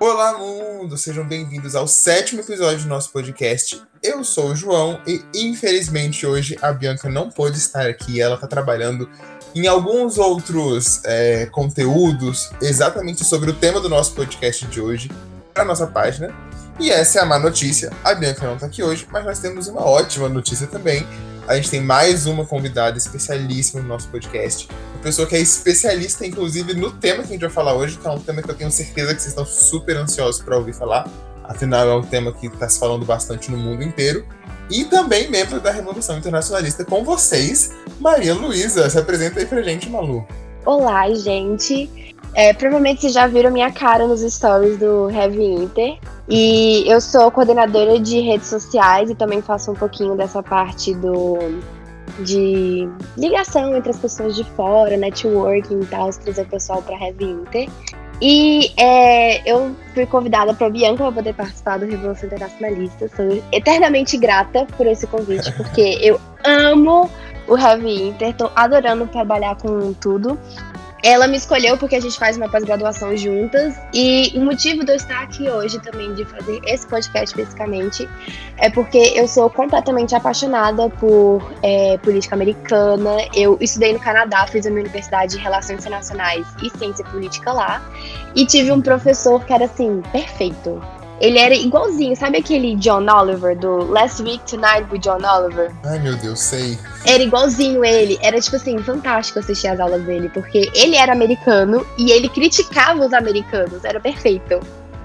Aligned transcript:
Olá, 0.00 0.38
mundo! 0.38 0.96
Sejam 0.96 1.26
bem-vindos 1.26 1.74
ao 1.74 1.88
sétimo 1.88 2.40
episódio 2.40 2.84
do 2.84 2.88
nosso 2.88 3.10
podcast. 3.10 3.82
Eu 4.00 4.22
sou 4.22 4.52
o 4.52 4.54
João 4.54 5.00
e, 5.04 5.20
infelizmente, 5.34 6.24
hoje 6.24 6.56
a 6.62 6.72
Bianca 6.72 7.08
não 7.08 7.28
pôde 7.28 7.58
estar 7.58 7.88
aqui. 7.88 8.20
Ela 8.20 8.36
está 8.36 8.46
trabalhando 8.46 9.10
em 9.56 9.66
alguns 9.66 10.16
outros 10.16 11.00
é, 11.04 11.46
conteúdos 11.46 12.48
exatamente 12.62 13.24
sobre 13.24 13.50
o 13.50 13.54
tema 13.54 13.80
do 13.80 13.88
nosso 13.88 14.14
podcast 14.14 14.64
de 14.66 14.80
hoje 14.80 15.10
para 15.52 15.64
nossa 15.64 15.88
página. 15.88 16.32
E 16.78 16.92
essa 16.92 17.18
é 17.18 17.22
a 17.22 17.26
má 17.26 17.36
notícia. 17.36 17.90
A 18.04 18.14
Bianca 18.14 18.46
não 18.46 18.54
está 18.54 18.66
aqui 18.66 18.84
hoje, 18.84 19.04
mas 19.10 19.24
nós 19.24 19.40
temos 19.40 19.66
uma 19.66 19.84
ótima 19.84 20.28
notícia 20.28 20.68
também. 20.68 21.04
A 21.48 21.56
gente 21.56 21.70
tem 21.70 21.80
mais 21.80 22.24
uma 22.24 22.46
convidada 22.46 22.96
especialíssima 22.96 23.82
no 23.82 23.88
nosso 23.88 24.06
podcast. 24.08 24.68
Uma 24.98 25.04
pessoa 25.04 25.28
que 25.28 25.36
é 25.36 25.38
especialista, 25.38 26.26
inclusive, 26.26 26.74
no 26.74 26.90
tema 26.90 27.22
que 27.22 27.28
a 27.28 27.32
gente 27.32 27.40
vai 27.40 27.50
falar 27.50 27.72
hoje, 27.72 27.96
que 27.96 28.06
é 28.06 28.10
um 28.10 28.18
tema 28.18 28.42
que 28.42 28.50
eu 28.50 28.54
tenho 28.56 28.70
certeza 28.70 29.14
que 29.14 29.22
vocês 29.22 29.28
estão 29.28 29.46
super 29.46 29.96
ansiosos 29.96 30.42
para 30.42 30.56
ouvir 30.56 30.74
falar. 30.74 31.08
Afinal, 31.44 31.88
é 31.88 31.94
um 31.94 32.02
tema 32.02 32.32
que 32.32 32.48
está 32.48 32.68
se 32.68 32.80
falando 32.80 33.06
bastante 33.06 33.48
no 33.48 33.56
mundo 33.56 33.84
inteiro. 33.84 34.26
E 34.68 34.84
também 34.84 35.30
membro 35.30 35.60
da 35.60 35.70
Revolução 35.70 36.18
Internacionalista 36.18 36.84
com 36.84 37.04
vocês, 37.04 37.72
Maria 38.00 38.34
Luísa. 38.34 38.90
Se 38.90 38.98
apresenta 38.98 39.38
aí 39.38 39.46
pra 39.46 39.62
gente, 39.62 39.88
Malu. 39.88 40.26
Olá, 40.66 41.08
gente. 41.14 41.88
É, 42.34 42.52
provavelmente 42.52 43.02
vocês 43.02 43.12
já 43.12 43.28
viram 43.28 43.52
minha 43.52 43.72
cara 43.72 44.04
nos 44.04 44.20
stories 44.20 44.78
do 44.78 45.08
Heavy 45.08 45.44
Inter. 45.44 45.96
E 46.28 46.82
eu 46.90 47.00
sou 47.00 47.30
coordenadora 47.30 48.00
de 48.00 48.18
redes 48.18 48.48
sociais 48.48 49.08
e 49.10 49.14
também 49.14 49.40
faço 49.40 49.70
um 49.70 49.74
pouquinho 49.74 50.16
dessa 50.16 50.42
parte 50.42 50.92
do 50.92 51.38
de 52.20 52.88
ligação 53.16 53.76
entre 53.76 53.90
as 53.90 53.98
pessoas 53.98 54.34
de 54.34 54.44
fora, 54.44 54.96
networking 54.96 55.80
e 55.80 55.86
tal, 55.86 56.10
trazer 56.10 56.42
o 56.42 56.46
pessoal 56.46 56.82
para 56.82 56.96
Heavy 56.96 57.24
Inter. 57.24 57.68
E 58.20 58.72
é, 58.76 59.48
eu 59.48 59.76
fui 59.94 60.04
convidada 60.04 60.52
para 60.52 60.68
Bianca 60.68 61.04
para 61.04 61.12
poder 61.12 61.34
participar 61.34 61.78
do 61.78 61.86
Revolução 61.86 62.26
Internacionalista. 62.26 63.08
Sou 63.14 63.42
eternamente 63.52 64.16
grata 64.16 64.66
por 64.76 64.86
esse 64.86 65.06
convite, 65.06 65.52
porque 65.52 65.98
eu 66.02 66.20
amo 66.44 67.08
o 67.46 67.56
Heavy 67.56 68.08
Inter, 68.08 68.34
tô 68.34 68.50
adorando 68.56 69.06
trabalhar 69.06 69.56
com 69.56 69.92
tudo. 69.94 70.38
Ela 71.02 71.28
me 71.28 71.36
escolheu 71.36 71.78
porque 71.78 71.94
a 71.94 72.00
gente 72.00 72.18
faz 72.18 72.36
uma 72.36 72.48
pós-graduação 72.48 73.16
juntas 73.16 73.76
e 73.94 74.32
o 74.34 74.40
motivo 74.44 74.84
de 74.84 74.92
eu 74.92 74.96
estar 74.96 75.22
aqui 75.22 75.48
hoje 75.48 75.78
também, 75.78 76.12
de 76.14 76.24
fazer 76.24 76.60
esse 76.64 76.86
podcast 76.86 77.26
especificamente, 77.26 78.08
é 78.56 78.68
porque 78.68 78.98
eu 79.14 79.28
sou 79.28 79.48
completamente 79.48 80.14
apaixonada 80.14 80.90
por 80.90 81.52
é, 81.62 81.96
política 81.98 82.34
americana. 82.34 83.16
Eu 83.34 83.56
estudei 83.60 83.92
no 83.92 84.00
Canadá, 84.00 84.46
fiz 84.46 84.66
a 84.66 84.70
minha 84.70 84.82
universidade 84.82 85.36
de 85.36 85.38
Relações 85.38 85.78
Internacionais 85.80 86.46
e 86.62 86.70
Ciência 86.76 87.04
Política 87.04 87.52
lá 87.52 87.82
e 88.34 88.44
tive 88.44 88.72
um 88.72 88.80
professor 88.80 89.44
que 89.44 89.52
era 89.52 89.66
assim, 89.66 90.02
perfeito. 90.12 90.97
Ele 91.20 91.38
era 91.38 91.54
igualzinho, 91.54 92.14
sabe 92.16 92.38
aquele 92.38 92.76
John 92.76 93.06
Oliver 93.10 93.56
do 93.58 93.90
Last 93.90 94.22
Week 94.22 94.40
Tonight 94.44 94.86
with 94.90 95.00
John 95.00 95.20
Oliver? 95.24 95.72
Ai 95.84 95.98
meu 95.98 96.16
Deus, 96.16 96.38
sei. 96.38 96.78
Era 97.04 97.22
igualzinho 97.22 97.84
ele. 97.84 98.18
Era, 98.22 98.40
tipo 98.40 98.56
assim, 98.56 98.78
fantástico 98.78 99.38
assistir 99.38 99.68
as 99.68 99.80
aulas 99.80 100.02
dele, 100.02 100.28
porque 100.28 100.70
ele 100.74 100.96
era 100.96 101.12
americano 101.12 101.86
e 101.96 102.12
ele 102.12 102.28
criticava 102.28 103.04
os 103.04 103.12
americanos. 103.12 103.84
Era 103.84 103.98
perfeito. 103.98 104.60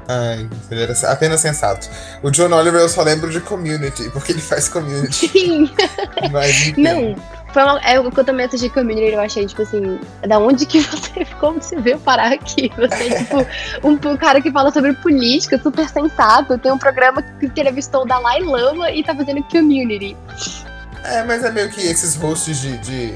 Ai, 0.08 0.48
ele 0.70 0.84
era 0.84 0.94
apenas 1.12 1.40
sensato. 1.40 1.90
O 2.22 2.30
John 2.30 2.52
Oliver 2.52 2.82
eu 2.82 2.90
só 2.90 3.02
lembro 3.04 3.30
de 3.32 3.40
Community, 3.40 4.10
porque 4.10 4.34
ele 4.34 4.42
faz 4.42 4.68
Community. 4.68 5.30
Sim. 5.30 5.72
Mas, 6.32 6.74
Não, 6.78 7.16
foi 7.54 7.64
uma, 7.64 7.80
é 7.82 8.00
o 8.00 8.12
que 8.12 8.20
eu 8.20 8.24
também 8.24 8.46
assisti 8.46 8.70
Community, 8.70 9.14
eu 9.14 9.20
achei, 9.20 9.46
tipo 9.46 9.62
assim, 9.62 10.00
da 10.28 10.40
onde 10.40 10.66
que 10.66 10.80
você, 10.82 11.26
como 11.40 11.62
você 11.62 11.80
veio 11.80 12.00
parar 12.00 12.34
aqui? 12.34 12.72
Você 12.76 13.08
é, 13.08 13.18
tipo, 13.20 13.38
um, 13.88 14.12
um, 14.12 14.18
cara 14.18 14.42
que 14.42 14.52
fala 14.52 14.72
sobre 14.72 14.94
política, 14.94 15.62
super 15.62 15.88
sensato, 15.88 16.58
tem 16.58 16.72
um 16.72 16.78
programa 16.78 17.22
que 17.22 17.46
entrevistou 17.46 18.02
o 18.02 18.06
Dalai 18.06 18.42
Lama 18.42 18.90
e 18.92 19.04
tá 19.04 19.16
fazendo 19.16 19.44
Community. 19.44 20.18
É, 21.04 21.24
mas 21.24 21.44
é 21.44 21.52
meio 21.52 21.70
que 21.70 21.82
esses 21.82 22.16
hosts 22.16 22.60
de, 22.60 22.78
de, 22.80 23.14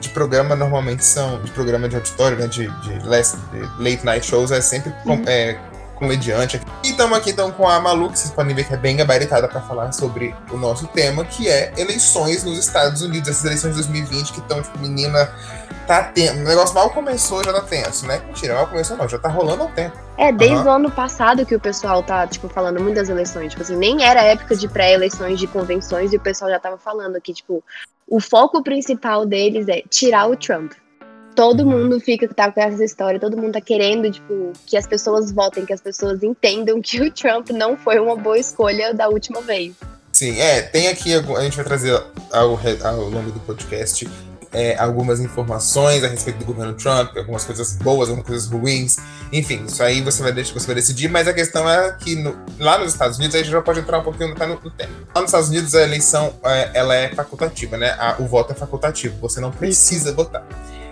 de 0.00 0.08
programa 0.10 0.56
normalmente 0.56 1.04
são, 1.04 1.42
de 1.42 1.50
programa 1.50 1.88
de 1.88 1.96
auditório, 1.96 2.38
né, 2.38 2.46
de, 2.46 2.68
de, 2.68 3.06
last, 3.06 3.36
de 3.52 3.60
late 3.82 4.04
night 4.04 4.26
shows, 4.26 4.50
é 4.50 4.60
sempre 4.60 4.94
uhum. 5.04 5.22
é, 5.26 5.58
comediante. 5.96 6.60
E 6.84 6.90
estamos 6.90 7.18
aqui 7.18 7.30
então 7.30 7.50
com 7.50 7.68
a 7.68 7.80
Malu, 7.80 8.10
que 8.10 8.18
vocês 8.18 8.32
podem 8.32 8.54
ver 8.54 8.64
que 8.64 8.74
é 8.74 8.76
bem 8.76 8.96
gabaritada 8.96 9.48
para 9.48 9.60
falar 9.62 9.92
sobre 9.92 10.34
o 10.50 10.56
nosso 10.56 10.86
tema, 10.86 11.24
que 11.24 11.48
é 11.48 11.72
eleições 11.76 12.44
nos 12.44 12.58
Estados 12.58 13.02
Unidos, 13.02 13.28
essas 13.28 13.44
eleições 13.44 13.70
de 13.74 13.82
2020 13.82 14.32
que 14.32 14.38
estão, 14.38 14.62
tipo, 14.62 14.78
menina, 14.78 15.32
tá 15.86 16.04
tenso. 16.04 16.34
O 16.34 16.44
negócio 16.44 16.74
mal 16.74 16.90
começou, 16.90 17.42
já 17.42 17.52
tá 17.52 17.62
tenso, 17.62 18.06
né? 18.06 18.20
Mentira, 18.26 18.54
mal 18.54 18.66
começou 18.66 18.96
não, 18.96 19.08
já 19.08 19.18
tá 19.18 19.28
rolando 19.28 19.62
há 19.62 19.66
um 19.66 19.72
tempo. 19.72 19.96
É, 20.18 20.32
desde 20.32 20.56
uhum. 20.58 20.64
o 20.64 20.70
ano 20.70 20.90
passado 20.90 21.44
que 21.44 21.54
o 21.54 21.60
pessoal 21.60 22.02
tá, 22.02 22.26
tipo, 22.26 22.48
falando 22.48 22.80
muito 22.80 22.96
das 22.96 23.08
eleições. 23.08 23.50
Tipo 23.50 23.62
assim, 23.62 23.76
nem 23.76 24.04
era 24.04 24.22
época 24.22 24.54
de 24.54 24.68
pré-eleições, 24.68 25.38
de 25.38 25.46
convenções, 25.46 26.12
e 26.12 26.16
o 26.16 26.20
pessoal 26.20 26.50
já 26.50 26.58
tava 26.58 26.78
falando 26.78 27.20
que, 27.20 27.32
tipo, 27.32 27.62
o 28.06 28.20
foco 28.20 28.62
principal 28.62 29.26
deles 29.26 29.66
é 29.68 29.82
tirar 29.88 30.26
o 30.26 30.36
Trump 30.36 30.72
todo 31.36 31.60
uhum. 31.62 31.82
mundo 31.82 32.00
fica 32.00 32.26
tá 32.26 32.50
com 32.50 32.60
essa 32.60 32.82
história, 32.82 33.20
todo 33.20 33.36
mundo 33.36 33.52
tá 33.52 33.60
querendo, 33.60 34.10
tipo, 34.10 34.52
que 34.64 34.76
as 34.76 34.86
pessoas 34.86 35.30
votem, 35.30 35.66
que 35.66 35.72
as 35.72 35.80
pessoas 35.80 36.22
entendam 36.22 36.80
que 36.80 37.00
o 37.00 37.12
Trump 37.12 37.50
não 37.50 37.76
foi 37.76 38.00
uma 38.00 38.16
boa 38.16 38.38
escolha 38.38 38.94
da 38.94 39.08
última 39.08 39.42
vez. 39.42 39.74
Sim, 40.10 40.40
é, 40.40 40.62
tem 40.62 40.88
aqui, 40.88 41.12
a 41.12 41.40
gente 41.42 41.56
vai 41.56 41.64
trazer 41.64 41.92
ao, 42.32 42.58
ao 42.82 43.08
longo 43.10 43.30
do 43.30 43.40
podcast 43.40 44.08
é, 44.50 44.74
algumas 44.78 45.20
informações 45.20 46.02
a 46.02 46.08
respeito 46.08 46.38
do 46.38 46.46
governo 46.46 46.72
Trump, 46.72 47.14
algumas 47.14 47.44
coisas 47.44 47.76
boas, 47.76 48.08
algumas 48.08 48.26
coisas 48.26 48.48
ruins, 48.48 48.96
enfim, 49.30 49.64
isso 49.66 49.82
aí 49.82 50.00
você 50.00 50.22
vai, 50.22 50.32
você 50.32 50.66
vai 50.66 50.74
decidir, 50.74 51.10
mas 51.10 51.28
a 51.28 51.34
questão 51.34 51.68
é 51.68 51.92
que 51.92 52.16
no, 52.16 52.34
lá 52.58 52.78
nos 52.78 52.94
Estados 52.94 53.18
Unidos, 53.18 53.34
a 53.34 53.38
gente 53.40 53.50
já 53.50 53.60
pode 53.60 53.80
entrar 53.80 53.98
um 53.98 54.02
pouquinho 54.02 54.34
no, 54.34 54.48
no 54.48 54.70
tema. 54.70 54.92
Lá 55.14 55.20
nos 55.20 55.28
Estados 55.28 55.50
Unidos 55.50 55.74
a 55.74 55.82
eleição 55.82 56.34
é, 56.42 56.70
ela 56.72 56.94
é 56.94 57.14
facultativa, 57.14 57.76
né? 57.76 57.94
A, 57.98 58.16
o 58.18 58.26
voto 58.26 58.52
é 58.52 58.54
facultativo, 58.54 59.18
você 59.20 59.38
não 59.38 59.50
precisa 59.50 60.14
votar. 60.14 60.46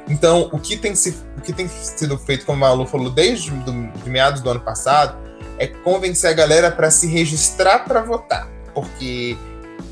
Então, 0.09 0.51
o 0.53 0.59
que 0.59 0.77
tem, 0.77 0.95
se, 0.95 1.17
o 1.37 1.41
que 1.41 1.53
tem 1.53 1.67
sido 1.69 2.19
feito, 2.19 2.45
como 2.45 2.65
a 2.65 2.69
Malu 2.69 2.87
falou, 2.87 3.11
desde 3.11 3.51
do, 3.51 3.73
de 4.03 4.11
meados 4.11 4.41
do 4.43 4.51
ano 4.51 4.61
passado, 4.61 5.17
é 5.59 5.67
convencer 5.67 6.31
a 6.31 6.33
galera 6.33 6.71
para 6.71 6.91
se 6.91 7.07
registrar 7.07 7.81
para 7.81 8.03
votar. 8.03 8.49
Porque 8.75 9.37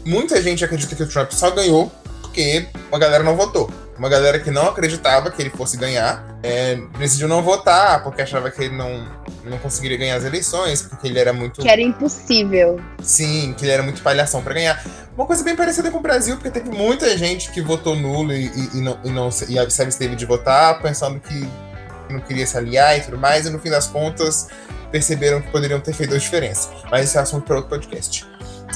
muita 0.05 0.41
gente 0.43 0.65
acredita 0.65 0.95
que 0.95 1.03
o 1.03 1.09
Trump 1.09 1.31
só 1.33 1.51
ganhou 1.51 1.91
porque 2.21 2.67
a 2.91 2.99
galera 2.99 3.23
não 3.23 3.37
votou. 3.37 3.71
Uma 3.99 4.09
galera 4.09 4.39
que 4.41 4.51
não 4.51 4.69
acreditava 4.69 5.31
que 5.31 5.41
ele 5.41 5.51
fosse 5.51 5.77
ganhar 5.77 6.39
é, 6.43 6.77
decidiu 6.99 7.29
não 7.29 7.43
votar 7.43 8.03
porque 8.03 8.23
achava 8.23 8.51
que 8.51 8.63
ele 8.63 8.75
não, 8.75 9.07
não 9.45 9.59
conseguiria 9.59 9.97
ganhar 9.97 10.17
as 10.17 10.25
eleições, 10.25 10.83
porque 10.83 11.07
ele 11.07 11.19
era 11.19 11.33
muito. 11.33 11.61
Que 11.61 11.69
era 11.69 11.81
impossível. 11.81 12.81
Sim, 13.03 13.55
que 13.57 13.65
ele 13.65 13.73
era 13.73 13.83
muito 13.83 14.03
palhação 14.03 14.43
para 14.43 14.55
ganhar. 14.55 14.85
Uma 15.17 15.27
coisa 15.27 15.45
bem 15.45 15.55
parecida 15.55 15.91
com 15.91 15.99
o 15.99 16.01
Brasil, 16.01 16.37
porque 16.37 16.51
teve 16.51 16.71
muita 16.71 17.17
gente 17.19 17.51
que 17.53 17.61
votou 17.61 17.95
nulo 17.95 18.33
e, 18.33 18.47
e, 18.47 18.79
e 18.79 18.81
não, 18.81 18.99
e, 19.05 19.11
não, 19.11 19.29
e 19.49 19.59
a 19.59 19.65
esteve 19.65 20.17
de 20.17 20.25
votar, 20.25 20.81
pensando 20.81 21.21
que 21.21 21.49
não 22.11 22.21
queria 22.21 22.47
se 22.47 22.57
aliar 22.57 22.97
e 22.99 23.03
tudo 23.03 23.19
mais, 23.19 23.47
e 23.47 23.51
no 23.51 23.59
fim 23.59 23.71
das 23.71 23.87
contas 23.87 24.49
perceberam 24.91 25.41
que 25.41 25.51
poderiam 25.51 25.81
ter 25.81 25.95
feito 25.95 26.15
a 26.15 26.19
diferença. 26.19 26.71
Mas 26.91 27.05
esse 27.05 27.17
é 27.17 27.21
assunto 27.21 27.45
para 27.45 27.57
outro 27.57 27.71
podcast. 27.71 28.27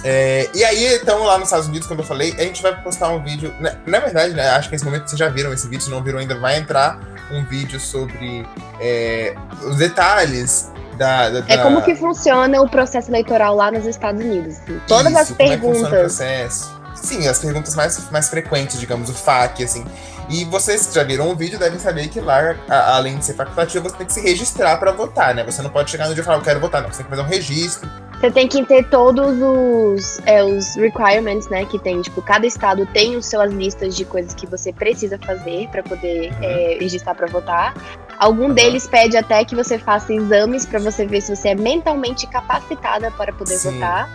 É, 0.05 0.49
e 0.55 0.65
aí, 0.65 0.95
então, 0.97 1.25
lá 1.25 1.39
nos 1.39 1.49
Estados 1.49 1.67
Unidos, 1.67 1.87
como 1.87 2.01
eu 2.01 2.05
falei, 2.05 2.35
a 2.39 2.43
gente 2.43 2.63
vai 2.63 2.81
postar 2.83 3.09
um 3.09 3.23
vídeo. 3.23 3.53
Na, 3.61 3.71
né, 3.71 3.79
na 3.87 4.01
verdade, 4.01 4.35
né, 4.35 4.51
acho 4.51 4.69
que 4.69 4.75
nesse 4.75 4.85
momento 4.85 5.09
vocês 5.09 5.19
já 5.19 5.29
viram 5.29 5.53
esse 5.53 5.69
vídeo, 5.69 5.85
se 5.85 5.91
não 5.91 6.03
viram 6.03 6.19
ainda, 6.19 6.39
vai 6.39 6.57
entrar 6.59 6.99
um 7.31 7.45
vídeo 7.45 7.81
sobre 7.81 8.47
é, 8.81 9.35
os 9.63 9.77
detalhes 9.77 10.71
da, 10.97 11.29
da, 11.31 11.45
É 11.49 11.59
como 11.59 11.83
que 11.83 11.95
funciona 11.95 12.61
o 12.61 12.69
processo 12.69 13.11
eleitoral 13.11 13.55
lá 13.55 13.71
nos 13.71 13.85
Estados 13.85 14.23
Unidos. 14.23 14.59
Assim. 14.59 14.81
Todas 14.87 15.13
Isso, 15.13 15.21
as 15.21 15.31
perguntas. 15.33 16.21
É 16.21 16.49
Sim, 16.95 17.29
as 17.29 17.39
perguntas 17.39 17.75
mais, 17.77 18.11
mais 18.11 18.29
frequentes, 18.29 18.81
digamos, 18.81 19.11
o 19.11 19.13
FAQ, 19.13 19.63
assim. 19.63 19.85
E 20.29 20.45
vocês 20.47 20.87
que 20.87 20.95
já 20.95 21.05
viram 21.05 21.31
o 21.31 21.37
vídeo 21.37 21.59
devem 21.59 21.79
saber 21.79 22.09
que 22.09 22.21
lá, 22.21 22.57
a, 22.69 22.97
além 22.97 23.19
de 23.19 23.25
ser 23.25 23.35
facultativo, 23.35 23.89
você 23.89 23.97
tem 23.97 24.07
que 24.07 24.13
se 24.13 24.21
registrar 24.21 24.77
para 24.79 24.91
votar, 24.91 25.35
né? 25.35 25.45
Você 25.45 25.63
não 25.63 25.71
pode 25.71 25.91
chegar 25.91 26.09
no 26.09 26.15
dia 26.15 26.23
e 26.23 26.25
falar, 26.25 26.39
eu 26.39 26.43
quero 26.43 26.59
votar, 26.59 26.83
não. 26.83 26.89
Você 26.89 26.99
tem 26.99 27.05
que 27.05 27.11
fazer 27.11 27.23
um 27.23 27.27
registro. 27.27 27.89
Você 28.21 28.31
tem 28.31 28.49
que 28.49 28.65
ter 28.65 28.89
todos 28.89 29.37
os, 29.43 30.21
é, 30.25 30.43
os 30.43 30.75
requirements, 30.77 31.49
né? 31.49 31.67
Que 31.67 31.79
tem, 31.79 32.01
tipo, 32.01 32.23
cada 32.23 32.47
estado 32.47 32.87
tem 32.87 33.15
os 33.15 33.27
suas 33.27 33.53
listas 33.53 33.95
de 33.95 34.05
coisas 34.07 34.33
que 34.35 34.47
você 34.47 34.73
precisa 34.73 35.19
fazer 35.19 35.69
para 35.69 35.83
poder 35.83 36.33
uhum. 36.33 36.43
é, 36.43 36.79
registrar 36.81 37.15
para 37.15 37.27
votar. 37.27 37.75
Algum 38.19 38.47
uhum. 38.47 38.55
deles 38.55 38.87
pede 38.87 39.17
até 39.17 39.45
que 39.45 39.55
você 39.55 39.79
faça 39.79 40.15
exames 40.15 40.65
para 40.65 40.79
você 40.79 41.07
ver 41.07 41.21
se 41.21 41.35
você 41.35 41.51
é 41.51 41.55
mentalmente 41.55 42.27
capacitada 42.27 43.11
para 43.11 43.33
poder 43.33 43.59
Sim. 43.59 43.73
votar. 43.73 44.09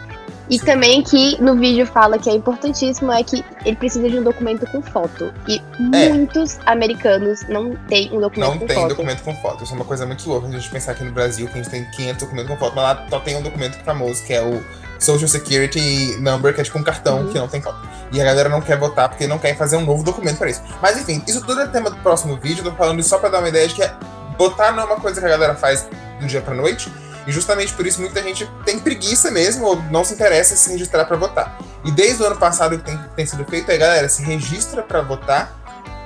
E 0.49 0.59
também 0.59 1.01
que 1.01 1.41
no 1.41 1.55
vídeo 1.55 1.85
fala 1.85 2.17
que 2.17 2.29
é 2.29 2.33
importantíssimo 2.33 3.11
é 3.11 3.23
que 3.23 3.43
ele 3.65 3.75
precisa 3.75 4.09
de 4.09 4.19
um 4.19 4.23
documento 4.23 4.65
com 4.67 4.81
foto. 4.81 5.33
E 5.47 5.61
é. 5.93 6.09
muitos 6.09 6.59
americanos 6.65 7.47
não 7.47 7.75
têm 7.87 8.11
um 8.11 8.19
documento 8.19 8.49
não 8.49 8.59
com 8.59 8.67
foto. 8.67 8.73
Não 8.73 8.77
tem 8.79 8.87
documento 8.87 9.23
com 9.23 9.35
foto. 9.35 9.63
Isso 9.63 9.73
é 9.73 9.75
uma 9.75 9.85
coisa 9.85 10.05
muito 10.05 10.27
louca 10.27 10.47
a 10.47 10.51
gente 10.51 10.69
pensar 10.69 10.91
aqui 10.91 11.03
no 11.03 11.11
Brasil 11.11 11.47
que 11.47 11.53
a 11.53 11.57
gente 11.57 11.69
tem 11.69 11.89
500 11.91 12.21
documentos 12.21 12.51
com 12.51 12.57
foto, 12.57 12.75
mas 12.75 12.83
lá 12.83 13.07
só 13.09 13.19
tem 13.19 13.37
um 13.37 13.41
documento 13.41 13.75
famoso 13.83 14.23
que 14.23 14.33
é 14.33 14.41
o 14.41 14.61
Social 14.99 15.27
Security 15.27 16.17
Number, 16.19 16.53
que 16.53 16.61
é 16.61 16.63
tipo 16.63 16.77
um 16.77 16.83
cartão 16.83 17.21
uhum. 17.21 17.29
que 17.29 17.39
não 17.39 17.47
tem 17.47 17.61
foto. 17.61 17.79
E 18.11 18.21
a 18.21 18.23
galera 18.23 18.49
não 18.49 18.61
quer 18.61 18.77
votar 18.77 19.09
porque 19.09 19.25
não 19.27 19.39
quer 19.39 19.55
fazer 19.55 19.77
um 19.77 19.85
novo 19.85 20.03
documento 20.03 20.37
para 20.37 20.49
isso. 20.49 20.61
Mas 20.81 20.99
enfim, 20.99 21.23
isso 21.27 21.43
tudo 21.45 21.61
é 21.61 21.67
tema 21.67 21.89
do 21.89 21.95
próximo 21.97 22.35
vídeo. 22.37 22.63
Eu 22.63 22.71
tô 22.71 22.77
falando 22.77 22.99
isso 22.99 23.09
só 23.09 23.17
pra 23.17 23.29
dar 23.29 23.39
uma 23.39 23.49
ideia 23.49 23.67
de 23.67 23.75
que 23.75 23.83
é, 23.83 23.93
votar 24.37 24.73
não 24.73 24.83
é 24.83 24.85
uma 24.85 24.97
coisa 24.97 25.19
que 25.19 25.25
a 25.25 25.29
galera 25.29 25.55
faz 25.55 25.87
do 26.19 26.27
dia 26.27 26.41
pra 26.41 26.53
noite 26.53 26.91
E 27.27 27.31
justamente 27.31 27.73
por 27.73 27.85
isso 27.85 28.01
muita 28.01 28.21
gente 28.23 28.49
tem 28.65 28.79
preguiça 28.79 29.29
mesmo 29.29 29.65
ou 29.65 29.81
não 29.83 30.03
se 30.03 30.13
interessa 30.13 30.53
em 30.53 30.57
se 30.57 30.71
registrar 30.71 31.05
para 31.05 31.17
votar. 31.17 31.59
E 31.85 31.91
desde 31.91 32.21
o 32.23 32.25
ano 32.25 32.37
passado 32.37 32.75
o 32.75 32.79
que 32.79 32.85
tem, 32.85 32.97
tem 33.15 33.25
sido 33.25 33.45
feito 33.45 33.69
é, 33.69 33.77
galera, 33.77 34.09
se 34.09 34.23
registra 34.23 34.81
para 34.81 35.01
votar, 35.01 35.53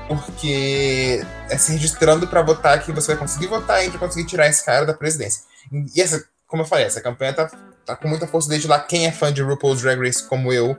porque 0.08 1.26
é 1.50 1.58
se 1.58 1.72
registrando 1.72 2.28
para 2.28 2.42
votar 2.42 2.82
que 2.84 2.92
você 2.92 3.08
vai 3.08 3.18
conseguir 3.18 3.48
votar 3.48 3.84
e 3.84 3.90
vai 3.90 4.00
conseguir 4.00 4.26
tirar 4.26 4.48
esse 4.48 4.64
cara 4.64 4.86
da 4.86 4.94
presidência. 4.94 5.44
E 5.72 6.02
essa, 6.02 6.24
como 6.48 6.64
eu 6.64 6.68
falei, 6.68 6.86
essa 6.86 7.02
campanha 7.02 7.34
tá, 7.34 7.50
tá 7.86 7.96
com 7.96 8.08
muita 8.08 8.28
força 8.28 8.50
desde 8.50 8.68
lá. 8.68 8.80
Quem 8.80 9.08
é 9.08 9.12
fã 9.12 9.32
de 9.32 9.42
RuPaul's 9.42 9.82
Drag 9.82 10.00
Race 10.00 10.24
como 10.28 10.52
eu, 10.52 10.78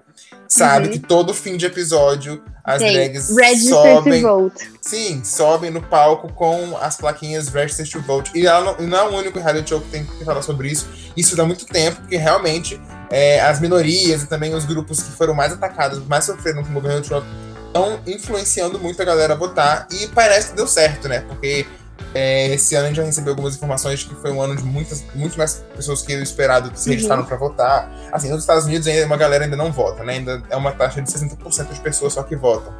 sabe 0.48 0.86
uhum. 0.86 0.92
que 0.92 0.98
todo 0.98 1.34
fim 1.34 1.56
de 1.56 1.66
episódio 1.66 2.42
as 2.66 2.82
Sim. 2.82 2.92
drags 2.92 3.36
Register 3.36 3.74
sobem. 3.74 4.22
To 4.22 4.28
vote. 4.28 4.70
Sim, 4.80 5.22
sobem 5.24 5.70
no 5.70 5.80
palco 5.80 6.32
com 6.32 6.76
as 6.80 6.96
plaquinhas 6.96 7.48
Register 7.48 7.88
to 7.88 8.00
Vote. 8.02 8.32
E 8.34 8.44
ela 8.44 8.72
não, 8.72 8.86
não 8.86 8.98
é 8.98 9.02
o 9.04 9.14
único 9.16 9.38
reality 9.38 9.70
show 9.70 9.80
que 9.80 9.88
tem 9.90 10.04
que 10.04 10.24
falar 10.24 10.42
sobre 10.42 10.68
isso. 10.68 10.88
Isso 11.16 11.36
dá 11.36 11.44
muito 11.44 11.64
tempo, 11.64 12.00
porque 12.00 12.16
realmente 12.16 12.80
é, 13.08 13.40
as 13.40 13.60
minorias 13.60 14.24
e 14.24 14.26
também 14.26 14.52
os 14.52 14.64
grupos 14.64 15.00
que 15.00 15.12
foram 15.12 15.32
mais 15.32 15.52
atacados, 15.52 16.04
mais 16.06 16.24
sofreram 16.24 16.64
com 16.64 16.70
o 16.70 16.74
governo 16.74 17.02
Trump, 17.02 17.24
estão 17.66 18.00
influenciando 18.04 18.80
muito 18.80 19.00
a 19.00 19.04
galera 19.04 19.34
a 19.34 19.36
votar. 19.36 19.86
E 19.92 20.08
parece 20.08 20.50
que 20.50 20.56
deu 20.56 20.66
certo, 20.66 21.08
né? 21.08 21.20
Porque 21.20 21.66
é, 22.14 22.54
esse 22.54 22.74
ano 22.74 22.84
a 22.84 22.88
gente 22.88 22.96
já 22.96 23.04
recebeu 23.04 23.32
algumas 23.32 23.56
informações 23.56 24.00
de 24.00 24.06
que 24.06 24.14
foi 24.14 24.32
um 24.32 24.40
ano 24.40 24.56
de 24.56 24.64
muitas, 24.64 25.04
muito 25.14 25.36
mais 25.36 25.62
pessoas 25.74 26.02
que 26.02 26.14
o 26.14 26.22
esperado 26.22 26.70
se 26.74 26.88
registraram 26.88 27.22
uhum. 27.22 27.28
para 27.28 27.36
votar. 27.36 27.90
Assim, 28.10 28.30
nos 28.30 28.40
Estados 28.40 28.64
Unidos 28.64 28.86
ainda 28.86 29.04
uma 29.06 29.16
galera 29.16 29.44
ainda 29.44 29.56
não 29.56 29.70
vota, 29.70 30.02
né? 30.02 30.14
Ainda 30.14 30.42
é 30.48 30.56
uma 30.56 30.72
taxa 30.72 31.02
de 31.02 31.10
60% 31.10 31.68
das 31.68 31.78
pessoas 31.78 32.14
só 32.14 32.22
que 32.22 32.34
votam. 32.34 32.72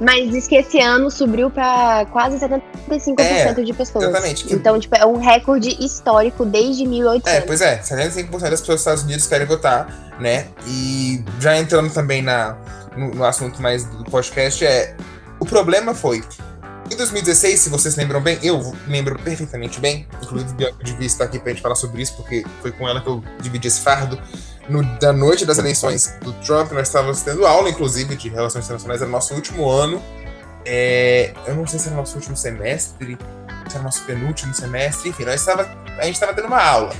Mas 0.00 0.30
diz 0.30 0.46
que 0.46 0.56
esse 0.56 0.80
ano 0.80 1.10
subiu 1.10 1.50
para 1.50 2.06
quase 2.06 2.38
75% 2.38 2.62
é, 3.18 3.52
de 3.54 3.72
pessoas. 3.72 4.04
Exatamente. 4.04 4.52
Então, 4.52 4.78
tipo, 4.78 4.94
é 4.96 5.06
um 5.06 5.18
recorde 5.18 5.70
histórico 5.84 6.44
desde 6.44 6.86
1800. 6.86 7.32
É, 7.32 7.40
pois 7.40 7.60
é, 7.60 7.78
75% 7.78 8.30
das 8.30 8.60
pessoas 8.60 8.66
dos 8.66 8.80
Estados 8.80 9.02
Unidos 9.02 9.26
querem 9.26 9.46
votar, 9.46 10.14
né? 10.20 10.46
E 10.66 11.24
já 11.40 11.56
entrando 11.56 11.92
também 11.92 12.22
na, 12.22 12.56
no, 12.96 13.14
no 13.14 13.24
assunto 13.24 13.60
mais 13.62 13.84
do 13.84 14.04
podcast, 14.04 14.64
é 14.64 14.96
o 15.40 15.44
problema 15.44 15.94
foi 15.94 16.22
em 16.90 16.96
2016, 16.96 17.60
se 17.60 17.68
vocês 17.70 17.96
lembram 17.96 18.20
bem, 18.20 18.38
eu 18.42 18.74
lembro 18.86 19.18
perfeitamente 19.18 19.80
bem, 19.80 20.06
inclusive 20.22 20.52
Bianca 20.54 20.84
devia 20.84 21.06
estar 21.06 21.24
aqui 21.24 21.38
pra 21.38 21.50
gente 21.50 21.62
falar 21.62 21.74
sobre 21.74 22.02
isso, 22.02 22.14
porque 22.14 22.44
foi 22.60 22.72
com 22.72 22.88
ela 22.88 23.00
que 23.00 23.06
eu 23.06 23.22
dividi 23.40 23.68
esse 23.68 23.80
fardo. 23.80 24.20
No, 24.68 24.82
da 24.98 25.12
noite 25.12 25.44
das 25.44 25.58
eleições 25.58 26.14
do 26.22 26.32
Trump, 26.34 26.72
nós 26.72 26.88
estávamos 26.88 27.22
tendo 27.22 27.46
aula, 27.46 27.68
inclusive, 27.68 28.16
de 28.16 28.28
relações 28.28 28.64
internacionais, 28.64 29.02
era 29.02 29.10
nosso 29.10 29.34
último 29.34 29.68
ano. 29.68 30.02
É, 30.64 31.32
eu 31.46 31.54
não 31.54 31.66
sei 31.66 31.78
se 31.78 31.88
era 31.88 31.96
nosso 31.96 32.16
último 32.16 32.36
semestre, 32.36 33.18
se 33.68 33.74
era 33.74 33.82
nosso 33.82 34.02
penúltimo 34.04 34.54
semestre, 34.54 35.10
enfim, 35.10 35.24
nós 35.24 35.40
estava, 35.40 35.68
a 35.98 36.04
gente 36.04 36.14
estava 36.14 36.32
tendo 36.32 36.46
uma 36.46 36.62
aula. 36.62 36.94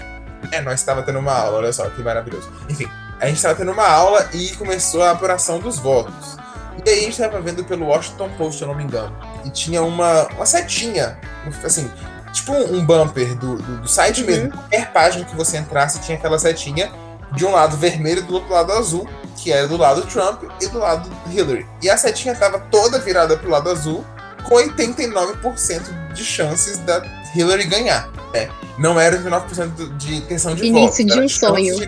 É, 0.53 0.61
nós 0.61 0.81
estava 0.81 1.03
tendo 1.03 1.19
uma 1.19 1.33
aula, 1.33 1.59
olha 1.59 1.73
só 1.73 1.89
que 1.89 2.03
maravilhoso. 2.03 2.51
Enfim, 2.69 2.87
a 3.19 3.27
gente 3.27 3.37
estava 3.37 3.55
tendo 3.55 3.73
uma 3.73 3.89
aula 3.89 4.29
e 4.33 4.51
começou 4.57 5.03
a 5.03 5.13
apuração 5.13 5.59
dos 5.59 5.79
votos. 5.79 6.37
E 6.85 6.91
aí 6.91 6.99
a 6.99 7.03
gente 7.03 7.17
tava 7.17 7.41
vendo 7.41 7.65
pelo 7.65 7.87
Washington 7.87 8.29
Post, 8.37 8.59
se 8.59 8.65
eu 8.65 8.69
não 8.69 8.75
me 8.75 8.85
engano. 8.85 9.17
E 9.45 9.51
tinha 9.51 9.83
uma, 9.83 10.27
uma 10.29 10.47
setinha, 10.47 11.19
assim, 11.65 11.91
tipo 12.33 12.53
um 12.53 12.85
bumper 12.85 13.35
do, 13.37 13.57
do, 13.57 13.81
do 13.83 13.89
site 13.89 14.21
uhum. 14.23 14.27
mesmo. 14.27 14.51
Qualquer 14.51 14.93
página 14.93 15.25
que 15.25 15.37
você 15.37 15.59
entrasse 15.59 16.01
tinha 16.01 16.17
aquela 16.17 16.39
setinha 16.39 16.91
de 17.33 17.45
um 17.45 17.53
lado 17.53 17.77
vermelho 17.77 18.21
e 18.21 18.23
do 18.23 18.35
outro 18.35 18.53
lado 18.53 18.73
azul, 18.73 19.09
que 19.37 19.53
era 19.53 19.67
do 19.67 19.77
lado 19.77 20.03
Trump 20.03 20.43
e 20.61 20.67
do 20.69 20.79
lado 20.79 21.11
Hillary. 21.31 21.67
E 21.83 21.91
a 21.91 21.97
setinha 21.97 22.35
tava 22.35 22.59
toda 22.71 22.99
virada 22.99 23.37
pro 23.37 23.51
lado 23.51 23.71
azul, 23.71 24.05
com 24.45 24.57
89% 24.57 26.13
de 26.13 26.25
chances 26.25 26.79
da 26.79 27.03
Hillary 27.35 27.65
ganhar. 27.65 28.09
É, 28.33 28.49
não 28.79 28.99
era 28.99 29.17
89% 29.17 29.97
de 29.97 30.17
intenção 30.17 30.55
de 30.55 30.67
Início 30.67 30.89
voto. 30.89 31.01
Início 31.01 31.07
de 31.07 31.21
um 31.21 31.29
sonho. 31.29 31.77
De 31.79 31.87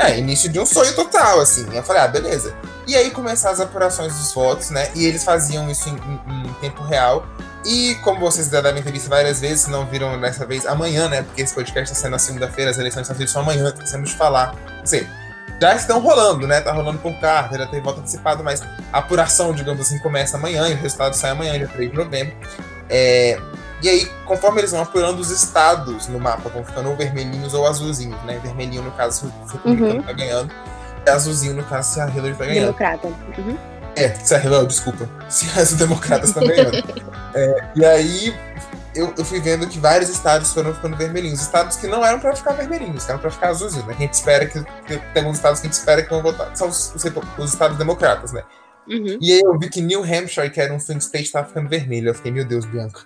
é, 0.00 0.18
início 0.18 0.48
de 0.48 0.58
um 0.58 0.64
sonho 0.64 0.94
total, 0.94 1.40
assim. 1.40 1.66
Eu 1.72 1.82
falei, 1.82 2.02
ah, 2.02 2.08
beleza. 2.08 2.54
E 2.86 2.96
aí 2.96 3.10
começaram 3.10 3.54
as 3.54 3.60
apurações 3.60 4.14
dos 4.14 4.32
votos, 4.32 4.70
né? 4.70 4.90
E 4.94 5.04
eles 5.04 5.22
faziam 5.22 5.70
isso 5.70 5.88
em, 5.88 5.92
em, 5.92 6.48
em 6.48 6.52
tempo 6.54 6.82
real. 6.82 7.26
E 7.64 7.94
como 7.96 8.18
vocês 8.18 8.48
já 8.48 8.60
devem 8.60 8.82
ter 8.82 8.90
visto 8.90 9.08
várias 9.08 9.40
vezes, 9.40 9.66
não 9.66 9.84
viram 9.84 10.18
dessa 10.18 10.46
vez, 10.46 10.64
amanhã, 10.64 11.08
né? 11.08 11.22
Porque 11.22 11.42
esse 11.42 11.54
podcast 11.54 11.92
está 11.92 12.02
sendo 12.02 12.12
na 12.12 12.18
segunda-feira, 12.18 12.70
as 12.70 12.78
eleições 12.78 13.08
estão 13.08 13.26
sendo 13.26 13.40
amanhã, 13.40 13.72
temos 13.90 14.10
de 14.10 14.16
falar. 14.16 14.54
Quer 14.54 14.82
dizer, 14.82 15.10
já 15.60 15.74
estão 15.74 16.00
rolando, 16.00 16.46
né? 16.46 16.60
Tá 16.62 16.72
rolando 16.72 16.98
por 16.98 17.12
carta, 17.20 17.58
já 17.58 17.66
tem 17.66 17.82
voto 17.82 18.00
antecipado, 18.00 18.42
mas 18.42 18.62
a 18.92 18.98
apuração, 18.98 19.52
digamos 19.52 19.82
assim, 19.82 19.98
começa 19.98 20.38
amanhã 20.38 20.66
e 20.68 20.72
o 20.72 20.76
resultado 20.76 21.14
sai 21.14 21.32
amanhã, 21.32 21.58
dia 21.58 21.68
3 21.68 21.90
de 21.90 21.96
novembro. 21.96 22.34
É, 22.88 23.38
e 23.82 23.88
aí, 23.88 24.10
conforme 24.26 24.60
eles 24.60 24.70
vão 24.70 24.82
apurando 24.82 25.20
os 25.20 25.30
estados 25.30 26.08
no 26.08 26.18
mapa, 26.18 26.48
vão 26.48 26.64
ficando 26.64 26.90
ou 26.90 26.96
vermelhinhos 26.96 27.54
ou 27.54 27.66
azulzinhos, 27.66 28.20
né? 28.24 28.38
Vermelhinho, 28.42 28.82
no 28.82 28.90
caso, 28.92 29.20
se 29.20 29.26
o 29.26 29.46
republicano 29.46 29.94
uhum. 29.96 30.02
tá 30.02 30.12
ganhando 30.12 30.52
é 31.06 31.10
azulzinho, 31.10 31.54
no 31.54 31.64
caso, 31.64 31.94
se 31.94 32.00
a 32.00 32.08
Hillary 32.08 32.34
tá 32.34 32.44
ganhando. 32.44 32.66
Democrata. 32.66 33.08
Uhum. 33.08 33.58
É, 33.96 34.08
se 34.14 34.34
a 34.34 34.38
Hillary, 34.38 34.66
desculpa. 34.66 35.08
Se 35.28 35.46
as 35.58 35.72
democratas 35.74 36.28
estão 36.30 36.46
ganhando. 36.46 36.76
é, 37.34 37.64
e 37.76 37.84
aí, 37.84 38.34
eu, 38.94 39.12
eu, 39.16 39.24
fui 39.24 39.40
vendo 39.40 39.66
que 39.66 39.78
vários 39.78 40.10
estados 40.10 40.52
foram 40.52 40.74
ficando 40.74 40.96
vermelhinhos. 40.96 41.40
Estados 41.40 41.76
que 41.76 41.86
não 41.86 42.04
eram 42.04 42.20
pra 42.20 42.34
ficar 42.34 42.52
vermelhinhos, 42.52 43.08
eram 43.08 43.18
pra 43.18 43.30
ficar 43.30 43.48
azulzinhos, 43.48 43.86
né? 43.86 43.94
Que 43.94 44.02
a 44.02 44.06
gente 44.06 44.14
espera 44.14 44.46
que, 44.46 44.62
que. 44.62 44.98
Tem 44.98 45.22
alguns 45.22 45.36
estados 45.36 45.60
que 45.60 45.66
a 45.66 45.70
gente 45.70 45.78
espera 45.78 46.02
que 46.02 46.10
vão 46.10 46.22
votar. 46.22 46.54
São 46.56 46.68
os, 46.68 46.94
os, 46.94 47.04
os 47.38 47.52
estados 47.52 47.76
democratas, 47.78 48.32
né? 48.32 48.42
Uhum. 48.88 49.18
E 49.20 49.32
aí 49.32 49.40
eu 49.40 49.58
vi 49.58 49.68
que 49.68 49.80
New 49.80 50.02
Hampshire, 50.02 50.50
que 50.50 50.60
era 50.60 50.72
um 50.72 50.80
swing 50.80 51.00
state, 51.00 51.30
tava 51.30 51.46
ficando 51.46 51.68
vermelho. 51.68 52.08
Eu 52.08 52.14
fiquei, 52.14 52.32
meu 52.32 52.44
Deus, 52.44 52.64
Bianca. 52.64 53.02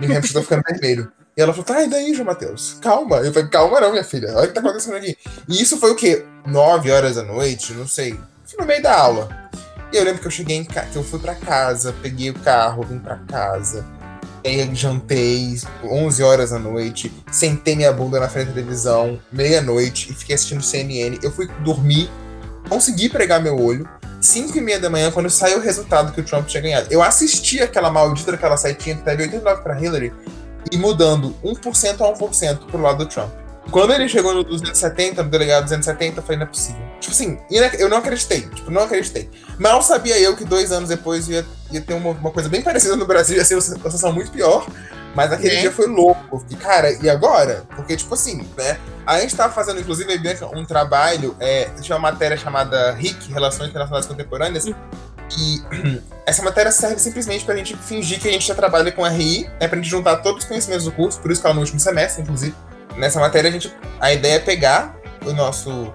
New 0.00 0.16
Hampshire 0.16 0.34
tá 0.34 0.42
ficando 0.42 0.62
vermelho. 0.66 1.12
E 1.36 1.40
ela 1.40 1.52
falou, 1.52 1.64
tá, 1.64 1.82
e 1.82 1.88
daí, 1.88 2.12
João 2.14 2.26
Matheus? 2.26 2.78
Calma. 2.80 3.18
Eu 3.18 3.32
falei, 3.32 3.48
calma 3.48 3.80
não, 3.80 3.92
minha 3.92 4.04
filha. 4.04 4.30
Olha 4.34 4.44
o 4.44 4.48
que 4.48 4.54
tá 4.54 4.60
acontecendo 4.60 4.96
aqui. 4.96 5.16
E 5.48 5.62
isso 5.62 5.78
foi 5.78 5.90
o 5.90 5.94
quê? 5.94 6.24
Nove 6.46 6.90
horas 6.90 7.16
da 7.16 7.22
noite? 7.22 7.72
Não 7.74 7.86
sei. 7.86 8.18
No 8.58 8.66
meio 8.66 8.82
da 8.82 8.96
aula. 8.98 9.28
E 9.92 9.96
eu 9.96 10.04
lembro 10.04 10.20
que 10.20 10.26
eu 10.26 10.30
cheguei 10.30 10.56
em 10.56 10.64
casa, 10.64 10.88
que 10.88 10.96
eu 10.96 11.02
fui 11.02 11.18
pra 11.18 11.34
casa, 11.34 11.94
peguei 12.00 12.30
o 12.30 12.34
carro, 12.34 12.82
vim 12.82 12.98
pra 12.98 13.16
casa. 13.28 13.84
Aí 14.44 14.74
jantei 14.74 15.56
11 15.84 16.22
horas 16.22 16.50
da 16.50 16.58
noite, 16.58 17.12
sentei 17.30 17.76
minha 17.76 17.92
bunda 17.92 18.18
na 18.18 18.28
frente 18.28 18.48
da 18.48 18.54
televisão, 18.54 19.20
meia-noite, 19.30 20.10
e 20.10 20.14
fiquei 20.14 20.34
assistindo 20.34 20.62
CNN. 20.62 21.18
Eu 21.22 21.30
fui 21.30 21.46
dormir, 21.62 22.10
consegui 22.68 23.08
pregar 23.08 23.42
meu 23.42 23.60
olho. 23.60 23.88
5 24.20 24.56
e 24.56 24.60
meia 24.60 24.78
da 24.78 24.90
manhã, 24.90 25.10
quando 25.10 25.30
saiu 25.30 25.58
o 25.58 25.60
resultado 25.60 26.12
que 26.12 26.20
o 26.20 26.24
Trump 26.24 26.46
tinha 26.46 26.62
ganhado. 26.62 26.86
Eu 26.90 27.02
assisti 27.02 27.62
aquela 27.62 27.90
maldita 27.90 28.32
daquela 28.32 28.56
setinha 28.56 28.96
que 28.96 29.02
teve 29.02 29.22
89 29.22 29.62
pra 29.62 29.80
Hillary 29.80 30.12
e 30.70 30.76
mudando 30.76 31.34
1% 31.42 32.00
a 32.00 32.18
1% 32.18 32.66
pro 32.66 32.80
lado 32.80 32.98
do 32.98 33.06
Trump. 33.06 33.30
Quando 33.70 33.92
ele 33.92 34.08
chegou 34.08 34.34
no 34.34 34.42
270, 34.42 35.22
no 35.22 35.30
delegado 35.30 35.64
270, 35.64 36.18
eu 36.18 36.22
falei, 36.22 36.38
não 36.38 36.44
é 36.44 36.48
possível. 36.48 36.82
Tipo 36.98 37.12
assim, 37.12 37.38
eu 37.78 37.88
não 37.88 37.98
acreditei. 37.98 38.42
Tipo, 38.42 38.70
não 38.70 38.82
acreditei. 38.82 39.30
Mal 39.58 39.80
sabia 39.82 40.18
eu 40.18 40.36
que 40.36 40.44
dois 40.44 40.72
anos 40.72 40.88
depois 40.88 41.28
ia, 41.28 41.46
ia 41.70 41.80
ter 41.80 41.94
uma, 41.94 42.10
uma 42.10 42.30
coisa 42.30 42.48
bem 42.48 42.62
parecida 42.62 42.96
no 42.96 43.06
Brasil, 43.06 43.36
ia 43.36 43.44
ser 43.44 43.54
uma 43.54 43.60
situação 43.60 44.12
muito 44.12 44.30
pior. 44.30 44.66
Mas 45.14 45.32
aquele 45.32 45.56
é. 45.56 45.60
dia 45.60 45.72
foi 45.72 45.86
louco. 45.86 46.44
E, 46.48 46.56
cara, 46.56 46.92
e 46.92 47.10
agora? 47.10 47.64
Porque, 47.74 47.96
tipo 47.96 48.14
assim, 48.14 48.46
né? 48.56 48.78
A 49.06 49.18
gente 49.20 49.34
tava 49.34 49.52
fazendo, 49.52 49.80
inclusive, 49.80 50.12
um 50.54 50.64
trabalho, 50.64 51.36
é, 51.40 51.64
tinha 51.80 51.96
uma 51.96 52.12
matéria 52.12 52.36
chamada 52.36 52.92
RIC, 52.92 53.32
Relações 53.32 53.70
Internacionais 53.70 54.06
Contemporâneas, 54.06 54.66
e 54.66 55.62
essa 56.26 56.42
matéria 56.42 56.70
serve 56.70 56.98
simplesmente 56.98 57.44
pra 57.44 57.56
gente 57.56 57.76
fingir 57.76 58.20
que 58.20 58.28
a 58.28 58.32
gente 58.32 58.46
já 58.46 58.54
trabalha 58.54 58.92
com 58.92 59.02
RI, 59.06 59.50
né, 59.60 59.66
pra 59.66 59.76
gente 59.76 59.88
juntar 59.88 60.18
todos 60.18 60.44
os 60.44 60.48
conhecimentos 60.48 60.84
do 60.84 60.92
curso, 60.92 61.20
por 61.20 61.30
isso 61.30 61.40
que 61.40 61.46
ela 61.46 61.54
no 61.54 61.60
último 61.60 61.80
semestre, 61.80 62.22
inclusive. 62.22 62.54
Nessa 62.96 63.18
matéria, 63.18 63.48
a, 63.48 63.52
gente, 63.52 63.74
a 63.98 64.12
ideia 64.12 64.34
é 64.34 64.38
pegar 64.38 64.96
o 65.24 65.32
nosso, 65.32 65.92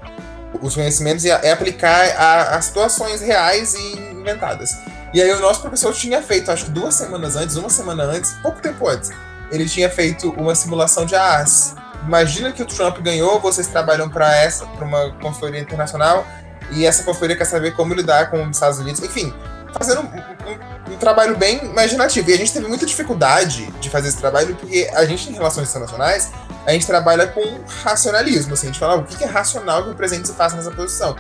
os 0.62 0.76
conhecimentos 0.76 1.24
e, 1.24 1.30
e 1.30 1.50
aplicar 1.50 2.06
a, 2.18 2.56
a 2.58 2.62
situações 2.62 3.22
reais 3.22 3.76
e 3.76 4.15
inventadas. 4.26 4.80
E 5.14 5.22
aí 5.22 5.32
o 5.32 5.40
nosso 5.40 5.62
professor 5.62 5.94
tinha 5.94 6.22
feito, 6.22 6.52
acho 6.52 6.66
que 6.66 6.72
duas 6.72 6.96
semanas 6.96 7.36
antes, 7.36 7.56
uma 7.56 7.70
semana 7.70 8.04
antes, 8.04 8.34
pouco 8.42 8.60
tempo 8.60 8.88
antes, 8.88 9.12
ele 9.52 9.70
tinha 9.70 9.90
feito 9.90 10.32
uma 10.32 10.56
simulação 10.56 11.06
de 11.06 11.16
AAS. 11.16 11.76
Imagina 12.06 12.52
que 12.52 12.62
o 12.62 12.66
Trump 12.66 13.00
ganhou, 13.00 13.40
vocês 13.40 13.68
trabalham 13.68 14.10
para 14.10 14.36
essa, 14.36 14.66
para 14.66 14.86
uma 14.86 15.12
consultoria 15.22 15.60
internacional, 15.60 16.26
e 16.72 16.86
essa 16.86 17.04
conferência 17.04 17.38
quer 17.38 17.46
saber 17.46 17.76
como 17.76 17.94
lidar 17.94 18.30
com 18.30 18.44
os 18.44 18.58
Estados 18.58 18.80
Unidos. 18.80 19.02
Enfim, 19.02 19.34
fazendo 19.78 20.02
um, 20.02 20.06
um, 20.06 20.94
um, 20.94 20.98
trabalho 20.98 21.38
bem 21.38 21.64
imaginativo. 21.64 22.30
E 22.30 22.34
a 22.34 22.38
gente 22.38 22.52
teve 22.52 22.68
muita 22.68 22.86
dificuldade 22.86 23.72
de 23.80 23.90
fazer 23.90 24.08
esse 24.08 24.18
trabalho, 24.18 24.56
porque 24.56 24.90
a 24.94 25.06
gente, 25.06 25.30
em 25.30 25.34
relações 25.34 25.70
internacionais, 25.70 26.32
a 26.66 26.72
gente 26.72 26.88
trabalha 26.88 27.28
com 27.28 27.42
racionalismo. 27.84 28.54
Assim, 28.54 28.68
a 28.68 28.70
gente 28.72 28.80
fala 28.80 28.94
ah, 28.94 28.98
o 28.98 29.04
que 29.04 29.24
é 29.24 29.28
racional 29.28 29.84
que 29.84 29.90
o 29.92 29.96
presidente 29.96 30.28
se 30.28 30.34
faça 30.34 30.56
nessa 30.56 30.72
posição. 30.72 31.16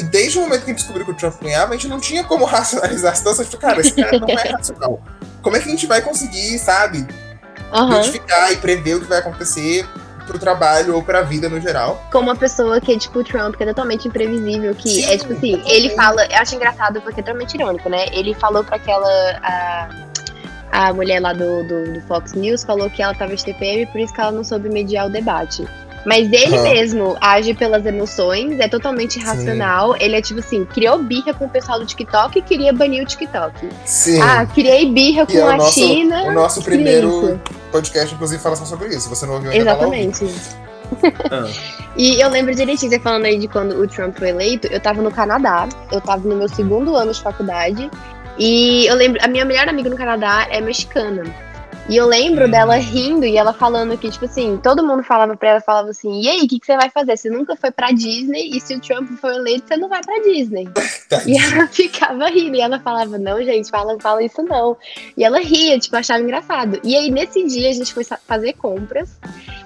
E 0.00 0.02
desde 0.02 0.38
o 0.38 0.40
momento 0.40 0.64
que 0.64 0.70
a 0.70 0.74
gente 0.74 0.78
descobriu 0.78 1.04
que 1.04 1.12
o 1.12 1.14
Trump 1.14 1.42
ganhava, 1.42 1.74
a 1.74 1.76
gente 1.76 1.88
não 1.88 2.00
tinha 2.00 2.24
como 2.24 2.44
racionalizar 2.46 3.12
a 3.12 3.14
situação. 3.14 3.44
Tipo, 3.44 3.58
cara, 3.58 3.80
esse 3.80 3.92
cara 3.92 4.18
não 4.18 4.28
é 4.28 4.48
racional. 4.48 5.02
Como 5.42 5.56
é 5.56 5.60
que 5.60 5.68
a 5.68 5.70
gente 5.70 5.86
vai 5.86 6.00
conseguir, 6.02 6.58
sabe, 6.58 7.06
uhum. 7.72 7.90
identificar 7.90 8.52
e 8.52 8.56
prever 8.56 8.96
o 8.96 9.00
que 9.00 9.06
vai 9.06 9.18
acontecer 9.18 9.86
pro 10.26 10.38
trabalho 10.38 10.94
ou 10.94 11.02
pra 11.02 11.22
vida 11.22 11.48
no 11.48 11.60
geral. 11.60 12.00
Como 12.12 12.28
uma 12.28 12.36
pessoa 12.36 12.80
que 12.80 12.92
é 12.92 12.98
tipo 12.98 13.18
o 13.18 13.24
Trump, 13.24 13.56
que 13.56 13.64
é 13.64 13.66
totalmente 13.66 14.06
imprevisível, 14.06 14.74
que 14.74 14.88
Sim, 14.88 15.04
é 15.10 15.18
tipo 15.18 15.32
assim, 15.32 15.62
ele 15.66 15.90
fala, 15.90 16.24
eu 16.26 16.36
acho 16.36 16.54
engraçado 16.54 17.00
porque 17.02 17.20
é 17.20 17.22
totalmente 17.22 17.54
irônico, 17.54 17.88
né? 17.88 18.06
Ele 18.12 18.32
falou 18.34 18.62
pra 18.62 18.76
aquela. 18.76 19.08
A, 19.42 19.88
a 20.72 20.92
mulher 20.92 21.20
lá 21.20 21.32
do, 21.32 21.64
do, 21.64 21.94
do, 21.94 22.00
Fox 22.02 22.32
News 22.32 22.62
falou 22.62 22.88
que 22.88 23.02
ela 23.02 23.12
tava 23.12 23.34
de 23.34 23.44
TPM, 23.44 23.86
por 23.86 24.00
isso 24.00 24.14
que 24.14 24.20
ela 24.20 24.30
não 24.30 24.44
soube 24.44 24.68
mediar 24.68 25.08
o 25.08 25.10
debate. 25.10 25.66
Mas 26.04 26.32
ele 26.32 26.58
mesmo 26.60 27.16
age 27.20 27.52
pelas 27.52 27.84
emoções, 27.84 28.58
é 28.58 28.66
totalmente 28.68 29.18
racional. 29.18 29.94
Ele 30.00 30.16
é 30.16 30.22
tipo 30.22 30.40
assim, 30.40 30.64
criou 30.64 30.98
birra 30.98 31.34
com 31.34 31.44
o 31.44 31.48
pessoal 31.48 31.78
do 31.78 31.84
TikTok 31.84 32.38
e 32.38 32.42
queria 32.42 32.72
banir 32.72 33.02
o 33.02 33.06
TikTok. 33.06 33.68
Sim. 33.84 34.20
Ah, 34.20 34.46
criei 34.46 34.90
birra 34.90 35.26
com 35.26 35.32
E 35.32 35.36
é 35.36 35.44
o 35.44 35.48
a 35.48 35.56
nosso- 35.56 35.72
China. 35.78 36.22
O 36.24 36.32
nosso 36.32 36.62
primeiro 36.62 37.08
isso. 37.08 37.40
podcast, 37.70 38.14
inclusive, 38.14 38.42
fala 38.42 38.56
só 38.56 38.64
sobre 38.64 38.88
isso. 38.88 39.08
Você 39.10 39.26
não 39.26 39.34
ouviu 39.34 39.50
ainda. 39.50 39.62
Exatamente. 39.70 40.24
Ah. 41.30 41.46
E 41.96 42.20
eu 42.20 42.28
lembro 42.28 42.54
direitinho, 42.54 42.90
você 42.90 42.98
falando 42.98 43.24
aí 43.26 43.38
de 43.38 43.46
quando 43.46 43.80
o 43.80 43.86
Trump 43.86 44.16
foi 44.18 44.30
eleito, 44.30 44.66
eu 44.68 44.80
tava 44.80 45.00
no 45.02 45.10
Canadá, 45.10 45.68
eu 45.92 46.00
tava 46.00 46.26
no 46.28 46.34
meu 46.34 46.48
segundo 46.48 46.96
ano 46.96 47.12
de 47.12 47.20
faculdade, 47.22 47.88
e 48.38 48.86
eu 48.86 48.96
lembro, 48.96 49.20
a 49.22 49.28
minha 49.28 49.44
melhor 49.44 49.68
amiga 49.68 49.88
no 49.90 49.96
Canadá 49.96 50.46
é 50.50 50.60
mexicana. 50.60 51.22
E 51.90 51.96
eu 51.96 52.06
lembro 52.06 52.46
Hum. 52.46 52.50
dela 52.50 52.76
rindo 52.76 53.26
e 53.26 53.36
ela 53.36 53.52
falando 53.52 53.98
que, 53.98 54.08
tipo 54.08 54.24
assim, 54.24 54.56
todo 54.62 54.86
mundo 54.86 55.02
falava 55.02 55.36
pra 55.36 55.48
ela, 55.48 55.60
falava 55.60 55.90
assim, 55.90 56.20
e 56.20 56.28
aí, 56.28 56.38
o 56.42 56.48
que, 56.48 56.60
que 56.60 56.66
você 56.66 56.76
vai 56.76 56.88
fazer? 56.88 57.16
Você 57.16 57.28
nunca 57.28 57.56
foi 57.56 57.72
pra 57.72 57.90
Disney, 57.90 58.48
e 58.56 58.60
se 58.60 58.76
o 58.76 58.80
Trump 58.80 59.10
for 59.20 59.32
eleito, 59.32 59.66
você 59.66 59.76
não 59.76 59.88
vai 59.88 60.00
pra 60.00 60.20
Disney. 60.20 60.68
E 61.26 61.36
ela 61.36 61.66
ficava 61.72 62.28
rindo, 62.28 62.54
e 62.54 62.60
ela 62.60 62.78
falava, 62.78 63.18
não, 63.18 63.42
gente, 63.42 63.68
fala, 63.68 63.98
fala 64.00 64.22
isso 64.22 64.40
não. 64.44 64.76
E 65.16 65.24
ela 65.24 65.40
ria, 65.40 65.76
tipo, 65.76 65.96
achava 65.96 66.22
engraçado. 66.22 66.78
E 66.84 66.96
aí, 66.96 67.10
nesse 67.10 67.44
dia, 67.48 67.68
a 67.68 67.72
gente 67.72 67.92
foi 67.92 68.04
fazer 68.04 68.52
compras, 68.52 69.10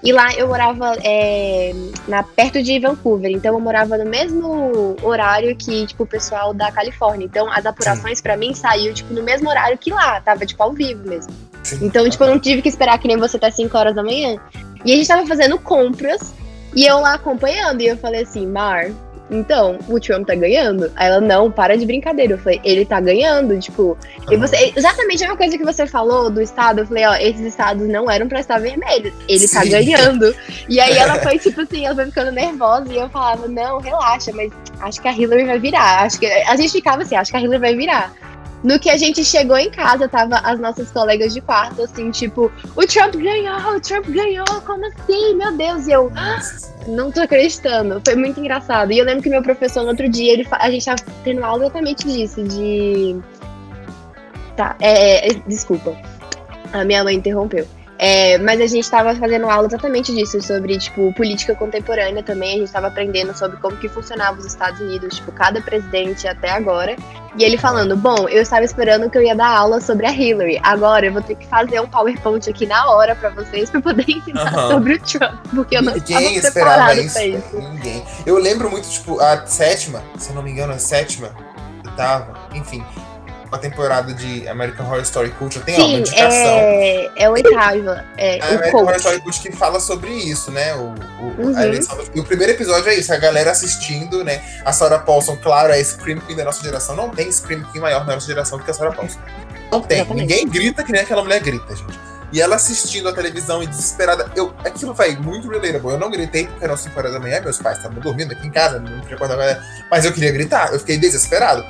e 0.03 0.11
lá 0.11 0.33
eu 0.39 0.49
morava 0.49 0.97
é, 1.05 1.73
na, 2.09 2.23
perto 2.23 2.63
de 2.63 2.79
Vancouver, 2.79 3.31
então 3.31 3.53
eu 3.53 3.61
morava 3.61 3.99
no 3.99 4.07
mesmo 4.07 4.97
horário 5.03 5.55
que, 5.55 5.87
tipo, 5.87 6.05
o 6.05 6.07
pessoal 6.07 6.55
da 6.55 6.73
Califórnia. 6.73 7.27
Então, 7.27 7.51
as 7.53 7.67
apurações 7.67 8.23
pra 8.23 8.35
mim 8.39 8.55
saiu, 8.55 8.95
tipo, 8.95 9.13
no 9.13 9.23
mesmo 9.23 9.51
horário 9.51 9.77
que 9.77 9.91
lá, 9.91 10.23
tava, 10.23 10.47
tipo, 10.47 10.63
ao 10.63 10.73
vivo 10.73 11.07
mesmo. 11.07 11.44
Sim. 11.65 11.79
Então, 11.83 12.09
tipo, 12.09 12.23
eu 12.23 12.31
não 12.31 12.39
tive 12.39 12.63
que 12.63 12.69
esperar 12.69 12.99
que 12.99 13.09
nem 13.09 13.17
você 13.17 13.37
até 13.37 13.51
5 13.51 13.77
horas 13.77 13.95
da 13.95 14.03
manhã. 14.03 14.37
E 14.85 14.93
a 14.93 14.97
gente 14.97 15.09
tava 15.09 15.27
fazendo 15.27 15.59
compras 15.59 16.33
e 16.77 16.87
eu 16.87 17.01
lá 17.01 17.15
acompanhando. 17.15 17.81
E 17.81 17.89
eu 17.89 17.97
falei 17.97 18.23
assim, 18.23 18.47
Mar, 18.47 18.91
então, 19.31 19.79
o 19.89 19.99
Trump 19.99 20.27
tá 20.27 20.35
ganhando? 20.35 20.93
Aí 20.95 21.09
ela, 21.09 21.21
não, 21.21 21.51
para 21.51 21.77
de 21.77 21.87
brincadeira. 21.87 22.35
Eu 22.35 22.39
falei, 22.39 22.61
ele 22.63 22.85
tá 22.85 23.01
ganhando, 23.01 23.59
tipo. 23.59 23.97
E 24.31 24.37
você, 24.37 24.73
exatamente 24.77 25.25
a 25.25 25.29
mesma 25.29 25.37
coisa 25.37 25.57
que 25.57 25.65
você 25.65 25.87
falou 25.87 26.31
do 26.31 26.43
estado. 26.43 26.81
Eu 26.81 26.87
falei, 26.87 27.07
ó, 27.07 27.15
esses 27.15 27.41
estados 27.41 27.89
não 27.89 28.11
eram 28.11 28.29
pra 28.29 28.41
estar 28.41 28.61
vermelhos. 28.61 29.15
Ele 29.27 29.49
tá 29.49 29.63
Sim. 29.63 29.71
ganhando. 29.71 30.35
E 30.69 30.79
aí 30.79 30.97
ela 30.97 31.15
foi, 31.23 31.39
tipo 31.39 31.63
assim, 31.63 31.87
ela 31.87 31.95
foi 31.95 32.07
ficando 32.07 32.33
nervosa. 32.33 32.93
E 32.93 32.99
eu 32.99 33.09
falava, 33.09 33.49
não, 33.49 33.81
relaxa, 33.81 34.31
mas 34.35 34.53
acho 34.81 35.01
que 35.01 35.09
a 35.09 35.13
Hillary 35.13 35.45
vai 35.45 35.59
virar. 35.59 36.03
Acho 36.03 36.19
que. 36.21 36.27
A 36.27 36.57
gente 36.57 36.73
ficava 36.73 37.03
assim, 37.03 37.17
acho 37.17 37.31
que 37.31 37.37
a 37.37 37.41
Hillary 37.41 37.61
vai 37.61 37.75
virar. 37.75 38.13
No 38.65 38.79
que 38.79 38.89
a 38.89 38.97
gente 38.97 39.23
chegou 39.23 39.59
em 39.59 39.71
casa, 39.71 40.09
tava 40.09 40.37
as 40.37 40.59
nossas 40.59 40.91
colegas 40.91 41.35
de 41.35 41.43
quarto, 41.43 41.83
assim, 41.83 42.11
tipo, 42.11 42.51
o 42.75 42.87
Trump 42.87 43.15
ganhou, 43.15 43.77
o 43.77 43.81
Trump 43.81 44.07
ganhou, 44.07 44.47
como 44.65 44.87
assim? 44.87 45.35
Meu 45.35 45.53
Deus, 45.53 45.87
e 45.87 45.93
eu 45.93 46.09
Nossa. 46.09 46.75
não 46.89 47.13
tô 47.13 47.21
acreditando. 47.21 48.01
Foi 48.03 48.17
muito 48.17 48.41
engraçado. 48.41 48.91
E 48.91 48.99
eu 48.99 49.05
lembro 49.05 49.23
que 49.23 49.29
meu 49.29 49.43
professor, 49.43 49.83
no 49.83 49.91
outro 49.91 50.09
dia, 50.09 50.33
ele, 50.33 50.49
a 50.51 50.71
gente 50.71 50.83
tava 50.83 51.03
tendo 51.23 51.45
aula 51.45 51.65
exatamente 51.65 52.07
disso, 52.07 52.43
de. 52.43 53.21
Tá, 54.57 54.75
é, 54.81 55.29
é, 55.29 55.35
desculpa. 55.47 55.95
A 56.73 56.85
minha 56.85 57.05
mãe 57.05 57.17
interrompeu. 57.17 57.69
É, 57.99 58.39
mas 58.39 58.61
a 58.61 58.67
gente 58.67 58.91
tava 58.91 59.15
fazendo 59.15 59.49
aula 59.49 59.67
exatamente 59.69 60.13
disso, 60.15 60.41
sobre, 60.43 60.77
tipo, 60.79 61.13
política 61.15 61.55
contemporânea 61.55 62.23
também. 62.23 62.57
A 62.57 62.59
gente 62.59 62.73
tava 62.73 62.89
aprendendo 62.89 63.37
sobre 63.37 63.57
como 63.59 63.77
que 63.77 63.89
funcionava 63.89 64.39
os 64.39 64.45
Estados 64.45 64.81
Unidos, 64.81 65.17
tipo, 65.17 65.31
cada 65.33 65.61
presidente 65.61 66.27
até 66.27 66.51
agora. 66.51 66.97
E 67.37 67.45
ele 67.45 67.57
falando, 67.57 67.97
bom, 67.97 68.29
eu 68.29 68.43
estava 68.43 68.65
esperando 68.65 69.09
que 69.11 69.17
eu 69.19 69.23
ia 69.23 69.35
dar 69.35 69.49
aula 69.49 69.81
sobre 69.81 70.07
a 70.07 70.11
Hillary. 70.13 70.61
Agora 70.63 71.07
eu 71.07 71.13
vou 71.13 71.23
ter 71.23 71.37
que 71.37 71.47
fazer 71.47 71.81
um 71.81 71.87
PowerPoint 71.87 72.49
aqui 72.49 72.67
na 72.67 72.91
hora 72.91 73.15
pra 73.15 73.31
vocês, 73.31 73.71
pra 73.71 73.81
poder 73.81 74.05
ensinar 74.11 74.53
Aham. 74.55 74.71
sobre 74.71 74.95
o 74.95 74.99
Trump. 75.01 75.35
Porque 75.55 75.77
eu 75.77 75.83
não 75.83 75.95
Ninguém 75.95 76.37
estava 76.37 76.53
preparado 76.55 77.01
isso. 77.01 77.15
pra 77.15 77.27
isso. 77.27 77.57
Ninguém. 77.57 78.05
Eu 78.27 78.39
lembro 78.39 78.71
muito, 78.71 78.89
tipo, 78.89 79.21
a 79.21 79.47
sétima, 79.47 80.03
se 80.19 80.31
eu 80.31 80.35
não 80.37 80.43
me 80.43 80.51
engano, 80.51 80.73
a 80.73 80.79
sétima, 80.79 81.31
oitava, 81.85 82.35
enfim, 82.55 82.85
uma 83.55 83.59
temporada 83.61 84.13
de 84.13 84.47
American 84.49 84.85
Horror 84.87 85.01
Story 85.03 85.31
Culture 85.31 85.65
tem 85.65 85.75
ó, 85.77 85.79
uma 85.79 85.87
Sim, 85.89 85.97
indicação. 85.99 86.29
é, 86.35 87.11
é 87.17 87.31
oitava. 87.31 88.05
É, 88.17 88.41
A 88.43 88.47
o 88.47 88.55
American 88.57 88.81
Horror. 88.81 88.97
Story 88.97 89.21
Culture 89.21 89.51
que 89.51 89.57
fala 89.57 89.79
sobre 89.81 90.11
isso, 90.11 90.51
né? 90.51 90.75
O, 90.75 90.95
o- 91.21 91.35
Uhum. 91.39 91.57
a 91.57 91.67
do- 91.67 92.11
E 92.15 92.21
o 92.21 92.25
primeiro 92.25 92.53
episódio 92.53 92.89
é 92.91 92.95
isso, 92.97 93.13
a 93.13 93.17
galera 93.17 93.53
assistindo, 93.53 94.25
né? 94.25 94.43
A 94.65 94.73
Sarah 94.73 94.99
Paulson, 94.99 95.37
claro, 95.37 95.73
é 95.73 95.79
a 95.79 95.85
Scream 95.85 96.19
Queen 96.21 96.37
da 96.37 96.45
nossa 96.45 96.63
geração. 96.63 96.97
Não 96.97 97.11
tem 97.11 97.31
Scream 97.31 97.63
Queen 97.71 97.81
maior 97.81 98.05
na 98.05 98.15
nossa 98.15 98.27
geração 98.27 98.59
do 98.59 98.65
que 98.65 98.71
a 98.71 98.75
Sarah 98.75 98.93
Paulson. 98.93 99.19
Não 99.71 99.81
tem. 99.81 99.99
Exatamente. 100.01 100.21
Ninguém 100.27 100.49
grita 100.49 100.83
que 100.83 100.91
nem 100.93 101.01
aquela 101.03 101.23
mulher 101.23 101.41
grita, 101.41 101.75
gente. 101.77 101.99
E 102.33 102.41
ela 102.41 102.57
assistindo 102.57 103.09
a 103.09 103.13
televisão 103.13 103.63
e 103.63 103.67
desesperada. 103.67 104.29
Eu, 104.35 104.53
aquilo 104.65 104.93
vai 104.93 105.15
muito 105.15 105.49
relatable. 105.49 105.93
Eu 105.93 105.99
não 105.99 106.11
gritei 106.11 106.47
porque 106.49 106.65
eram 106.65 106.77
5 106.77 106.99
horas 106.99 107.13
da 107.13 107.21
manhã, 107.21 107.41
meus 107.41 107.59
pais 107.59 107.77
estavam 107.77 108.01
dormindo 108.01 108.33
aqui 108.33 108.45
em 108.47 108.51
casa, 108.51 108.81
não 108.81 108.99
acordar 108.99 109.35
agora. 109.35 109.63
Mas 109.89 110.05
eu 110.05 110.13
queria 110.13 110.33
gritar, 110.33 110.73
eu 110.73 110.81
fiquei 110.81 110.99
desesperado. 110.99 111.65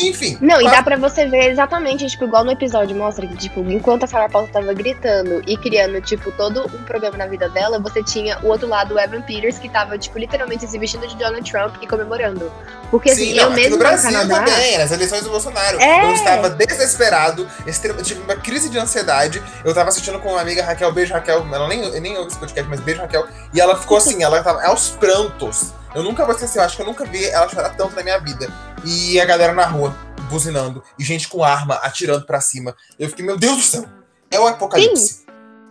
Enfim. 0.00 0.38
Não, 0.40 0.60
e 0.60 0.64
dá 0.64 0.82
pra 0.82 0.96
você 0.96 1.26
ver 1.26 1.50
exatamente, 1.50 2.06
tipo, 2.06 2.24
igual 2.24 2.44
no 2.44 2.52
episódio 2.52 2.96
mostra 2.96 3.26
que, 3.26 3.36
tipo, 3.36 3.60
enquanto 3.60 4.04
a 4.04 4.06
Sarah 4.06 4.28
Paulson 4.28 4.52
tava 4.52 4.72
gritando 4.72 5.42
e 5.46 5.56
criando, 5.56 6.00
tipo, 6.00 6.30
todo 6.32 6.64
um 6.64 6.82
problema 6.84 7.16
na 7.16 7.26
vida 7.26 7.48
dela, 7.48 7.78
você 7.78 8.02
tinha 8.02 8.38
o 8.42 8.48
outro 8.48 8.68
lado, 8.68 8.94
o 8.94 8.98
Evan 8.98 9.22
Peters, 9.22 9.58
que 9.58 9.68
tava, 9.68 9.98
tipo, 9.98 10.18
literalmente 10.18 10.66
se 10.66 10.78
vestindo 10.78 11.06
de 11.06 11.16
Donald 11.16 11.48
Trump 11.50 11.76
e 11.80 11.86
comemorando. 11.86 12.50
Porque, 12.90 13.10
assim, 13.10 13.26
Sim, 13.26 13.38
eu 13.38 13.44
não, 13.44 13.52
aqui 13.52 13.54
mesmo 13.54 13.70
no 13.70 13.76
no 13.76 13.88
Brasil 13.88 14.10
Canadá... 14.10 14.44
também, 14.44 14.78
nas 14.78 14.92
eleições 14.92 15.22
do 15.22 15.30
Bolsonaro. 15.30 15.80
É. 15.80 16.04
Eu 16.04 16.12
estava 16.12 16.50
desesperado, 16.50 17.46
eu 17.66 18.02
tive 18.02 18.20
uma 18.20 18.36
crise 18.36 18.68
de 18.68 18.78
ansiedade. 18.78 19.42
Eu 19.64 19.74
tava 19.74 19.88
assistindo 19.88 20.18
com 20.18 20.30
uma 20.30 20.40
amiga 20.40 20.62
Raquel, 20.62 20.92
beijo 20.92 21.12
Raquel, 21.14 21.46
ela 21.52 21.68
nem, 21.68 22.00
nem 22.00 22.16
ouve 22.16 22.30
esse 22.30 22.38
podcast, 22.38 22.68
mas 22.68 22.80
beijo 22.80 23.00
Raquel. 23.00 23.26
E 23.52 23.60
ela 23.60 23.78
ficou 23.78 23.96
assim, 23.96 24.22
ela 24.22 24.42
tava 24.42 24.62
aos 24.64 24.90
prantos. 24.90 25.72
Eu 25.94 26.02
nunca 26.02 26.24
vou 26.24 26.34
esquecer, 26.34 26.58
eu 26.58 26.62
acho 26.62 26.76
que 26.76 26.82
eu 26.82 26.86
nunca 26.86 27.04
vi 27.04 27.24
ela 27.26 27.48
chorar 27.48 27.76
tanto 27.76 27.94
na 27.94 28.02
minha 28.02 28.18
vida. 28.18 28.48
E 28.84 29.20
a 29.20 29.24
galera 29.24 29.52
na 29.52 29.66
rua, 29.66 29.94
buzinando, 30.30 30.82
e 30.98 31.04
gente 31.04 31.28
com 31.28 31.44
arma 31.44 31.74
atirando 31.76 32.24
pra 32.24 32.40
cima. 32.40 32.74
Eu 32.98 33.08
fiquei, 33.08 33.24
meu 33.24 33.36
Deus 33.36 33.56
do 33.56 33.62
céu, 33.62 33.84
é 34.30 34.40
o 34.40 34.46
apocalipse. 34.46 35.22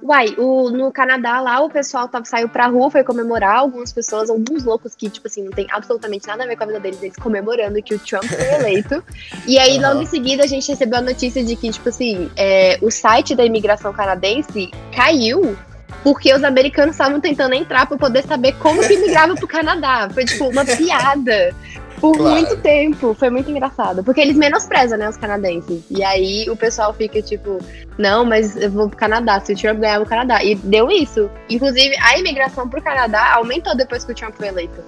Uai, 0.03 0.33
o, 0.37 0.71
no 0.71 0.91
Canadá 0.91 1.39
lá, 1.41 1.61
o 1.61 1.69
pessoal 1.69 2.07
tava, 2.07 2.25
saiu 2.25 2.49
pra 2.49 2.65
rua, 2.67 2.89
foi 2.89 3.03
comemorar, 3.03 3.57
algumas 3.57 3.91
pessoas, 3.91 4.31
alguns 4.31 4.63
loucos 4.63 4.95
que, 4.95 5.07
tipo 5.09 5.27
assim, 5.27 5.43
não 5.43 5.51
tem 5.51 5.67
absolutamente 5.71 6.25
nada 6.27 6.43
a 6.43 6.47
ver 6.47 6.55
com 6.55 6.63
a 6.63 6.67
vida 6.67 6.79
deles, 6.79 7.03
eles 7.03 7.15
comemorando 7.17 7.81
que 7.83 7.93
o 7.93 7.99
Trump 7.99 8.23
foi 8.23 8.45
eleito. 8.61 9.03
e 9.45 9.59
aí, 9.59 9.77
Aham. 9.77 9.89
logo 9.89 10.01
em 10.01 10.07
seguida, 10.07 10.43
a 10.43 10.47
gente 10.47 10.67
recebeu 10.67 10.99
a 10.99 11.01
notícia 11.01 11.43
de 11.43 11.55
que, 11.55 11.69
tipo 11.69 11.89
assim, 11.89 12.31
é, 12.35 12.79
o 12.81 12.89
site 12.89 13.35
da 13.35 13.45
imigração 13.45 13.93
canadense 13.93 14.71
caiu 14.95 15.55
porque 16.03 16.33
os 16.33 16.43
americanos 16.43 16.95
estavam 16.95 17.19
tentando 17.19 17.53
entrar 17.53 17.85
pra 17.85 17.97
poder 17.97 18.23
saber 18.23 18.53
como 18.53 18.85
que 18.85 18.97
migrava 18.97 19.35
pro 19.35 19.47
Canadá. 19.47 20.09
Foi, 20.13 20.25
tipo, 20.25 20.49
uma 20.49 20.63
piada. 20.65 21.53
Por 21.99 22.17
Claro. 22.17 22.31
muito 22.31 22.57
tempo. 22.57 23.13
Foi 23.13 23.29
muito 23.29 23.51
engraçado. 23.51 24.03
Porque 24.03 24.19
eles 24.19 24.35
menosprezam, 24.35 24.97
né, 24.97 25.07
os 25.07 25.17
canadenses. 25.17 25.83
E 25.89 26.03
aí 26.03 26.49
o 26.49 26.55
pessoal 26.55 26.93
fica, 26.95 27.21
tipo, 27.21 27.59
não, 27.97 28.25
mas 28.25 28.55
eu 28.55 28.71
vou 28.71 28.89
pro 28.89 28.97
Canadá, 28.97 29.39
se 29.39 29.53
o 29.53 29.55
Trump 29.55 29.79
ganhar, 29.79 29.93
eu 29.93 29.99
vou 29.99 30.07
pro 30.07 30.15
Canadá. 30.17 30.43
E 30.43 30.55
deu 30.55 30.89
isso. 30.89 31.29
Inclusive, 31.47 31.95
a 31.97 32.17
imigração 32.17 32.67
pro 32.67 32.81
Canadá 32.81 33.35
aumentou 33.35 33.75
depois 33.77 34.03
que 34.03 34.11
o 34.11 34.15
Trump 34.15 34.33
foi 34.35 34.47
eleito. 34.47 34.83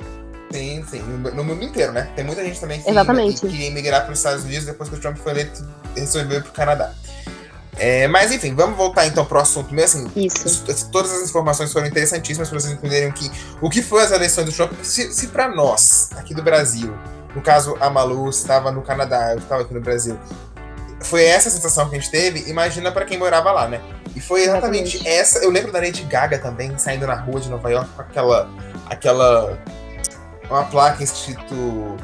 Sim, 0.52 0.84
sim, 0.88 1.02
no, 1.02 1.44
mundo 1.44 1.64
inteiro, 1.64 1.92
né? 1.92 2.10
Tem 2.16 2.24
muita 2.24 2.44
gente 2.44 2.60
também 2.60 2.80
que, 2.80 2.88
Exatamente. 2.88 3.48
que 3.48 3.66
emigrar 3.66 4.04
para 4.04 4.12
os 4.14 4.20
Estados 4.20 4.44
Unidos 4.44 4.66
depois 4.66 4.88
que 4.88 4.96
o 4.96 5.00
Trump 5.00 5.18
foi 5.18 5.32
eleito 5.32 5.66
e 5.96 6.00
resolveu 6.00 6.38
ir 6.38 6.44
para 6.44 6.50
o 6.50 6.54
Canadá. 6.54 6.94
É, 7.78 8.08
mas 8.08 8.32
enfim, 8.32 8.54
vamos 8.54 8.78
voltar 8.78 9.08
então 9.08 9.26
pro 9.26 9.40
assunto 9.40 9.74
mesmo. 9.74 10.08
Assim, 10.08 10.26
Isso. 10.28 10.90
todas 10.92 11.12
as 11.12 11.30
informações 11.30 11.72
foram 11.74 11.88
interessantíssimas 11.88 12.50
para 12.50 12.60
vocês 12.60 12.74
entenderem 12.74 13.12
que, 13.12 13.32
o 13.62 13.70
que 13.70 13.82
foi 13.82 14.04
as 14.04 14.12
eleições 14.12 14.46
do 14.46 14.52
Trump. 14.52 14.72
Se, 14.84 15.12
se 15.12 15.28
para 15.28 15.50
nós, 15.50 16.10
aqui 16.16 16.34
do 16.34 16.44
Brasil, 16.44 16.94
no 17.36 17.42
caso 17.42 17.76
a 17.80 17.90
Malu 17.90 18.30
estava 18.30 18.72
no 18.72 18.82
Canadá, 18.82 19.32
eu 19.32 19.40
estava 19.40 19.64
aqui 19.64 19.74
no 19.74 19.82
Brasil, 19.82 20.18
foi 21.02 21.26
essa 21.26 21.50
a 21.50 21.52
sensação 21.52 21.90
que 21.90 21.96
a 21.96 22.00
gente 22.00 22.12
teve, 22.12 22.50
imagina 22.50 22.92
para 22.92 23.06
quem 23.06 23.18
morava 23.18 23.52
lá, 23.52 23.68
né? 23.68 23.82
E 24.16 24.22
foi 24.22 24.44
exatamente, 24.44 24.98
Exatamente. 24.98 25.08
essa. 25.08 25.40
Eu 25.40 25.50
lembro 25.50 25.72
da 25.72 25.80
Lady 25.80 26.04
Gaga 26.04 26.38
também, 26.38 26.78
saindo 26.78 27.08
na 27.08 27.16
rua 27.16 27.40
de 27.40 27.50
Nova 27.50 27.70
York 27.70 27.90
com 27.96 28.02
aquela. 28.02 28.50
aquela. 28.86 29.58
uma 30.50 30.64
placa 30.66 31.04
escrito. 31.04 31.98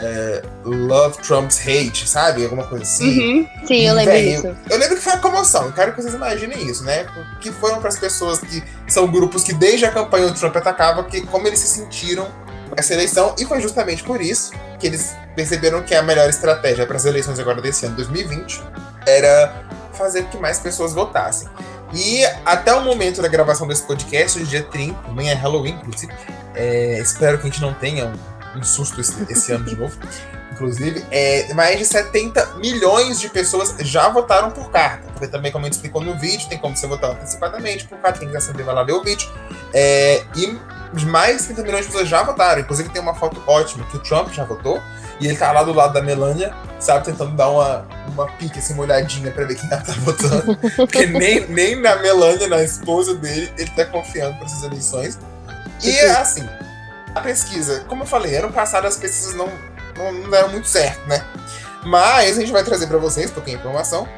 É, 0.00 0.42
Love 0.64 1.18
Trump's 1.18 1.60
Hate, 1.60 2.08
sabe? 2.08 2.44
Alguma 2.44 2.66
coisa 2.66 2.84
assim. 2.84 3.38
Uhum. 3.38 3.48
Sim, 3.66 3.88
eu 3.88 3.94
lembro 3.94 4.14
disso. 4.14 4.56
Eu 4.68 4.78
lembro 4.78 4.96
que 4.96 5.02
foi 5.02 5.12
uma 5.12 5.22
comoção, 5.22 5.66
eu 5.66 5.72
quero 5.72 5.92
que 5.92 6.02
vocês 6.02 6.14
imaginem 6.14 6.66
isso, 6.66 6.84
né? 6.84 7.06
Que 7.40 7.52
foram 7.52 7.78
para 7.80 7.88
as 7.88 7.98
pessoas 7.98 8.38
que 8.40 8.62
são 8.88 9.06
grupos 9.06 9.44
que 9.44 9.52
desde 9.52 9.84
a 9.84 9.90
campanha 9.90 10.28
do 10.28 10.34
Trump 10.34 10.56
atacava, 10.56 11.04
que 11.04 11.20
como 11.26 11.46
eles 11.46 11.60
se 11.60 11.66
sentiram 11.66 12.28
essa 12.76 12.92
eleição, 12.92 13.34
e 13.38 13.44
foi 13.44 13.60
justamente 13.60 14.02
por 14.02 14.20
isso 14.20 14.52
que 14.78 14.86
eles 14.86 15.14
perceberam 15.36 15.82
que 15.82 15.94
a 15.94 16.02
melhor 16.02 16.28
estratégia 16.28 16.86
para 16.86 16.96
as 16.96 17.04
eleições 17.04 17.38
agora 17.38 17.60
desse 17.62 17.86
ano, 17.86 17.94
2020, 17.96 18.62
era 19.06 19.64
fazer 19.92 20.24
que 20.24 20.36
mais 20.36 20.58
pessoas 20.58 20.92
votassem. 20.92 21.48
E 21.94 22.24
até 22.44 22.74
o 22.74 22.80
momento 22.82 23.22
da 23.22 23.28
gravação 23.28 23.68
desse 23.68 23.82
podcast, 23.82 24.38
hoje 24.38 24.56
é 24.56 24.60
dia 24.60 24.68
30, 24.68 24.98
amanhã 25.08 25.32
é 25.32 25.34
Halloween, 25.34 25.78
inclusive, 25.80 26.12
é, 26.54 26.98
espero 26.98 27.38
que 27.38 27.46
a 27.46 27.50
gente 27.50 27.60
não 27.60 27.72
tenha 27.72 28.06
um, 28.06 28.14
um 28.56 28.62
susto 28.62 29.00
esse, 29.00 29.14
esse 29.30 29.52
ano 29.52 29.64
de 29.64 29.76
novo. 29.76 29.96
Inclusive, 30.52 31.04
é, 31.10 31.52
mais 31.52 31.78
de 31.78 31.84
70 31.84 32.54
milhões 32.56 33.20
de 33.20 33.28
pessoas 33.28 33.74
já 33.80 34.08
votaram 34.08 34.52
por 34.52 34.70
carta. 34.70 35.10
Porque 35.10 35.26
também, 35.26 35.50
como 35.50 35.64
a 35.64 35.66
gente 35.66 35.74
explicou 35.74 36.00
no 36.00 36.16
vídeo, 36.16 36.48
tem 36.48 36.58
como 36.58 36.76
você 36.76 36.86
votar 36.86 37.10
antecipadamente 37.10 37.86
por 37.86 37.98
carta. 37.98 38.20
Quem 38.20 38.28
quiser 38.28 38.40
saber, 38.40 38.62
vai 38.62 38.74
lá 38.74 38.84
ver 38.84 38.92
o 38.92 39.02
vídeo. 39.02 39.28
É, 39.72 40.22
e 40.36 40.56
mais 41.06 41.38
de 41.38 41.46
30 41.46 41.62
milhões 41.62 41.86
de 41.86 41.90
pessoas 41.90 42.08
já 42.08 42.22
votaram. 42.22 42.60
Inclusive 42.60 42.88
tem 42.90 43.02
uma 43.02 43.14
foto 43.14 43.42
ótima 43.46 43.84
que 43.86 43.96
o 43.96 44.00
Trump 44.00 44.32
já 44.32 44.44
votou. 44.44 44.80
E 45.20 45.26
ele 45.26 45.36
tá 45.36 45.50
lá 45.52 45.62
do 45.62 45.72
lado 45.72 45.92
da 45.92 46.02
Melania, 46.02 46.52
sabe, 46.78 47.04
tentando 47.04 47.36
dar 47.36 47.48
uma, 47.48 47.86
uma 48.08 48.26
pique, 48.32 48.58
assim, 48.58 48.74
uma 48.74 48.82
olhadinha 48.82 49.30
pra 49.30 49.44
ver 49.44 49.54
quem 49.54 49.70
ela 49.70 49.80
tá 49.80 49.92
votando. 49.98 50.56
Porque 50.76 51.06
nem, 51.06 51.48
nem 51.48 51.80
na 51.80 51.96
Melania, 51.96 52.48
na 52.48 52.62
esposa 52.62 53.14
dele, 53.14 53.52
ele 53.56 53.70
tá 53.70 53.84
confiando 53.86 54.36
para 54.36 54.46
essas 54.46 54.62
eleições. 54.62 55.18
E 55.82 55.98
assim, 56.00 56.48
a 57.14 57.20
pesquisa, 57.20 57.84
como 57.88 58.02
eu 58.02 58.06
falei, 58.06 58.36
ano 58.36 58.52
passado 58.52 58.86
as 58.86 58.96
pesquisas 58.96 59.34
não, 59.34 59.48
não, 59.96 60.12
não 60.12 60.30
deram 60.30 60.48
muito 60.50 60.66
certo, 60.66 61.06
né? 61.08 61.24
Mas 61.84 62.36
a 62.36 62.40
gente 62.40 62.52
vai 62.52 62.64
trazer 62.64 62.86
para 62.86 62.98
vocês 62.98 63.30
pouquinho 63.30 63.58
de 63.58 63.62
informação. 63.62 64.08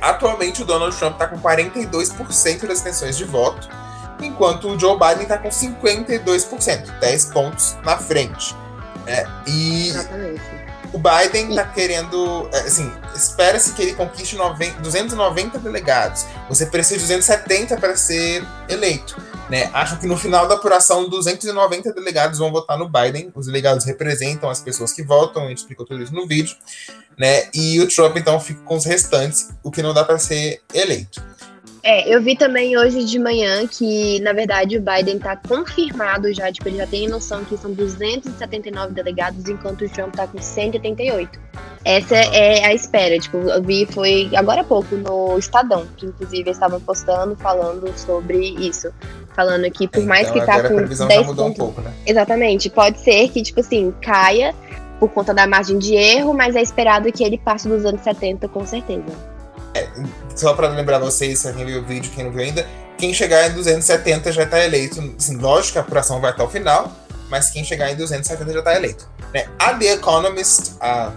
Atualmente 0.00 0.62
o 0.62 0.64
Donald 0.64 0.94
Trump 0.96 1.14
está 1.14 1.26
com 1.26 1.38
42% 1.38 2.66
das 2.66 2.80
intenções 2.80 3.16
de 3.16 3.24
voto, 3.24 3.68
enquanto 4.20 4.68
o 4.68 4.78
Joe 4.78 4.98
Biden 4.98 5.22
está 5.22 5.38
com 5.38 5.48
52%, 5.48 6.98
10 7.00 7.24
pontos 7.26 7.76
na 7.84 7.96
frente. 7.96 8.54
É, 9.06 9.26
e 9.46 9.88
Exatamente. 9.88 10.67
O 10.92 10.98
Biden 10.98 11.50
está 11.50 11.64
querendo, 11.64 12.48
é, 12.52 12.60
assim, 12.60 12.90
espera-se 13.14 13.72
que 13.72 13.82
ele 13.82 13.94
conquiste 13.94 14.36
90, 14.36 14.80
290 14.80 15.58
delegados. 15.58 16.24
Você 16.48 16.66
precisa 16.66 17.00
de 17.00 17.06
270 17.06 17.76
para 17.76 17.96
ser 17.96 18.44
eleito. 18.68 19.20
Né? 19.50 19.70
Acham 19.72 19.98
que 19.98 20.06
no 20.06 20.16
final 20.16 20.46
da 20.46 20.54
apuração, 20.54 21.08
290 21.08 21.92
delegados 21.92 22.38
vão 22.38 22.50
votar 22.50 22.78
no 22.78 22.88
Biden. 22.88 23.30
Os 23.34 23.46
delegados 23.46 23.84
representam 23.84 24.50
as 24.50 24.60
pessoas 24.60 24.92
que 24.92 25.02
votam, 25.02 25.44
a 25.44 25.48
gente 25.48 25.58
explicou 25.58 25.86
tudo 25.86 26.02
isso 26.02 26.14
no 26.14 26.26
vídeo. 26.26 26.56
Né? 27.18 27.48
E 27.52 27.80
o 27.80 27.88
Trump, 27.88 28.16
então, 28.16 28.38
fica 28.38 28.60
com 28.62 28.76
os 28.76 28.84
restantes, 28.84 29.48
o 29.62 29.70
que 29.70 29.82
não 29.82 29.94
dá 29.94 30.04
para 30.04 30.18
ser 30.18 30.60
eleito. 30.72 31.22
É, 31.82 32.12
eu 32.12 32.20
vi 32.20 32.36
também 32.36 32.76
hoje 32.76 33.04
de 33.04 33.18
manhã 33.18 33.66
que, 33.66 34.20
na 34.20 34.32
verdade, 34.32 34.76
o 34.76 34.82
Biden 34.82 35.18
tá 35.18 35.36
confirmado 35.36 36.32
já, 36.32 36.50
tipo, 36.50 36.68
ele 36.68 36.78
já 36.78 36.86
tem 36.86 37.08
noção 37.08 37.44
que 37.44 37.56
são 37.56 37.72
279 37.72 38.92
delegados, 38.92 39.48
enquanto 39.48 39.84
o 39.84 39.88
Trump 39.88 40.14
tá 40.14 40.26
com 40.26 40.40
188. 40.40 41.38
Essa 41.84 42.16
é 42.16 42.64
a 42.66 42.74
espera, 42.74 43.18
tipo, 43.18 43.36
eu 43.36 43.62
vi, 43.62 43.86
foi 43.86 44.28
agora 44.34 44.62
há 44.62 44.64
pouco 44.64 44.94
no 44.96 45.38
Estadão, 45.38 45.86
que 45.96 46.06
inclusive 46.06 46.50
estavam 46.50 46.80
postando, 46.80 47.36
falando 47.36 47.96
sobre 47.96 48.36
isso. 48.36 48.92
Falando 49.34 49.70
que 49.70 49.86
por 49.86 50.04
mais 50.04 50.28
então, 50.28 50.40
que 50.40 50.46
tá 50.46 50.68
com 50.68 50.76
10 50.76 50.98
pontos, 51.26 51.38
um 51.38 51.54
pouco, 51.54 51.80
né? 51.80 51.92
Exatamente, 52.04 52.68
pode 52.68 52.98
ser 53.00 53.28
que, 53.28 53.40
tipo 53.40 53.60
assim, 53.60 53.94
caia 54.02 54.52
por 54.98 55.08
conta 55.10 55.32
da 55.32 55.46
margem 55.46 55.78
de 55.78 55.94
erro, 55.94 56.34
mas 56.34 56.56
é 56.56 56.60
esperado 56.60 57.10
que 57.12 57.22
ele 57.22 57.38
passe 57.38 57.68
dos 57.68 57.84
anos 57.84 58.00
70 58.02 58.48
com 58.48 58.66
certeza. 58.66 59.37
É, 59.78 59.88
só 60.34 60.54
para 60.54 60.68
lembrar 60.68 60.98
vocês, 60.98 61.42
quem 61.42 61.64
viu 61.64 61.80
o 61.80 61.84
vídeo, 61.84 62.10
quem 62.14 62.24
não 62.24 62.32
viu 62.32 62.42
ainda, 62.42 62.66
quem 62.96 63.14
chegar 63.14 63.48
em 63.48 63.54
270 63.54 64.32
já 64.32 64.42
está 64.42 64.64
eleito. 64.64 65.14
Assim, 65.16 65.36
lógico 65.36 65.74
que 65.74 65.78
a 65.78 65.82
apuração 65.82 66.20
vai 66.20 66.30
até 66.30 66.42
o 66.42 66.48
final, 66.48 66.92
mas 67.30 67.50
quem 67.50 67.64
chegar 67.64 67.90
em 67.90 67.96
270 67.96 68.52
já 68.52 68.58
está 68.58 68.74
eleito. 68.74 69.08
Né? 69.32 69.46
A 69.58 69.74
The 69.74 69.92
Economist, 69.92 70.72
a, 70.80 71.12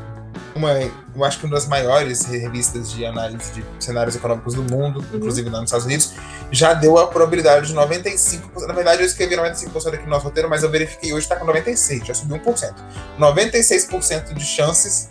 uma, 0.56 0.74
eu 0.74 1.24
acho 1.24 1.40
que 1.40 1.46
uma 1.46 1.56
das 1.56 1.68
maiores 1.68 2.26
revistas 2.26 2.92
de 2.92 3.06
análise 3.06 3.52
de 3.54 3.64
cenários 3.80 4.16
econômicos 4.16 4.54
do 4.54 4.64
mundo, 4.64 5.00
uhum. 5.00 5.18
inclusive 5.18 5.50
lá 5.50 5.60
nos 5.60 5.70
Estados 5.70 5.86
Unidos, 5.86 6.14
já 6.52 6.74
deu 6.74 6.98
a 6.98 7.08
probabilidade 7.08 7.68
de 7.68 7.74
95%. 7.74 8.68
Na 8.68 8.74
verdade, 8.74 9.02
eu 9.02 9.06
escrevi 9.06 9.36
95% 9.36 9.94
aqui 9.94 10.04
no 10.04 10.10
nosso 10.10 10.26
roteiro, 10.26 10.50
mas 10.50 10.62
eu 10.62 10.70
verifiquei 10.70 11.14
hoje 11.14 11.26
está 11.26 11.36
com 11.36 11.46
96%, 11.46 12.06
já 12.06 12.14
subiu 12.14 12.38
1%. 12.38 12.74
96% 13.20 14.34
de 14.34 14.46
chances 14.46 15.10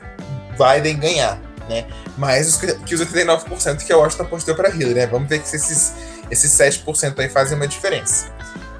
Biden 0.57 0.99
ganhar 0.99 1.41
né? 1.71 1.87
Mais 2.19 2.49
os, 2.49 2.57
que 2.57 2.95
os 2.95 3.01
89% 3.01 3.85
que 3.87 3.93
a 3.93 3.97
Washington 3.97 4.25
apostou 4.25 4.55
para 4.55 4.69
Hillary, 4.69 4.95
né? 4.95 5.07
Vamos 5.07 5.29
ver 5.29 5.41
se 5.45 5.57
esses, 5.57 5.95
esses 6.31 6.51
7% 6.51 7.19
aí 7.19 7.29
fazem 7.29 7.57
uma 7.57 7.69
diferença. 7.69 8.27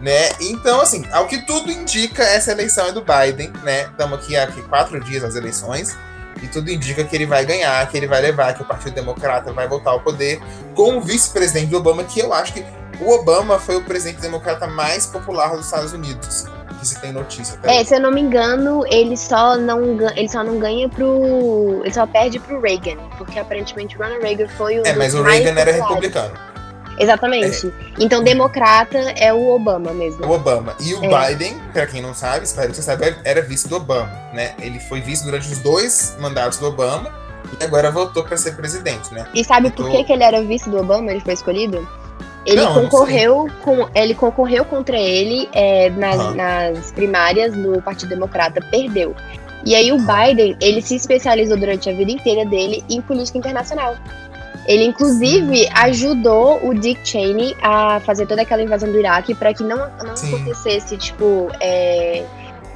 Né? 0.01 0.31
Então, 0.41 0.81
assim, 0.81 1.07
ao 1.13 1.27
que 1.27 1.47
tudo 1.47 1.71
indica, 1.71 2.23
essa 2.23 2.53
eleição 2.53 2.87
é 2.87 2.93
do 2.93 3.03
Biden, 3.03 3.53
né? 3.63 3.83
Estamos 3.83 4.19
aqui 4.19 4.37
há 4.37 4.45
aqui, 4.45 4.63
quatro 4.63 4.99
dias 4.99 5.23
nas 5.23 5.37
eleições, 5.37 5.97
e 6.43 6.49
tudo 6.49 6.71
indica 6.71 7.05
que 7.05 7.15
ele 7.15 7.27
vai 7.27 7.45
ganhar, 7.45 7.87
que 7.89 7.97
ele 7.97 8.07
vai 8.07 8.21
levar, 8.21 8.55
que 8.55 8.63
o 8.63 8.65
Partido 8.65 8.95
Democrata 8.95 9.53
vai 9.53 9.69
voltar 9.69 9.91
ao 9.91 10.01
poder 10.01 10.41
com 10.75 10.97
o 10.97 11.01
vice-presidente 11.01 11.75
Obama, 11.75 12.03
que 12.03 12.19
eu 12.19 12.33
acho 12.33 12.55
que 12.55 12.65
o 13.01 13.11
Obama 13.11 13.59
foi 13.59 13.77
o 13.77 13.85
presidente 13.85 14.21
democrata 14.21 14.67
mais 14.67 15.07
popular 15.07 15.55
dos 15.55 15.67
Estados 15.67 15.93
Unidos 15.93 16.47
que 16.81 16.89
se 16.89 17.01
tem 17.01 17.13
notícia. 17.13 17.59
É, 17.65 17.85
se 17.85 17.95
eu 17.95 18.01
não 18.01 18.11
me 18.11 18.21
engano, 18.21 18.85
ele 18.87 19.17
só 19.17 19.57
não, 19.57 20.01
ele 20.17 20.29
só 20.29 20.43
não 20.43 20.59
ganha 20.59 20.89
pro. 20.89 21.83
Ele 21.85 21.93
só 21.93 22.07
perde 22.07 22.41
pro 22.41 22.61
Reagan, 22.61 22.97
porque 23.19 23.39
aparentemente 23.39 23.97
Ronald 23.97 24.23
Reagan 24.23 24.49
foi 24.49 24.81
o. 24.81 24.87
É, 24.87 24.95
mas 24.95 25.15
o 25.15 25.23
Reagan 25.23 25.61
era 25.61 25.73
republicano. 25.73 26.51
Exatamente. 26.99 27.67
É. 27.67 27.73
Então, 27.99 28.23
democrata 28.23 28.99
é 28.99 29.33
o 29.33 29.49
Obama 29.49 29.93
mesmo. 29.93 30.25
O 30.27 30.33
Obama. 30.33 30.75
E 30.81 30.93
o 30.95 31.05
é. 31.05 31.29
Biden, 31.29 31.59
pra 31.73 31.87
quem 31.87 32.03
não 32.03 32.15
sabe, 32.15 32.45
espero 32.45 32.69
que 32.69 32.77
você 32.77 32.83
saiba, 32.83 33.17
era 33.25 33.41
vice 33.41 33.67
do 33.67 33.77
Obama, 33.77 34.11
né? 34.35 34.55
Ele 34.61 34.79
foi 34.81 35.01
vice 35.01 35.25
durante 35.25 35.51
os 35.51 35.59
dois 35.61 36.15
mandatos 36.19 36.59
do 36.59 36.67
Obama 36.67 37.11
e 37.59 37.65
agora 37.65 37.91
voltou 37.91 38.23
para 38.23 38.37
ser 38.37 38.55
presidente, 38.55 39.15
né? 39.15 39.27
E 39.35 39.43
sabe 39.43 39.71
por 39.71 39.91
que, 39.91 40.05
que 40.05 40.13
ele 40.13 40.23
era 40.23 40.43
vice 40.43 40.69
do 40.69 40.79
Obama? 40.79 41.11
Ele 41.11 41.21
foi 41.21 41.33
escolhido? 41.33 41.89
Ele 42.47 42.63
não, 42.63 42.75
concorreu 42.75 43.49
com 43.63 43.89
ele 43.95 44.15
concorreu 44.15 44.65
contra 44.65 44.99
ele 44.99 45.49
é, 45.53 45.91
nas, 45.91 46.17
uhum. 46.17 46.35
nas 46.35 46.93
primárias 46.93 47.55
do 47.55 47.83
Partido 47.83 48.09
Democrata, 48.09 48.61
perdeu. 48.71 49.15
E 49.65 49.75
aí 49.75 49.93
o 49.93 49.99
Biden, 49.99 50.57
ele 50.61 50.81
se 50.81 50.97
especializou 50.97 51.57
durante 51.57 51.91
a 51.91 51.93
vida 51.93 52.11
inteira 52.11 52.47
dele 52.47 52.83
em 52.89 53.01
política 53.03 53.37
internacional. 53.39 53.95
Ele 54.67 54.85
inclusive 54.85 55.69
ajudou 55.75 56.67
o 56.67 56.75
Dick 56.75 57.07
Cheney 57.07 57.57
a 57.63 58.01
fazer 58.01 58.27
toda 58.27 58.43
aquela 58.43 58.63
invasão 58.63 58.91
do 58.91 58.99
Iraque 58.99 59.35
para 59.35 59.53
que 59.53 59.63
não, 59.63 59.77
não 59.77 60.15
acontecesse, 60.15 60.97
tipo, 60.97 61.51
é, 61.61 62.25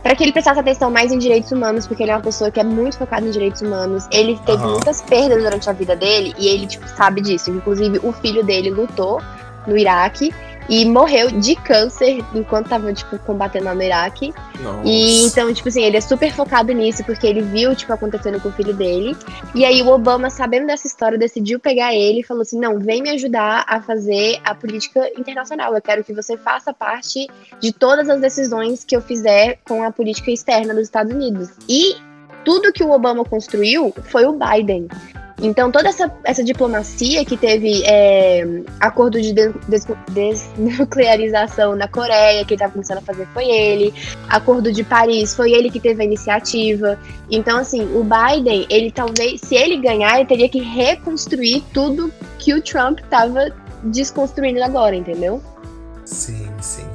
para 0.03 0.15
que 0.15 0.23
ele 0.23 0.33
prestasse 0.33 0.61
atenção 0.61 0.91
mais 0.91 1.13
em 1.13 1.19
direitos 1.19 1.53
humanos, 1.53 1.87
porque 1.87 2.03
ele 2.03 2.11
é 2.11 2.15
uma 2.15 2.23
pessoa 2.23 2.51
que 2.51 2.61
é 2.61 2.65
muito 2.65 2.99
focada 2.99 3.27
em 3.27 3.31
direitos 3.31 3.63
humanos. 3.63 4.07
Ele 4.11 4.39
teve 4.45 4.63
uhum. 4.63 4.73
muitas 4.73 5.01
perdas 5.03 5.43
durante 5.43 5.71
a 5.71 5.73
vida 5.73 5.95
dele 5.97 6.35
e 6.39 6.49
ele 6.49 6.67
tipo 6.67 6.87
sabe 6.89 7.21
disso. 7.21 7.51
Inclusive 7.51 8.01
o 8.03 8.13
filho 8.13 8.45
dele 8.45 8.71
lutou 8.71 9.23
no 9.67 9.77
Iraque 9.77 10.33
e 10.69 10.85
morreu 10.85 11.31
de 11.31 11.55
câncer 11.57 12.25
enquanto 12.35 12.69
tava, 12.69 12.93
tipo, 12.93 13.19
combatendo 13.19 13.67
lá 13.67 13.75
no 13.75 13.83
Iraque. 13.83 14.33
Nossa. 14.61 14.89
E 14.89 15.25
então, 15.27 15.53
tipo 15.53 15.69
assim, 15.69 15.83
ele 15.83 15.97
é 15.97 16.01
super 16.01 16.33
focado 16.33 16.73
nisso, 16.73 17.05
porque 17.05 17.27
ele 17.27 17.43
viu, 17.43 17.75
tipo, 17.75 17.93
acontecendo 17.93 18.41
com 18.41 18.49
o 18.49 18.53
filho 18.53 18.75
dele. 18.75 19.17
E 19.55 19.65
aí 19.65 19.83
o 19.83 19.89
Obama, 19.89 20.31
sabendo 20.31 20.67
dessa 20.67 20.87
história, 20.87 21.19
decidiu 21.19 21.61
pegar 21.61 21.95
ele 21.95 22.21
e 22.21 22.25
falou 22.25 22.43
assim: 22.43 22.59
não, 22.59 22.79
vem 22.79 23.03
me 23.03 23.11
ajudar 23.11 23.65
a 23.69 23.81
fazer 23.81 24.41
a 24.45 24.55
política 24.55 25.11
internacional. 25.19 25.75
Eu 25.75 25.83
quero 25.83 26.03
que 26.03 26.15
você 26.15 26.37
faça 26.37 26.73
parte 26.73 27.29
de 27.61 27.73
todas 27.73 28.09
as 28.09 28.21
decisões 28.21 28.85
que 28.85 28.97
eu 28.97 29.01
fizer 29.01 29.59
com 29.65 29.83
a 29.83 29.91
política 29.91 30.31
externa 30.31 30.75
dos 30.75 30.85
Estados 30.85 31.13
Unidos. 31.13 31.51
E 31.69 31.97
tudo 32.45 32.73
que 32.73 32.83
o 32.83 32.91
Obama 32.91 33.25
construiu 33.25 33.93
foi 34.05 34.25
o 34.27 34.33
Biden. 34.33 34.89
Então, 35.43 35.71
toda 35.71 35.89
essa, 35.89 36.11
essa 36.23 36.45
diplomacia 36.45 37.25
que 37.25 37.37
teve 37.37 37.83
é, 37.85 38.63
acordo 38.79 39.21
de 39.21 39.33
des, 39.33 39.87
desnuclearização 40.13 41.75
na 41.75 41.89
Coreia, 41.89 42.45
que 42.45 42.55
ele 42.55 42.57
estava 42.57 42.73
começando 42.73 42.99
a 42.99 43.03
fazer, 43.03 43.27
foi 43.35 43.47
ele. 43.47 43.93
Acordo 44.29 44.73
de 44.73 44.85
Paris, 44.85 45.35
foi 45.35 45.53
ele 45.53 45.71
que 45.71 45.81
teve 45.81 46.03
a 46.03 46.05
iniciativa. 46.05 46.99
Então, 47.31 47.59
assim, 47.59 47.83
o 47.95 48.05
Biden, 48.05 48.67
ele 48.71 48.93
talvez, 48.93 49.41
se 49.41 49.57
ele 49.57 49.79
ganhar, 49.79 50.19
ele 50.19 50.29
teria 50.29 50.49
que 50.49 50.61
reconstruir 50.61 51.65
tudo 51.73 52.13
que 52.39 52.55
o 52.55 52.63
Trump 52.63 53.01
estava 53.01 53.51
desconstruindo 53.83 54.63
agora, 54.63 54.95
entendeu? 54.95 55.43
Sim, 56.05 56.49
sim. 56.61 56.87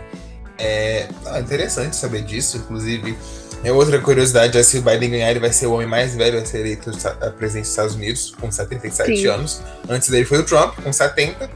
É 0.57 1.07
interessante 1.39 1.95
saber 1.95 2.21
disso, 2.23 2.57
inclusive 2.57 3.17
é 3.63 3.71
outra 3.71 3.99
curiosidade 3.99 4.57
é 4.57 4.63
se 4.63 4.77
o 4.77 4.81
Biden 4.81 5.11
ganhar, 5.11 5.31
ele 5.31 5.39
vai 5.39 5.51
ser 5.51 5.67
o 5.67 5.73
homem 5.73 5.87
mais 5.87 6.15
velho 6.15 6.39
a 6.39 6.45
ser 6.45 6.59
eleito 6.59 6.91
a 7.05 7.29
presidente 7.29 7.63
dos 7.63 7.71
Estados 7.71 7.95
Unidos, 7.95 8.33
com 8.39 8.51
77 8.51 9.17
Sim. 9.17 9.27
anos. 9.27 9.61
Antes 9.87 10.09
dele 10.09 10.25
foi 10.25 10.39
o 10.39 10.43
Trump, 10.43 10.75
com 10.81 10.91
70. 10.91 11.49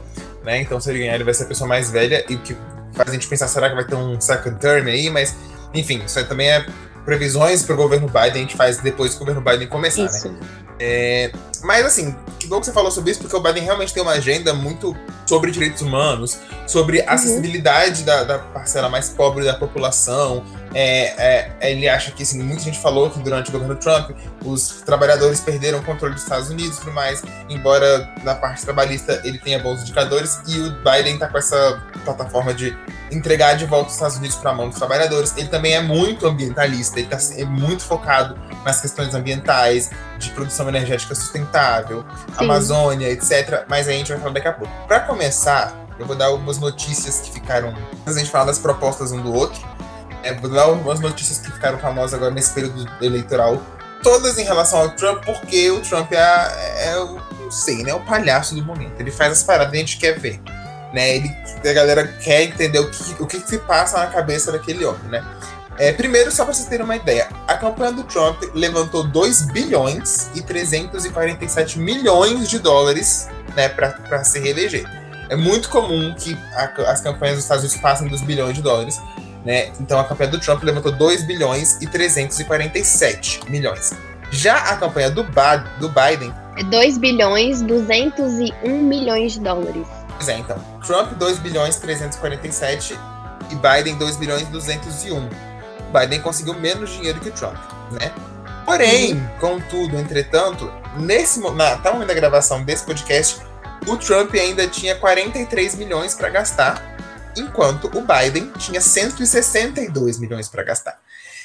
Né? 0.44 0.60
Então, 0.60 0.78
se 0.78 0.90
ele 0.90 0.98
ganhar, 0.98 1.14
ele 1.14 1.24
vai 1.24 1.32
ser 1.32 1.44
a 1.44 1.46
pessoa 1.46 1.66
mais 1.66 1.90
velha. 1.90 2.24
E 2.28 2.34
o 2.34 2.38
que 2.40 2.54
faz 2.92 3.08
a 3.08 3.12
gente 3.12 3.26
pensar, 3.26 3.48
será 3.48 3.70
que 3.70 3.74
vai 3.74 3.84
ter 3.84 3.94
um 3.94 4.20
second 4.20 4.58
term 4.60 4.86
aí? 4.86 5.08
Mas, 5.08 5.34
enfim, 5.72 6.02
isso 6.04 6.18
aí 6.18 6.24
também 6.26 6.50
é 6.50 6.66
previsões 7.04 7.62
para 7.62 7.74
o 7.74 7.76
governo 7.76 8.06
Biden, 8.06 8.32
a 8.32 8.36
gente 8.38 8.56
faz 8.56 8.78
depois 8.78 9.10
que 9.10 9.16
o 9.16 9.20
governo 9.20 9.40
Biden 9.40 9.68
começar, 9.68 10.02
né? 10.02 10.08
isso. 10.08 10.28
né? 10.28 10.40
É, 10.78 11.30
mas 11.62 11.86
assim, 11.86 12.14
que 12.38 12.46
bom 12.46 12.58
que 12.58 12.66
você 12.66 12.72
falou 12.72 12.90
sobre 12.90 13.12
isso, 13.12 13.20
porque 13.20 13.36
o 13.36 13.40
Biden 13.40 13.62
realmente 13.62 13.94
tem 13.94 14.02
uma 14.02 14.12
agenda 14.12 14.52
muito 14.52 14.96
sobre 15.24 15.50
direitos 15.50 15.82
humanos, 15.82 16.38
sobre 16.66 17.00
uhum. 17.00 17.04
acessibilidade 17.08 18.02
da, 18.02 18.24
da, 18.24 18.38
parcela 18.38 18.88
mais 18.88 19.08
pobre 19.08 19.44
da 19.44 19.54
população. 19.54 20.44
É, 20.74 21.60
é, 21.62 21.70
ele 21.70 21.88
acha 21.88 22.10
que, 22.10 22.22
assim, 22.22 22.42
muita 22.42 22.62
gente 22.62 22.78
falou 22.80 23.08
que 23.08 23.20
durante 23.20 23.48
o 23.48 23.52
governo 23.52 23.76
Trump 23.76 24.10
os 24.44 24.82
trabalhadores 24.84 25.40
perderam 25.40 25.78
o 25.78 25.84
controle 25.84 26.14
dos 26.14 26.24
Estados 26.24 26.50
Unidos 26.50 26.78
e 26.78 26.80
tudo 26.80 26.92
mais, 26.92 27.22
embora 27.48 28.12
na 28.24 28.34
parte 28.34 28.64
trabalhista 28.64 29.20
ele 29.24 29.38
tenha 29.38 29.58
bons 29.60 29.82
indicadores, 29.82 30.40
e 30.48 30.58
o 30.58 30.72
Biden 30.82 31.14
está 31.14 31.28
com 31.28 31.38
essa 31.38 31.80
plataforma 32.04 32.52
de 32.52 32.76
entregar 33.12 33.54
de 33.54 33.64
volta 33.66 33.88
os 33.88 33.94
Estados 33.94 34.16
Unidos 34.16 34.36
para 34.36 34.50
a 34.50 34.54
mão 34.54 34.68
dos 34.68 34.78
trabalhadores. 34.78 35.34
Ele 35.36 35.48
também 35.48 35.74
é 35.74 35.80
muito 35.80 36.26
ambientalista, 36.26 36.98
ele 36.98 37.08
está 37.12 37.40
é 37.40 37.44
muito 37.44 37.84
focado 37.84 38.36
nas 38.64 38.80
questões 38.80 39.14
ambientais, 39.14 39.90
de 40.18 40.30
produção 40.30 40.68
energética 40.68 41.14
sustentável, 41.14 42.02
Sim. 42.02 42.44
Amazônia, 42.44 43.08
etc. 43.10 43.64
Mas 43.68 43.86
aí 43.86 43.94
a 43.94 43.98
gente 43.98 44.08
vai 44.08 44.18
falar 44.18 44.32
daqui 44.32 44.48
a 44.48 44.52
pouco. 44.52 44.72
Para 44.86 45.00
começar, 45.00 45.84
Eu 45.96 46.06
vou 46.06 46.16
dar 46.16 46.26
algumas 46.26 46.58
notícias 46.58 47.20
que 47.20 47.30
ficaram. 47.30 47.68
Antes 48.00 48.16
a 48.16 48.18
gente 48.18 48.30
falar 48.30 48.46
das 48.46 48.58
propostas 48.58 49.12
um 49.12 49.22
do 49.22 49.32
outro. 49.32 49.62
É, 50.24 50.32
vou 50.32 50.50
dar 50.50 50.62
algumas 50.62 51.00
notícias 51.00 51.38
que 51.38 51.52
ficaram 51.52 51.78
famosas 51.78 52.14
agora 52.14 52.32
nesse 52.32 52.52
período 52.52 52.88
eleitoral. 53.00 53.62
Todas 54.02 54.38
em 54.38 54.44
relação 54.44 54.80
ao 54.80 54.90
Trump, 54.90 55.24
porque 55.24 55.70
o 55.70 55.80
Trump 55.80 56.12
é, 56.12 56.16
é 56.18 56.94
não 57.40 57.50
sei, 57.50 57.82
né? 57.82 57.94
O 57.94 58.00
palhaço 58.00 58.54
do 58.54 58.64
momento. 58.64 58.98
Ele 58.98 59.10
faz 59.10 59.32
as 59.32 59.42
paradas 59.42 59.70
que 59.70 59.76
a 59.76 59.80
gente 59.80 59.96
quer 59.98 60.18
ver. 60.18 60.40
Né? 60.92 61.16
Ele, 61.16 61.30
a 61.68 61.72
galera 61.72 62.06
quer 62.06 62.42
entender 62.42 62.78
o 62.78 62.90
que, 62.90 63.22
o 63.22 63.26
que 63.26 63.38
se 63.40 63.58
passa 63.58 63.98
na 63.98 64.06
cabeça 64.06 64.50
daquele 64.50 64.84
homem, 64.84 65.08
né? 65.08 65.24
É, 65.76 65.92
primeiro, 65.92 66.30
só 66.30 66.44
para 66.44 66.54
vocês 66.54 66.68
terem 66.68 66.84
uma 66.84 66.94
ideia, 66.94 67.28
a 67.48 67.56
campanha 67.56 67.90
do 67.90 68.04
Trump 68.04 68.40
levantou 68.54 69.02
2 69.02 69.46
bilhões 69.46 70.30
e 70.32 70.40
347 70.40 71.80
milhões 71.80 72.48
de 72.48 72.60
dólares 72.60 73.28
né, 73.56 73.68
para 73.68 74.22
se 74.22 74.38
reeleger. 74.38 74.84
É 75.28 75.34
muito 75.34 75.68
comum 75.68 76.14
que 76.14 76.38
a, 76.54 76.92
as 76.92 77.00
campanhas 77.00 77.36
dos 77.36 77.44
Estados 77.44 77.64
Unidos 77.64 77.82
passem 77.82 78.06
dos 78.06 78.20
bilhões 78.20 78.54
de 78.54 78.62
dólares. 78.62 79.00
Né? 79.44 79.70
Então 79.78 79.98
a 80.00 80.04
campanha 80.04 80.30
do 80.30 80.40
Trump 80.40 80.62
levantou 80.62 80.92
2 80.92 81.24
bilhões 81.24 81.80
e 81.82 81.86
347 81.86 83.50
milhões. 83.50 83.92
Já 84.30 84.56
a 84.56 84.76
campanha 84.76 85.10
do, 85.10 85.22
ba 85.22 85.56
do 85.56 85.88
Biden. 85.88 86.34
É 86.56 86.64
2 86.64 86.98
bilhões 86.98 87.60
201 87.62 88.82
milhões 88.82 89.32
de 89.32 89.40
dólares. 89.40 89.86
Pois 90.16 90.28
é, 90.28 90.38
então. 90.38 90.56
Trump 90.86 91.12
2 91.12 91.38
bilhões 91.38 91.76
347 91.76 92.98
e 93.50 93.54
Biden 93.56 93.96
2 93.96 94.16
bilhões 94.16 94.48
201. 94.48 95.28
Biden 95.92 96.20
conseguiu 96.20 96.54
menos 96.54 96.90
dinheiro 96.90 97.20
que 97.20 97.28
o 97.28 97.32
Trump, 97.32 97.56
né? 97.92 98.10
Porém, 98.64 99.14
uhum. 99.14 99.28
contudo, 99.38 99.96
entretanto, 99.96 100.72
nesse 100.96 101.38
na 101.40 101.76
tá 101.76 101.92
momento 101.92 102.08
da 102.08 102.14
gravação 102.14 102.64
desse 102.64 102.84
podcast, 102.84 103.40
o 103.86 103.96
Trump 103.96 104.34
ainda 104.34 104.66
tinha 104.66 104.94
43 104.94 105.74
milhões 105.76 106.14
para 106.14 106.30
gastar, 106.30 106.93
enquanto 107.36 107.86
o 107.96 108.00
Biden 108.00 108.50
tinha 108.58 108.80
162 108.80 110.18
milhões 110.18 110.48
para 110.48 110.62
gastar. 110.62 110.98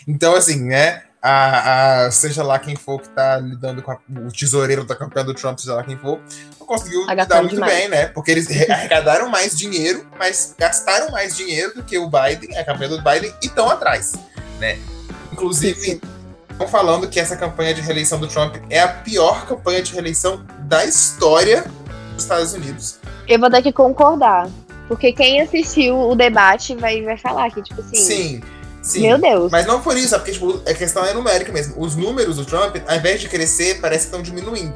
Então, 0.07 0.35
assim, 0.35 0.63
né? 0.63 1.03
A, 1.21 2.05
a, 2.05 2.11
seja 2.11 2.41
lá 2.41 2.57
quem 2.57 2.77
for 2.77 3.01
que 3.01 3.07
está 3.07 3.37
lidando 3.37 3.81
com 3.81 3.91
a, 3.91 3.99
o 4.25 4.31
tesoureiro 4.31 4.85
da 4.85 4.95
campanha 4.95 5.25
do 5.25 5.33
Trump, 5.33 5.59
seja 5.59 5.75
lá 5.75 5.83
quem 5.83 5.97
for, 5.97 6.17
conseguiu 6.57 7.05
lidar 7.05 7.41
muito 7.41 7.55
demais. 7.55 7.73
bem, 7.73 7.89
né? 7.89 8.05
Porque 8.05 8.31
eles 8.31 8.47
arrecadaram 8.69 9.27
mais 9.27 9.57
dinheiro, 9.57 10.07
mas 10.17 10.55
gastaram 10.57 11.11
mais 11.11 11.35
dinheiro 11.35 11.75
do 11.75 11.83
que 11.83 11.97
o 11.97 12.09
Biden, 12.09 12.57
a 12.57 12.63
campanha 12.63 12.89
do 12.89 13.01
Biden, 13.01 13.33
e 13.43 13.47
estão 13.47 13.69
atrás 13.69 14.13
né? 14.59 14.77
Inclusive, 15.31 16.01
estão 16.51 16.67
falando 16.67 17.07
que 17.07 17.19
essa 17.19 17.35
campanha 17.35 17.73
de 17.73 17.81
reeleição 17.81 18.19
do 18.19 18.27
Trump 18.27 18.57
é 18.69 18.81
a 18.81 18.87
pior 18.87 19.45
campanha 19.45 19.81
de 19.81 19.93
reeleição 19.93 20.45
da 20.59 20.85
história 20.85 21.63
dos 22.13 22.23
Estados 22.23 22.53
Unidos. 22.53 22.99
Eu 23.27 23.39
vou 23.39 23.49
ter 23.49 23.61
que 23.61 23.71
concordar. 23.71 24.49
Porque 24.89 25.13
quem 25.13 25.39
assistiu 25.39 25.95
o 25.97 26.15
debate 26.15 26.75
vai, 26.75 27.03
vai 27.03 27.15
falar 27.15 27.49
que, 27.51 27.61
tipo 27.61 27.79
assim. 27.79 27.95
Sim. 27.95 28.41
Sim. 28.81 29.01
Meu 29.01 29.19
Deus. 29.19 29.51
Mas 29.51 29.67
não 29.67 29.81
por 29.81 29.95
isso, 29.95 30.15
é 30.15 30.17
porque 30.17 30.31
tipo, 30.31 30.61
a 30.65 30.73
questão 30.73 31.05
é 31.05 31.13
numérica 31.13 31.51
mesmo. 31.51 31.75
Os 31.77 31.95
números 31.95 32.37
do 32.37 32.45
Trump, 32.45 32.77
ao 32.87 32.95
invés 32.95 33.21
de 33.21 33.29
crescer, 33.29 33.79
parece 33.79 34.07
que 34.07 34.15
estão 34.15 34.21
diminuindo. 34.21 34.73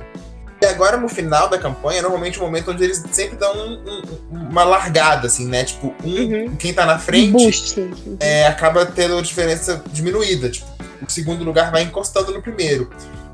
E 0.62 0.66
agora, 0.66 0.98
no 0.98 1.10
final 1.10 1.50
da 1.50 1.58
campanha, 1.58 2.00
é 2.00 2.02
normalmente 2.04 2.40
o 2.40 2.44
um 2.44 2.46
momento 2.46 2.72
onde 2.72 2.84
eles 2.84 3.04
sempre 3.12 3.38
dão 3.38 3.54
um, 3.54 4.02
um, 4.32 4.50
uma 4.50 4.64
largada, 4.64 5.28
assim, 5.28 5.48
né? 5.48 5.64
Tipo, 5.64 5.94
um, 6.04 6.16
uhum. 6.16 6.56
quem 6.56 6.74
tá 6.74 6.86
na 6.86 7.00
frente 7.00 7.90
é, 8.20 8.46
acaba 8.46 8.86
tendo 8.86 9.20
diferença 9.22 9.84
diminuída. 9.92 10.50
Tipo, 10.50 10.68
o 11.06 11.10
segundo 11.10 11.44
lugar 11.44 11.72
vai 11.72 11.82
encostando 11.82 12.32
no 12.32 12.42
primeiro. 12.42 12.90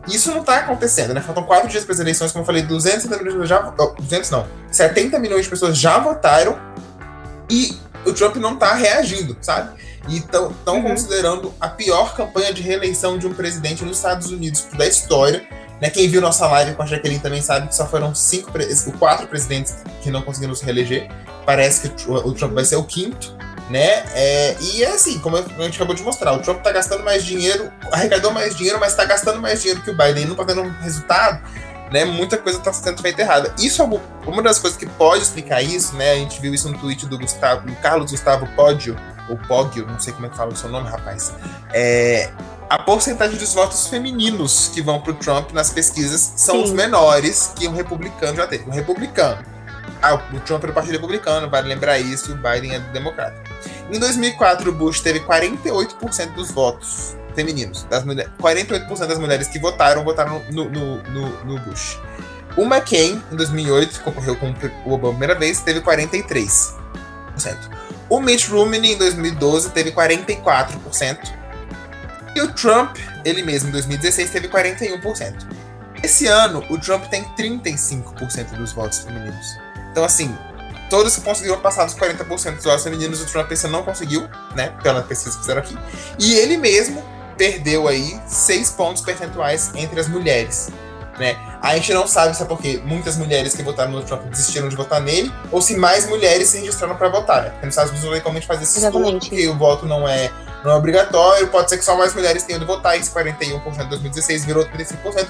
Isso 0.07 0.31
não 0.31 0.43
tá 0.43 0.57
acontecendo, 0.57 1.13
né? 1.13 1.21
Faltam 1.21 1.43
quatro 1.43 1.67
dias 1.67 1.83
para 1.83 1.93
as 1.93 1.99
eleições, 1.99 2.31
como 2.31 2.41
eu 2.41 2.45
falei, 2.45 2.63
270 2.63 3.17
milhões 3.21 3.33
de 3.33 3.39
pessoas 3.39 3.49
já. 3.49 3.73
Oh, 3.77 4.01
200 4.01 4.29
não. 4.31 4.47
70 4.71 5.19
milhões 5.19 5.43
de 5.43 5.49
pessoas 5.49 5.77
já 5.77 5.99
votaram 5.99 6.57
e 7.49 7.77
o 8.05 8.13
Trump 8.13 8.35
não 8.37 8.55
tá 8.55 8.73
reagindo, 8.73 9.35
sabe? 9.41 9.79
E 10.07 10.17
estão 10.17 10.53
uhum. 10.67 10.83
considerando 10.83 11.53
a 11.59 11.67
pior 11.67 12.15
campanha 12.15 12.53
de 12.53 12.61
reeleição 12.61 13.17
de 13.17 13.27
um 13.27 13.33
presidente 13.33 13.83
nos 13.83 13.97
Estados 13.97 14.31
Unidos 14.31 14.67
da 14.77 14.87
história 14.87 15.45
né, 15.81 15.89
quem 15.89 16.09
viu 16.09 16.19
nossa 16.19 16.45
live 16.47 16.75
com 16.75 16.83
a 16.83 16.85
Jaqueline 16.85 17.19
também 17.19 17.41
sabe 17.41 17.67
que 17.67 17.75
só 17.75 17.87
foram 17.87 18.13
cinco, 18.13 18.51
quatro 18.97 19.27
presidentes 19.27 19.75
que 20.01 20.11
não 20.11 20.21
conseguiram 20.21 20.53
se 20.53 20.65
reeleger. 20.65 21.09
Parece 21.45 21.89
que 21.89 22.11
o 22.11 22.33
Trump 22.33 22.53
vai 22.53 22.65
ser 22.65 22.75
o 22.75 22.83
quinto, 22.83 23.35
né? 23.69 24.03
É, 24.13 24.57
e 24.59 24.83
é 24.83 24.89
assim, 24.89 25.19
como 25.19 25.37
a 25.37 25.41
gente 25.41 25.75
acabou 25.75 25.95
de 25.95 26.03
mostrar, 26.03 26.33
o 26.33 26.39
Trump 26.39 26.61
tá 26.61 26.71
gastando 26.71 27.03
mais 27.03 27.23
dinheiro, 27.23 27.71
arrecadou 27.91 28.31
mais 28.31 28.55
dinheiro, 28.55 28.79
mas 28.79 28.93
tá 28.93 29.05
gastando 29.05 29.41
mais 29.41 29.61
dinheiro 29.61 29.81
que 29.81 29.89
o 29.89 29.97
Biden 29.97 30.23
e 30.23 30.25
não 30.25 30.35
tá 30.35 30.43
tendo 30.45 30.61
um 30.61 30.69
resultado, 30.81 31.41
né? 31.91 32.05
Muita 32.05 32.37
coisa 32.37 32.59
tá 32.59 32.71
sendo 32.71 33.01
feita 33.01 33.21
errada. 33.21 33.53
Isso 33.59 33.81
é 33.81 33.85
uma 34.27 34.41
das 34.41 34.59
coisas 34.59 34.77
que 34.77 34.85
pode 34.85 35.23
explicar 35.23 35.61
isso, 35.61 35.95
né? 35.95 36.11
A 36.11 36.15
gente 36.15 36.39
viu 36.39 36.53
isso 36.53 36.69
no 36.69 36.77
tweet 36.77 37.05
do 37.05 37.17
Gustavo, 37.17 37.67
do 37.67 37.75
Carlos 37.77 38.11
Gustavo 38.11 38.47
Poggio, 38.55 38.95
ou 39.27 39.37
Poggio, 39.37 39.85
não 39.85 39.99
sei 39.99 40.13
como 40.13 40.25
é 40.25 40.29
que 40.29 40.37
fala 40.37 40.51
o 40.51 40.55
seu 40.55 40.69
nome, 40.69 40.89
rapaz. 40.89 41.33
É, 41.73 42.31
a 42.69 42.77
porcentagem 42.79 43.37
dos 43.37 43.53
votos 43.53 43.87
femininos 43.87 44.69
que 44.73 44.81
vão 44.81 45.01
para 45.01 45.11
o 45.11 45.15
Trump 45.15 45.51
nas 45.51 45.71
pesquisas 45.71 46.33
são 46.35 46.55
Sim. 46.57 46.63
os 46.63 46.71
menores 46.71 47.53
que 47.55 47.67
um 47.67 47.73
republicano 47.73 48.37
já 48.37 48.47
teve. 48.47 48.69
Um 48.69 48.73
republicano. 48.73 49.43
Ah, 50.01 50.15
o 50.15 50.39
Trump 50.41 50.63
é 50.63 50.67
do 50.67 50.73
Partido 50.73 50.93
Republicano, 50.93 51.49
vale 51.49 51.67
lembrar 51.67 51.99
isso, 51.99 52.31
o 52.31 52.35
Biden 52.35 52.75
é 52.75 52.79
do 52.79 52.89
Democrata. 52.93 53.35
Em 53.91 53.99
2004, 53.99 54.69
o 54.69 54.73
Bush 54.73 55.01
teve 55.01 55.19
48% 55.19 56.33
dos 56.33 56.51
votos 56.51 57.18
femininos. 57.35 57.83
Das 57.89 58.03
mulheres, 58.03 58.31
48% 58.39 59.07
das 59.07 59.19
mulheres 59.19 59.47
que 59.47 59.59
votaram, 59.59 60.03
votaram 60.03 60.41
no, 60.51 60.69
no, 60.69 61.03
no, 61.03 61.45
no 61.45 61.59
Bush. 61.59 61.99
O 62.57 62.63
McCain, 62.63 63.21
em 63.31 63.35
2008, 63.35 63.99
que 63.99 63.99
concorreu 63.99 64.35
com 64.35 64.53
o 64.85 64.93
Obama 64.93 65.09
a 65.09 65.11
primeira 65.11 65.35
vez, 65.35 65.61
teve 65.61 65.81
43%. 65.81 66.75
O 68.09 68.19
Mitt 68.19 68.49
Romney, 68.49 68.93
em 68.93 68.97
2012, 68.97 69.69
teve 69.69 69.91
44%. 69.91 71.17
E 72.35 72.41
o 72.41 72.51
Trump, 72.53 72.97
ele 73.23 73.43
mesmo, 73.43 73.69
em 73.69 73.71
2016, 73.71 74.31
teve 74.31 74.47
41%. 74.47 75.47
Esse 76.03 76.27
ano, 76.27 76.63
o 76.69 76.77
Trump 76.77 77.05
tem 77.05 77.23
35% 77.37 78.55
dos 78.55 78.71
votos 78.71 78.99
femininos. 78.99 79.57
Então, 79.91 80.03
assim, 80.03 80.35
todos 80.89 81.15
que 81.15 81.21
conseguiram 81.21 81.59
passar 81.59 81.85
dos 81.85 81.95
40% 81.95 82.55
dos 82.55 82.63
votos 82.63 82.83
femininos, 82.83 83.21
o 83.21 83.25
Trump 83.25 83.51
esse 83.51 83.67
não 83.67 83.83
conseguiu, 83.83 84.27
né? 84.55 84.73
Pela 84.81 85.01
pesquisa 85.03 85.35
que 85.35 85.41
fizeram 85.41 85.61
aqui. 85.61 85.77
E 86.17 86.33
ele 86.33 86.57
mesmo 86.57 87.03
perdeu 87.39 87.87
aí 87.87 88.19
6 88.27 88.71
pontos 88.71 89.01
percentuais 89.01 89.71
entre 89.73 89.97
as 89.97 90.09
mulheres. 90.09 90.69
Né? 91.17 91.37
A 91.61 91.73
gente 91.75 91.93
não 91.93 92.05
sabe 92.05 92.35
se 92.35 92.43
é 92.43 92.45
porque 92.45 92.81
muitas 92.83 93.17
mulheres 93.17 93.55
que 93.55 93.63
votaram 93.63 93.91
no 93.91 94.03
Trump 94.03 94.23
desistiram 94.23 94.67
de 94.67 94.75
votar 94.75 95.01
nele, 95.01 95.31
ou 95.49 95.61
se 95.61 95.75
mais 95.75 96.07
mulheres 96.07 96.49
se 96.49 96.59
registraram 96.59 96.95
para 96.97 97.07
votar. 97.07 97.43
Né? 97.43 97.49
Porque 97.51 97.65
nos 97.65 97.73
Estados 97.73 97.91
Unidos, 97.91 98.09
legalmente, 98.11 98.45
faz 98.45 98.61
esse 98.61 98.83
estudo, 98.83 99.19
porque 99.19 99.47
o 99.47 99.57
voto 99.57 99.85
não 99.85 100.07
é 100.07 100.29
não 100.63 100.71
é 100.71 100.75
obrigatório, 100.75 101.47
pode 101.47 101.69
ser 101.69 101.77
que 101.77 101.85
só 101.85 101.95
mais 101.97 102.13
mulheres 102.13 102.43
tenham 102.43 102.59
de 102.59 102.65
votar, 102.65 102.97
esse 102.97 103.09
41% 103.11 103.85
em 103.85 103.89
2016 103.89 104.43
virou 104.43 104.65
35%. 104.65 105.25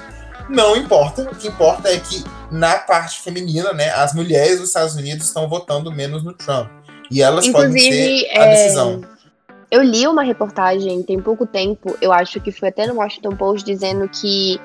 Não 0.49 0.75
importa, 0.75 1.21
o 1.21 1.35
que 1.35 1.47
importa 1.47 1.89
é 1.89 1.99
que 1.99 2.23
na 2.49 2.79
parte 2.79 3.21
feminina, 3.21 3.71
né, 3.71 3.91
as 3.91 4.11
mulheres 4.15 4.57
dos 4.57 4.69
Estados 4.69 4.95
Unidos 4.95 5.27
estão 5.27 5.47
votando 5.47 5.91
menos 5.91 6.23
no 6.23 6.33
Trump. 6.33 6.67
E 7.11 7.21
elas 7.21 7.45
Inclusive, 7.45 7.73
podem 7.73 7.91
ser 7.91 8.39
a 8.39 8.45
é... 8.45 8.55
decisão. 8.55 9.01
Eu 9.71 9.83
li 9.83 10.07
uma 10.07 10.23
reportagem 10.23 11.03
tem 11.03 11.19
pouco 11.19 11.45
tempo, 11.45 11.95
eu 12.01 12.11
acho 12.11 12.39
que 12.39 12.51
foi 12.51 12.69
até 12.69 12.87
no 12.87 12.95
Washington 12.95 13.35
Post, 13.35 13.65
dizendo 13.65 14.09
que 14.09 14.59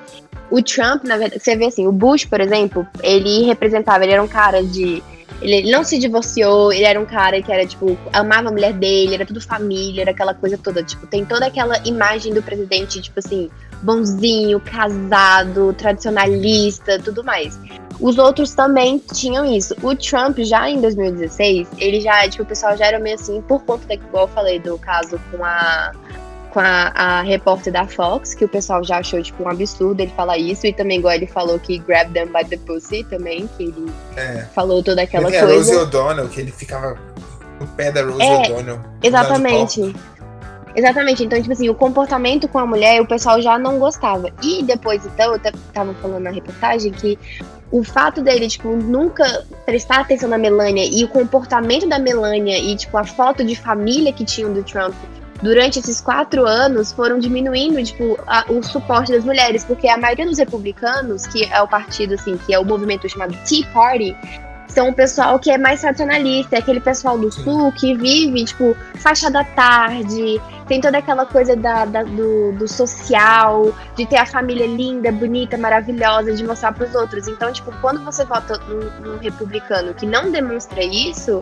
o 0.49 0.61
Trump, 0.61 1.03
na 1.03 1.17
verdade, 1.17 1.43
você 1.43 1.55
vê 1.55 1.65
assim, 1.65 1.87
o 1.87 1.91
Bush, 1.91 2.25
por 2.25 2.41
exemplo, 2.41 2.87
ele 3.03 3.43
representava, 3.43 4.03
ele 4.03 4.13
era 4.13 4.23
um 4.23 4.27
cara 4.27 4.63
de 4.63 5.03
ele 5.41 5.69
não 5.69 5.83
se 5.83 5.97
divorciou, 5.97 6.71
ele 6.71 6.85
era 6.85 6.99
um 6.99 7.05
cara 7.05 7.41
que 7.41 7.51
era, 7.51 7.65
tipo, 7.65 7.97
amava 8.13 8.49
a 8.49 8.51
mulher 8.51 8.73
dele, 8.73 9.15
era 9.15 9.25
tudo 9.25 9.41
família, 9.41 10.01
era 10.01 10.11
aquela 10.11 10.33
coisa 10.33 10.57
toda. 10.57 10.81
Tipo, 10.81 11.05
tem 11.07 11.25
toda 11.25 11.45
aquela 11.45 11.77
imagem 11.85 12.33
do 12.33 12.41
presidente, 12.41 13.01
tipo 13.01 13.19
assim, 13.19 13.49
bonzinho, 13.85 14.59
casado, 14.59 15.73
tradicionalista, 15.73 16.99
tudo 16.99 17.23
mais. 17.23 17.57
Os 17.99 18.17
outros 18.17 18.53
também 18.53 19.01
tinham 19.13 19.45
isso. 19.45 19.75
O 19.81 19.95
Trump, 19.95 20.39
já 20.39 20.69
em 20.69 20.81
2016, 20.81 21.67
ele 21.77 22.01
já, 22.01 22.27
tipo, 22.27 22.43
o 22.43 22.45
pessoal 22.45 22.75
já 22.75 22.87
era 22.87 22.99
meio 22.99 23.15
assim, 23.15 23.41
por 23.41 23.63
conta 23.63 23.87
da, 23.87 23.93
igual 23.93 24.25
eu 24.25 24.27
falei, 24.27 24.59
do 24.59 24.77
caso 24.77 25.19
com 25.31 25.45
a 25.45 25.91
com 26.51 26.61
a, 26.61 26.87
a, 26.95 27.21
repórter 27.21 27.73
da 27.73 27.85
Fox, 27.85 28.33
que 28.33 28.45
o 28.45 28.47
pessoal 28.47 28.81
já 28.81 28.99
achou, 28.99 29.21
tipo, 29.21 29.43
um 29.43 29.49
absurdo 29.49 29.99
ele 29.99 30.11
falar 30.15 30.37
isso, 30.37 30.65
e 30.65 30.71
também 30.71 30.99
igual 30.99 31.13
ele 31.13 31.27
falou 31.27 31.59
que 31.59 31.77
grab 31.79 32.13
them 32.13 32.27
by 32.27 32.45
the 32.45 32.55
pussy 32.55 33.03
também, 33.03 33.45
que 33.57 33.63
ele 33.63 33.91
é. 34.15 34.45
falou 34.55 34.81
toda 34.81 35.01
aquela 35.01 35.25
Porque 35.25 35.37
coisa. 35.37 35.73
É 35.73 35.75
a 35.75 35.79
Rose 35.79 35.85
O'Donnell, 35.85 36.29
que 36.29 36.39
ele 36.39 36.51
ficava 36.51 36.97
no 37.59 37.67
pé 37.67 37.91
da 37.91 38.03
Rose 38.03 38.21
é, 38.21 38.37
O'Donnell. 38.37 38.79
Exatamente. 39.03 39.93
Exatamente, 40.75 41.23
então, 41.23 41.39
tipo 41.39 41.53
assim, 41.53 41.69
o 41.69 41.75
comportamento 41.75 42.47
com 42.47 42.59
a 42.59 42.65
mulher, 42.65 43.01
o 43.01 43.07
pessoal 43.07 43.41
já 43.41 43.57
não 43.57 43.79
gostava. 43.79 44.29
E 44.43 44.61
depois, 44.61 45.05
então, 45.05 45.33
eu 45.33 45.39
tava 45.73 45.93
falando 45.95 46.23
na 46.23 46.31
reportagem 46.31 46.91
que 46.91 47.17
o 47.71 47.83
fato 47.83 48.21
dele, 48.21 48.47
tipo, 48.47 48.69
nunca 48.75 49.45
prestar 49.65 50.01
atenção 50.01 50.29
na 50.29 50.37
Melania 50.37 50.85
e 50.85 51.03
o 51.03 51.07
comportamento 51.07 51.87
da 51.87 51.97
Melania 51.97 52.59
e, 52.59 52.75
tipo, 52.75 52.97
a 52.97 53.05
foto 53.05 53.43
de 53.43 53.55
família 53.55 54.11
que 54.11 54.25
tinham 54.25 54.53
do 54.53 54.63
Trump 54.63 54.93
durante 55.41 55.79
esses 55.79 55.99
quatro 56.01 56.45
anos 56.45 56.91
foram 56.91 57.19
diminuindo 57.19 57.81
tipo, 57.83 58.17
a, 58.25 58.45
o 58.49 58.63
suporte 58.63 59.11
das 59.11 59.23
mulheres, 59.23 59.63
porque 59.63 59.87
a 59.87 59.97
maioria 59.97 60.25
dos 60.25 60.37
republicanos, 60.37 61.27
que 61.27 61.43
é 61.45 61.61
o 61.61 61.67
partido 61.67 62.13
assim, 62.13 62.37
que 62.37 62.53
é 62.53 62.59
o 62.59 62.65
movimento 62.65 63.07
chamado 63.09 63.37
Tea 63.47 63.65
Party, 63.73 64.15
são 64.75 64.89
o 64.89 64.93
pessoal 64.93 65.39
que 65.39 65.49
é 65.49 65.57
mais 65.57 65.79
tradicionalista, 65.79 66.57
é 66.57 66.59
aquele 66.59 66.81
pessoal 66.81 67.17
do 67.17 67.31
sul 67.31 67.71
que 67.71 67.95
vive, 67.95 68.43
tipo, 68.43 68.75
faixa 68.95 69.31
da 69.31 69.41
tarde, 69.41 70.39
tem 70.67 70.81
toda 70.81 70.97
aquela 70.97 71.25
coisa 71.25 71.55
da, 71.55 71.85
da 71.85 72.03
do, 72.03 72.51
do, 72.51 72.67
social, 72.67 73.73
de 73.95 74.05
ter 74.05 74.17
a 74.17 74.25
família 74.25 74.67
linda, 74.67 75.13
bonita, 75.13 75.57
maravilhosa, 75.57 76.33
de 76.33 76.43
mostrar 76.43 76.73
para 76.73 76.87
os 76.87 76.93
outros. 76.93 77.25
Então, 77.29 77.53
tipo, 77.53 77.71
quando 77.79 78.03
você 78.03 78.25
vota 78.25 78.57
num, 78.67 79.11
num 79.11 79.17
republicano 79.17 79.93
que 79.93 80.05
não 80.05 80.29
demonstra 80.29 80.83
isso, 80.83 81.41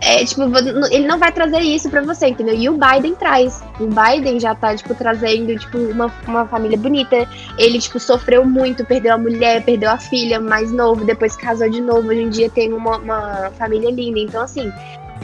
é, 0.00 0.24
tipo, 0.24 0.42
ele 0.90 1.06
não 1.06 1.18
vai 1.18 1.30
trazer 1.30 1.60
isso 1.60 1.90
para 1.90 2.00
você, 2.00 2.28
entendeu? 2.28 2.54
E 2.54 2.68
o 2.70 2.78
Biden 2.78 3.14
traz. 3.14 3.62
O 3.78 3.86
Biden 3.86 4.40
já 4.40 4.54
tá, 4.54 4.74
tipo, 4.74 4.94
trazendo, 4.94 5.54
tipo, 5.58 5.76
uma, 5.76 6.10
uma 6.26 6.46
família 6.46 6.78
bonita. 6.78 7.28
Ele, 7.58 7.78
tipo, 7.78 8.00
sofreu 8.00 8.44
muito, 8.44 8.84
perdeu 8.84 9.14
a 9.14 9.18
mulher, 9.18 9.62
perdeu 9.62 9.90
a 9.90 9.98
filha 9.98 10.40
mais 10.40 10.72
novo, 10.72 11.04
depois 11.04 11.36
casou 11.36 11.68
de 11.68 11.82
novo. 11.82 12.08
Hoje 12.08 12.22
em 12.22 12.30
dia 12.30 12.48
tem 12.48 12.72
uma, 12.72 12.96
uma 12.96 13.50
família 13.58 13.90
linda. 13.90 14.18
Então, 14.20 14.42
assim, 14.42 14.72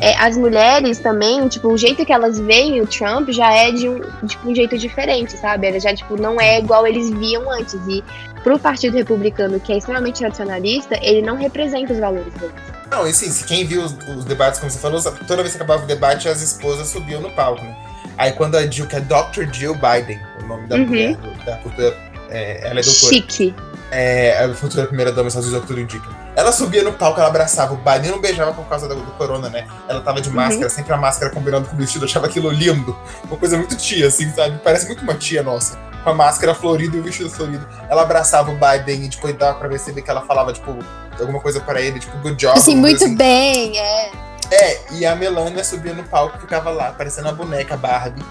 é, 0.01 0.15
as 0.17 0.37
mulheres 0.37 0.99
também, 0.99 1.49
tipo, 1.49 1.69
o 1.69 1.77
jeito 1.77 2.05
que 2.05 2.13
elas 2.13 2.39
veem 2.39 2.81
o 2.81 2.87
Trump 2.87 3.31
já 3.31 3.53
é 3.53 3.73
de 3.73 3.89
um, 3.89 4.01
tipo, 4.27 4.51
um 4.51 4.55
jeito 4.55 4.77
diferente, 4.77 5.37
sabe? 5.39 5.67
Ela 5.67 5.81
já, 5.81 5.95
tipo, 5.95 6.21
não 6.21 6.41
é 6.41 6.59
igual 6.59 6.87
eles 6.87 7.11
viam 7.11 7.51
antes. 7.51 7.75
E 7.89 8.05
pro 8.43 8.59
Partido 8.59 8.95
Republicano, 8.95 9.59
que 9.59 9.73
é 9.73 9.79
extremamente 9.79 10.23
nacionalista, 10.23 10.99
ele 11.03 11.23
não 11.23 11.37
representa 11.37 11.93
os 11.93 11.99
valores 11.99 12.33
deles. 12.35 12.55
Não, 12.91 13.07
e 13.07 13.13
sim, 13.13 13.33
quem 13.47 13.65
viu 13.65 13.83
os, 13.83 13.97
os, 14.17 14.25
debates, 14.25 14.61
como 14.61 14.71
você 14.71 14.79
falou, 14.79 15.03
toda 15.03 15.43
vez 15.43 15.51
que 15.51 15.57
acabava 15.57 15.85
o 15.85 15.87
debate, 15.87 16.29
as 16.29 16.43
esposas 16.43 16.89
subiam 16.89 17.21
no 17.21 17.31
palco, 17.31 17.63
né? 17.63 17.75
Aí 18.19 18.33
quando 18.33 18.57
a 18.57 18.67
Jill, 18.67 18.87
que 18.87 18.97
é 18.97 19.01
Dr. 19.01 19.53
Jill 19.53 19.75
Biden, 19.75 20.21
o 20.43 20.47
nome 20.47 20.67
da 20.69 20.77
uhum. 20.77 20.87
mulher, 20.87 21.17
da 21.45 21.57
futura, 21.59 21.97
é, 22.31 22.69
ela 22.69 22.81
é 22.81 22.83
doutora. 22.83 23.15
Chique. 23.15 23.55
É, 23.91 24.45
a 24.45 24.55
futura 24.55 24.87
primeira 24.87 25.11
dama, 25.11 25.29
Estados 25.29 25.49
Unidos, 25.49 25.67
tudo 25.67 25.81
indica. 25.81 26.26
Ela 26.37 26.53
subia 26.53 26.85
no 26.85 26.93
palco, 26.93 27.19
ela 27.19 27.31
abraçava 27.31 27.73
o 27.73 27.79
Biden, 27.79 28.11
não 28.11 28.21
beijava 28.21 28.53
por 28.53 28.67
causa 28.67 28.87
do, 28.87 28.95
do 28.95 29.11
corona, 29.13 29.49
né? 29.49 29.67
Ela 29.89 30.03
tava 30.03 30.21
de 30.21 30.29
uhum. 30.29 30.35
máscara, 30.35 30.65
uhum. 30.65 30.71
sempre 30.71 30.93
a 30.93 30.97
máscara 30.99 31.33
combinando 31.33 31.67
com 31.67 31.75
o 31.75 31.79
vestido, 31.79 32.05
eu 32.05 32.09
achava 32.09 32.27
aquilo 32.27 32.51
lindo. 32.51 32.95
Uma 33.25 33.39
coisa 33.39 33.57
muito 33.57 33.75
tia, 33.75 34.07
assim, 34.07 34.31
sabe? 34.31 34.61
Parece 34.63 34.87
muito 34.87 35.03
uma 35.03 35.15
tia 35.15 35.43
nossa. 35.43 35.79
Com 36.05 36.11
a 36.11 36.15
máscara 36.15 36.55
florida 36.55 36.95
e 36.95 37.01
o 37.01 37.03
vestido 37.03 37.31
florido. 37.31 37.67
Ela 37.89 38.03
abraçava 38.03 38.51
o 38.51 38.55
Biden 38.55 39.07
e, 39.07 39.09
tipo, 39.09 39.33
dava 39.33 39.59
pra 39.59 39.67
perceber 39.67 40.03
que 40.03 40.11
ela 40.11 40.21
falava, 40.27 40.53
tipo, 40.53 40.77
alguma 41.19 41.41
coisa 41.41 41.59
para 41.59 41.81
ele, 41.81 41.99
tipo, 41.99 42.15
good 42.19 42.37
job. 42.37 42.57
Assim, 42.57 42.77
muito 42.77 43.03
assim. 43.03 43.17
bem, 43.17 43.79
é. 43.79 44.11
É, 44.51 44.93
e 44.93 45.07
a 45.07 45.17
Melania 45.17 45.65
subia 45.65 45.95
no 45.95 46.05
palco 46.05 46.37
e 46.37 46.41
ficava 46.41 46.71
lá, 46.71 46.93
parecendo 46.93 47.29
uma 47.29 47.35
boneca 47.35 47.77
Barbie, 47.79 48.23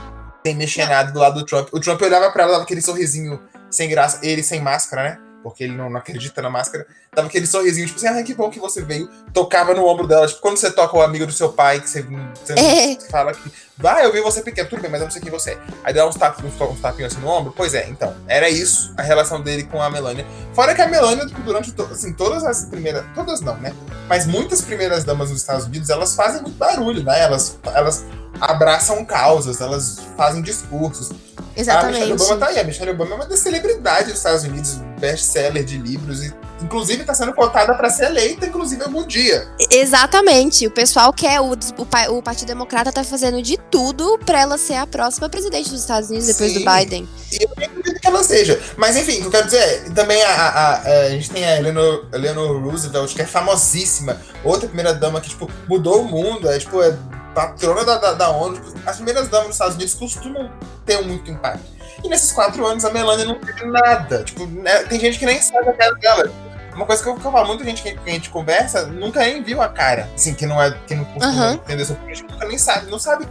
sem 0.46 0.56
mexer 0.56 0.88
nada 0.88 1.12
do 1.12 1.20
lado 1.20 1.39
do 1.39 1.46
Trump. 1.46 1.70
O 1.74 1.80
Trump 1.80 2.00
olhava 2.04 2.32
pra 2.32 2.44
ela, 2.44 2.52
dava 2.54 2.63
aquele 2.63 2.82
sorrisinho 2.82 3.41
sem 3.70 3.89
graça, 3.89 4.20
ele 4.22 4.44
sem 4.44 4.62
máscara, 4.62 5.04
né? 5.04 5.25
Porque 5.45 5.63
ele 5.63 5.75
não, 5.75 5.91
não, 5.91 5.99
acredita 5.99 6.41
na 6.41 6.49
máscara, 6.49 6.88
dava 7.13 7.27
aquele 7.27 7.45
sorrisinho, 7.45 7.86
tipo 7.86 7.99
assim, 7.99 8.08
ah, 8.08 8.23
que 8.23 8.34
bom 8.34 8.49
que 8.49 8.60
você 8.60 8.81
veio, 8.81 9.08
tocava 9.31 9.75
no 9.75 9.86
ombro 9.86 10.08
dela, 10.08 10.25
tipo, 10.25 10.41
quando 10.41 10.58
você 10.58 10.71
toca 10.71 10.97
o 10.97 11.03
amigo 11.03 11.27
do 11.27 11.31
seu 11.31 11.53
pai, 11.53 11.79
que 11.79 11.88
você, 11.88 12.01
você 12.01 12.53
é. 12.53 12.97
fala 13.12 13.31
que, 13.31 13.51
vai, 13.77 14.03
eu 14.03 14.12
vi 14.12 14.21
você 14.21 14.41
pequeno, 14.41 14.67
tudo 14.67 14.81
bem, 14.81 14.89
mas 14.89 15.01
eu 15.01 15.05
não 15.05 15.12
sei 15.12 15.21
quem 15.21 15.29
você 15.29 15.51
é. 15.51 15.60
Aí 15.84 15.93
dá 15.93 16.08
uns 16.08 16.15
tapinhos, 16.15 16.60
uns 16.60 16.81
tapinhos 16.81 17.13
assim 17.13 17.21
no 17.21 17.29
ombro, 17.29 17.53
pois 17.55 17.75
é, 17.75 17.88
então, 17.88 18.15
era 18.27 18.49
isso 18.49 18.91
a 18.97 19.03
relação 19.03 19.39
dele 19.39 19.62
com 19.65 19.79
a 19.79 19.88
Melania. 19.88 20.25
Fora 20.51 20.73
que 20.73 20.81
a 20.81 20.88
Melania, 20.88 21.27
tipo, 21.27 21.41
durante, 21.41 21.71
to, 21.73 21.84
assim, 21.91 22.12
todas 22.12 22.43
as 22.43 22.65
primeiras, 22.65 23.05
todas 23.13 23.39
não, 23.41 23.55
né, 23.58 23.71
mas 24.10 24.25
muitas 24.25 24.62
primeiras 24.62 25.03
damas 25.03 25.29
dos 25.29 25.41
Estados 25.41 25.65
Unidos, 25.65 25.91
elas 25.91 26.15
fazem 26.15 26.41
muito 26.41 26.58
barulho, 26.58 27.03
né, 27.03 27.21
elas, 27.21 27.60
elas 27.65 28.03
abraçam 28.39 29.04
causas, 29.06 29.62
elas 29.62 30.00
fazem 30.15 30.41
discursos. 30.41 31.12
Exatamente. 31.56 31.98
A 31.98 32.00
Michelle 32.00 32.13
Obama 32.13 32.38
tá 32.38 32.48
aí. 32.48 32.60
A 32.60 32.63
Michelle 32.63 32.91
Obama 32.91 33.12
é 33.12 33.15
uma 33.15 33.26
das 33.26 33.39
celebridades 33.39 34.08
dos 34.10 34.17
Estados 34.17 34.43
Unidos, 34.43 34.76
best-seller 35.00 35.63
de 35.63 35.78
livros 35.78 36.24
e 36.24 36.34
inclusive 36.62 37.02
está 37.02 37.13
sendo 37.13 37.34
cotada 37.34 37.74
para 37.76 37.89
ser 37.89 38.06
eleita, 38.06 38.46
inclusive 38.46 38.84
algum 38.84 39.06
dia. 39.06 39.48
Exatamente. 39.72 40.68
O 40.68 40.72
pessoal 40.72 41.12
quer 41.12 41.39
o, 41.41 41.52
o, 41.52 42.18
o 42.18 42.22
Partido 42.22 42.48
Democrata 42.48 42.91
tá 42.91 43.04
fazendo 43.04 43.41
de 43.41 43.58
tudo 43.70 44.18
para 44.26 44.39
ela 44.39 44.58
ser 44.58 44.76
a 44.76 44.88
próxima 44.88 45.30
presidente 45.30 45.70
dos 45.70 45.82
Estados 45.82 46.10
Unidos 46.10 46.28
depois 46.28 46.52
Sim. 46.52 46.63
do 46.63 46.72
Biden. 46.72 47.10
E 47.32 47.44
eu 47.44 47.50
acredito 47.52 48.00
que 48.00 48.08
ela 48.08 48.24
seja. 48.24 48.60
Mas 48.78 48.96
enfim, 48.96 49.18
o 49.18 49.22
que 49.22 49.28
eu 49.28 49.32
quero 49.32 49.46
dizer 49.46 49.60
é, 49.60 49.89
também 49.91 50.22
a, 50.24 50.30
a, 50.30 50.70
a, 50.74 51.00
a 51.06 51.10
gente 51.10 51.30
tem 51.30 51.46
a 51.46 51.58
Eleanor, 51.58 52.06
Eleanor 52.13 52.63
Roosevelt, 52.63 53.13
que 53.13 53.22
é 53.22 53.26
famosíssima, 53.26 54.20
outra 54.44 54.68
primeira 54.68 54.94
dama 54.94 55.20
que 55.20 55.30
tipo 55.30 55.50
mudou 55.68 56.02
o 56.02 56.06
mundo, 56.06 56.50
é 56.50 56.58
tipo 56.58 56.82
é 56.82 56.96
patrona 57.34 57.84
da, 57.84 57.98
da, 57.98 58.13
da 58.13 58.30
ONU. 58.30 58.60
As 58.86 58.96
primeiras 58.96 59.28
damas 59.28 59.48
dos 59.48 59.56
Estados 59.56 59.76
Unidos 59.76 59.94
costumam 59.94 60.50
ter 60.86 61.02
muito 61.02 61.30
impacto. 61.30 61.75
E 62.06 62.08
nesses 62.08 62.32
quatro 62.32 62.63
anos 62.65 62.86
a 62.86 62.91
Melania 62.91 63.26
não 63.26 63.39
teve 63.39 63.65
nada. 63.65 64.24
Tipo, 64.24 64.46
né, 64.46 64.84
tem 64.84 65.00
gente 65.00 65.18
que 65.18 65.26
nem 65.26 65.41
sabe 65.41 65.70
a 65.70 65.74
cara 65.74 65.96
dela. 65.96 66.32
Uma 66.76 66.86
coisa 66.86 67.02
que 67.02 67.10
eu, 67.10 67.15
que 67.15 67.26
eu 67.26 67.32
falo, 67.32 67.48
muita 67.48 67.63
gente 67.63 67.82
que, 67.82 67.94
que, 67.94 68.10
a 68.10 68.13
gente 68.13 68.30
conversa 68.30 68.86
nunca 68.86 69.22
nem 69.22 69.41
viu 69.41 69.60
a 69.62 69.70
cara. 69.70 70.08
Assim, 70.13 70.36
que 70.36 70.46
não 70.46 70.62
é. 70.62 70.78
Que 70.86 70.94
não 70.94 71.06
costuma 71.06 71.48
uhum. 71.48 71.54
entender 71.54 71.86
sobre 71.86 72.02
política, 72.04 72.32
nunca 72.32 72.48
nem 72.48 72.58
sabe, 72.58 72.91
não 72.91 73.00
sabe 73.00 73.26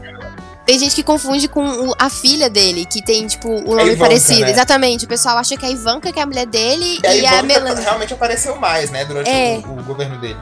Tem 0.67 0.79
gente 0.79 0.95
que 0.95 1.05
confunde 1.05 1.47
com 1.47 1.93
a 1.99 2.11
filha 2.11 2.51
dele, 2.51 2.85
que 2.85 3.05
tem, 3.05 3.27
tipo, 3.27 3.49
o 3.49 3.77
nome 3.77 3.93
Ivanka, 3.93 3.99
parecido. 3.99 4.41
Né? 4.41 4.51
Exatamente. 4.51 5.05
O 5.05 5.09
pessoal 5.09 5.37
acha 5.37 5.57
que 5.57 5.65
é 5.65 5.69
a 5.69 5.73
Ivanka, 5.73 6.11
que 6.11 6.19
é 6.19 6.23
a 6.23 6.27
mulher 6.27 6.47
dele, 6.47 6.99
e, 7.05 7.21
e 7.21 7.27
a, 7.27 7.39
a 7.39 7.43
Melania. 7.43 7.81
realmente 7.81 8.15
apareceu 8.15 8.57
mais, 8.57 8.91
né, 8.91 9.05
durante 9.05 9.31
é. 9.31 9.63
o, 9.65 9.79
o, 9.79 9.83
governo 9.85 10.19
dele. 10.19 10.39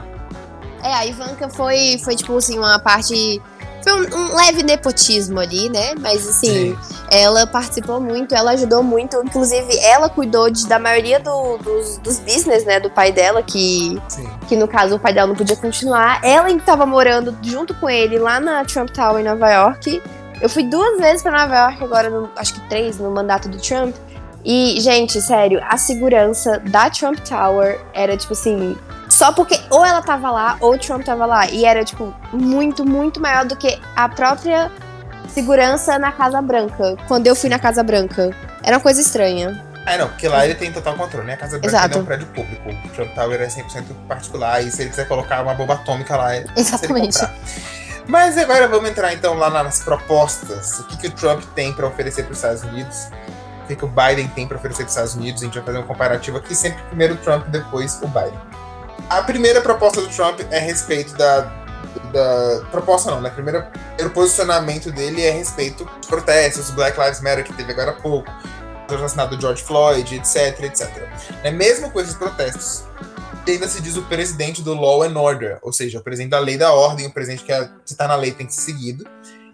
É, 0.81 0.93
a 0.93 1.05
Ivanka 1.05 1.49
foi, 1.49 1.99
foi 2.03 2.15
tipo 2.15 2.35
assim, 2.37 2.57
uma 2.57 2.79
parte 2.79 3.41
foi 3.83 3.93
um, 3.93 4.15
um, 4.15 4.35
leve 4.35 4.63
nepotismo 4.63 5.39
ali, 5.39 5.69
né? 5.69 5.93
Mas 5.99 6.27
assim, 6.27 6.73
Sim. 6.73 6.77
ela 7.11 7.45
participou 7.45 7.99
muito, 7.99 8.33
ela 8.33 8.51
ajudou 8.51 8.81
muito. 8.81 9.21
Inclusive, 9.23 9.77
ela 9.79 10.09
cuidou 10.09 10.49
de, 10.49 10.65
da 10.67 10.79
maioria 10.79 11.19
do, 11.19 11.57
dos, 11.57 11.97
dos 11.97 12.19
business, 12.19 12.65
né? 12.65 12.79
Do 12.79 12.89
pai 12.89 13.11
dela, 13.11 13.43
que, 13.43 14.01
que 14.47 14.55
no 14.55 14.67
caso 14.67 14.95
o 14.95 14.99
pai 14.99 15.13
dela 15.13 15.27
não 15.27 15.35
podia 15.35 15.57
continuar. 15.57 16.23
Ela 16.23 16.49
estava 16.51 16.85
morando 16.85 17.37
junto 17.41 17.73
com 17.75 17.89
ele 17.89 18.17
lá 18.17 18.39
na 18.39 18.63
Trump 18.63 18.89
Tower 18.89 19.19
em 19.19 19.27
Nova 19.27 19.49
York. 19.51 20.01
Eu 20.41 20.49
fui 20.49 20.63
duas 20.63 20.99
vezes 20.99 21.21
para 21.21 21.43
Nova 21.43 21.55
York 21.55 21.83
agora, 21.83 22.09
no, 22.09 22.29
acho 22.35 22.53
que 22.53 22.69
três, 22.69 22.97
no 22.97 23.11
mandato 23.11 23.49
do 23.49 23.57
Trump. 23.59 23.95
E, 24.45 24.79
gente, 24.81 25.21
sério, 25.21 25.61
a 25.69 25.77
segurança 25.77 26.59
da 26.59 26.89
Trump 26.89 27.19
Tower 27.19 27.79
era, 27.93 28.17
tipo 28.17 28.33
assim, 28.33 28.75
só 29.13 29.31
porque 29.31 29.59
ou 29.69 29.85
ela 29.85 30.01
tava 30.01 30.31
lá 30.31 30.57
ou 30.59 30.73
o 30.73 30.77
Trump 30.77 31.03
tava 31.03 31.25
lá. 31.25 31.47
E 31.47 31.65
era, 31.65 31.85
tipo, 31.85 32.13
muito, 32.31 32.83
muito 32.83 33.21
maior 33.21 33.45
do 33.45 33.55
que 33.55 33.79
a 33.95 34.09
própria 34.09 34.71
segurança 35.29 35.99
na 35.99 36.11
Casa 36.11 36.41
Branca. 36.41 36.97
Quando 37.07 37.27
eu 37.27 37.35
fui 37.35 37.49
na 37.49 37.59
Casa 37.59 37.83
Branca. 37.83 38.31
Era 38.63 38.77
uma 38.77 38.81
coisa 38.81 38.99
estranha. 38.99 39.63
É, 39.85 39.97
não, 39.97 40.07
porque 40.07 40.27
lá 40.27 40.45
ele 40.45 40.55
tem 40.55 40.71
total 40.71 40.95
controle, 40.95 41.27
né? 41.27 41.33
A 41.33 41.37
Casa 41.37 41.59
Branca 41.59 41.67
Exato. 41.67 41.97
é 41.97 42.01
um 42.01 42.05
prédio 42.05 42.27
público. 42.27 42.69
O 42.69 42.89
Trump 42.89 43.13
Tower 43.13 43.39
é 43.39 43.47
100% 43.47 43.83
particular. 44.07 44.63
E 44.63 44.71
se 44.71 44.81
ele 44.81 44.89
quiser 44.89 45.07
colocar 45.07 45.43
uma 45.43 45.53
bomba 45.53 45.75
atômica 45.75 46.17
lá, 46.17 46.35
é 46.35 46.45
Exatamente. 46.57 47.19
Mas 48.07 48.37
agora 48.37 48.67
vamos 48.67 48.89
entrar 48.89 49.13
então 49.13 49.35
lá 49.35 49.49
nas 49.49 49.81
propostas. 49.81 50.79
O 50.79 50.87
que, 50.87 50.97
que 50.97 51.07
o 51.07 51.11
Trump 51.11 51.43
tem 51.53 51.71
para 51.71 51.85
oferecer 51.85 52.23
para 52.23 52.31
os 52.31 52.37
Estados 52.37 52.63
Unidos? 52.63 53.09
O 53.63 53.67
que, 53.67 53.75
que 53.75 53.85
o 53.85 53.87
Biden 53.87 54.27
tem 54.29 54.47
para 54.47 54.57
oferecer 54.57 54.83
para 54.83 54.87
os 54.87 54.93
Estados 54.93 55.15
Unidos? 55.15 55.41
A 55.43 55.45
gente 55.45 55.55
vai 55.55 55.63
fazer 55.63 55.77
um 55.77 55.83
comparativo 55.83 56.37
aqui, 56.37 56.55
sempre 56.55 56.81
primeiro 56.83 57.13
o 57.13 57.17
Trump, 57.17 57.45
depois 57.47 57.99
o 58.01 58.07
Biden. 58.07 58.52
A 59.13 59.21
primeira 59.21 59.61
proposta 59.61 60.01
do 60.01 60.07
Trump 60.07 60.39
é 60.49 60.57
a 60.57 60.59
respeito 60.59 61.13
da, 61.15 61.41
da 62.11 62.65
proposta 62.71 63.11
não, 63.11 63.21
né? 63.21 63.29
Primeiro, 63.29 63.63
o 64.03 64.09
posicionamento 64.09 64.91
dele 64.91 65.21
é 65.21 65.29
a 65.29 65.33
respeito 65.33 65.85
dos 65.85 66.07
protestos, 66.07 66.71
Black 66.71 66.99
Lives 66.99 67.21
Matter 67.21 67.43
que 67.43 67.53
teve 67.53 67.71
agora 67.73 67.91
há 67.91 67.93
pouco, 67.93 68.27
o 68.89 68.95
assassinato 68.95 69.35
do 69.35 69.41
George 69.41 69.61
Floyd, 69.61 70.15
etc, 70.15 70.63
etc. 70.63 70.89
Né? 71.43 71.51
Mesmo 71.51 71.91
com 71.91 72.01
esses 72.01 72.15
protestos, 72.15 72.85
ainda 73.47 73.67
se 73.67 73.83
diz 73.83 73.97
o 73.97 74.01
presidente 74.01 74.63
do 74.63 74.73
Law 74.73 75.03
and 75.03 75.15
Order, 75.15 75.59
ou 75.61 75.71
seja, 75.71 75.99
o 75.99 76.01
presidente 76.01 76.31
da 76.31 76.39
lei 76.39 76.57
da 76.57 76.73
ordem, 76.73 77.05
o 77.05 77.13
presidente 77.13 77.43
que 77.43 77.53
é, 77.53 77.69
está 77.85 78.07
na 78.07 78.15
lei 78.15 78.31
tem 78.31 78.47
que 78.47 78.55
ser 78.55 78.61
seguido. 78.61 79.07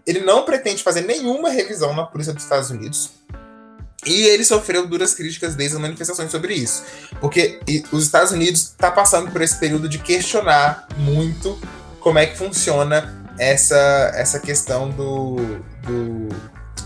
Ele 0.07 0.21
não 0.21 0.45
pretende 0.45 0.81
fazer 0.81 1.01
nenhuma 1.01 1.49
revisão 1.49 1.93
na 1.93 2.05
polícia 2.05 2.31
dos 2.31 2.43
Estados 2.43 2.69
Unidos. 2.69 3.11
E 4.05 4.23
ele 4.23 4.45
sofreu 4.45 4.87
duras 4.87 5.13
críticas 5.13 5.55
desde 5.55 5.75
as 5.75 5.81
manifestações 5.81 6.31
sobre 6.31 6.53
isso. 6.53 6.83
Porque 7.19 7.59
os 7.91 8.03
Estados 8.03 8.31
Unidos 8.31 8.61
está 8.61 8.89
passando 8.89 9.29
por 9.31 9.41
esse 9.41 9.59
período 9.59 9.89
de 9.89 9.99
questionar 9.99 10.87
muito 10.97 11.59
como 11.99 12.17
é 12.17 12.25
que 12.25 12.37
funciona 12.37 13.27
essa, 13.37 14.11
essa 14.15 14.39
questão 14.39 14.89
do, 14.89 15.35
do 15.83 16.29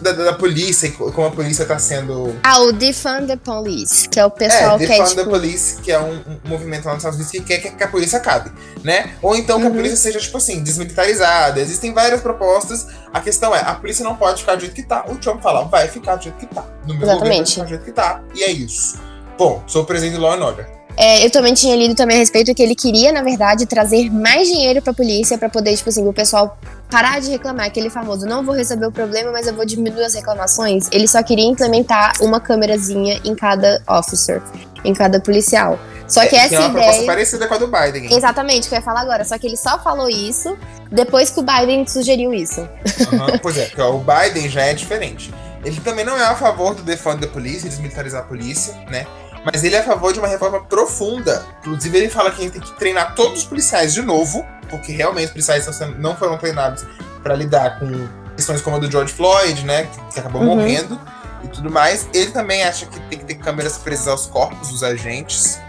da, 0.03 0.11
da, 0.11 0.33
polícia 0.33 0.87
e 0.87 0.91
como 0.91 1.27
a 1.27 1.31
polícia 1.31 1.63
está 1.63 1.79
sendo. 1.79 2.35
Ah, 2.43 2.59
o 2.59 2.71
Defund 2.71 3.27
the 3.27 3.37
Police, 3.37 4.09
que 4.09 4.19
é 4.19 4.25
o 4.25 4.29
pessoal 4.29 4.75
é, 4.75 4.77
que 4.79 4.83
é. 4.85 4.87
Defund 4.89 5.09
tipo... 5.09 5.23
the 5.23 5.29
Police, 5.29 5.81
que 5.81 5.91
é 5.91 5.99
um, 5.99 6.13
um, 6.13 6.39
movimento 6.43 6.85
lá 6.85 6.93
nos 6.93 7.03
Estados 7.03 7.17
Unidos 7.17 7.31
que 7.31 7.41
quer 7.41 7.75
que 7.75 7.83
a 7.83 7.87
polícia 7.87 8.19
acabe, 8.19 8.51
né? 8.83 9.15
Ou 9.21 9.35
então 9.35 9.59
que 9.59 9.65
uhum. 9.65 9.71
a 9.71 9.75
polícia 9.75 9.97
seja, 9.97 10.19
tipo 10.19 10.37
assim, 10.37 10.61
desmilitarizada. 10.61 11.59
Existem 11.59 11.93
várias 11.93 12.21
propostas. 12.21 12.87
A 13.13 13.21
questão 13.21 13.55
é, 13.55 13.61
a 13.61 13.75
polícia 13.75 14.03
não 14.03 14.15
pode 14.15 14.41
ficar 14.41 14.55
do 14.55 14.61
jeito 14.61 14.75
que 14.75 14.83
tá. 14.83 15.05
O 15.07 15.15
Trump 15.15 15.41
fala, 15.41 15.63
vai 15.65 15.87
ficar 15.87 16.17
do 16.17 16.23
jeito 16.23 16.37
que 16.37 16.45
tá. 16.47 16.65
No 16.85 16.93
meu 16.95 17.03
Exatamente. 17.03 17.37
vai 17.37 17.45
ficar 17.45 17.63
do 17.63 17.69
jeito 17.69 17.85
que 17.85 17.91
tá. 17.91 18.21
E 18.35 18.43
é 18.43 18.51
isso. 18.51 18.99
Bom, 19.37 19.63
sou 19.65 19.83
o 19.83 19.85
presidente 19.85 20.15
do 20.15 20.21
Law 20.21 20.33
and 20.33 20.45
Order. 20.45 20.82
É, 20.95 21.25
eu 21.25 21.31
também 21.31 21.53
tinha 21.53 21.75
lido 21.75 21.95
também 21.95 22.17
a 22.17 22.19
respeito 22.19 22.53
que 22.53 22.61
ele 22.61 22.75
queria, 22.75 23.11
na 23.11 23.23
verdade, 23.23 23.65
trazer 23.65 24.11
mais 24.11 24.47
dinheiro 24.47 24.81
pra 24.81 24.93
polícia 24.93 25.37
para 25.37 25.49
poder, 25.49 25.75
tipo 25.75 25.89
assim, 25.89 26.07
o 26.07 26.13
pessoal 26.13 26.57
parar 26.89 27.19
de 27.19 27.31
reclamar, 27.31 27.65
aquele 27.65 27.89
famoso, 27.89 28.27
não 28.27 28.45
vou 28.45 28.53
resolver 28.53 28.85
o 28.85 28.91
problema, 28.91 29.31
mas 29.31 29.47
eu 29.47 29.53
vou 29.55 29.65
diminuir 29.65 30.03
as 30.03 30.13
reclamações. 30.13 30.87
Ele 30.91 31.07
só 31.07 31.23
queria 31.23 31.45
implementar 31.45 32.13
uma 32.21 32.39
câmerazinha 32.39 33.19
em 33.25 33.33
cada 33.33 33.81
officer, 33.87 34.41
em 34.85 34.93
cada 34.93 35.19
policial. 35.19 35.79
Só 36.07 36.25
que 36.27 36.35
é, 36.35 36.39
essa 36.39 36.49
que 36.49 36.55
é 36.55 36.59
uma 36.59 36.69
ideia. 36.69 36.83
proposta 36.83 37.05
parecida 37.05 37.47
com 37.47 37.53
a 37.55 37.57
do 37.57 37.67
Biden. 37.67 38.13
Exatamente, 38.13 38.67
que 38.69 38.75
eu 38.75 38.77
ia 38.77 38.83
falar 38.83 39.01
agora. 39.01 39.25
Só 39.25 39.37
que 39.39 39.47
ele 39.47 39.57
só 39.57 39.79
falou 39.79 40.07
isso 40.07 40.55
depois 40.91 41.31
que 41.31 41.39
o 41.39 41.43
Biden 41.43 41.87
sugeriu 41.87 42.31
isso. 42.33 42.61
Uhum, 42.61 43.39
pois 43.41 43.57
é, 43.57 43.71
o 43.83 43.99
Biden 43.99 44.47
já 44.49 44.61
é 44.61 44.73
diferente. 44.73 45.33
Ele 45.65 45.79
também 45.79 46.05
não 46.05 46.17
é 46.17 46.25
a 46.25 46.35
favor 46.35 46.75
do 46.75 46.83
defund 46.83 47.21
da 47.21 47.27
polícia, 47.27 47.69
desmilitarizar 47.69 48.21
a 48.21 48.25
polícia, 48.25 48.75
né? 48.91 49.07
Mas 49.45 49.63
ele 49.63 49.75
é 49.75 49.79
a 49.79 49.83
favor 49.83 50.13
de 50.13 50.19
uma 50.19 50.27
reforma 50.27 50.61
profunda. 50.63 51.45
Inclusive, 51.59 51.97
ele 51.97 52.09
fala 52.09 52.31
que 52.31 52.41
a 52.41 52.43
gente 52.43 52.53
tem 52.53 52.61
que 52.61 52.71
treinar 52.79 53.13
todos 53.15 53.39
os 53.39 53.45
policiais 53.45 53.93
de 53.93 54.01
novo, 54.01 54.45
porque 54.69 54.91
realmente 54.93 55.25
os 55.25 55.31
policiais 55.31 55.67
não 55.97 56.15
foram 56.15 56.37
treinados 56.37 56.85
para 57.21 57.35
lidar 57.35 57.79
com 57.79 58.07
questões 58.35 58.61
como 58.61 58.77
a 58.77 58.79
do 58.79 58.89
George 58.89 59.13
Floyd, 59.13 59.65
né? 59.65 59.87
Que, 60.11 60.19
acabou 60.19 60.41
uhum. 60.41 60.55
morrendo 60.55 60.99
e 61.43 61.47
tudo 61.47 61.69
mais. 61.69 62.07
Ele 62.13 62.31
também 62.31 62.63
acha 62.63 62.85
que 62.85 62.99
tem 63.01 63.19
que 63.19 63.25
ter 63.25 63.35
câmeras 63.35 63.77
presas 63.77 64.07
aos 64.07 64.25
corpos 64.25 64.69
dos 64.69 64.83
agentes, 64.83 65.59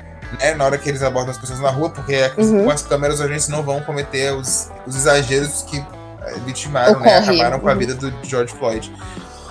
né? 0.41 0.55
Na 0.55 0.65
hora 0.65 0.79
que 0.79 0.89
eles 0.89 1.03
abordam 1.03 1.33
as 1.33 1.39
pessoas 1.39 1.61
na 1.61 1.71
rua, 1.71 1.91
porque 1.91 2.31
uhum. 2.39 2.65
com 2.65 2.71
as 2.71 2.83
câmeras 2.83 3.17
os 3.17 3.27
agentes 3.27 3.49
não 3.49 3.63
vão 3.63 3.81
cometer 3.81 4.33
os, 4.33 4.71
os 4.87 4.97
exageros 4.97 5.63
que 5.63 5.79
eh, 5.79 6.35
vitimaram, 6.47 7.01
né? 7.01 7.19
Acabaram 7.19 7.61
com 7.61 7.69
a 7.69 7.73
uhum. 7.73 7.79
vida 7.79 7.95
do 7.95 8.13
George 8.23 8.55
Floyd. 8.55 8.93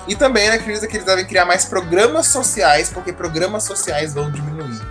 E 0.07 0.15
também 0.15 0.49
acredita 0.49 0.87
que 0.87 0.97
eles 0.97 1.05
devem 1.05 1.25
criar 1.25 1.45
mais 1.45 1.65
programas 1.65 2.27
sociais, 2.27 2.89
porque 2.89 3.13
programas 3.13 3.63
sociais 3.63 4.13
vão 4.13 4.29
diminuir 4.29 4.81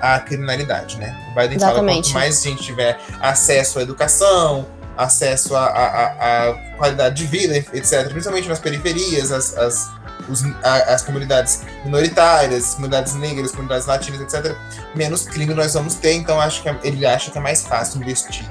a 0.00 0.18
criminalidade, 0.18 0.98
né? 0.98 1.16
O 1.30 1.34
Biden 1.34 1.56
Exatamente. 1.56 1.60
fala 1.60 1.86
que 1.86 2.02
quanto 2.02 2.12
mais 2.14 2.42
gente 2.42 2.62
tiver 2.62 2.98
acesso 3.20 3.78
à 3.78 3.82
educação, 3.82 4.66
acesso 4.96 5.54
à, 5.56 6.54
qualidade 6.76 7.14
de 7.14 7.26
vida, 7.26 7.56
etc., 7.56 8.08
principalmente 8.08 8.48
nas 8.48 8.58
periferias, 8.58 9.30
as, 9.30 9.56
as, 9.56 9.90
os, 10.28 10.44
a, 10.62 10.94
as 10.94 11.02
comunidades 11.02 11.62
minoritárias, 11.84 12.74
comunidades 12.74 13.14
negras, 13.14 13.52
comunidades 13.52 13.86
latinas, 13.86 14.20
etc., 14.20 14.56
menos 14.94 15.24
crime 15.24 15.54
nós 15.54 15.72
vamos 15.74 15.94
ter. 15.94 16.14
Então, 16.14 16.40
acho 16.40 16.62
que 16.62 16.68
é, 16.68 16.76
ele 16.82 17.06
acha 17.06 17.30
que 17.30 17.38
é 17.38 17.40
mais 17.40 17.62
fácil 17.62 18.00
investir 18.00 18.44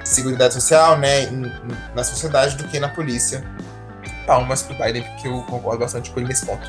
em 0.00 0.06
segurança 0.06 0.52
social, 0.52 0.98
né, 0.98 1.24
em, 1.24 1.52
na 1.94 2.02
sociedade, 2.02 2.56
do 2.56 2.64
que 2.64 2.80
na 2.80 2.88
polícia 2.88 3.44
palmas 4.26 4.62
pro 4.62 4.74
Biden, 4.74 5.02
porque 5.02 5.28
eu 5.28 5.42
concordo 5.42 5.80
bastante 5.80 6.10
com 6.10 6.20
ele 6.20 6.28
nesse 6.28 6.44
ponto. 6.46 6.68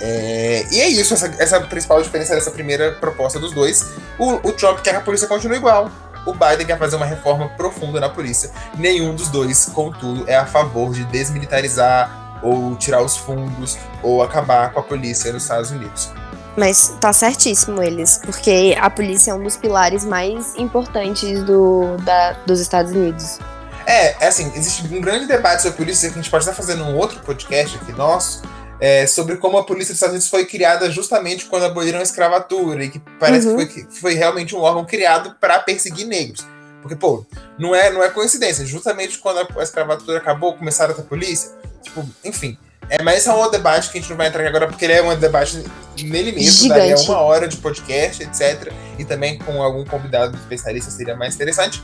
É, 0.00 0.66
e 0.70 0.80
é 0.80 0.88
isso, 0.88 1.14
essa, 1.14 1.26
essa 1.38 1.60
principal 1.60 2.02
diferença 2.02 2.34
dessa 2.34 2.50
primeira 2.50 2.92
proposta 2.92 3.38
dos 3.38 3.52
dois. 3.52 3.94
O, 4.18 4.48
o 4.48 4.52
Trump 4.52 4.80
quer 4.80 4.90
que 4.90 4.96
a 4.96 5.00
polícia 5.00 5.28
continue 5.28 5.56
igual. 5.56 5.90
O 6.26 6.32
Biden 6.32 6.66
quer 6.66 6.78
fazer 6.78 6.96
uma 6.96 7.06
reforma 7.06 7.48
profunda 7.50 8.00
na 8.00 8.08
polícia. 8.08 8.50
Nenhum 8.76 9.14
dos 9.14 9.28
dois, 9.28 9.66
contudo, 9.66 10.28
é 10.28 10.36
a 10.36 10.46
favor 10.46 10.92
de 10.92 11.04
desmilitarizar 11.04 12.40
ou 12.42 12.74
tirar 12.76 13.02
os 13.02 13.16
fundos 13.16 13.78
ou 14.02 14.22
acabar 14.22 14.72
com 14.72 14.80
a 14.80 14.82
polícia 14.82 15.32
nos 15.32 15.42
Estados 15.42 15.70
Unidos. 15.70 16.10
Mas 16.56 16.96
tá 17.00 17.12
certíssimo 17.12 17.82
eles, 17.82 18.20
porque 18.24 18.76
a 18.80 18.88
polícia 18.88 19.32
é 19.32 19.34
um 19.34 19.42
dos 19.42 19.56
pilares 19.56 20.04
mais 20.04 20.54
importantes 20.56 21.42
do, 21.42 21.96
da, 21.98 22.32
dos 22.46 22.60
Estados 22.60 22.92
Unidos. 22.92 23.40
É, 23.86 24.24
é 24.24 24.28
assim, 24.28 24.50
existe 24.54 24.82
um 24.92 25.00
grande 25.00 25.26
debate 25.26 25.62
sobre 25.62 25.76
polícia 25.76 26.08
que 26.08 26.18
a 26.18 26.22
gente 26.22 26.30
pode 26.30 26.44
estar 26.44 26.54
fazendo 26.54 26.84
um 26.84 26.96
outro 26.96 27.20
podcast 27.20 27.76
aqui 27.76 27.92
nosso, 27.92 28.42
é, 28.80 29.06
sobre 29.06 29.36
como 29.36 29.58
a 29.58 29.64
polícia 29.64 29.92
dos 29.92 29.96
Estados 29.96 30.14
Unidos 30.14 30.28
foi 30.28 30.46
criada 30.46 30.90
justamente 30.90 31.46
quando 31.46 31.64
aboliram 31.64 32.00
a 32.00 32.02
escravatura 32.02 32.84
e 32.84 32.90
que 32.90 32.98
parece 33.20 33.46
uhum. 33.46 33.56
que, 33.56 33.72
foi, 33.72 33.84
que 33.84 34.00
foi 34.00 34.14
realmente 34.14 34.54
um 34.54 34.60
órgão 34.60 34.84
criado 34.84 35.36
para 35.40 35.58
perseguir 35.58 36.06
negros. 36.06 36.46
Porque, 36.82 36.96
pô, 36.96 37.24
não 37.58 37.74
é, 37.74 37.90
não 37.90 38.02
é 38.02 38.10
coincidência. 38.10 38.66
Justamente 38.66 39.18
quando 39.18 39.38
a 39.58 39.62
escravatura 39.62 40.18
acabou, 40.18 40.54
começaram 40.54 40.92
a 40.92 40.96
ter 40.96 41.04
polícia. 41.04 41.50
Tipo, 41.82 42.06
enfim. 42.22 42.58
É, 42.88 43.02
mas 43.02 43.18
esse 43.18 43.28
é 43.28 43.32
um 43.32 43.36
outro 43.36 43.52
debate 43.52 43.90
que 43.90 43.98
a 43.98 44.00
gente 44.00 44.10
não 44.10 44.16
vai 44.16 44.28
entrar 44.28 44.40
aqui 44.40 44.48
agora, 44.48 44.66
porque 44.66 44.84
ele 44.84 44.94
é 44.94 45.02
um 45.02 45.16
debate 45.16 45.64
nele 46.02 46.32
mesmo, 46.32 46.68
daria 46.68 46.96
uma 46.96 47.20
hora 47.20 47.46
de 47.46 47.56
podcast, 47.58 48.22
etc. 48.22 48.72
E 48.98 49.04
também 49.04 49.38
com 49.38 49.62
algum 49.62 49.84
convidado 49.84 50.36
especialista 50.36 50.90
seria 50.90 51.16
mais 51.16 51.34
interessante. 51.34 51.82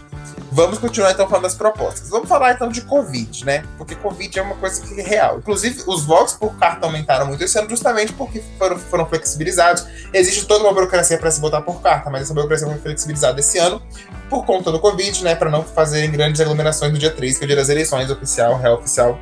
Vamos 0.53 0.79
continuar 0.79 1.13
então 1.13 1.29
falando 1.29 1.45
das 1.45 1.55
propostas. 1.55 2.09
Vamos 2.09 2.29
falar 2.29 2.53
então 2.53 2.69
de 2.69 2.81
Covid, 2.81 3.45
né? 3.45 3.65
Porque 3.79 3.95
Covid 3.95 4.37
é 4.37 4.43
uma 4.43 4.57
coisa 4.57 4.83
que 4.83 5.01
é 5.01 5.03
real. 5.03 5.39
Inclusive, 5.39 5.85
os 5.87 6.05
votos 6.05 6.35
por 6.35 6.59
carta 6.59 6.87
aumentaram 6.87 7.27
muito 7.27 7.45
esse 7.45 7.57
ano 7.57 7.71
justamente 7.71 8.13
porque 8.13 8.43
foram, 8.59 8.77
foram 8.77 9.07
flexibilizados. 9.07 9.87
Existe 10.13 10.47
toda 10.47 10.65
uma 10.65 10.73
burocracia 10.73 11.19
para 11.19 11.31
se 11.31 11.41
votar 11.41 11.63
por 11.63 11.81
carta, 11.81 12.11
mas 12.11 12.23
essa 12.23 12.35
burocracia 12.35 12.67
foi 12.67 12.79
flexibilizada 12.79 13.39
esse 13.39 13.59
ano 13.59 13.81
por 14.29 14.45
conta 14.45 14.73
do 14.73 14.81
Covid, 14.81 15.23
né? 15.23 15.37
Para 15.37 15.51
não 15.51 15.63
fazerem 15.63 16.11
grandes 16.11 16.41
aglomerações 16.41 16.93
no 16.93 16.99
dia 16.99 17.11
3, 17.11 17.39
que 17.39 17.45
é 17.45 17.47
o 17.47 17.47
dia 17.47 17.57
das 17.57 17.69
eleições 17.69 18.11
oficial, 18.11 18.59
real 18.59 18.75
oficial. 18.75 19.19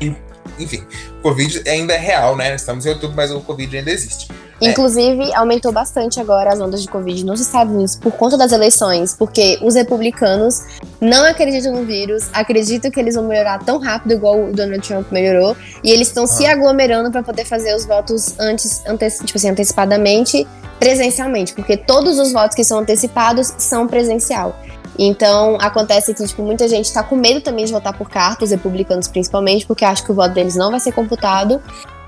E 0.00 0.14
enfim, 0.58 0.84
o 1.18 1.22
Covid 1.22 1.68
ainda 1.68 1.94
é 1.94 1.98
real, 1.98 2.36
né? 2.36 2.54
Estamos 2.54 2.86
em 2.86 2.90
outubro, 2.90 3.16
mas 3.16 3.30
o 3.30 3.40
Covid 3.40 3.76
ainda 3.76 3.90
existe. 3.90 4.28
É. 4.60 4.70
Inclusive, 4.70 5.30
é. 5.30 5.34
aumentou 5.34 5.72
bastante 5.72 6.20
agora 6.20 6.52
as 6.52 6.60
ondas 6.60 6.82
de 6.82 6.88
Covid 6.88 7.24
nos 7.24 7.40
Estados 7.40 7.72
Unidos 7.72 7.96
por 7.96 8.12
conta 8.12 8.38
das 8.38 8.52
eleições, 8.52 9.14
porque 9.18 9.58
os 9.60 9.74
republicanos 9.74 10.62
não 11.00 11.24
acreditam 11.24 11.72
no 11.72 11.84
vírus, 11.84 12.28
acreditam 12.32 12.90
que 12.90 13.00
eles 13.00 13.16
vão 13.16 13.24
melhorar 13.24 13.58
tão 13.64 13.78
rápido 13.78 14.12
igual 14.12 14.44
o 14.44 14.52
Donald 14.52 14.86
Trump 14.86 15.10
melhorou, 15.10 15.56
e 15.82 15.90
eles 15.90 16.08
estão 16.08 16.24
ah. 16.24 16.28
se 16.28 16.46
aglomerando 16.46 17.10
para 17.10 17.22
poder 17.22 17.44
fazer 17.44 17.74
os 17.74 17.84
votos 17.84 18.38
antes, 18.38 18.82
tipo 19.24 19.36
assim, 19.36 19.50
antecipadamente, 19.50 20.46
presencialmente, 20.78 21.54
porque 21.54 21.76
todos 21.76 22.18
os 22.18 22.32
votos 22.32 22.54
que 22.54 22.64
são 22.64 22.78
antecipados 22.78 23.52
são 23.58 23.86
presencial. 23.86 24.56
Então, 24.98 25.56
acontece 25.60 26.12
que, 26.14 26.24
tipo, 26.26 26.42
muita 26.42 26.68
gente 26.68 26.92
tá 26.92 27.02
com 27.02 27.16
medo 27.16 27.40
também 27.40 27.64
de 27.64 27.72
votar 27.72 27.96
por 27.96 28.10
carta, 28.10 28.44
os 28.44 28.50
republicanos 28.50 29.08
principalmente, 29.08 29.66
porque 29.66 29.84
acham 29.84 30.04
que 30.04 30.12
o 30.12 30.14
voto 30.14 30.34
deles 30.34 30.54
não 30.54 30.70
vai 30.70 30.80
ser 30.80 30.92
computado. 30.92 31.60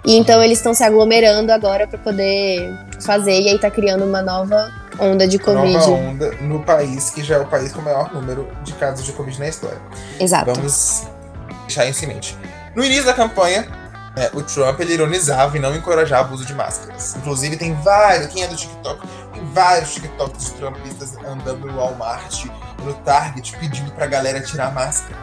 E 0.04 0.16
então 0.16 0.42
eles 0.42 0.58
estão 0.58 0.74
se 0.74 0.84
aglomerando 0.84 1.50
agora 1.50 1.86
para 1.86 1.98
poder 1.98 2.78
fazer, 3.00 3.40
e 3.40 3.48
aí 3.48 3.58
tá 3.58 3.70
criando 3.70 4.04
uma 4.04 4.20
nova 4.20 4.70
onda 5.00 5.26
de 5.26 5.38
Covid. 5.38 5.72
Nova 5.72 5.90
onda 5.92 6.30
no 6.42 6.60
país, 6.62 7.08
que 7.08 7.24
já 7.24 7.36
é 7.36 7.38
o 7.38 7.46
país 7.46 7.72
com 7.72 7.80
o 7.80 7.84
maior 7.84 8.12
número 8.12 8.46
de 8.62 8.74
casos 8.74 9.04
de 9.06 9.12
Covid 9.12 9.38
na 9.40 9.48
história. 9.48 9.80
Exato. 10.20 10.52
Vamos 10.52 11.04
deixar 11.62 11.86
isso 11.86 12.04
em 12.04 12.08
mente. 12.08 12.36
No 12.76 12.84
início 12.84 13.04
da 13.04 13.14
campanha, 13.14 13.66
é, 14.16 14.30
o 14.34 14.42
Trump 14.42 14.78
ele 14.80 14.92
ironizava 14.92 15.56
e 15.56 15.60
não 15.60 15.74
encorajava 15.74 16.30
o 16.30 16.34
uso 16.34 16.44
de 16.44 16.54
máscaras. 16.54 17.16
Inclusive, 17.16 17.56
tem 17.56 17.74
vários, 17.74 18.26
quem 18.26 18.42
é 18.42 18.46
do 18.46 18.56
TikTok, 18.56 19.00
vários 19.52 19.94
TikToks 19.94 20.46
de 20.46 20.50
Trumpistas 20.52 21.16
andando 21.18 21.66
no 21.66 21.76
Walmart, 21.76 22.46
no 22.82 22.94
Target, 22.94 23.56
pedindo 23.58 23.90
pra 23.92 24.06
galera 24.06 24.40
tirar 24.40 24.72
máscara. 24.72 25.16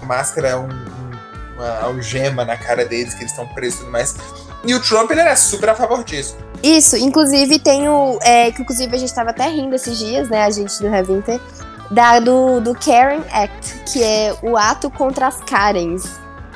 A 0.00 0.06
máscara 0.06 0.48
é 0.48 0.56
um, 0.56 0.68
um 0.68 1.08
uma 1.58 1.80
algema 1.80 2.44
na 2.44 2.56
cara 2.56 2.84
deles, 2.84 3.12
que 3.14 3.22
eles 3.22 3.32
estão 3.32 3.46
presos 3.48 3.80
e 3.80 3.82
tudo 3.82 3.92
mais. 3.92 4.14
E 4.64 4.74
o 4.74 4.80
Trump, 4.80 5.10
ele 5.10 5.20
era 5.20 5.36
super 5.36 5.70
a 5.70 5.74
favor 5.74 6.04
disso. 6.04 6.36
Isso, 6.62 6.96
inclusive 6.96 7.58
tem 7.58 7.88
o. 7.88 8.18
É, 8.22 8.50
que 8.50 8.62
inclusive 8.62 8.94
a 8.94 8.98
gente 8.98 9.12
tava 9.12 9.30
até 9.30 9.48
rindo 9.48 9.74
esses 9.74 9.98
dias, 9.98 10.28
né? 10.28 10.44
A 10.44 10.50
gente 10.50 10.78
do 10.80 10.86
Heavinter, 10.86 11.40
da, 11.90 12.18
do, 12.20 12.60
do 12.60 12.74
Karen 12.74 13.22
Act, 13.32 13.82
que 13.86 14.02
é 14.02 14.34
o 14.42 14.56
ato 14.56 14.90
contra 14.90 15.26
as 15.26 15.40
Karens. 15.42 16.04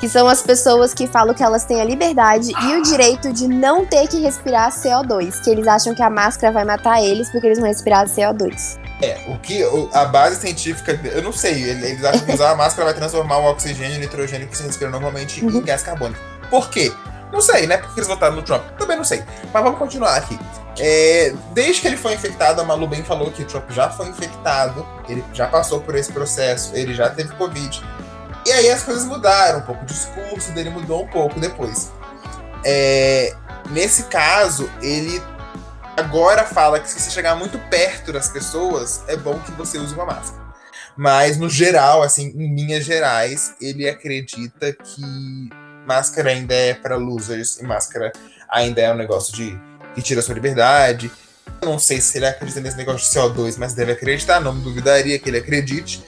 Que 0.03 0.09
são 0.09 0.27
as 0.27 0.41
pessoas 0.41 0.93
que 0.93 1.07
falam 1.07 1.33
que 1.33 1.41
elas 1.41 1.63
têm 1.63 1.79
a 1.79 1.85
liberdade 1.85 2.51
e 2.51 2.75
o 2.75 2.81
direito 2.81 3.31
de 3.31 3.47
não 3.47 3.85
ter 3.85 4.05
que 4.09 4.19
respirar 4.19 4.69
CO2. 4.69 5.41
Que 5.41 5.49
eles 5.49 5.65
acham 5.65 5.95
que 5.95 6.01
a 6.01 6.09
máscara 6.09 6.51
vai 6.51 6.65
matar 6.65 7.01
eles 7.01 7.29
porque 7.29 7.47
eles 7.47 7.57
vão 7.57 7.69
respirar 7.69 8.05
CO2. 8.09 8.77
É, 9.01 9.23
o 9.29 9.39
que 9.39 9.63
a 9.93 10.03
base 10.03 10.41
científica, 10.41 10.99
eu 11.05 11.23
não 11.23 11.31
sei, 11.31 11.53
eles 11.63 12.03
acham 12.03 12.19
que 12.25 12.33
usar 12.33 12.51
a 12.51 12.55
máscara 12.55 12.83
vai 12.83 12.93
transformar 12.93 13.37
o 13.37 13.45
oxigênio 13.51 13.93
e 13.93 13.97
o 13.97 14.01
nitrogênio 14.01 14.45
que 14.45 14.57
você 14.57 14.65
respira 14.65 14.91
normalmente 14.91 15.41
uhum. 15.41 15.59
em 15.59 15.61
gás 15.61 15.83
carbônico. 15.83 16.19
Por 16.49 16.69
quê? 16.69 16.91
Não 17.31 17.39
sei, 17.39 17.65
né? 17.65 17.77
Porque 17.77 17.97
eles 17.97 18.07
votaram 18.09 18.35
no 18.35 18.41
Trump. 18.41 18.61
Também 18.77 18.97
não 18.97 19.05
sei. 19.05 19.23
Mas 19.53 19.63
vamos 19.63 19.79
continuar 19.79 20.17
aqui. 20.17 20.37
É, 20.79 21.33
desde 21.53 21.79
que 21.79 21.87
ele 21.87 21.95
foi 21.95 22.13
infectado, 22.13 22.59
a 22.59 22.65
Malu 22.65 22.87
bem 22.87 23.05
falou 23.05 23.31
que 23.31 23.43
o 23.43 23.45
Trump 23.45 23.71
já 23.71 23.89
foi 23.89 24.09
infectado, 24.09 24.85
ele 25.07 25.23
já 25.31 25.47
passou 25.47 25.79
por 25.79 25.95
esse 25.95 26.11
processo, 26.11 26.75
ele 26.75 26.93
já 26.93 27.09
teve 27.09 27.33
Covid. 27.35 27.81
E 28.45 28.51
aí 28.51 28.69
as 28.69 28.83
coisas 28.83 29.05
mudaram 29.05 29.59
um 29.59 29.61
pouco, 29.61 29.83
o 29.83 29.85
discurso 29.85 30.51
dele 30.51 30.69
mudou 30.69 31.03
um 31.03 31.07
pouco 31.07 31.39
depois. 31.39 31.91
É, 32.65 33.33
nesse 33.69 34.03
caso, 34.03 34.69
ele 34.81 35.21
agora 35.97 36.43
fala 36.43 36.79
que 36.79 36.89
se 36.89 36.99
você 36.99 37.11
chegar 37.11 37.35
muito 37.35 37.57
perto 37.69 38.11
das 38.11 38.29
pessoas, 38.29 39.03
é 39.07 39.15
bom 39.15 39.39
que 39.39 39.51
você 39.51 39.77
use 39.77 39.93
uma 39.93 40.05
máscara. 40.05 40.43
Mas 40.95 41.37
no 41.37 41.49
geral, 41.49 42.03
assim, 42.03 42.27
em 42.35 42.55
linhas 42.55 42.85
gerais, 42.85 43.53
ele 43.59 43.89
acredita 43.89 44.73
que 44.73 45.49
máscara 45.85 46.29
ainda 46.29 46.53
é 46.53 46.73
para 46.73 46.95
losers 46.95 47.59
e 47.59 47.63
máscara 47.63 48.11
ainda 48.49 48.81
é 48.81 48.93
um 48.93 48.95
negócio 48.95 49.33
de 49.35 49.59
que 49.95 50.01
tira 50.01 50.21
sua 50.21 50.35
liberdade. 50.35 51.11
Eu 51.61 51.69
não 51.69 51.79
sei 51.79 51.99
se 51.99 52.17
ele 52.17 52.25
acredita 52.25 52.59
nesse 52.61 52.77
negócio 52.77 52.99
de 52.99 53.19
CO2, 53.19 53.55
mas 53.57 53.73
deve 53.73 53.93
acreditar, 53.93 54.39
não 54.39 54.53
me 54.53 54.63
duvidaria 54.63 55.17
que 55.17 55.29
ele 55.29 55.37
acredite. 55.37 56.03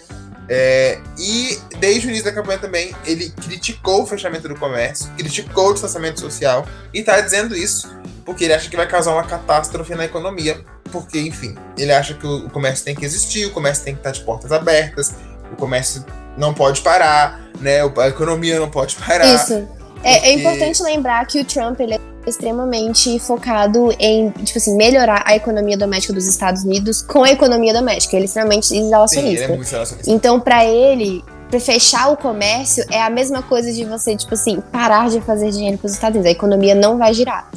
É, 0.47 0.99
e 1.17 1.59
desde 1.79 2.07
o 2.07 2.09
início 2.09 2.25
da 2.25 2.31
campanha 2.31 2.59
também, 2.59 2.95
ele 3.05 3.29
criticou 3.31 4.03
o 4.03 4.05
fechamento 4.05 4.47
do 4.47 4.55
comércio, 4.55 5.09
criticou 5.17 5.69
o 5.69 5.73
distanciamento 5.73 6.19
social 6.19 6.65
e 6.93 6.99
está 6.99 7.19
dizendo 7.19 7.55
isso 7.55 7.89
porque 8.25 8.43
ele 8.43 8.53
acha 8.53 8.69
que 8.69 8.75
vai 8.75 8.87
causar 8.87 9.13
uma 9.13 9.23
catástrofe 9.23 9.93
na 9.93 10.05
economia. 10.05 10.59
Porque, 10.91 11.19
enfim, 11.19 11.55
ele 11.77 11.91
acha 11.91 12.15
que 12.15 12.25
o 12.25 12.49
comércio 12.49 12.83
tem 12.83 12.95
que 12.95 13.05
existir, 13.05 13.45
o 13.45 13.51
comércio 13.51 13.83
tem 13.83 13.93
que 13.93 13.99
estar 13.99 14.11
de 14.11 14.21
portas 14.21 14.51
abertas, 14.51 15.13
o 15.51 15.55
comércio 15.55 16.03
não 16.37 16.53
pode 16.53 16.81
parar, 16.81 17.41
né? 17.59 17.81
A 17.81 18.07
economia 18.07 18.59
não 18.59 18.69
pode 18.69 18.95
parar. 18.95 19.35
Isso. 19.35 19.67
É, 20.05 20.29
é, 20.29 20.33
importante 20.33 20.83
lembrar 20.83 21.25
que 21.25 21.39
o 21.39 21.43
Trump 21.43 21.79
ele 21.79 21.95
é 21.95 21.99
extremamente 22.27 23.17
focado 23.17 23.91
em, 23.99 24.29
tipo 24.29 24.59
assim, 24.59 24.75
melhorar 24.75 25.23
a 25.25 25.35
economia 25.35 25.75
doméstica 25.75 26.13
dos 26.13 26.27
Estados 26.27 26.63
Unidos 26.63 27.01
com 27.01 27.23
a 27.23 27.31
economia 27.31 27.73
doméstica. 27.73 28.15
Ele 28.15 28.25
é 28.25 28.27
extremamente 28.27 28.77
isolacionista. 28.77 29.47
Sim, 29.47 29.53
ele 29.53 29.61
é 29.61 29.65
isolacionista. 29.65 30.11
Então, 30.11 30.39
para 30.39 30.63
ele, 30.63 31.23
pra 31.49 31.59
fechar 31.59 32.11
o 32.11 32.17
comércio 32.17 32.85
é 32.91 33.01
a 33.01 33.09
mesma 33.09 33.41
coisa 33.41 33.73
de 33.73 33.83
você, 33.83 34.15
tipo 34.15 34.35
assim, 34.35 34.61
parar 34.71 35.09
de 35.09 35.19
fazer 35.21 35.49
dinheiro 35.49 35.79
pros 35.79 35.93
Estados 35.93 36.15
Unidos. 36.15 36.29
A 36.29 36.37
economia 36.37 36.75
não 36.75 36.99
vai 36.99 37.11
girar. 37.11 37.49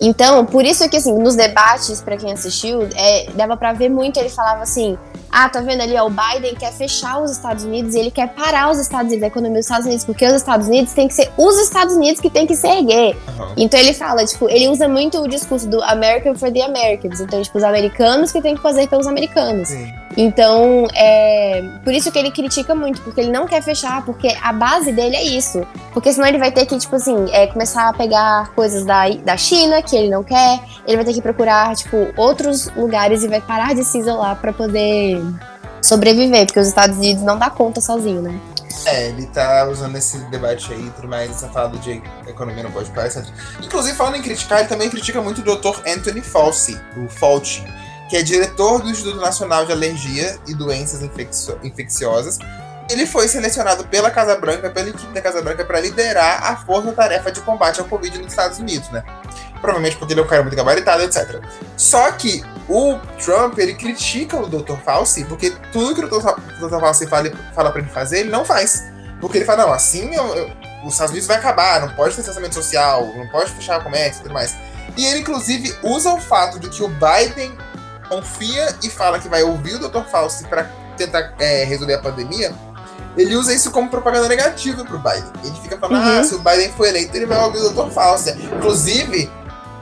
Então, 0.00 0.44
por 0.46 0.64
isso 0.64 0.88
que, 0.88 0.98
assim, 0.98 1.12
nos 1.12 1.34
debates, 1.34 2.00
para 2.00 2.16
quem 2.16 2.32
assistiu, 2.32 2.88
é, 2.94 3.30
dava 3.34 3.56
para 3.56 3.72
ver 3.72 3.88
muito, 3.88 4.18
ele 4.20 4.28
falava 4.28 4.62
assim, 4.62 4.96
ah, 5.38 5.50
tá 5.50 5.60
vendo 5.60 5.82
ali, 5.82 5.94
ó, 5.98 6.06
o 6.06 6.10
Biden 6.10 6.54
quer 6.54 6.72
fechar 6.72 7.20
os 7.22 7.30
Estados 7.30 7.62
Unidos 7.62 7.94
e 7.94 7.98
ele 7.98 8.10
quer 8.10 8.28
parar 8.28 8.70
os 8.70 8.78
Estados 8.78 9.08
Unidos, 9.08 9.22
a 9.22 9.26
economia 9.26 9.58
dos 9.58 9.66
Estados 9.66 9.84
Unidos, 9.84 10.04
porque 10.06 10.26
os 10.26 10.32
Estados 10.32 10.66
Unidos 10.66 10.94
tem 10.94 11.06
que 11.06 11.12
ser 11.12 11.30
os 11.36 11.58
Estados 11.58 11.94
Unidos 11.94 12.22
que 12.22 12.30
tem 12.30 12.46
que 12.46 12.56
se 12.56 12.66
erguer. 12.66 13.14
Aham. 13.28 13.52
Então 13.54 13.78
ele 13.78 13.92
fala, 13.92 14.24
tipo, 14.24 14.48
ele 14.48 14.66
usa 14.68 14.88
muito 14.88 15.20
o 15.20 15.28
discurso 15.28 15.68
do 15.68 15.82
American 15.82 16.34
for 16.36 16.50
the 16.50 16.62
Americans. 16.62 17.20
Então, 17.20 17.42
tipo, 17.42 17.58
os 17.58 17.64
americanos 17.64 18.32
que 18.32 18.40
tem 18.40 18.56
que 18.56 18.62
fazer 18.62 18.88
pelos 18.88 19.06
americanos. 19.06 19.68
Sim. 19.68 19.92
Então, 20.16 20.86
é 20.94 21.62
por 21.84 21.92
isso 21.92 22.10
que 22.10 22.18
ele 22.18 22.30
critica 22.30 22.74
muito, 22.74 23.02
porque 23.02 23.20
ele 23.20 23.30
não 23.30 23.46
quer 23.46 23.62
fechar, 23.62 24.02
porque 24.04 24.34
a 24.42 24.52
base 24.52 24.90
dele 24.90 25.14
é 25.14 25.22
isso. 25.22 25.66
Porque 25.92 26.10
senão 26.12 26.26
ele 26.26 26.38
vai 26.38 26.50
ter 26.50 26.64
que, 26.64 26.78
tipo 26.78 26.96
assim, 26.96 27.26
é, 27.32 27.46
começar 27.46 27.90
a 27.90 27.92
pegar 27.92 28.50
coisas 28.54 28.84
da, 28.84 29.08
da 29.10 29.36
China, 29.36 29.82
que 29.82 29.94
ele 29.94 30.08
não 30.08 30.24
quer, 30.24 30.60
ele 30.86 30.96
vai 30.96 31.04
ter 31.04 31.12
que 31.12 31.20
procurar, 31.20 31.76
tipo, 31.76 32.08
outros 32.16 32.70
lugares 32.74 33.22
e 33.22 33.28
vai 33.28 33.42
parar 33.42 33.74
de 33.74 33.84
se 33.84 33.98
isolar 33.98 34.36
pra 34.36 34.54
poder 34.54 35.20
sobreviver, 35.82 36.46
porque 36.46 36.60
os 36.60 36.68
Estados 36.68 36.96
Unidos 36.96 37.22
não 37.22 37.38
dá 37.38 37.48
conta 37.50 37.80
sozinho, 37.80 38.22
né? 38.22 38.38
É, 38.84 39.08
ele 39.08 39.26
tá 39.26 39.66
usando 39.66 39.96
esse 39.96 40.18
debate 40.30 40.72
aí 40.72 40.86
e 40.86 40.90
tudo 40.90 41.08
mais, 41.08 41.30
essa 41.30 41.48
fala 41.48 41.70
de 41.78 42.02
economia 42.26 42.62
não 42.62 42.70
pode 42.70 42.90
parar, 42.90 43.06
etc. 43.06 43.24
Inclusive, 43.62 43.96
falando 43.96 44.16
em 44.16 44.22
criticar, 44.22 44.60
ele 44.60 44.68
também 44.68 44.88
critica 44.90 45.20
muito 45.20 45.40
o 45.40 45.56
Dr. 45.56 45.80
Anthony 45.88 46.20
Fauci, 46.20 46.78
o 46.96 47.08
Fauci, 47.08 47.64
que 48.08 48.16
é 48.16 48.22
diretor 48.22 48.82
do 48.82 48.90
Instituto 48.90 49.16
Nacional 49.20 49.64
de 49.66 49.72
Alergia 49.72 50.38
e 50.46 50.54
Doenças 50.54 51.02
Infeccio- 51.02 51.58
Infecciosas. 51.64 52.38
Ele 52.88 53.04
foi 53.04 53.26
selecionado 53.26 53.84
pela 53.88 54.10
Casa 54.12 54.36
Branca, 54.36 54.70
pela 54.70 54.88
equipe 54.88 55.12
da 55.12 55.20
Casa 55.20 55.42
Branca, 55.42 55.64
para 55.64 55.80
liderar 55.80 56.44
a 56.52 56.56
força-tarefa 56.56 57.32
de 57.32 57.40
combate 57.40 57.80
ao 57.80 57.86
Covid 57.86 58.16
nos 58.18 58.28
Estados 58.28 58.58
Unidos, 58.58 58.88
né? 58.90 59.02
Provavelmente 59.60 59.96
porque 59.96 60.12
ele 60.12 60.20
é 60.20 60.22
um 60.22 60.26
cara 60.26 60.42
muito 60.42 60.54
gabaritado, 60.56 61.02
etc. 61.02 61.40
Só 61.76 62.12
que 62.12 62.44
o 62.68 62.98
Trump, 63.24 63.58
ele 63.58 63.74
critica 63.74 64.36
o 64.36 64.46
Dr. 64.48 64.76
Fauci, 64.84 65.24
porque 65.24 65.50
tudo 65.72 65.94
que 65.94 66.04
o 66.04 66.08
Dr. 66.68 66.78
Fauci 66.80 67.06
fala, 67.06 67.30
fala 67.54 67.70
pra 67.70 67.80
ele 67.80 67.90
fazer, 67.90 68.20
ele 68.20 68.30
não 68.30 68.44
faz. 68.44 68.82
Porque 69.20 69.38
ele 69.38 69.44
fala, 69.44 69.66
não, 69.66 69.72
assim 69.72 70.14
eu- 70.14 70.36
eu- 70.36 70.50
os 70.84 70.92
Estados 70.92 71.10
Unidos 71.12 71.26
vai 71.26 71.36
acabar, 71.38 71.80
não 71.80 71.88
pode 71.94 72.10
ter 72.10 72.16
distanciamento 72.22 72.54
social, 72.54 73.06
não 73.16 73.28
pode 73.28 73.50
fechar 73.52 73.80
o 73.80 73.84
comércio 73.84 74.20
e 74.20 74.22
tudo 74.24 74.34
mais. 74.34 74.54
E 74.96 75.04
ele, 75.06 75.20
inclusive, 75.20 75.74
usa 75.82 76.12
o 76.12 76.20
fato 76.20 76.58
de 76.58 76.68
que 76.68 76.82
o 76.82 76.88
Biden 76.88 77.52
confia 78.08 78.74
e 78.82 78.88
fala 78.90 79.18
que 79.18 79.28
vai 79.28 79.42
ouvir 79.42 79.74
o 79.74 79.78
Dr. 79.88 80.02
Fauci 80.10 80.44
pra 80.46 80.64
tentar 80.96 81.34
é, 81.38 81.64
resolver 81.64 81.94
a 81.94 81.98
pandemia. 81.98 82.52
Ele 83.16 83.34
usa 83.34 83.52
isso 83.54 83.70
como 83.70 83.88
propaganda 83.88 84.28
negativa 84.28 84.84
pro 84.84 84.98
Biden. 84.98 85.24
Ele 85.42 85.54
fica 85.62 85.78
falando, 85.78 86.02
Uhum. 86.04 86.20
ah, 86.20 86.24
se 86.24 86.34
o 86.34 86.38
Biden 86.38 86.70
for 86.72 86.86
eleito, 86.86 87.16
ele 87.16 87.24
vai 87.26 87.38
ouvir 87.42 87.58
o 87.60 87.70
Dr. 87.70 87.90
Fauci. 87.90 88.30
Inclusive, 88.30 89.30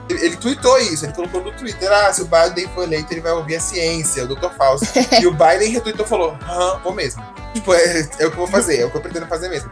ele, 0.09 0.37
tweetou 0.37 0.79
isso, 0.79 1.07
ele 1.07 1.13
colocou 1.13 1.43
no 1.43 1.53
Twitter, 1.53 1.91
ah, 1.91 2.13
se 2.13 2.23
o 2.23 2.27
Biden 2.27 2.69
for 2.75 2.85
eleito, 2.85 3.13
ele 3.13 3.21
vai 3.21 3.33
ouvir 3.33 3.57
a 3.57 3.61
ciência, 3.61 4.25
o 4.25 4.29
Dr. 4.29 4.51
Fauci. 4.57 4.87
e 5.21 5.27
o 5.27 5.33
Biden 5.33 5.71
retweetou 5.71 6.05
e 6.05 6.09
falou, 6.09 6.37
aham, 6.43 6.81
vou 6.81 6.93
mesmo. 6.93 7.23
Tipo, 7.55 7.73
é, 7.75 8.01
é 8.01 8.27
o 8.27 8.31
que 8.31 8.37
eu 8.37 8.37
vou 8.37 8.47
fazer, 8.47 8.81
é 8.81 8.85
o 8.85 8.91
que 8.91 8.97
eu 8.97 9.01
pretendo 9.01 9.27
fazer 9.27 9.49
mesmo. 9.49 9.71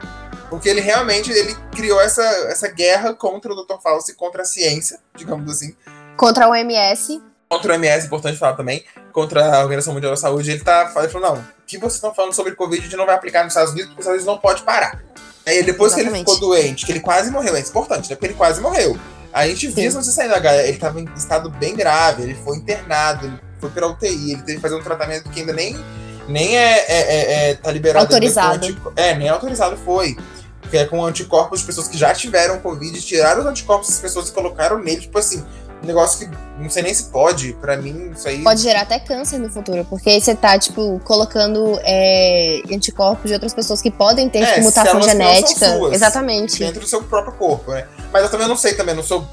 Porque 0.49 0.69
ele 0.69 0.81
realmente 0.81 1.31
ele 1.31 1.57
criou 1.75 2.01
essa, 2.01 2.23
essa 2.23 2.69
guerra 2.69 3.15
contra 3.15 3.53
o 3.53 3.57
Dr. 3.65 3.81
Fauci, 3.83 4.15
contra 4.15 4.43
a 4.43 4.45
ciência, 4.45 4.99
digamos 5.15 5.51
assim. 5.51 5.75
Contra 6.17 6.47
a 6.47 6.49
OMS. 6.49 7.23
Contra 7.49 7.73
o 7.73 7.75
MS, 7.75 8.07
importante 8.07 8.39
falar 8.39 8.55
também, 8.55 8.83
contra 9.13 9.57
a 9.57 9.61
Organização 9.61 9.93
Mundial 9.93 10.13
da 10.13 10.17
Saúde, 10.17 10.51
ele 10.51 10.61
tá 10.61 10.89
falou, 10.89 11.21
não, 11.21 11.35
o 11.35 11.45
que 11.67 11.77
vocês 11.77 11.97
estão 11.97 12.15
falando 12.15 12.33
sobre 12.33 12.55
Covid, 12.55 12.81
a 12.81 12.85
gente 12.85 12.97
não 12.97 13.05
vai 13.05 13.15
aplicar 13.15 13.45
nos 13.45 13.53
Estados 13.53 13.73
Unidos, 13.73 13.91
porque 13.91 14.01
os 14.01 14.07
Estados 14.07 14.23
Unidos 14.23 14.35
não 14.35 14.41
pode 14.41 14.63
parar. 14.63 15.03
Aí 15.47 15.63
depois 15.63 15.93
que 15.93 16.01
ele 16.01 16.09
Exatamente. 16.09 16.33
ficou 16.33 16.49
doente, 16.49 16.87
que 16.87 16.93
ele 16.93 17.01
quase 17.01 17.31
morreu, 17.31 17.55
é 17.55 17.61
importante, 17.61 18.09
né? 18.09 18.17
Porque 18.17 18.27
ele 18.27 18.35
quase 18.35 18.61
morreu. 18.61 18.99
A 19.33 19.47
gente 19.47 19.69
viu 19.69 19.85
notícias 19.93 20.15
saindo, 20.15 20.31
galera, 20.41 20.67
ele 20.69 20.79
tava 20.79 21.01
em 21.01 21.09
estado 21.17 21.49
bem 21.51 21.75
grave, 21.75 22.23
ele 22.23 22.35
foi 22.45 22.57
internado, 22.59 23.27
ele 23.27 23.39
foi 23.61 23.71
pra 23.71 23.87
UTI, 23.89 24.33
ele 24.33 24.43
teve 24.43 24.55
que 24.57 24.61
fazer 24.61 24.75
um 24.75 24.83
tratamento 24.83 25.31
que 25.31 25.41
ainda 25.41 25.53
nem, 25.53 25.77
nem 26.29 26.57
é, 26.57 26.79
é, 26.79 26.85
é- 26.89 27.51
é- 27.51 27.55
tá 27.55 27.71
liberado. 27.71 28.05
ainda 28.05 28.15
Autorizado. 28.15 28.57
antico- 28.67 28.93
É, 28.97 29.15
nem 29.15 29.29
autorizado 29.29 29.77
foi. 29.79 30.17
Que 30.71 30.79
é 30.79 30.85
com 30.87 31.05
anticorpos 31.05 31.61
de 31.61 31.67
pessoas 31.67 31.87
que 31.89 31.99
já 31.99 32.15
tiveram 32.15 32.59
Covid, 32.61 32.99
tiraram 33.03 33.41
os 33.43 33.47
anticorpos 33.47 33.89
das 33.89 33.99
pessoas 33.99 34.29
e 34.29 34.33
colocaram 34.33 34.79
nele, 34.79 35.03
tipo 35.03 35.19
assim, 35.19 35.45
um 35.83 35.87
negócio 35.87 36.19
que 36.29 36.37
não 36.59 36.71
sei 36.71 36.83
nem 36.83 36.95
se 36.95 37.05
pode. 37.05 37.53
Pra 37.55 37.77
mim, 37.77 38.13
isso 38.15 38.29
aí. 38.29 38.43
Pode 38.43 38.61
gerar 38.63 38.83
até 38.83 38.99
câncer 38.99 39.39
no 39.39 39.51
futuro, 39.51 39.85
porque 39.89 40.11
aí 40.11 40.21
você 40.21 40.35
tá, 40.35 40.59
tipo, 40.59 41.01
colocando 41.05 41.79
é, 41.83 42.63
anticorpos 42.73 43.27
de 43.29 43.35
outras 43.35 43.53
pessoas 43.53 43.83
que 43.83 43.91
podem 43.91 44.29
ter, 44.29 44.43
É, 44.43 44.47
tipo, 44.55 44.63
mutação 44.63 45.03
genética. 45.03 45.77
suas. 45.77 45.95
Exatamente. 45.95 46.59
dentro 46.59 46.81
do 46.81 46.87
seu 46.87 47.03
próprio 47.03 47.35
corpo, 47.35 47.73
né? 47.73 47.87
Mas 48.13 48.23
eu 48.23 48.31
também 48.31 48.47
não 48.49 48.57
sei 48.57 48.75
também, 48.75 48.95
não 48.95 49.03
sou 49.03 49.27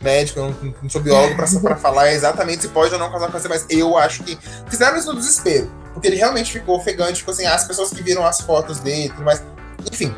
médico, 0.00 0.38
eu 0.38 0.50
não, 0.62 0.74
não 0.82 0.90
sou 0.90 1.00
biólogo 1.00 1.34
pra, 1.36 1.46
pra 1.60 1.76
falar 1.80 2.12
exatamente 2.12 2.62
se 2.62 2.68
pode 2.68 2.92
ou 2.92 3.00
não 3.00 3.10
causar 3.10 3.30
câncer, 3.32 3.48
mas 3.48 3.64
eu 3.70 3.96
acho 3.96 4.22
que 4.22 4.38
fizeram 4.68 4.96
isso 4.96 5.12
no 5.12 5.18
desespero. 5.18 5.70
Porque 5.92 6.08
ele 6.08 6.16
realmente 6.16 6.52
ficou 6.52 6.76
ofegante, 6.76 7.14
tipo 7.14 7.30
assim, 7.30 7.46
as 7.46 7.64
pessoas 7.64 7.88
que 7.90 8.02
viram 8.02 8.24
as 8.26 8.40
fotos 8.42 8.78
dele 8.80 9.06
e 9.06 9.08
tudo 9.08 9.24
mais. 9.24 9.42
Enfim, 9.90 10.14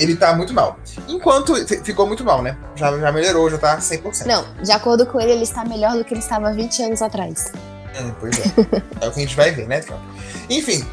ele 0.00 0.16
tá 0.16 0.32
muito 0.34 0.52
mal. 0.54 0.78
Enquanto 1.08 1.54
fi- 1.66 1.82
ficou 1.84 2.06
muito 2.06 2.24
mal, 2.24 2.42
né? 2.42 2.56
Já, 2.76 2.96
já 2.98 3.12
melhorou, 3.12 3.50
já 3.50 3.58
tá 3.58 3.78
100%. 3.78 4.26
Não, 4.26 4.44
de 4.62 4.72
acordo 4.72 5.06
com 5.06 5.20
ele, 5.20 5.32
ele 5.32 5.42
está 5.44 5.64
melhor 5.64 5.96
do 5.96 6.04
que 6.04 6.14
ele 6.14 6.20
estava 6.20 6.52
20 6.52 6.82
anos 6.82 7.02
atrás. 7.02 7.52
É, 7.94 8.02
pois 8.20 8.38
é. 8.38 8.42
é 9.00 9.08
o 9.08 9.12
que 9.12 9.18
a 9.18 9.22
gente 9.22 9.34
vai 9.36 9.50
ver, 9.50 9.66
né, 9.66 9.80
Trump? 9.80 10.00
Enfim, 10.48 10.84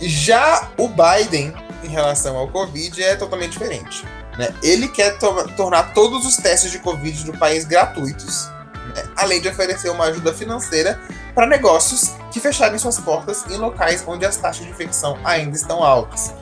já 0.00 0.68
o 0.78 0.88
Biden, 0.88 1.52
em 1.84 1.88
relação 1.88 2.36
ao 2.36 2.48
Covid, 2.48 3.02
é 3.02 3.16
totalmente 3.16 3.52
diferente. 3.52 4.04
Né? 4.38 4.54
Ele 4.62 4.88
quer 4.88 5.18
to- 5.18 5.48
tornar 5.56 5.94
todos 5.94 6.26
os 6.26 6.36
testes 6.36 6.70
de 6.70 6.78
Covid 6.78 7.24
do 7.24 7.32
país 7.38 7.64
gratuitos, 7.64 8.48
né? 8.94 9.02
além 9.16 9.40
de 9.40 9.48
oferecer 9.48 9.88
uma 9.90 10.04
ajuda 10.06 10.32
financeira 10.34 11.00
para 11.34 11.46
negócios 11.46 12.12
que 12.30 12.38
fecharem 12.40 12.78
suas 12.78 12.98
portas 12.98 13.44
em 13.50 13.56
locais 13.56 14.02
onde 14.06 14.24
as 14.26 14.36
taxas 14.36 14.64
de 14.64 14.70
infecção 14.70 15.18
ainda 15.24 15.56
estão 15.56 15.82
altas. 15.82 16.32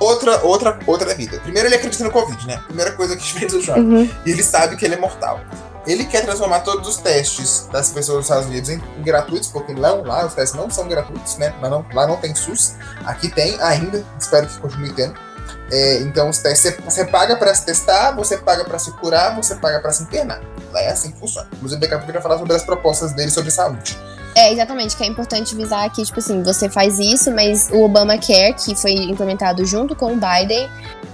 Outra, 0.00 0.42
outra, 0.42 0.78
outra 0.86 1.14
vida. 1.14 1.38
Primeiro, 1.40 1.68
ele 1.68 1.74
acredita 1.74 2.02
no 2.02 2.10
Covid, 2.10 2.46
né? 2.46 2.60
Primeira 2.66 2.92
coisa 2.92 3.14
que 3.16 3.22
fez 3.38 3.52
o 3.52 3.60
Trump. 3.60 3.78
Uhum. 3.78 4.10
E 4.24 4.30
ele 4.30 4.42
sabe 4.42 4.76
que 4.76 4.84
ele 4.84 4.94
é 4.94 4.98
mortal. 4.98 5.40
Ele 5.86 6.04
quer 6.04 6.24
transformar 6.24 6.60
todos 6.60 6.88
os 6.88 6.96
testes 6.96 7.68
das 7.72 7.90
pessoas 7.90 8.18
dos 8.18 8.26
Estados 8.26 8.46
Unidos 8.46 8.70
em, 8.70 8.82
em 8.98 9.02
gratuitos, 9.02 9.48
porque 9.48 9.72
lá, 9.74 9.92
lá 9.92 10.26
os 10.26 10.34
testes 10.34 10.58
não 10.58 10.70
são 10.70 10.88
gratuitos, 10.88 11.36
né? 11.36 11.54
Lá 11.60 11.68
não, 11.68 11.86
lá 11.92 12.06
não 12.06 12.16
tem 12.16 12.34
SUS. 12.34 12.74
Aqui 13.04 13.28
tem 13.28 13.60
ainda, 13.60 14.04
espero 14.18 14.46
que 14.46 14.58
continue 14.58 14.92
tendo. 14.92 15.14
É, 15.70 16.00
então 16.00 16.28
os 16.28 16.38
testes, 16.38 16.74
você, 16.74 16.82
você 16.82 17.04
paga 17.04 17.36
para 17.36 17.54
se 17.54 17.64
testar, 17.64 18.12
você 18.12 18.36
paga 18.36 18.64
para 18.64 18.78
se 18.78 18.90
curar, 18.92 19.36
você 19.36 19.54
paga 19.54 19.80
para 19.80 19.92
se 19.92 20.02
internar. 20.02 20.40
Lá 20.72 20.80
é 20.80 20.90
assim 20.90 21.12
que 21.12 21.18
funciona. 21.18 21.48
Inclusive, 21.54 21.80
daqui 21.80 21.94
a 21.94 21.98
pouco 21.98 22.10
eu 22.10 22.14
vou 22.14 22.22
falar 22.22 22.38
sobre 22.38 22.54
as 22.54 22.62
propostas 22.62 23.12
dele 23.12 23.30
sobre 23.30 23.50
saúde. 23.50 23.98
É, 24.34 24.52
exatamente, 24.52 24.96
que 24.96 25.02
é 25.02 25.06
importante 25.06 25.54
visar 25.54 25.90
que, 25.90 26.02
tipo 26.04 26.18
assim, 26.18 26.42
você 26.42 26.68
faz 26.68 26.98
isso, 26.98 27.30
mas 27.32 27.68
o 27.72 27.82
Obamacare, 27.82 28.54
que 28.54 28.74
foi 28.74 28.92
implementado 28.92 29.64
junto 29.66 29.96
com 29.96 30.12
o 30.12 30.16
Biden, 30.16 30.68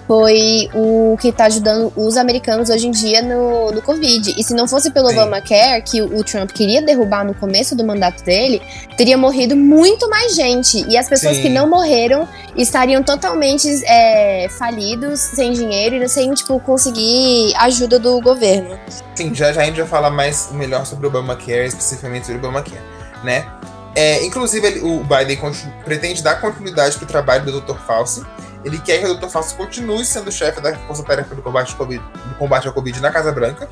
foi 0.06 0.70
o 0.72 1.16
que 1.20 1.32
tá 1.32 1.46
ajudando 1.46 1.92
os 1.96 2.16
americanos 2.16 2.70
hoje 2.70 2.86
em 2.86 2.90
dia 2.90 3.22
no, 3.22 3.72
no 3.72 3.82
Covid. 3.82 4.34
E 4.36 4.44
se 4.44 4.54
não 4.54 4.68
fosse 4.68 4.90
pelo 4.90 5.08
Sim. 5.08 5.14
Obamacare, 5.14 5.82
que 5.82 6.00
o, 6.00 6.18
o 6.18 6.24
Trump 6.24 6.50
queria 6.52 6.80
derrubar 6.80 7.24
no 7.24 7.34
começo 7.34 7.74
do 7.74 7.84
mandato 7.84 8.22
dele, 8.22 8.62
teria 8.96 9.18
morrido 9.18 9.56
muito 9.56 10.08
mais 10.08 10.34
gente. 10.34 10.86
E 10.88 10.96
as 10.96 11.08
pessoas 11.08 11.36
Sim. 11.36 11.42
que 11.42 11.48
não 11.48 11.68
morreram 11.68 12.28
estariam 12.56 13.02
totalmente 13.02 13.68
é, 13.84 14.48
falidos, 14.50 15.18
sem 15.18 15.52
dinheiro 15.52 15.96
e 15.96 16.08
sem, 16.08 16.32
tipo, 16.34 16.60
conseguir 16.60 17.52
ajuda 17.56 17.98
do 17.98 18.20
governo. 18.20 18.78
Sim, 19.14 19.34
já, 19.34 19.52
já 19.52 19.62
a 19.62 19.64
gente 19.64 19.78
vai 19.78 19.88
falar 19.88 20.10
mais 20.10 20.50
melhor 20.52 20.86
sobre 20.86 21.06
o 21.06 21.08
Obamacare, 21.08 21.66
especificamente 21.66 22.26
sobre 22.26 22.40
o 22.40 22.48
Obamacare, 22.48 22.95
né? 23.26 23.46
É, 23.94 24.24
inclusive, 24.24 24.66
ele- 24.66 24.80
o 24.80 25.02
Biden 25.04 25.38
pretende 25.84 26.22
dar 26.22 26.40
continuidade 26.40 26.96
para 26.96 27.04
o 27.04 27.08
trabalho 27.08 27.44
do 27.44 27.60
Dr. 27.60 27.76
Fauci. 27.86 28.24
Ele 28.64 28.78
quer 28.78 28.98
que 28.98 29.06
o 29.06 29.14
Dr. 29.14 29.28
Fauci 29.28 29.54
continue 29.54 30.04
sendo 30.04 30.30
chefe 30.32 30.60
da 30.60 30.74
Força 30.86 31.02
Tarefa 31.02 31.34
do 31.34 31.42
combate, 31.42 31.70
ao 31.72 31.76
Covid, 31.78 32.02
do 32.28 32.34
combate 32.36 32.66
ao 32.68 32.72
Covid 32.74 33.00
na 33.00 33.10
Casa 33.10 33.32
Branca. 33.32 33.68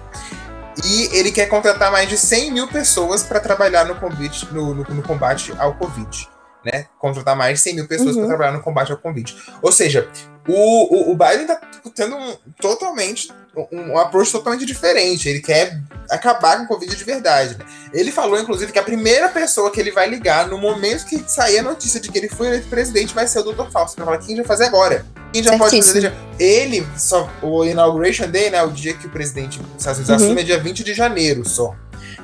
E 0.84 1.04
ele 1.16 1.30
quer 1.30 1.46
contratar 1.46 1.90
mais 1.92 2.08
de 2.08 2.16
100 2.16 2.50
mil 2.52 2.66
pessoas 2.68 3.22
para 3.22 3.38
trabalhar 3.40 3.84
no 3.84 3.94
combate, 3.96 4.46
no, 4.52 4.74
no- 4.74 4.84
no 4.88 5.02
combate 5.02 5.52
ao 5.58 5.74
Covid. 5.74 6.28
Né? 6.64 6.86
Contratar 6.98 7.36
mais 7.36 7.58
de 7.58 7.62
100 7.64 7.74
mil 7.76 7.86
pessoas 7.88 8.14
Uhum. 8.16 8.22
para 8.22 8.28
trabalhar 8.28 8.52
no 8.52 8.62
combate 8.62 8.90
ao 8.92 8.98
Covid. 8.98 9.36
Ou 9.62 9.70
seja, 9.72 10.08
O, 10.46 11.10
o, 11.10 11.12
o 11.12 11.16
Biden 11.16 11.46
tá 11.46 11.58
tendo 11.94 12.16
um, 12.16 12.36
totalmente 12.60 13.32
um, 13.56 13.92
um 13.92 13.98
approach 13.98 14.32
totalmente 14.32 14.64
diferente. 14.64 15.28
Ele 15.28 15.40
quer 15.40 15.80
acabar 16.10 16.58
com 16.58 16.64
o 16.64 16.68
Covid 16.68 16.94
de 16.94 17.04
verdade. 17.04 17.56
Ele 17.92 18.10
falou, 18.10 18.38
inclusive, 18.38 18.72
que 18.72 18.78
a 18.78 18.82
primeira 18.82 19.28
pessoa 19.28 19.70
que 19.70 19.80
ele 19.80 19.90
vai 19.90 20.08
ligar 20.08 20.48
no 20.48 20.58
momento 20.58 21.06
que 21.06 21.24
sair 21.26 21.58
a 21.58 21.62
notícia 21.62 22.00
de 22.00 22.10
que 22.10 22.18
ele 22.18 22.28
foi 22.28 22.48
eleito 22.48 22.68
presidente 22.68 23.14
vai 23.14 23.26
ser 23.26 23.40
o 23.40 23.52
Dr. 23.52 23.70
Fausto. 23.70 23.96
Pra 23.96 24.04
falar 24.04 24.18
quem 24.18 24.36
vai 24.36 24.44
fazer 24.44 24.64
agora. 24.64 25.04
Quem 25.32 25.42
já 25.42 25.50
Certíssimo. 25.50 25.82
pode 25.82 26.08
fazer. 26.08 26.12
Ele, 26.38 26.86
só, 26.96 27.30
o 27.42 27.64
inauguration 27.64 28.28
day, 28.28 28.50
né? 28.50 28.62
O 28.62 28.70
dia 28.70 28.94
que 28.94 29.06
o 29.06 29.10
presidente 29.10 29.58
dos 29.58 29.78
Estados 29.78 29.98
Unidos 29.98 30.22
uhum. 30.22 30.26
assume 30.26 30.40
é 30.40 30.44
dia 30.44 30.58
20 30.58 30.84
de 30.84 30.94
janeiro 30.94 31.48
só. 31.48 31.74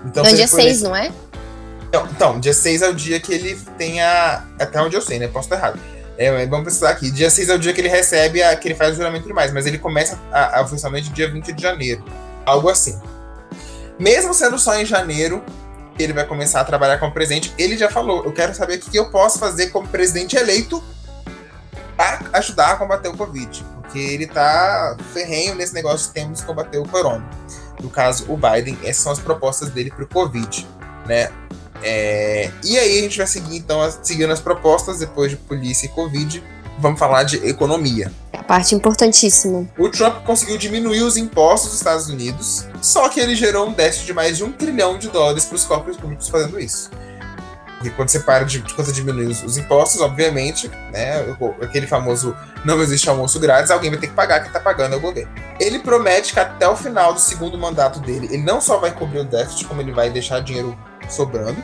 Então, 0.05 0.23
então 0.23 0.35
dia 0.35 0.47
6, 0.47 0.83
não 0.83 0.97
é? 0.97 1.13
Então, 1.89 2.09
então, 2.11 2.41
dia 2.41 2.55
6 2.55 2.83
é 2.83 2.89
o 2.89 2.95
dia 2.95 3.19
que 3.19 3.33
ele 3.33 3.59
tem 3.77 4.01
a. 4.01 4.45
Até 4.59 4.81
onde 4.81 4.95
eu 4.95 5.03
sei, 5.03 5.19
né? 5.19 5.27
Posso 5.27 5.47
estar 5.47 5.57
errado. 5.57 5.81
É, 6.21 6.45
vamos 6.45 6.65
precisar 6.65 6.91
aqui. 6.91 7.11
Dia 7.11 7.31
6 7.31 7.49
é 7.49 7.55
o 7.55 7.59
dia 7.59 7.73
que 7.73 7.81
ele 7.81 7.89
recebe, 7.89 8.43
a, 8.43 8.55
que 8.55 8.69
ele 8.69 8.75
faz 8.75 8.93
o 8.93 8.97
juramento 8.97 9.27
e 9.27 9.33
mais, 9.33 9.51
mas 9.55 9.65
ele 9.65 9.79
começa 9.79 10.21
a, 10.31 10.59
a, 10.59 10.63
oficialmente 10.63 11.09
dia 11.09 11.31
20 11.33 11.51
de 11.51 11.63
janeiro. 11.63 12.05
Algo 12.45 12.69
assim. 12.69 13.01
Mesmo 13.99 14.35
sendo 14.35 14.59
só 14.59 14.79
em 14.79 14.85
janeiro, 14.85 15.43
ele 15.99 16.13
vai 16.13 16.27
começar 16.27 16.61
a 16.61 16.65
trabalhar 16.65 16.99
como 16.99 17.11
presidente. 17.11 17.55
Ele 17.57 17.75
já 17.75 17.89
falou: 17.89 18.23
eu 18.23 18.33
quero 18.33 18.55
saber 18.55 18.75
o 18.75 18.81
que 18.81 18.95
eu 18.95 19.11
posso 19.11 19.39
fazer 19.39 19.69
como 19.69 19.89
presidente 19.89 20.37
eleito 20.37 20.85
para 21.97 22.21
ajudar 22.35 22.73
a 22.73 22.77
combater 22.77 23.09
o 23.09 23.17
Covid. 23.17 23.65
Porque 23.81 23.99
ele 23.99 24.27
tá 24.27 24.99
ferrenho 25.15 25.55
nesse 25.55 25.73
negócio 25.73 26.09
de 26.09 26.13
temos 26.13 26.43
que 26.43 26.47
combater 26.47 26.77
o 26.77 26.87
corona. 26.87 27.27
No 27.83 27.89
caso, 27.89 28.31
o 28.31 28.37
Biden, 28.37 28.79
essas 28.83 29.03
são 29.03 29.13
as 29.13 29.19
propostas 29.19 29.71
dele 29.71 29.91
para 29.91 30.05
o 30.05 30.07
Covid. 30.07 30.69
Né? 31.07 31.31
É, 31.83 32.51
e 32.65 32.79
aí 32.79 32.99
a 32.99 33.03
gente 33.03 33.19
vai 33.19 33.27
seguir, 33.27 33.57
então, 33.57 33.81
seguindo 34.03 34.33
as 34.33 34.41
propostas, 34.41 34.99
depois 34.99 35.31
de 35.31 35.37
polícia 35.37 35.87
e 35.87 35.89
Covid, 35.89 36.43
vamos 36.79 36.99
falar 36.99 37.25
de 37.25 37.37
economia. 37.47 38.13
É 38.33 38.39
a 38.39 38.43
parte 38.43 38.75
importantíssima. 38.75 39.69
O 39.79 39.89
Trump 39.89 40.25
conseguiu 40.25 40.59
diminuir 40.59 41.03
os 41.03 41.17
impostos 41.17 41.71
dos 41.71 41.79
Estados 41.79 42.09
Unidos, 42.09 42.67
só 42.83 43.09
que 43.09 43.21
ele 43.21 43.35
gerou 43.35 43.69
um 43.69 43.73
déficit 43.73 44.07
de 44.07 44.13
mais 44.13 44.37
de 44.37 44.45
um 44.45 44.53
trilhão 44.53 44.99
de 44.99 45.09
dólares 45.09 45.45
para 45.45 45.57
os 45.57 45.65
corpos 45.65 45.97
públicos 45.97 46.29
fazendo 46.29 46.59
isso. 46.59 46.91
Porque 47.81 47.91
quando 47.97 48.11
você 48.11 48.21
para 48.21 48.45
de, 48.45 48.61
quando 48.61 48.85
você 48.85 48.93
diminui 48.93 49.25
os, 49.25 49.43
os, 49.43 49.57
impostos, 49.57 50.03
obviamente, 50.03 50.69
né, 50.93 51.25
aquele 51.63 51.87
famoso 51.87 52.37
não 52.63 52.79
existe 52.83 53.09
almoço 53.09 53.41
grátis, 53.41 53.71
alguém 53.71 53.89
vai 53.89 53.99
ter 53.99 54.09
que 54.09 54.13
pagar, 54.13 54.41
quem 54.41 54.49
está 54.49 54.61
pagando 54.61 54.93
é 54.93 54.99
o 54.99 55.01
governo. 55.01 55.33
Ele 55.59 55.79
promete 55.79 56.35
que 56.35 56.41
até 56.41 56.69
o 56.69 56.77
final 56.77 57.15
do 57.15 57.21
segundo 57.21 57.57
mandato 57.57 57.99
dele, 58.01 58.29
ele 58.31 58.43
não 58.43 58.61
só 58.61 58.77
vai 58.77 58.93
cobrir 58.93 59.21
o 59.21 59.25
déficit, 59.25 59.65
como 59.65 59.81
ele 59.81 59.93
vai 59.93 60.11
deixar 60.11 60.41
dinheiro 60.41 60.79
sobrando. 61.09 61.63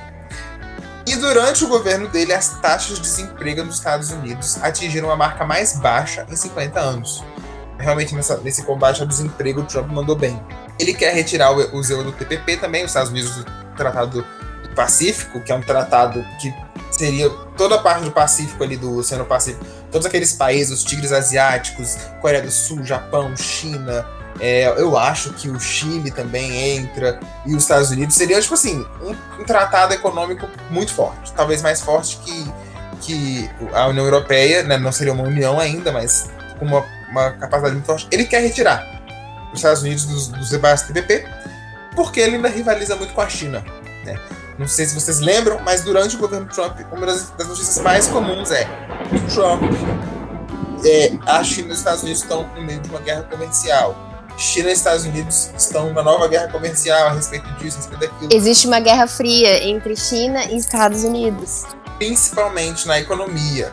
E 1.07 1.15
durante 1.15 1.65
o 1.65 1.69
governo 1.69 2.09
dele, 2.09 2.33
as 2.33 2.61
taxas 2.61 2.97
de 2.97 3.03
desemprego 3.03 3.63
nos 3.63 3.77
Estados 3.77 4.11
Unidos 4.11 4.59
atingiram 4.63 5.11
a 5.11 5.17
marca 5.17 5.45
mais 5.45 5.79
baixa 5.79 6.27
em 6.29 6.35
50 6.35 6.81
anos. 6.81 7.23
Realmente, 7.79 8.15
nessa, 8.15 8.39
nesse 8.39 8.63
combate 8.65 9.01
ao 9.01 9.07
desemprego, 9.07 9.61
o 9.61 9.65
Trump 9.65 9.89
mandou 9.89 10.17
bem. 10.17 10.41
Ele 10.79 10.93
quer 10.93 11.15
retirar 11.15 11.53
o, 11.53 11.77
o 11.77 11.83
zelo 11.83 12.03
do 12.03 12.13
TPP 12.13 12.57
também, 12.57 12.85
os 12.85 12.91
Estados 12.91 13.11
Unidos, 13.11 13.37
do 13.37 13.45
Tratado 13.77 14.23
do 14.63 14.75
Pacífico, 14.75 15.41
que 15.41 15.53
é 15.53 15.55
um 15.55 15.61
tratado 15.61 16.25
que 16.41 16.53
seria 16.91 17.31
toda 17.57 17.77
a 17.77 17.79
parte 17.79 18.05
do 18.05 18.11
Pacífico 18.11 18.65
ali, 18.65 18.77
do 18.77 18.97
Oceano 18.97 19.25
Pacífico, 19.25 19.65
todos 19.93 20.07
aqueles 20.07 20.33
países, 20.33 20.79
os 20.79 20.85
tigres 20.85 21.13
asiáticos, 21.13 21.97
Coreia 22.21 22.43
do 22.43 22.51
Sul, 22.51 22.85
Japão, 22.85 23.37
China, 23.37 24.07
é, 24.41 24.67
eu 24.81 24.97
acho 24.99 25.33
que 25.33 25.49
o 25.49 25.59
Chile 25.59 26.11
também 26.11 26.77
entra 26.77 27.19
e 27.45 27.55
os 27.55 27.63
Estados 27.63 27.91
Unidos 27.91 28.15
seria 28.15 28.41
tipo 28.41 28.55
assim 28.55 28.85
um, 29.03 29.41
um, 29.41 29.45
tratado 29.45 29.95
econômico 29.95 30.47
muito 30.71 30.93
forte, 30.93 31.33
talvez 31.33 31.63
mais 31.63 31.81
forte 31.81 32.19
que, 32.19 32.53
que 33.01 33.51
a 33.73 33.87
União 33.87 34.05
Europeia, 34.05 34.63
né? 34.63 34.77
não 34.77 34.93
seria 34.93 35.13
uma 35.13 35.25
união 35.25 35.59
ainda, 35.59 35.91
mas 35.91 36.29
com 36.59 36.67
uma, 36.67 36.85
uma 37.11 37.31
capacidade 37.33 37.75
muito 37.75 37.87
forte. 37.87 38.07
Ele 38.11 38.25
quer 38.25 38.43
retirar 38.43 38.87
os 39.53 39.59
Estados 39.59 39.83
Unidos 39.83 40.05
dos, 40.05 40.29
dos 40.29 40.51
debates 40.51 40.85
TPP 40.85 41.27
porque 41.95 42.21
ele 42.21 42.37
ainda 42.37 42.49
rivaliza 42.49 42.95
muito 42.97 43.15
com 43.15 43.23
a 43.23 43.29
China. 43.29 43.65
Né? 44.05 44.21
Não 44.59 44.69
sei 44.69 44.85
se 44.87 44.95
vocês 44.95 45.19
lembram, 45.21 45.61
mas 45.65 45.83
durante 45.83 46.17
o 46.17 46.19
governo 46.19 46.47
Trump, 46.47 46.79
uma 46.93 47.07
das, 47.07 47.31
das 47.31 47.49
notícias 47.49 47.79
mais 47.79 48.07
comuns 48.07 48.51
é 48.51 48.65
Trump, 49.33 49.63
é, 50.85 51.13
a 51.27 51.43
China 51.43 51.69
e 51.69 51.73
os 51.73 51.79
Estados 51.79 52.03
Unidos 52.03 52.23
estão 52.23 52.47
no 52.55 52.63
meio 52.63 52.81
de 52.81 52.89
uma 52.91 53.01
guerra 53.01 53.23
comercial 53.23 53.97
China 54.37 54.69
e 54.69 54.73
Estados 54.73 55.05
Unidos 55.05 55.51
estão 55.57 55.89
numa 55.89 56.03
nova 56.03 56.29
guerra 56.29 56.49
comercial 56.49 57.09
a 57.09 57.13
respeito 57.13 57.49
disso, 57.55 57.79
a 57.79 57.81
respeito 57.81 58.01
daquilo. 58.01 58.33
Existe 58.33 58.67
uma 58.67 58.81
guerra 58.81 59.07
fria 59.07 59.65
entre 59.65 59.97
China 59.97 60.45
e 60.45 60.57
Estados 60.57 61.05
Unidos. 61.05 61.65
Principalmente 61.99 62.87
na 62.87 62.99
economia. 62.99 63.73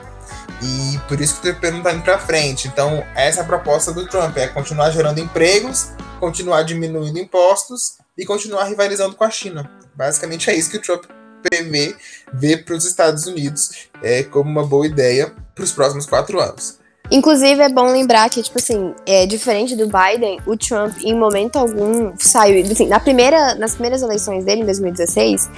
E 0.61 0.97
por 1.09 1.19
isso 1.19 1.41
que 1.41 1.49
o 1.49 1.53
TPP 1.53 1.71
não 1.71 1.77
está 1.79 1.93
indo 1.93 2.03
para 2.03 2.17
frente. 2.17 2.69
Então, 2.69 3.03
essa 3.15 3.41
é 3.41 3.43
a 3.43 3.45
proposta 3.45 3.91
do 3.91 4.07
Trump: 4.07 4.37
é 4.37 4.47
continuar 4.47 4.91
gerando 4.91 5.19
empregos, 5.19 5.89
continuar 6.19 6.63
diminuindo 6.63 7.19
impostos 7.19 7.97
e 8.17 8.25
continuar 8.25 8.63
rivalizando 8.63 9.15
com 9.15 9.25
a 9.25 9.29
China. 9.29 9.69
Basicamente 9.93 10.49
é 10.49 10.55
isso 10.55 10.71
que 10.71 10.77
o 10.77 10.81
Trump 10.81 11.03
prevê 11.41 11.95
ver 12.33 12.63
para 12.63 12.75
os 12.75 12.85
Estados 12.85 13.25
Unidos 13.25 13.89
é, 14.01 14.23
como 14.23 14.49
uma 14.49 14.65
boa 14.65 14.87
ideia 14.87 15.33
para 15.53 15.63
os 15.63 15.73
próximos 15.73 16.05
quatro 16.05 16.39
anos. 16.39 16.79
Inclusive, 17.11 17.61
é 17.61 17.69
bom 17.69 17.87
lembrar 17.87 18.29
que, 18.29 18.41
tipo 18.41 18.57
assim, 18.57 18.93
é 19.05 19.25
diferente 19.25 19.75
do 19.75 19.87
Biden, 19.87 20.39
o 20.45 20.57
Trump, 20.57 20.97
em 21.03 21.17
momento 21.17 21.57
algum, 21.57 22.13
saiu. 22.17 22.63
Assim, 22.71 22.87
na 22.87 22.99
primeira, 22.99 23.55
nas 23.55 23.73
primeiras 23.73 24.01
eleições 24.01 24.45
dele, 24.45 24.61
em 24.61 24.65
2016, 24.65 25.49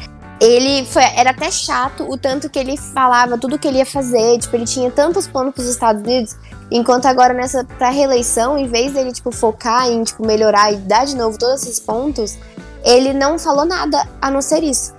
ele 0.42 0.86
foi, 0.86 1.04
era 1.16 1.30
até 1.30 1.50
chato 1.50 2.04
o 2.10 2.18
tanto 2.18 2.50
que 2.50 2.60
ele 2.60 2.76
falava 2.76 3.38
tudo 3.38 3.58
que 3.58 3.68
ele 3.68 3.78
ia 3.78 3.86
fazer. 3.86 4.38
Tipo, 4.40 4.56
ele 4.56 4.66
tinha 4.66 4.92
tantos 4.92 5.28
planos 5.28 5.54
para 5.54 5.62
os 5.62 5.70
Estados 5.70 6.02
Unidos. 6.02 6.36
Enquanto 6.72 7.06
agora 7.06 7.34
nessa 7.34 7.64
pra 7.64 7.90
reeleição, 7.90 8.58
em 8.58 8.68
vez 8.68 8.94
dele 8.94 9.12
tipo 9.12 9.32
focar 9.32 9.88
em 9.88 10.04
tipo 10.04 10.26
melhorar 10.26 10.74
e 10.74 10.78
dar 10.78 11.06
de 11.06 11.16
novo 11.16 11.38
todos 11.38 11.62
esses 11.62 11.80
pontos, 11.80 12.38
ele 12.84 13.14
não 13.14 13.38
falou 13.38 13.66
nada 13.66 14.08
a 14.20 14.32
não 14.32 14.42
ser 14.42 14.64
isso. 14.64 14.94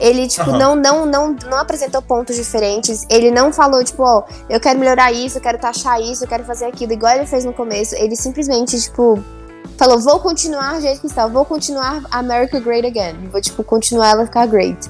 Ele, 0.00 0.28
tipo, 0.28 0.50
uhum. 0.50 0.58
não, 0.58 0.76
não, 0.76 1.06
não, 1.06 1.36
não 1.46 1.58
apresentou 1.58 2.00
pontos 2.00 2.36
diferentes. 2.36 3.04
Ele 3.10 3.30
não 3.30 3.52
falou, 3.52 3.82
tipo, 3.82 4.02
ó, 4.02 4.20
oh, 4.20 4.32
eu 4.48 4.60
quero 4.60 4.78
melhorar 4.78 5.12
isso, 5.12 5.38
eu 5.38 5.42
quero 5.42 5.58
taxar 5.58 6.00
isso, 6.00 6.24
eu 6.24 6.28
quero 6.28 6.44
fazer 6.44 6.66
aquilo, 6.66 6.92
igual 6.92 7.14
ele 7.14 7.26
fez 7.26 7.44
no 7.44 7.52
começo. 7.52 7.94
Ele 7.96 8.14
simplesmente, 8.14 8.80
tipo, 8.80 9.22
falou, 9.76 9.98
vou 9.98 10.20
continuar 10.20 10.74
do 10.74 10.80
jeito 10.80 11.00
que 11.00 11.06
está, 11.06 11.26
vou 11.26 11.44
continuar 11.44 12.02
America 12.10 12.60
Great 12.60 12.86
Again. 12.86 13.28
Vou, 13.30 13.40
tipo, 13.40 13.64
continuar 13.64 14.10
ela 14.10 14.24
ficar 14.26 14.46
great. 14.46 14.88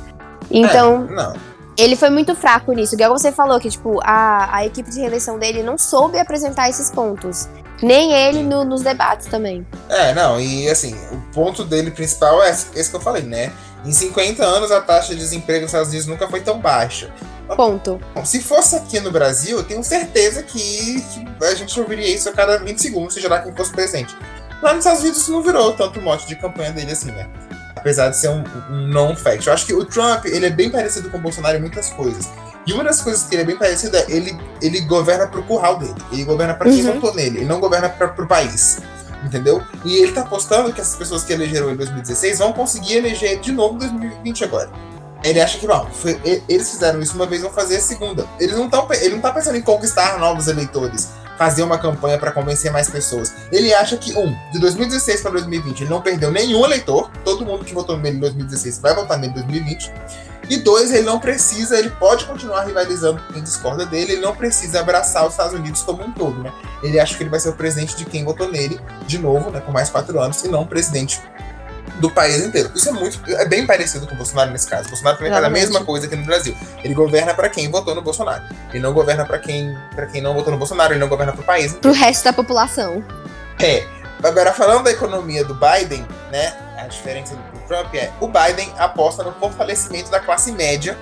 Então. 0.51 1.09
É, 1.19 1.59
ele 1.79 1.95
foi 1.95 2.11
muito 2.11 2.35
fraco 2.35 2.73
nisso. 2.73 2.97
Igual 2.97 3.17
você 3.17 3.31
falou, 3.31 3.61
que, 3.61 3.71
tipo, 3.71 4.01
a, 4.03 4.57
a 4.57 4.67
equipe 4.67 4.91
de 4.91 4.99
reeleição 4.99 5.39
dele 5.39 5.63
não 5.63 5.79
soube 5.79 6.19
apresentar 6.19 6.69
esses 6.69 6.91
pontos. 6.91 7.49
Nem 7.81 8.13
ele 8.13 8.43
no, 8.43 8.65
nos 8.65 8.83
debates 8.83 9.29
também. 9.29 9.65
É, 9.89 10.13
não, 10.13 10.41
e 10.41 10.69
assim, 10.69 10.97
o 11.13 11.33
ponto 11.33 11.65
dele 11.65 11.93
principal 11.93 12.43
é 12.43 12.51
esse 12.51 12.91
que 12.91 12.97
eu 12.97 13.01
falei, 13.01 13.23
né? 13.23 13.53
Em 13.85 13.93
50 13.93 14.45
anos, 14.45 14.71
a 14.71 14.81
taxa 14.81 15.15
de 15.15 15.21
desemprego 15.21 15.63
nos 15.63 15.71
Estados 15.71 15.89
Unidos 15.89 16.07
nunca 16.07 16.29
foi 16.29 16.41
tão 16.41 16.59
baixa. 16.59 17.13
Ponto. 17.57 18.01
Bom, 18.15 18.25
se 18.25 18.43
fosse 18.43 18.77
aqui 18.77 19.01
no 19.01 19.11
Brasil, 19.11 19.59
eu 19.59 19.65
tenho 19.65 19.83
certeza 19.83 20.43
que, 20.43 21.01
que, 21.01 21.45
a 21.45 21.55
gente 21.55 21.79
ouviria 21.81 22.15
isso 22.15 22.29
a 22.29 22.33
cada 22.33 22.59
20 22.59 22.79
segundos, 22.81 23.15
seja 23.15 23.29
lá 23.29 23.41
quem 23.41 23.55
fosse 23.55 23.73
presente. 23.73 24.15
Lá 24.61 24.75
nos 24.75 24.85
Estados 24.85 25.01
Unidos 25.01 25.23
isso 25.23 25.33
não 25.33 25.43
virou 25.43 25.73
tanto 25.73 26.01
mote 26.01 26.27
de 26.27 26.37
campanha 26.37 26.73
dele 26.73 26.93
assim, 26.93 27.11
né? 27.11 27.29
Apesar 27.77 28.09
de 28.11 28.19
ser 28.19 28.29
um, 28.29 28.43
um 28.71 28.89
non-fact. 28.89 29.47
Eu 29.47 29.53
acho 29.53 29.65
que 29.65 29.73
o 29.73 29.85
Trump, 29.85 30.27
ele 30.27 30.47
é 30.47 30.51
bem 30.51 30.69
parecido 30.69 31.09
com 31.11 31.17
o 31.17 31.21
Bolsonaro 31.21 31.57
em 31.57 31.61
muitas 31.61 31.91
coisas. 31.91 32.29
E 32.67 32.73
uma 32.73 32.85
das 32.85 33.01
coisas 33.01 33.23
que 33.23 33.35
ele 33.35 33.43
é 33.43 33.47
bem 33.47 33.57
parecido 33.57 33.97
é 33.97 34.05
ele, 34.09 34.37
ele 34.61 34.81
governa 34.81 35.27
pro 35.29 35.43
curral 35.45 35.79
dele. 35.79 35.95
Ele 36.13 36.25
governa 36.25 36.55
para 36.55 36.69
quem 36.69 36.85
uhum. 36.85 36.95
votou 36.95 37.15
nele. 37.15 37.39
Ele 37.39 37.47
não 37.47 37.61
governa 37.61 37.89
pra, 37.89 38.09
pro 38.09 38.27
país 38.27 38.79
entendeu? 39.25 39.63
E 39.85 39.97
ele 40.03 40.13
tá 40.13 40.23
apostando 40.23 40.73
que 40.73 40.81
essas 40.81 40.97
pessoas 40.97 41.25
que 41.25 41.33
elegeram 41.33 41.71
em 41.71 41.77
2016 41.77 42.39
vão 42.39 42.53
conseguir 42.53 42.97
eleger 42.97 43.41
de 43.41 43.53
novo 43.53 43.75
em 43.75 43.79
2020 43.79 44.45
agora. 44.45 44.71
Ele 45.25 45.41
acha 45.41 45.59
que, 45.59 45.67
bom, 45.67 45.89
foi, 45.93 46.21
eles 46.49 46.71
fizeram 46.71 47.01
isso 47.01 47.15
uma 47.15 47.27
vez, 47.27 47.43
vão 47.43 47.51
fazer 47.51 47.77
a 47.77 47.81
segunda. 47.81 48.27
Eles 48.39 48.57
não 48.57 48.71
tão, 48.71 48.87
ele 48.93 49.17
não 49.17 49.21
tá 49.21 49.33
pensando 49.33 49.57
em 49.57 49.63
conquistar 49.63 50.19
novos 50.19 50.47
eleitores, 50.47 51.09
fazer 51.37 51.63
uma 51.63 51.77
campanha 51.77 52.19
para 52.19 52.31
convencer 52.31 52.71
mais 52.71 52.89
pessoas. 52.89 53.35
Ele 53.51 53.75
acha 53.75 53.97
que, 53.97 54.17
um, 54.17 54.33
de 54.53 54.61
2016 54.61 55.23
para 55.23 55.33
2020, 55.33 55.81
ele 55.81 55.91
não 55.91 56.01
perdeu 56.01 56.31
nenhum 56.31 56.65
eleitor, 56.65 57.11
todo 57.25 57.45
mundo 57.45 57.65
que 57.65 57.75
votou 57.75 57.97
nele 57.97 58.17
em 58.17 58.21
2016 58.21 58.79
vai 58.79 58.95
votar 58.95 59.19
nele 59.19 59.33
em 59.33 59.35
2020. 59.35 59.93
E 60.49 60.57
dois, 60.57 60.93
ele 60.93 61.05
não 61.05 61.19
precisa, 61.19 61.79
ele 61.79 61.91
pode 61.91 62.25
continuar 62.25 62.65
rivalizando 62.65 63.21
com 63.23 63.35
quem 63.35 63.43
discorda 63.43 63.85
dele, 63.85 64.13
ele 64.13 64.23
não 64.23 64.35
precisa 64.35 64.81
abraçar 64.81 65.27
os 65.27 65.33
Estados 65.33 65.53
Unidos 65.53 65.83
como 65.83 66.03
um 66.03 66.13
todo, 66.13 66.43
né? 66.43 66.53
Ele 66.83 66.99
acha 66.99 67.17
que 67.17 67.23
ele 67.23 67.31
vai 67.31 67.41
ser 67.41 67.51
o 67.51 67.55
presidente 67.55 67.97
de 67.97 68.05
quem 68.05 68.25
votou 68.25 68.51
nele, 68.51 68.81
de 69.07 69.19
novo, 69.19 69.51
né, 69.51 69.61
com 69.61 69.73
mais 69.73 69.91
quatro 69.91 70.19
anos, 70.21 70.43
e 70.45 70.49
não 70.49 70.63
o 70.63 70.67
presidente 70.67 71.21
do 72.01 72.11
país 72.11 72.45
inteiro. 72.45 72.71
Isso 72.75 72.89
é 72.89 72.93
muito, 72.93 73.21
é 73.31 73.45
bem 73.45 73.67
parecido 73.67 74.07
com 74.07 74.15
o 74.15 74.17
Bolsonaro 74.17 74.51
nesse 74.51 74.69
caso. 74.69 74.87
O 74.87 74.91
Bolsonaro 74.91 75.17
também 75.17 75.33
faz 75.33 75.45
a 75.45 75.51
mesma 75.51 75.85
coisa 75.85 76.07
aqui 76.07 76.17
no 76.17 76.25
Brasil. 76.25 76.57
Ele 76.83 76.95
governa 76.95 77.35
para 77.35 77.49
quem 77.49 77.71
votou 77.71 77.95
no 77.95 78.03
Bolsonaro. 78.03 78.43
Ele 78.71 78.83
não 78.83 78.93
governa 78.93 79.25
para 79.25 79.39
quem, 79.39 79.77
para 79.95 80.07
quem 80.07 80.21
não 80.21 80.35
votou 80.35 80.53
no 80.53 80.59
Bolsonaro, 80.59 80.93
ele 80.93 81.01
não 81.01 81.09
governa 81.09 81.33
para 81.33 81.43
o 81.43 81.45
país. 81.45 81.73
Para 81.73 81.91
o 81.91 81.95
resto 81.95 82.25
da 82.25 82.33
população. 82.33 83.05
É. 83.61 83.85
Agora 84.23 84.53
falando 84.53 84.85
da 84.85 84.91
economia 84.91 85.45
do 85.45 85.55
Biden, 85.55 86.07
né? 86.31 86.55
A 86.79 86.87
diferença 86.87 87.35
do 87.35 87.58
Trump 87.69 87.95
é 87.95 88.11
o 88.19 88.27
Biden 88.27 88.73
aposta 88.79 89.23
no 89.23 89.33
fortalecimento 89.35 90.11
da 90.11 90.19
classe 90.19 90.51
média, 90.51 90.99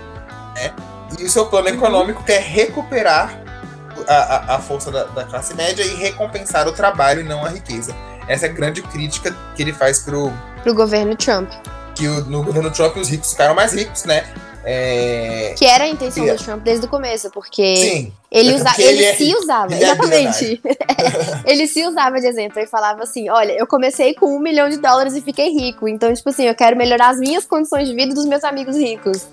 né? 0.57 0.75
E 1.19 1.25
o 1.25 1.31
seu 1.31 1.47
plano 1.47 1.69
uhum. 1.69 1.75
econômico 1.75 2.25
quer 2.25 2.43
recuperar 2.43 3.41
a, 4.09 4.15
a, 4.15 4.57
a 4.57 4.59
força 4.59 4.91
da, 4.91 5.05
da, 5.05 5.25
classe 5.25 5.55
média 5.55 5.83
e 5.83 5.95
recompensar 5.95 6.67
o 6.67 6.73
trabalho 6.73 7.21
e 7.21 7.25
não 7.25 7.45
a 7.45 7.49
riqueza. 7.49 7.95
Essa 8.29 8.47
é 8.47 8.51
a 8.51 8.53
grande 8.53 8.83
crítica 8.83 9.35
que 9.55 9.63
ele 9.63 9.73
faz 9.73 10.01
pro, 10.01 10.33
pro 10.63 10.75
governo 10.75 11.15
Trump. 11.17 11.49
Que 11.95 12.09
o, 12.09 12.25
no 12.25 12.43
governo 12.43 12.71
Trump 12.71 12.97
os 12.97 13.09
ricos 13.09 13.31
ficaram 13.31 13.55
mais 13.55 13.73
ricos, 13.73 14.05
né? 14.05 14.25
É... 14.69 15.55
Que 15.57 15.65
era 15.65 15.85
a 15.85 15.89
intenção 15.89 16.27
do 16.27 16.37
Trump 16.37 16.61
desde 16.65 16.87
o 16.87 16.89
começo, 16.89 17.31
porque 17.31 17.77
Sim, 17.77 18.13
ele, 18.33 18.51
é 18.51 18.55
usa, 18.57 18.65
porque 18.65 18.83
ele, 18.83 18.99
ele 18.99 19.05
é 19.05 19.15
se 19.15 19.35
usava, 19.37 19.73
ele 19.73 19.85
é 19.85 19.87
exatamente. 19.87 20.61
ele 21.47 21.67
se 21.69 21.87
usava 21.87 22.21
de 22.21 22.27
exemplo 22.27 22.59
e 22.59 22.67
falava 22.67 23.05
assim: 23.05 23.31
olha, 23.31 23.53
eu 23.53 23.67
comecei 23.67 24.13
com 24.15 24.27
um 24.35 24.41
milhão 24.41 24.69
de 24.69 24.79
dólares 24.79 25.15
e 25.15 25.23
fiquei 25.23 25.51
rico. 25.51 25.87
Então, 25.87 26.13
tipo 26.13 26.29
assim, 26.29 26.47
eu 26.47 26.55
quero 26.55 26.77
melhorar 26.77 27.11
as 27.11 27.19
minhas 27.19 27.47
condições 27.47 27.87
de 27.87 27.95
vida 27.95 28.11
e 28.11 28.15
dos 28.15 28.27
meus 28.27 28.43
amigos 28.43 28.77
ricos. 28.77 29.29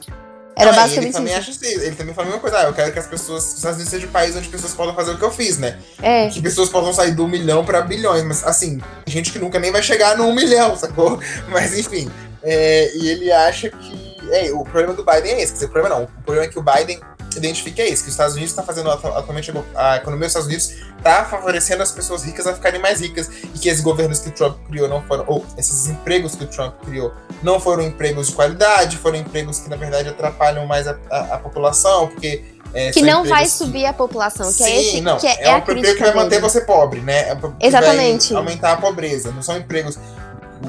Era 0.56 0.70
Ah, 0.70 0.74
e 0.74 0.76
basicamente 0.76 1.06
ele 1.06 1.14
também 1.14 1.34
isso. 1.34 1.42
acha 1.42 1.52
assim, 1.52 1.82
ele 1.82 1.96
também 1.96 2.14
fala 2.14 2.28
a 2.28 2.30
mesma 2.30 2.42
coisa, 2.42 2.60
ah, 2.60 2.64
eu 2.66 2.74
quero 2.74 2.94
que 2.94 3.00
as 3.00 3.08
pessoas, 3.08 3.44
os 3.44 3.56
Estados 3.56 3.78
Unidos 3.78 3.92
seja 3.92 4.06
um 4.06 4.12
país 4.12 4.36
onde 4.36 4.48
pessoas 4.50 4.74
possam 4.74 4.94
fazer 4.94 5.12
o 5.12 5.18
que 5.18 5.24
eu 5.24 5.32
fiz, 5.32 5.58
né? 5.58 5.80
É. 6.00 6.28
Que 6.30 6.40
pessoas 6.42 6.70
possam 6.70 6.94
sair 6.94 7.12
do 7.12 7.28
milhão 7.28 7.66
pra 7.66 7.82
bilhões, 7.82 8.24
mas 8.24 8.44
assim, 8.44 8.80
gente 9.08 9.32
que 9.32 9.40
nunca 9.40 9.58
nem 9.58 9.72
vai 9.72 9.82
chegar 9.82 10.16
no 10.16 10.26
um 10.26 10.36
milhão, 10.36 10.76
sacou? 10.78 11.20
Mas 11.50 11.78
enfim, 11.78 12.08
é, 12.44 12.96
e 12.96 13.10
ele 13.10 13.32
acha 13.32 13.70
que, 13.70 14.13
é, 14.32 14.52
o 14.52 14.64
problema 14.64 14.94
do 14.94 15.04
Biden 15.04 15.34
é 15.34 15.42
esse, 15.42 15.54
dizer, 15.54 15.66
o 15.66 15.70
problema 15.70 15.96
não, 15.96 16.04
o 16.06 16.24
problema 16.24 16.46
é 16.46 16.50
que 16.50 16.60
o 16.60 16.64
Biden 16.64 17.00
identifica 17.36 17.82
é 17.82 17.90
esse, 17.90 18.04
que 18.04 18.10
os 18.10 18.14
Estados 18.14 18.34
Unidos 18.36 18.52
está 18.52 18.62
fazendo 18.62 18.92
atu- 18.92 19.08
atualmente 19.08 19.52
a 19.76 19.96
economia 19.98 20.28
dos 20.28 20.36
Estados 20.36 20.48
Unidos 20.48 20.72
está 20.98 21.26
favorecendo 21.26 21.82
as 21.82 21.92
pessoas 21.92 22.24
ricas 22.24 22.46
a 22.46 22.54
ficarem 22.54 22.80
mais 22.80 23.02
ricas 23.02 23.28
e 23.56 23.58
que 23.58 23.70
esses 23.70 23.82
governos 23.82 24.20
que 24.20 24.30
o 24.30 24.32
Trump 24.32 24.58
criou 24.68 24.88
não 24.88 25.02
foram, 25.02 25.24
ou 25.28 25.44
esses 25.58 25.88
empregos 25.88 26.36
que 26.36 26.44
o 26.44 26.48
Trump 26.48 26.76
criou 26.86 27.12
não 27.42 27.60
foram 27.60 27.84
empregos 27.84 28.28
de 28.28 28.34
qualidade, 28.34 28.98
foram 28.98 29.18
empregos 29.18 29.58
que 29.60 29.68
na 29.70 29.76
verdade 29.76 30.10
atrapalham 30.10 30.68
mais 30.68 30.88
a, 30.88 30.96
a- 31.10 31.36
a 31.36 31.40
população, 31.40 32.08
porque 32.10 32.44
é, 32.76 32.92
Que 32.92 33.02
não 33.04 33.24
vai 33.24 33.44
que- 33.44 33.50
subir 33.52 33.86
a 33.86 33.94
população, 33.94 34.48
que 34.48 34.64
Sim, 34.64 34.72
é 34.72 34.82
esse 34.82 35.02
não, 35.02 35.18
que 35.18 35.28
é, 35.28 35.32
é, 35.36 35.44
é 35.46 35.54
a 35.54 35.58
emprego 35.60 35.82
que 35.82 36.00
vai 36.00 36.14
manter 36.14 36.40
você 36.40 36.62
pobre, 36.62 37.02
né? 37.02 37.30
É 37.32 37.36
que 37.36 37.68
Exatamente. 37.68 38.34
Aumentar 38.36 38.74
a 38.74 38.78
pobreza. 38.78 39.32
Não 39.32 39.44
são 39.44 39.56
empregos 39.58 39.98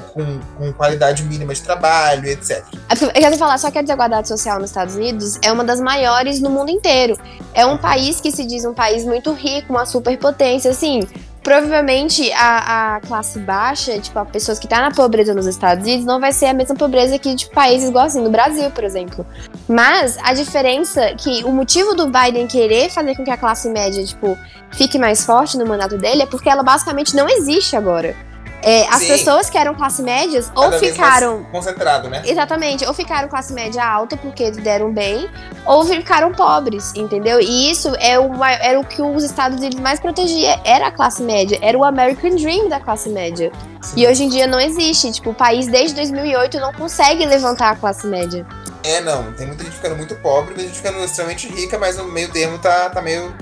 com, 0.00 0.40
com 0.56 0.72
qualidade 0.72 1.22
mínima 1.24 1.54
de 1.54 1.62
trabalho, 1.62 2.26
etc. 2.26 2.64
Eu 2.90 3.10
quero 3.10 3.36
falar 3.36 3.58
só 3.58 3.70
que 3.70 3.78
a 3.78 3.82
desigualdade 3.82 4.28
social 4.28 4.58
nos 4.58 4.70
Estados 4.70 4.94
Unidos 4.94 5.38
é 5.42 5.52
uma 5.52 5.64
das 5.64 5.80
maiores 5.80 6.40
no 6.40 6.50
mundo 6.50 6.70
inteiro. 6.70 7.18
É 7.52 7.64
um 7.64 7.76
país 7.76 8.20
que 8.20 8.30
se 8.30 8.44
diz 8.44 8.64
um 8.64 8.74
país 8.74 9.04
muito 9.04 9.32
rico, 9.32 9.72
uma 9.72 9.86
superpotência, 9.86 10.70
assim. 10.70 11.06
Provavelmente 11.42 12.32
a, 12.32 12.96
a 12.96 13.00
classe 13.00 13.38
baixa, 13.38 13.98
tipo, 13.98 14.18
a 14.18 14.24
pessoas 14.24 14.58
que 14.58 14.66
tá 14.66 14.80
na 14.80 14.90
pobreza 14.90 15.34
nos 15.34 15.46
Estados 15.46 15.84
Unidos, 15.84 16.06
não 16.06 16.18
vai 16.18 16.32
ser 16.32 16.46
a 16.46 16.54
mesma 16.54 16.74
pobreza 16.74 17.18
que 17.18 17.34
de 17.34 17.50
países 17.50 17.90
igual 17.90 18.06
assim, 18.06 18.22
no 18.22 18.30
Brasil, 18.30 18.70
por 18.70 18.82
exemplo. 18.82 19.26
Mas 19.68 20.16
a 20.22 20.32
diferença 20.32 21.14
que 21.14 21.44
o 21.44 21.52
motivo 21.52 21.94
do 21.94 22.06
Biden 22.06 22.46
querer 22.46 22.90
fazer 22.90 23.14
com 23.14 23.22
que 23.22 23.30
a 23.30 23.36
classe 23.36 23.68
média, 23.68 24.02
tipo, 24.02 24.38
fique 24.72 24.98
mais 24.98 25.24
forte 25.26 25.58
no 25.58 25.66
mandato 25.66 25.98
dele 25.98 26.22
é 26.22 26.26
porque 26.26 26.48
ela 26.48 26.62
basicamente 26.62 27.14
não 27.14 27.28
existe 27.28 27.76
agora. 27.76 28.16
É, 28.64 28.88
as 28.88 29.00
Sim. 29.00 29.08
pessoas 29.08 29.50
que 29.50 29.58
eram 29.58 29.74
classe 29.74 30.02
médias 30.02 30.50
ou 30.54 30.64
Cada 30.64 30.78
ficaram 30.78 31.44
Concentrado, 31.52 32.08
né? 32.08 32.22
Exatamente, 32.24 32.86
ou 32.86 32.94
ficaram 32.94 33.28
classe 33.28 33.52
média 33.52 33.84
alta 33.84 34.16
porque 34.16 34.50
deram 34.52 34.90
bem, 34.90 35.28
ou 35.66 35.84
ficaram 35.84 36.32
pobres, 36.32 36.94
entendeu? 36.94 37.40
E 37.40 37.70
isso 37.70 37.94
é 37.98 38.18
o, 38.18 38.42
era 38.42 38.80
o 38.80 38.84
que 38.84 39.02
os 39.02 39.22
Estados 39.22 39.58
Unidos 39.58 39.78
mais 39.78 40.00
protegia, 40.00 40.58
era 40.64 40.86
a 40.86 40.90
classe 40.90 41.22
média, 41.22 41.58
era 41.60 41.76
o 41.76 41.84
American 41.84 42.36
Dream 42.36 42.70
da 42.70 42.80
classe 42.80 43.10
média. 43.10 43.52
Sim. 43.82 44.00
E 44.00 44.06
hoje 44.08 44.24
em 44.24 44.28
dia 44.30 44.46
não 44.46 44.58
existe, 44.58 45.12
tipo, 45.12 45.30
o 45.30 45.34
país 45.34 45.66
desde 45.66 45.94
2008 45.96 46.58
não 46.58 46.72
consegue 46.72 47.26
levantar 47.26 47.70
a 47.72 47.76
classe 47.76 48.06
média. 48.06 48.46
É, 48.82 49.00
não. 49.02 49.32
Tem 49.34 49.46
muita 49.46 49.62
gente 49.62 49.76
ficando 49.76 49.96
muito 49.96 50.14
pobre, 50.16 50.54
tem 50.54 50.66
gente 50.66 50.76
ficando 50.76 51.04
extremamente 51.04 51.48
rica, 51.48 51.78
mas 51.78 51.98
no 51.98 52.04
meio 52.04 52.30
termo 52.30 52.58
tá, 52.58 52.88
tá 52.88 53.02
meio 53.02 53.34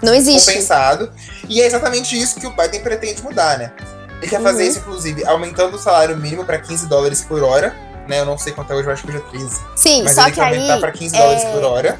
Não 0.00 0.14
existe. 0.14 0.46
compensado. 0.46 1.10
E 1.48 1.60
é 1.60 1.66
exatamente 1.66 2.16
isso 2.16 2.38
que 2.38 2.46
o 2.46 2.50
Biden 2.50 2.80
pretende 2.80 3.22
mudar, 3.22 3.58
né? 3.58 3.72
Ele 4.18 4.28
quer 4.28 4.40
fazer 4.42 4.64
Uhum. 4.64 4.68
isso, 4.68 4.78
inclusive, 4.80 5.24
aumentando 5.26 5.76
o 5.76 5.78
salário 5.78 6.16
mínimo 6.16 6.44
para 6.44 6.58
15 6.58 6.86
dólares 6.86 7.22
por 7.22 7.42
hora. 7.42 7.74
Né? 8.08 8.20
Eu 8.20 8.24
não 8.26 8.38
sei 8.38 8.52
quanto 8.52 8.72
é 8.72 8.76
hoje, 8.76 8.88
eu 8.88 8.92
acho 8.92 9.02
que 9.02 9.08
hoje 9.10 9.18
é 9.18 9.30
13. 9.30 9.60
Sim, 9.76 10.02
Mas 10.02 10.14
só 10.14 10.22
ele 10.22 10.30
que 10.30 10.36
quer 10.36 10.46
aumentar 10.46 10.74
aí 10.74 10.80
para 10.80 10.92
15 10.92 11.16
dólares 11.16 11.42
é, 11.44 11.52
por 11.52 11.64
hora. 11.64 11.98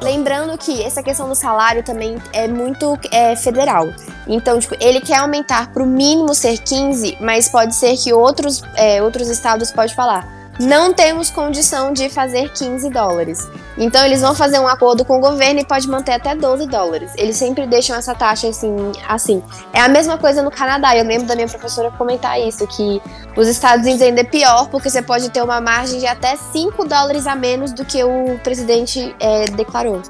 Lembrando 0.00 0.56
que 0.56 0.82
essa 0.82 1.02
questão 1.02 1.28
do 1.28 1.34
salário 1.34 1.82
também 1.82 2.16
é 2.32 2.48
muito 2.48 2.98
é, 3.10 3.36
federal. 3.36 3.86
Então, 4.26 4.58
tipo, 4.58 4.74
ele 4.80 5.00
quer 5.00 5.16
aumentar 5.16 5.72
pro 5.72 5.84
mínimo 5.84 6.34
ser 6.34 6.56
15, 6.58 7.18
mas 7.20 7.48
pode 7.48 7.74
ser 7.74 7.96
que 7.96 8.12
outros, 8.12 8.62
é, 8.76 9.02
outros 9.02 9.28
estados 9.28 9.70
podem 9.70 9.94
falar. 9.94 10.39
Não 10.60 10.92
temos 10.92 11.30
condição 11.30 11.90
de 11.90 12.10
fazer 12.10 12.52
15 12.52 12.90
dólares. 12.90 13.48
Então 13.78 14.04
eles 14.04 14.20
vão 14.20 14.34
fazer 14.34 14.58
um 14.58 14.68
acordo 14.68 15.06
com 15.06 15.16
o 15.16 15.20
governo 15.20 15.60
e 15.60 15.64
pode 15.64 15.88
manter 15.88 16.12
até 16.12 16.34
12 16.34 16.66
dólares. 16.66 17.12
Eles 17.16 17.36
sempre 17.36 17.66
deixam 17.66 17.96
essa 17.96 18.14
taxa 18.14 18.48
assim, 18.48 18.92
assim. 19.08 19.42
É 19.72 19.80
a 19.80 19.88
mesma 19.88 20.18
coisa 20.18 20.42
no 20.42 20.50
Canadá. 20.50 20.94
Eu 20.94 21.04
lembro 21.04 21.26
da 21.26 21.34
minha 21.34 21.48
professora 21.48 21.90
comentar 21.92 22.38
isso, 22.38 22.66
que 22.66 23.00
os 23.34 23.48
Estados 23.48 23.86
Unidos 23.86 24.02
ainda 24.02 24.20
é 24.20 24.24
pior, 24.24 24.68
porque 24.68 24.90
você 24.90 25.00
pode 25.00 25.30
ter 25.30 25.42
uma 25.42 25.62
margem 25.62 25.98
de 25.98 26.06
até 26.06 26.36
5 26.36 26.84
dólares 26.84 27.26
a 27.26 27.34
menos 27.34 27.72
do 27.72 27.82
que 27.82 28.04
o 28.04 28.38
presidente 28.42 29.16
é, 29.18 29.46
declarou. 29.46 30.02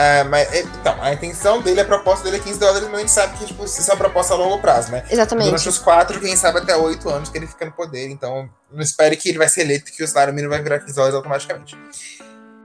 Ah, 0.00 0.24
mas, 0.24 0.50
é, 0.52 0.60
então, 0.60 0.94
a 1.02 1.12
intenção 1.12 1.60
dele, 1.60 1.80
a 1.80 1.84
proposta 1.84 2.24
dele 2.24 2.36
é 2.36 2.40
15 2.40 2.58
dólares, 2.58 2.88
mas 2.88 2.94
a 2.94 3.00
gente 3.00 3.10
sabe 3.10 3.36
que 3.36 3.46
tipo, 3.46 3.64
isso 3.64 3.80
é 3.82 3.92
uma 3.92 3.98
proposta 3.98 4.32
a 4.32 4.36
longo 4.36 4.58
prazo, 4.60 4.92
né? 4.92 5.04
Exatamente. 5.10 5.46
Durante 5.46 5.68
os 5.68 5.78
quatro, 5.78 6.20
quem 6.20 6.36
sabe 6.36 6.58
até 6.58 6.76
oito 6.76 7.10
anos 7.10 7.28
que 7.28 7.36
ele 7.36 7.48
fica 7.48 7.66
no 7.66 7.72
poder. 7.72 8.08
Então, 8.08 8.48
não 8.70 8.80
espere 8.80 9.16
que 9.16 9.28
ele 9.28 9.38
vai 9.38 9.48
ser 9.48 9.62
eleito 9.62 9.92
que 9.92 10.02
o 10.02 10.08
salário 10.08 10.32
mínimo 10.34 10.52
vai 10.52 10.62
virar 10.62 10.78
15 10.80 10.94
dólares 10.94 11.14
automaticamente. 11.14 11.76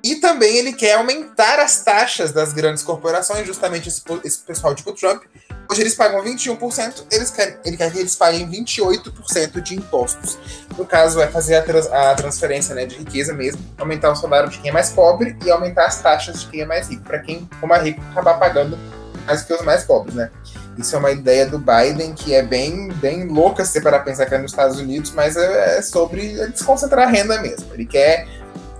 E 0.03 0.15
também 0.17 0.57
ele 0.57 0.73
quer 0.73 0.95
aumentar 0.95 1.59
as 1.59 1.81
taxas 1.81 2.33
das 2.33 2.51
grandes 2.51 2.83
corporações, 2.83 3.47
justamente 3.47 3.87
esse, 3.87 4.01
esse 4.25 4.39
pessoal 4.39 4.75
tipo 4.75 4.91
Trump. 4.91 5.23
Hoje 5.71 5.79
eles 5.79 5.95
pagam 5.95 6.21
21%, 6.21 7.05
eles 7.09 7.31
querem, 7.31 7.55
ele 7.63 7.77
quer 7.77 7.89
que 7.89 7.99
eles 7.99 8.13
paguem 8.13 8.45
28% 8.51 9.61
de 9.61 9.75
impostos. 9.75 10.37
No 10.77 10.85
caso, 10.85 11.21
é 11.21 11.27
fazer 11.29 11.55
a, 11.55 11.61
trans- 11.61 11.87
a 11.87 12.13
transferência 12.15 12.75
né, 12.75 12.85
de 12.85 12.97
riqueza 12.97 13.33
mesmo, 13.33 13.63
aumentar 13.77 14.11
o 14.11 14.15
salário 14.15 14.49
de 14.49 14.59
quem 14.59 14.69
é 14.69 14.73
mais 14.73 14.89
pobre 14.89 15.37
e 15.45 15.49
aumentar 15.49 15.85
as 15.85 16.01
taxas 16.01 16.41
de 16.41 16.47
quem 16.49 16.61
é 16.61 16.65
mais 16.65 16.89
rico, 16.89 17.03
para 17.03 17.19
quem, 17.19 17.49
como 17.61 17.73
é 17.73 17.81
rico, 17.81 18.01
acabar 18.11 18.33
pagando 18.37 18.77
mais 19.25 19.43
que 19.43 19.53
os 19.53 19.61
mais 19.61 19.85
pobres, 19.85 20.15
né? 20.15 20.29
Isso 20.77 20.95
é 20.95 20.99
uma 20.99 21.11
ideia 21.11 21.45
do 21.45 21.59
Biden 21.59 22.13
que 22.13 22.33
é 22.33 22.41
bem, 22.41 22.89
bem 22.93 23.27
louca 23.27 23.63
se 23.63 23.79
para 23.81 23.99
pensar 23.99 24.25
que 24.25 24.33
é 24.33 24.37
nos 24.37 24.51
Estados 24.51 24.79
Unidos, 24.79 25.11
mas 25.11 25.35
é, 25.37 25.77
é 25.77 25.81
sobre 25.81 26.47
desconcentrar 26.47 27.07
a 27.07 27.11
renda 27.11 27.41
mesmo. 27.41 27.73
Ele 27.73 27.85
quer 27.85 28.27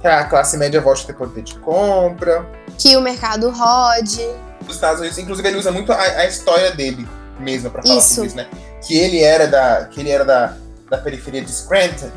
que 0.01 0.07
a 0.07 0.25
classe 0.25 0.57
média 0.57 0.81
volte 0.81 1.03
a 1.03 1.07
ter 1.07 1.13
poder 1.13 1.43
de 1.43 1.55
compra. 1.59 2.45
Que 2.77 2.97
o 2.97 3.01
mercado 3.01 3.49
rode. 3.49 4.27
Nos 4.65 4.75
Estados 4.75 4.99
Unidos, 4.99 5.17
inclusive, 5.17 5.47
ele 5.47 5.57
usa 5.57 5.71
muito 5.71 5.91
a, 5.91 5.99
a 5.99 6.25
história 6.25 6.71
dele 6.71 7.07
mesmo 7.39 7.69
para 7.69 7.81
falar 7.81 7.97
Isso. 7.97 8.15
sobre 8.15 8.27
isso, 8.27 8.35
né? 8.37 8.47
Que 8.81 8.97
ele 8.97 9.21
era 9.21 9.47
da, 9.47 9.85
que 9.85 9.99
ele 9.99 10.09
era 10.09 10.25
da, 10.25 10.57
da 10.89 10.97
periferia 10.97 11.41
de 11.41 11.51
Scranton, 11.51 12.09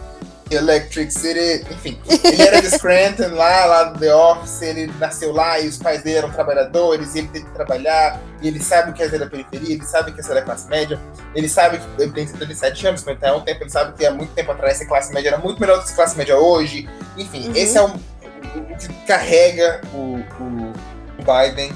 Electric 0.50 1.12
City, 1.12 1.66
enfim. 1.70 1.98
Ele 2.24 2.42
era 2.42 2.60
de 2.60 2.70
Scranton, 2.70 3.34
lá, 3.34 3.64
lá 3.64 3.84
do 3.84 3.98
The 3.98 4.14
Office, 4.14 4.62
ele 4.62 4.92
nasceu 4.98 5.32
lá 5.32 5.58
e 5.58 5.66
os 5.66 5.78
pais 5.78 6.02
dele 6.02 6.18
eram 6.18 6.30
trabalhadores, 6.30 7.14
e 7.14 7.18
ele 7.20 7.28
teve 7.28 7.46
que 7.46 7.52
trabalhar, 7.52 8.20
e 8.40 8.48
ele 8.48 8.60
sabe 8.62 8.90
o 8.90 8.94
que 8.94 9.02
é 9.02 9.08
ser 9.08 9.18
da 9.18 9.26
periferia, 9.26 9.74
ele 9.74 9.84
sabe 9.84 10.10
o 10.10 10.14
que 10.14 10.20
é 10.20 10.22
ser 10.22 10.34
da 10.34 10.42
classe 10.42 10.68
média, 10.68 11.00
ele 11.34 11.48
sabe 11.48 11.78
que 11.78 12.02
ele 12.02 12.12
tem 12.12 12.26
77 12.26 12.86
anos, 12.86 13.04
então 13.06 13.28
é 13.28 13.32
um 13.32 13.40
tempo, 13.40 13.62
ele 13.62 13.70
sabe 13.70 13.96
que 13.96 14.06
há 14.06 14.10
muito 14.10 14.32
tempo 14.34 14.52
atrás 14.52 14.74
essa 14.74 14.86
classe 14.86 15.12
média 15.12 15.30
era 15.30 15.38
muito 15.38 15.60
melhor 15.60 15.78
do 15.78 15.84
que 15.84 15.92
a 15.92 15.94
classe 15.94 16.16
média 16.16 16.36
hoje. 16.36 16.88
Enfim, 17.16 17.46
Uhum. 17.46 17.56
esse 17.56 17.76
é 17.76 17.82
um, 17.82 17.94
o, 17.94 18.76
que 18.76 18.88
carrega 19.06 19.80
o, 19.92 20.18
o, 20.40 20.72
Biden 21.18 21.72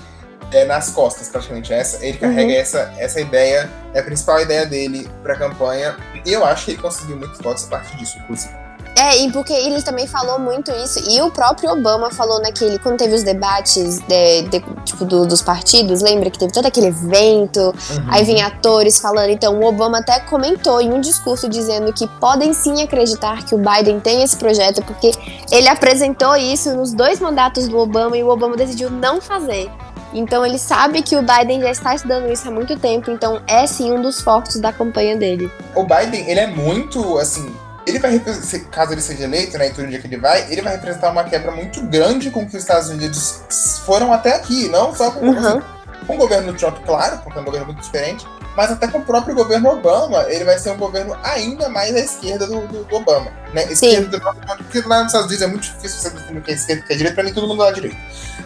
é, 0.52 0.64
nas 0.64 0.90
costas, 0.90 1.28
praticamente. 1.28 1.72
Essa, 1.72 2.04
ele 2.04 2.18
carrega 2.18 2.52
essa, 2.52 2.92
essa 2.98 3.20
ideia, 3.20 3.68
é 3.94 4.00
a 4.00 4.02
principal 4.02 4.40
ideia 4.40 4.66
dele 4.66 5.08
pra 5.22 5.36
campanha, 5.36 5.96
e 6.24 6.32
eu 6.32 6.44
acho 6.44 6.66
que 6.66 6.70
ele 6.72 6.80
conseguiu 6.80 7.16
muitos 7.16 7.40
votos 7.40 7.64
a 7.64 7.68
partir 7.68 7.96
disso, 7.96 8.18
inclusive. 8.18 8.59
É, 8.97 9.16
e 9.22 9.32
porque 9.32 9.53
ele 9.53 9.80
também 9.82 10.07
falou 10.07 10.38
muito 10.38 10.70
isso, 10.72 11.01
e 11.09 11.22
o 11.22 11.30
próprio 11.30 11.70
Obama 11.70 12.11
falou 12.11 12.41
naquele, 12.43 12.78
quando 12.78 12.99
teve 12.99 13.14
os 13.14 13.22
debates 13.22 13.99
de, 14.01 14.43
de- 14.43 14.64
tipo, 14.84 15.05
do- 15.07 15.24
dos 15.26 15.41
partidos, 15.41 16.03
lembra 16.03 16.28
que 16.30 16.38
teve 16.38 16.53
todo 16.53 16.66
aquele 16.66 16.88
evento, 16.88 17.74
aí 18.09 18.24
vinha 18.24 18.47
atores 18.49 19.01
falando, 19.01 19.30
então 19.30 19.59
o 19.59 19.64
Obama 19.64 19.99
até 20.01 20.20
comentou 20.20 20.80
em 20.82 20.93
um 20.93 21.01
discurso 21.01 21.49
dizendo 21.49 21.93
que 21.95 22.07
podem 22.20 22.53
sim 22.53 22.82
acreditar 22.82 23.43
que 23.45 23.55
o 23.55 23.59
Biden 23.59 24.01
tem 24.01 24.22
esse 24.22 24.36
projeto, 24.36 24.82
porque 24.82 25.12
ele 25.51 25.68
apresentou 25.68 26.36
isso 26.36 26.74
nos 26.76 26.93
dois 26.93 27.20
mandatos 27.20 27.68
do 27.68 27.78
Obama 27.78 28.16
e 28.18 28.22
o 28.24 28.28
Obama 28.28 28.55
decidiu 28.57 28.91
não 28.91 29.20
fazer. 29.20 29.70
Então 30.12 30.45
ele 30.45 30.59
sabe 30.59 31.01
que 31.03 31.16
o 31.16 31.22
Biden 31.22 31.61
já 31.61 31.70
está 31.70 31.95
estudando 31.95 32.30
isso 32.30 32.47
há 32.47 32.51
muito 32.51 32.76
tempo, 32.76 33.11
então 33.12 33.41
é 33.47 33.66
sim 33.66 33.93
um 33.93 34.03
dos 34.03 34.20
fortes 34.20 34.61
da 34.61 34.72
campanha 34.72 35.16
dele. 35.16 35.51
O 35.74 35.84
Biden, 35.84 36.28
ele 36.28 36.41
é 36.41 36.49
muito, 36.49 37.16
assim, 37.16 37.55
ele 37.91 37.99
vai 37.99 38.11
representar, 38.12 38.70
caso 38.70 38.93
ele 38.93 39.01
seja 39.03 39.24
eleito, 39.24 39.57
né, 39.59 39.68
e 39.68 39.70
todo 39.74 39.86
dia 39.86 39.99
que 40.01 40.07
ele 40.07 40.16
vai, 40.18 40.51
ele 40.51 40.62
vai 40.62 40.74
representar 40.74 41.11
uma 41.11 41.24
quebra 41.24 41.51
muito 41.53 41.82
grande 41.82 42.30
com 42.30 42.47
que 42.49 42.57
os 42.57 42.62
Estados 42.62 42.88
Unidos 42.88 43.41
foram 43.84 44.12
até 44.12 44.34
aqui, 44.34 44.68
não 44.68 44.95
só 44.95 45.11
com, 45.11 45.26
Uhum. 45.28 45.62
com 46.07 46.14
o 46.14 46.16
governo 46.18 46.53
Trump, 46.55 46.78
claro, 46.86 47.18
porque 47.18 47.38
é 47.38 47.43
um 47.43 47.45
governo 47.45 47.66
muito 47.66 47.82
diferente, 47.82 48.26
mas 48.57 48.70
até 48.72 48.88
com 48.88 48.99
o 48.99 49.05
próprio 49.05 49.34
governo 49.34 49.70
Obama, 49.70 50.24
ele 50.28 50.45
vai 50.45 50.59
ser 50.59 50.70
um 50.70 50.76
governo 50.76 51.16
ainda 51.22 51.68
mais 51.68 51.95
à 51.95 52.01
esquerda 52.01 52.47
do, 52.47 52.66
do- 52.66 52.84
do 52.84 52.97
Obama, 52.97 53.30
né, 53.55 53.64
esquerda 53.70 54.18
do 54.18 54.20
porque 54.64 54.80
lá 54.80 54.99
nos 55.05 55.07
Estados 55.09 55.26
Unidos 55.28 55.43
é 55.43 55.47
muito 55.47 55.62
difícil 55.62 55.99
você 56.01 56.11
definir 56.11 56.38
o 56.38 56.43
que 56.43 56.51
é 56.51 56.55
esquerda 56.55 56.82
o 56.82 56.86
que 56.86 56.93
é 56.93 56.97
direita, 56.97 57.14
pra 57.14 57.24
nem 57.24 57.32
todo 57.34 57.47
mundo 57.47 57.59
lá 57.61 57.70
direito. 57.70 57.97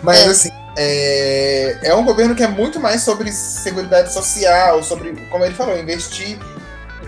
Mas, 0.03 0.19
É. 0.21 0.27
assim, 0.27 0.51
é, 0.77 1.79
é 1.83 1.95
um 1.95 2.05
governo 2.05 2.35
que 2.35 2.43
é 2.43 2.49
muito 2.49 2.79
mais 2.79 3.03
sobre 3.03 3.31
seguridade 3.33 4.13
social, 4.13 4.83
sobre, 4.83 5.13
como 5.31 5.45
ele 5.45 5.55
falou, 5.55 5.79
investir. 5.79 6.39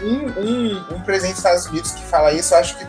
Um, 0.03 0.41
um, 0.41 0.97
um 0.97 1.01
presidente 1.01 1.35
dos 1.35 1.39
Estados 1.39 1.67
Unidos 1.67 1.91
que 1.93 2.05
fala 2.05 2.33
isso, 2.33 2.55
eu 2.55 2.59
acho 2.59 2.77
que 2.77 2.87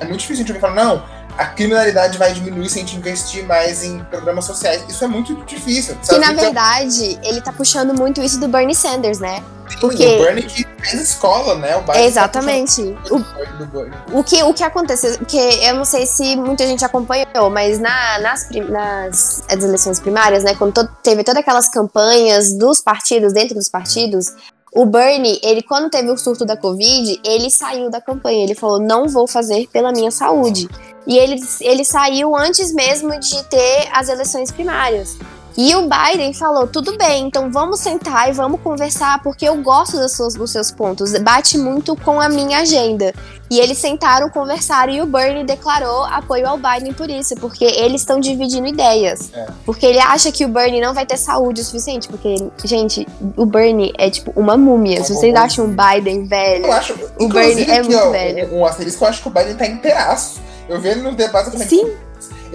é 0.00 0.04
muito 0.04 0.20
difícil 0.20 0.44
a 0.44 0.46
gente 0.46 0.60
falar, 0.60 0.74
não, 0.74 1.04
a 1.36 1.46
criminalidade 1.46 2.16
vai 2.16 2.32
diminuir 2.32 2.68
se 2.68 2.78
a 2.78 2.82
gente 2.82 2.96
investir 2.96 3.44
mais 3.44 3.82
em 3.82 3.98
programas 4.04 4.44
sociais. 4.44 4.84
Isso 4.88 5.04
é 5.04 5.08
muito 5.08 5.34
difícil. 5.44 5.96
Que 6.08 6.18
na 6.18 6.32
verdade, 6.32 7.18
ele 7.22 7.40
tá 7.40 7.52
puxando 7.52 7.92
muito 7.92 8.20
isso 8.22 8.38
do 8.38 8.48
Bernie 8.48 8.74
Sanders, 8.74 9.18
né? 9.18 9.42
Porque... 9.80 10.06
O 10.06 10.22
Bernie 10.22 10.44
que 10.44 10.64
fez 10.78 11.02
escola, 11.02 11.56
né? 11.56 11.74
O 11.76 11.80
Biden 11.80 11.94
tá 11.94 12.02
Exatamente. 12.02 12.96
Tá 13.08 13.14
o, 13.14 14.20
o, 14.20 14.24
que, 14.24 14.42
o 14.42 14.54
que 14.54 14.62
aconteceu, 14.62 15.18
porque 15.18 15.36
eu 15.36 15.74
não 15.74 15.84
sei 15.84 16.06
se 16.06 16.36
muita 16.36 16.66
gente 16.66 16.84
acompanhou, 16.84 17.50
mas 17.50 17.80
na, 17.80 18.18
nas, 18.20 18.48
nas 18.68 19.44
eleições 19.50 19.98
primárias, 19.98 20.44
né, 20.44 20.54
quando 20.54 20.86
teve 21.02 21.24
todas 21.24 21.40
aquelas 21.40 21.68
campanhas 21.68 22.52
dos 22.52 22.80
partidos, 22.80 23.32
dentro 23.32 23.54
dos 23.54 23.68
partidos, 23.68 24.26
o 24.74 24.84
Bernie, 24.84 25.38
ele 25.42 25.62
quando 25.62 25.88
teve 25.88 26.10
o 26.10 26.18
surto 26.18 26.44
da 26.44 26.56
Covid, 26.56 27.20
ele 27.24 27.48
saiu 27.48 27.88
da 27.88 28.00
campanha. 28.00 28.42
Ele 28.42 28.56
falou: 28.56 28.80
não 28.80 29.08
vou 29.08 29.26
fazer 29.28 29.68
pela 29.68 29.92
minha 29.92 30.10
saúde. 30.10 30.68
E 31.06 31.16
ele, 31.16 31.40
ele 31.60 31.84
saiu 31.84 32.34
antes 32.34 32.72
mesmo 32.72 33.18
de 33.20 33.42
ter 33.44 33.88
as 33.92 34.08
eleições 34.08 34.50
primárias. 34.50 35.16
E 35.56 35.74
o 35.74 35.88
Biden 35.88 36.32
falou: 36.34 36.66
tudo 36.66 36.96
bem, 36.96 37.26
então 37.26 37.50
vamos 37.50 37.80
sentar 37.80 38.28
e 38.28 38.32
vamos 38.32 38.60
conversar, 38.60 39.22
porque 39.22 39.46
eu 39.48 39.56
gosto 39.62 39.96
das 39.96 40.12
suas, 40.12 40.34
dos 40.34 40.50
seus 40.50 40.70
pontos, 40.70 41.16
bate 41.18 41.56
muito 41.56 41.94
com 41.96 42.20
a 42.20 42.28
minha 42.28 42.58
agenda. 42.58 43.14
E 43.50 43.60
eles 43.60 43.78
sentaram, 43.78 44.30
conversaram 44.30 44.92
e 44.92 45.02
o 45.02 45.06
Bernie 45.06 45.44
declarou 45.44 46.04
apoio 46.04 46.48
ao 46.48 46.58
Biden 46.58 46.92
por 46.94 47.08
isso, 47.10 47.36
porque 47.36 47.64
eles 47.64 48.00
estão 48.00 48.18
dividindo 48.18 48.66
ideias. 48.66 49.30
É. 49.34 49.46
Porque 49.64 49.84
ele 49.84 50.00
acha 50.00 50.32
que 50.32 50.44
o 50.44 50.48
Bernie 50.48 50.80
não 50.80 50.94
vai 50.94 51.04
ter 51.04 51.18
saúde 51.18 51.60
o 51.60 51.64
suficiente, 51.64 52.08
porque, 52.08 52.34
gente, 52.64 53.06
o 53.36 53.44
Bernie 53.44 53.92
é 53.98 54.10
tipo 54.10 54.32
uma 54.34 54.56
múmia. 54.56 55.04
Se 55.04 55.14
vocês 55.14 55.34
acham 55.34 55.66
o 55.66 55.68
Biden 55.68 56.24
velho, 56.24 56.66
eu 56.66 56.72
acho, 56.72 56.94
o 57.20 57.28
Bernie 57.28 57.70
é 57.70 57.82
muito 57.82 58.10
velho. 58.10 58.54
Um, 58.54 58.60
um 58.60 58.66
asterisco, 58.66 59.04
eu 59.04 59.08
acho 59.08 59.22
que 59.22 59.28
o 59.28 59.30
Biden 59.30 59.54
tá 59.54 59.66
inteiraço. 59.66 60.40
Eu 60.68 60.80
vi 60.80 60.88
ele 60.88 61.02
no 61.02 61.12
debate 61.12 61.48
e 61.48 61.52
falei, 61.52 61.68
Sim. 61.68 61.92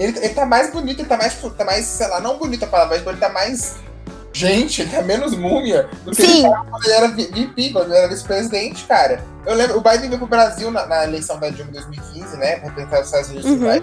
Ele, 0.00 0.18
ele 0.18 0.30
tá 0.30 0.46
mais 0.46 0.72
bonito, 0.72 1.00
ele 1.00 1.08
tá 1.08 1.18
mais, 1.18 1.34
tá 1.58 1.62
mais, 1.62 1.84
sei 1.84 2.08
lá, 2.08 2.20
não 2.20 2.38
bonito 2.38 2.64
a 2.64 2.68
palavra, 2.68 2.96
mas 2.96 3.06
ele 3.06 3.16
tá 3.18 3.28
mais 3.28 3.76
gente, 4.32 4.80
ele 4.80 4.90
tá 4.90 5.02
menos 5.02 5.36
múmia 5.36 5.90
do 6.04 6.12
que 6.12 6.22
Sim. 6.22 6.38
ele 6.38 6.42
tava 6.50 6.70
quando 6.70 6.84
ele 6.86 6.94
era 6.94 7.08
VP, 7.08 7.70
quando 7.70 7.88
ele 7.88 7.98
era 7.98 8.08
vice-presidente, 8.08 8.84
cara. 8.84 9.22
Eu 9.44 9.54
lembro, 9.54 9.76
o 9.76 9.82
Biden 9.82 10.08
veio 10.08 10.18
pro 10.18 10.26
Brasil 10.26 10.70
na, 10.70 10.86
na 10.86 11.04
eleição 11.04 11.38
da 11.38 11.50
Dilma 11.50 11.72
2015, 11.72 12.36
né? 12.38 12.56
Pra 12.56 12.70
representar 12.70 13.00
os 13.00 13.06
Estados 13.06 13.28
Unidos 13.28 13.50
uhum. 13.50 13.82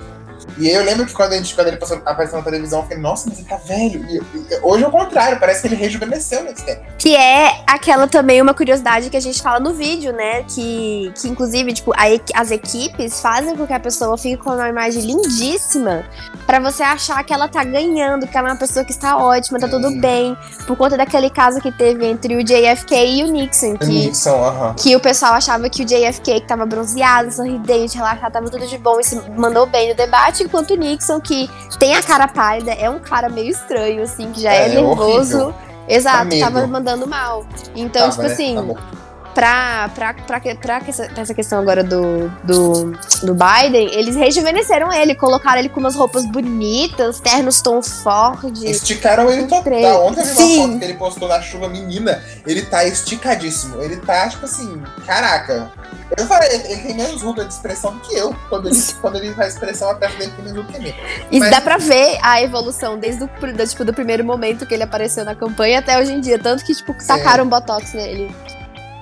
E 0.57 0.69
eu 0.69 0.83
lembro 0.83 1.05
que 1.05 1.13
quando, 1.13 1.33
a 1.33 1.37
gente, 1.37 1.53
quando 1.53 1.67
ele 1.67 1.77
passou, 1.77 2.01
apareceu 2.05 2.37
na 2.37 2.43
televisão, 2.43 2.79
eu 2.79 2.83
falei, 2.83 2.99
nossa, 2.99 3.29
mas 3.29 3.39
ele 3.39 3.47
tá 3.47 3.57
velho. 3.57 4.05
E, 4.05 4.17
e, 4.17 4.59
hoje 4.61 4.83
é 4.83 4.87
o 4.87 4.91
contrário, 4.91 5.39
parece 5.39 5.61
que 5.61 5.67
ele 5.67 5.75
rejuvenesceu 5.75 6.43
nesse 6.43 6.63
tempo. 6.65 6.81
Que 6.97 7.15
é 7.15 7.63
aquela 7.67 8.07
também 8.07 8.41
uma 8.41 8.53
curiosidade 8.53 9.09
que 9.09 9.17
a 9.17 9.21
gente 9.21 9.41
fala 9.41 9.59
no 9.59 9.73
vídeo, 9.73 10.13
né? 10.13 10.43
Que, 10.43 11.11
que 11.19 11.27
inclusive, 11.27 11.73
tipo, 11.73 11.93
a, 11.93 12.05
as 12.39 12.51
equipes 12.51 13.21
fazem 13.21 13.55
com 13.55 13.67
que 13.67 13.73
a 13.73 13.79
pessoa 13.79 14.17
fique 14.17 14.37
com 14.37 14.51
uma 14.51 14.69
imagem 14.69 15.03
lindíssima 15.03 16.03
para 16.45 16.59
você 16.59 16.81
achar 16.81 17.23
que 17.23 17.33
ela 17.33 17.47
tá 17.47 17.63
ganhando, 17.63 18.25
que 18.25 18.37
ela 18.37 18.49
é 18.49 18.51
uma 18.53 18.59
pessoa 18.59 18.83
que 18.83 18.91
está 18.91 19.17
ótima, 19.17 19.59
tá 19.59 19.67
tudo 19.67 19.91
bem. 19.99 20.35
Por 20.65 20.77
conta 20.77 20.97
daquele 20.97 21.29
caso 21.29 21.59
que 21.61 21.71
teve 21.71 22.05
entre 22.05 22.35
o 22.35 22.43
JFK 22.43 22.95
e 22.95 23.23
o 23.23 23.27
Nixon. 23.27 23.77
Que, 23.77 23.85
o 23.85 23.87
Nixon, 23.87 24.31
uh 24.31 24.71
-huh. 24.71 24.75
que 24.75 24.95
o 24.95 24.99
pessoal 24.99 25.33
achava 25.33 25.69
que 25.69 25.83
o 25.83 25.85
JFK 25.85 26.41
que 26.41 26.47
tava 26.47 26.65
bronzeado, 26.65 27.31
sorridente, 27.31 27.97
relaxado, 27.97 28.31
tava 28.31 28.49
tudo 28.49 28.65
de 28.67 28.77
bom 28.77 28.99
e 28.99 29.03
se 29.03 29.19
mandou 29.31 29.65
bem 29.65 29.89
no 29.89 29.95
debate, 29.95 30.26
enquanto 30.43 30.71
o 30.71 30.75
Nixon, 30.75 31.19
que 31.19 31.49
tem 31.79 31.95
a 31.95 32.03
cara 32.03 32.27
pálida, 32.27 32.71
é 32.71 32.89
um 32.89 32.99
cara 32.99 33.29
meio 33.29 33.49
estranho, 33.49 34.03
assim, 34.03 34.31
que 34.31 34.41
já 34.41 34.53
é, 34.53 34.65
é 34.65 34.69
nervoso. 34.69 35.37
Horrível. 35.37 35.67
Exato, 35.87 36.29
tá 36.37 36.39
tava 36.39 36.67
mandando 36.67 37.07
mal. 37.07 37.45
Então, 37.75 38.09
tava, 38.09 38.11
tipo 38.11 38.23
né? 38.23 38.33
assim. 38.33 38.55
Tá 38.55 38.96
pra, 39.37 39.91
pra, 39.93 40.13
pra, 40.15 40.39
pra, 40.39 40.81
essa 41.15 41.33
questão 41.35 41.59
agora 41.59 41.83
do, 41.83 42.27
do, 42.43 42.91
do 43.21 43.35
Biden, 43.35 43.93
eles 43.93 44.15
rejuvenesceram 44.15 44.91
ele, 44.91 45.13
colocaram 45.13 45.59
ele 45.59 45.69
com 45.69 45.79
umas 45.79 45.93
roupas 45.93 46.25
bonitas, 46.25 47.19
ternos 47.19 47.61
Tom 47.61 47.79
Ford. 47.83 48.63
Esticaram 48.63 49.31
ele 49.31 49.43
total. 49.43 50.07
Ontem 50.07 50.21
eu 50.21 50.25
vi 50.25 50.31
uma 50.31 50.63
foto 50.63 50.79
que 50.79 50.85
ele 50.85 50.93
postou 50.95 51.27
na 51.27 51.39
chuva, 51.39 51.69
menina, 51.69 52.19
ele 52.47 52.63
tá 52.63 52.83
esticadíssimo. 52.85 53.79
Ele 53.79 53.97
tá, 53.97 54.27
tipo 54.27 54.45
assim, 54.45 54.81
caraca. 55.05 55.71
Eu 56.17 56.25
falei, 56.25 56.49
ele 56.49 56.81
tem 56.81 56.95
menos 56.95 57.21
ruga 57.21 57.45
de 57.45 57.53
expressão 57.53 57.93
do 57.93 57.99
que 57.99 58.15
eu. 58.15 58.35
Quando 58.49 58.69
ele, 58.69 58.77
quando 58.99 59.17
ele 59.17 59.35
faz 59.35 59.53
expressão, 59.53 59.91
a 59.91 59.95
testa 59.95 60.17
dele 60.17 60.31
tem 60.35 60.45
menos 60.45 60.63
ruga 60.63 60.73
que 60.73 60.79
mim. 60.79 60.95
E 61.29 61.39
Mas... 61.39 61.51
dá 61.51 61.61
pra 61.61 61.77
ver 61.77 62.17
a 62.23 62.41
evolução 62.41 62.97
desde 62.97 63.23
o 63.23 63.27
do, 63.27 63.67
tipo, 63.67 63.85
do 63.85 63.93
primeiro 63.93 64.23
momento 64.23 64.65
que 64.65 64.73
ele 64.73 64.83
apareceu 64.83 65.23
na 65.23 65.35
campanha 65.35 65.77
até 65.77 65.99
hoje 65.99 66.11
em 66.11 66.21
dia. 66.21 66.39
Tanto 66.39 66.65
que, 66.65 66.73
tipo, 66.73 66.95
tacaram 67.05 67.43
um 67.43 67.47
botox 67.47 67.93
nele. 67.93 68.33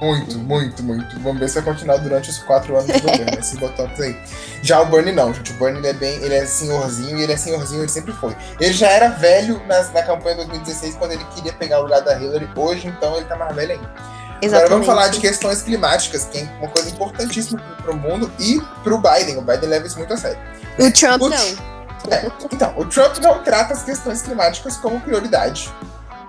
Muito, 0.02 0.38
muito, 0.40 0.84
muito. 0.84 1.20
Vamos 1.22 1.40
ver 1.40 1.48
se 1.48 1.56
vai 1.56 1.74
continuar 1.74 1.98
durante 1.98 2.30
os 2.30 2.40
quatro 2.40 2.76
anos 2.78 2.88
do 2.88 3.02
governo, 3.02 3.40
esse 3.40 3.56
Botox 3.58 4.00
aí. 4.00 4.16
Já 4.62 4.82
o 4.82 4.86
Bernie 4.88 5.14
não, 5.14 5.34
gente. 5.34 5.54
O 5.54 5.56
Bernie 5.56 5.80
ele 5.80 5.88
é 5.88 5.94
bem. 5.94 6.16
Ele 6.22 6.34
é 6.34 6.46
senhorzinho 6.46 7.18
e 7.18 7.24
ele 7.24 7.34
é 7.34 7.38
senhorzinho, 7.38 7.82
ele 7.82 7.92
sempre 7.92 8.14
foi. 8.14 8.36
Ele 8.60 8.74
já 8.74 8.90
era 8.90 9.10
velho 9.10 9.62
na, 9.68 9.82
na 9.84 10.04
campanha 10.04 10.36
de 10.36 10.46
2016, 10.48 10.96
quando 10.96 11.12
ele 11.14 11.24
queria 11.34 11.54
pegar 11.54 11.80
o 11.80 11.84
lugar 11.84 12.02
da 12.02 12.20
Hillary. 12.20 12.50
Hoje, 12.56 12.88
então, 12.88 13.16
ele 13.16 13.26
tá 13.26 13.36
mais 13.38 13.56
velho 13.56 13.72
ainda. 13.74 13.90
Exatamente. 14.42 14.56
Agora 14.56 14.70
vamos 14.70 14.86
falar 14.86 15.08
de 15.08 15.20
questões 15.20 15.62
climáticas, 15.62 16.26
que 16.26 16.40
é 16.40 16.44
uma 16.60 16.68
coisa 16.68 16.90
importantíssima 16.90 17.62
para 17.82 17.92
o 17.92 17.96
mundo 17.96 18.32
e 18.40 18.62
para 18.84 18.94
o 18.94 18.98
Biden. 18.98 19.38
O 19.38 19.42
Biden 19.42 19.70
leva 19.70 19.88
isso 19.88 19.98
muito 19.98 20.14
a 20.14 20.18
sério. 20.18 20.40
O 20.78 20.92
Trump 20.92 21.22
o, 21.22 21.30
não. 21.30 21.76
É, 22.12 22.32
então, 22.52 22.74
o 22.78 22.86
Trump 22.86 23.18
não 23.18 23.42
trata 23.44 23.74
as 23.74 23.84
questões 23.84 24.22
climáticas 24.22 24.78
como 24.78 25.00
prioridade. 25.00 25.74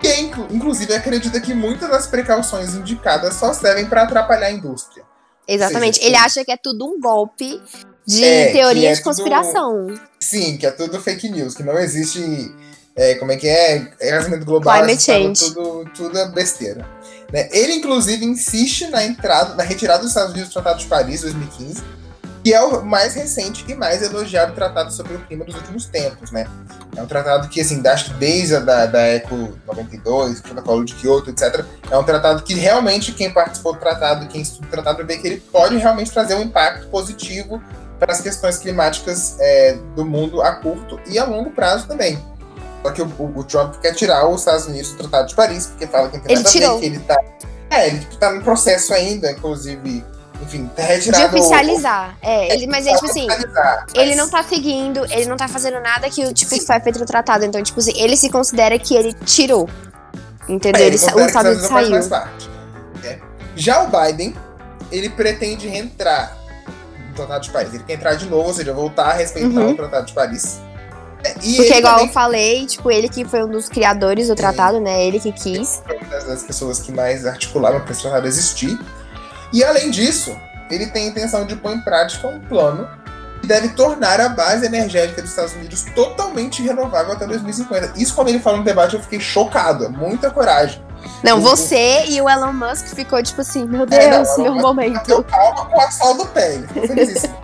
E, 0.06 0.54
inclusive, 0.54 0.94
acredita 0.94 1.40
que 1.40 1.54
muitas 1.54 1.90
das 1.90 2.06
precauções 2.06 2.74
indicadas 2.74 3.34
só 3.34 3.52
servem 3.52 3.86
para 3.86 4.02
atrapalhar 4.02 4.46
a 4.46 4.50
indústria. 4.52 5.04
Exatamente. 5.46 5.96
Seja, 5.96 6.08
Ele 6.08 6.16
acha 6.16 6.44
que 6.44 6.52
é 6.52 6.56
tudo 6.56 6.86
um 6.86 7.00
golpe 7.00 7.60
de 8.06 8.24
é, 8.24 8.52
teoria 8.52 8.90
é 8.90 8.94
de 8.94 9.02
conspiração. 9.02 9.86
Tudo, 9.86 10.00
sim, 10.20 10.56
que 10.56 10.66
é 10.66 10.70
tudo 10.70 11.00
fake 11.00 11.28
news, 11.28 11.54
que 11.54 11.62
não 11.62 11.78
existe. 11.78 12.54
É, 12.94 13.14
como 13.16 13.30
é 13.30 13.36
que 13.36 13.46
é? 13.46 13.92
Aquecimento 14.00 14.44
global. 14.46 14.78
Climate 14.78 15.02
change. 15.02 15.52
Tudo, 15.52 15.90
tudo 15.94 16.18
é 16.18 16.28
besteira. 16.28 16.88
Né? 17.32 17.48
Ele, 17.52 17.74
inclusive, 17.74 18.24
insiste 18.24 18.86
na 18.86 19.04
entrada, 19.04 19.54
na 19.54 19.62
retirada 19.62 20.00
dos 20.00 20.08
Estados 20.08 20.32
Unidos 20.32 20.48
do 20.50 20.52
Tratado 20.54 20.78
de 20.78 20.86
Paris, 20.86 21.20
2015, 21.22 21.82
que 22.46 22.54
é 22.54 22.62
o 22.62 22.80
mais 22.80 23.14
recente 23.14 23.64
e 23.66 23.74
mais 23.74 24.00
elogiado 24.02 24.54
tratado 24.54 24.92
sobre 24.92 25.16
o 25.16 25.18
clima 25.18 25.44
dos 25.44 25.56
últimos 25.56 25.86
tempos, 25.86 26.30
né? 26.30 26.46
É 26.96 27.02
um 27.02 27.06
tratado 27.06 27.48
que, 27.48 27.60
assim, 27.60 27.84
acho 27.84 28.04
que 28.04 28.14
desde 28.18 28.54
a 28.54 28.60
da, 28.60 28.86
da 28.86 29.04
ECO 29.04 29.58
92, 29.66 30.42
protocolo 30.42 30.84
de 30.84 30.94
Kyoto, 30.94 31.30
etc., 31.30 31.64
é 31.90 31.98
um 31.98 32.04
tratado 32.04 32.44
que 32.44 32.54
realmente 32.54 33.10
quem 33.10 33.32
participou 33.32 33.72
do 33.72 33.80
tratado, 33.80 34.28
quem 34.28 34.42
estuda 34.42 34.64
o 34.64 34.70
tratado, 34.70 35.04
vê 35.04 35.18
que 35.18 35.26
ele 35.26 35.40
pode 35.40 35.76
realmente 35.76 36.12
trazer 36.12 36.36
um 36.36 36.42
impacto 36.42 36.86
positivo 36.86 37.60
para 37.98 38.12
as 38.12 38.20
questões 38.20 38.58
climáticas 38.58 39.34
é, 39.40 39.76
do 39.96 40.06
mundo 40.06 40.40
a 40.40 40.52
curto 40.52 41.00
e 41.08 41.18
a 41.18 41.24
longo 41.24 41.50
prazo 41.50 41.88
também. 41.88 42.16
Só 42.84 42.92
que 42.92 43.02
o, 43.02 43.08
o, 43.18 43.42
Trump 43.42 43.74
quer 43.82 43.92
tirar 43.92 44.24
os 44.28 44.42
Estados 44.42 44.66
Unidos 44.66 44.92
do 44.92 44.98
Tratado 44.98 45.30
de 45.30 45.34
Paris, 45.34 45.66
porque 45.66 45.88
fala 45.88 46.08
que 46.08 46.18
não 46.18 46.24
tem 46.24 46.36
nada 46.36 46.48
ele 46.48 46.64
a 46.64 46.72
ver, 46.74 46.78
que 46.78 46.86
ele 46.86 46.98
tá. 47.00 47.20
É, 47.70 47.88
ele 47.88 48.06
tá 48.20 48.30
no 48.30 48.40
processo 48.44 48.94
ainda, 48.94 49.32
inclusive 49.32 50.04
enfim, 50.42 50.70
tá 50.74 50.82
retirado. 50.82 51.30
De 51.30 51.40
oficializar. 51.40 52.16
O... 52.22 52.26
É, 52.26 52.54
ele, 52.54 52.66
mas 52.66 52.86
é 52.86 52.94
tipo 52.94 53.06
assim, 53.06 53.26
mas... 53.26 53.44
ele 53.94 54.14
não 54.14 54.28
tá 54.28 54.42
seguindo, 54.42 55.04
ele 55.10 55.26
não 55.26 55.36
tá 55.36 55.48
fazendo 55.48 55.80
nada 55.80 56.08
que, 56.10 56.32
tipo, 56.32 56.50
foi 56.64 56.80
feito 56.80 56.98
no 56.98 57.06
tratado. 57.06 57.44
Então, 57.44 57.62
tipo 57.62 57.78
assim, 57.78 57.92
ele 57.96 58.16
se 58.16 58.28
considera 58.28 58.78
que 58.78 58.94
ele 58.94 59.12
tirou. 59.24 59.68
Entendeu? 60.48 60.82
É, 60.82 60.86
ele, 60.86 60.96
ele 60.96 61.14
o 61.14 61.26
Estado 61.26 61.60
saiu. 61.60 61.96
É. 63.04 63.18
Já 63.56 63.82
o 63.82 63.88
Biden, 63.88 64.34
ele 64.92 65.08
pretende 65.08 65.66
reentrar 65.66 66.36
no 67.08 67.14
Tratado 67.14 67.44
de 67.44 67.50
Paris. 67.50 67.74
Ele 67.74 67.84
quer 67.84 67.94
entrar 67.94 68.14
de 68.14 68.26
novo, 68.26 68.48
ou 68.48 68.54
seja, 68.54 68.72
voltar 68.72 69.10
a 69.10 69.12
respeitar 69.14 69.60
uhum. 69.60 69.72
o 69.72 69.76
Tratado 69.76 70.06
de 70.06 70.12
Paris. 70.12 70.60
É, 71.24 71.34
e 71.42 71.56
Porque, 71.56 71.74
igual 71.74 71.94
também... 71.94 72.06
eu 72.06 72.12
falei, 72.12 72.66
tipo, 72.66 72.90
ele 72.90 73.08
que 73.08 73.24
foi 73.24 73.42
um 73.42 73.48
dos 73.48 73.68
criadores 73.68 74.28
do 74.28 74.36
tratado, 74.36 74.78
né? 74.78 75.04
Ele 75.04 75.18
que 75.18 75.32
quis. 75.32 75.82
Foi 75.84 75.96
uma 75.96 76.20
das 76.20 76.42
pessoas 76.44 76.78
que 76.78 76.92
mais 76.92 77.26
articularam 77.26 77.80
para 77.80 77.90
esse 77.90 78.02
tratado 78.02 78.26
existir. 78.28 78.78
E 79.52 79.64
além 79.64 79.90
disso, 79.90 80.36
ele 80.70 80.86
tem 80.86 81.06
a 81.06 81.08
intenção 81.08 81.46
de 81.46 81.56
pôr 81.56 81.72
em 81.72 81.80
prática 81.80 82.26
um 82.26 82.40
plano 82.40 82.88
que 83.40 83.46
deve 83.46 83.68
tornar 83.70 84.20
a 84.20 84.28
base 84.28 84.66
energética 84.66 85.22
dos 85.22 85.30
Estados 85.30 85.54
Unidos 85.54 85.84
totalmente 85.94 86.62
renovável 86.62 87.12
até 87.12 87.26
2050. 87.26 87.92
Isso, 87.96 88.14
quando 88.14 88.28
ele 88.28 88.40
falou 88.40 88.58
no 88.58 88.64
debate, 88.64 88.94
eu 88.94 89.02
fiquei 89.02 89.20
chocado. 89.20 89.84
É 89.84 89.88
muita 89.88 90.30
coragem. 90.30 90.84
Não, 91.22 91.40
você 91.40 92.04
o... 92.06 92.10
e 92.10 92.20
o 92.20 92.28
Elon 92.28 92.52
Musk 92.52 92.86
ficou 92.88 93.22
tipo 93.22 93.40
assim, 93.40 93.64
meu 93.64 93.86
Deus, 93.86 94.02
é, 94.02 94.10
não, 94.10 94.42
meu 94.42 94.54
momento. 94.54 95.06
Deu 95.06 95.22
calma 95.22 95.66
com 95.66 95.80
a 95.80 95.90
sal 95.90 96.14
do 96.14 96.26
pé, 96.26 96.54
ele 96.54 96.66
ficou 96.66 96.86
felizíssimo. 96.86 97.36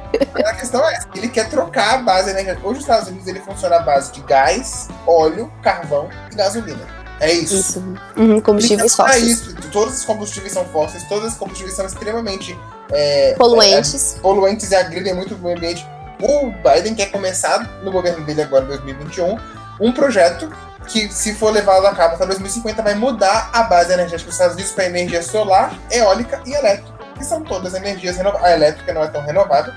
a 0.45 0.55
questão 0.55 0.87
é 0.89 0.95
essa, 0.95 1.09
ele 1.15 1.29
quer 1.29 1.49
trocar 1.49 1.95
a 1.95 1.99
base 1.99 2.31
energética. 2.31 2.67
Hoje, 2.67 2.79
os 2.79 2.85
Estados 2.85 3.09
Unidos, 3.09 3.27
ele 3.29 3.41
funciona 3.41 3.77
à 3.77 3.81
base 3.81 4.13
de 4.13 4.21
gás, 4.23 4.89
óleo, 5.07 5.53
carvão 5.63 6.09
e 6.31 6.35
gasolina. 6.35 7.02
É 7.23 7.33
isso. 7.33 7.55
Isso. 7.55 7.85
Uhum, 8.17 8.41
combustíveis 8.41 8.93
então, 8.93 9.07
fósseis. 9.07 9.25
É 9.25 9.31
isso. 9.31 9.55
Todos 9.71 9.99
os 9.99 10.05
combustíveis 10.05 10.53
são 10.53 10.65
fósseis, 10.67 11.05
todos 11.05 11.33
os 11.33 11.39
combustíveis 11.39 11.77
são 11.77 11.87
extremamente 11.87 12.59
é, 12.91 13.35
poluentes. 13.39 14.17
É, 14.17 14.21
poluentes 14.21 14.71
e 14.73 14.75
agridem 14.75 15.15
muito 15.15 15.37
o 15.37 15.39
meio 15.39 15.57
ambiente. 15.57 15.87
O 16.21 16.51
Biden 16.51 16.97
quer 16.97 17.07
começar 17.13 17.61
no 17.85 17.93
governo 17.93 18.25
dele 18.27 18.43
agora, 18.43 18.65
em 18.65 18.69
2021, 18.69 19.39
um 19.81 19.93
projeto 19.93 20.53
que, 20.89 21.09
se 21.13 21.33
for 21.35 21.53
levado 21.53 21.87
a 21.87 21.95
cabo 21.95 22.17
até 22.17 22.27
2050, 22.27 22.83
vai 22.83 22.95
mudar 22.95 23.51
a 23.53 23.63
base 23.63 23.93
energética 23.93 24.27
dos 24.27 24.35
Estados 24.35 24.55
Unidos 24.55 24.73
para 24.73 24.87
energia 24.87 25.23
solar, 25.23 25.79
eólica 25.93 26.41
e 26.45 26.53
elétrica, 26.53 26.93
que 27.17 27.25
são 27.25 27.43
todas 27.43 27.75
energias 27.75 28.17
renováveis. 28.17 28.53
A 28.53 28.57
elétrica 28.57 28.93
não 28.93 29.03
é 29.05 29.07
tão 29.07 29.23
renovável, 29.23 29.73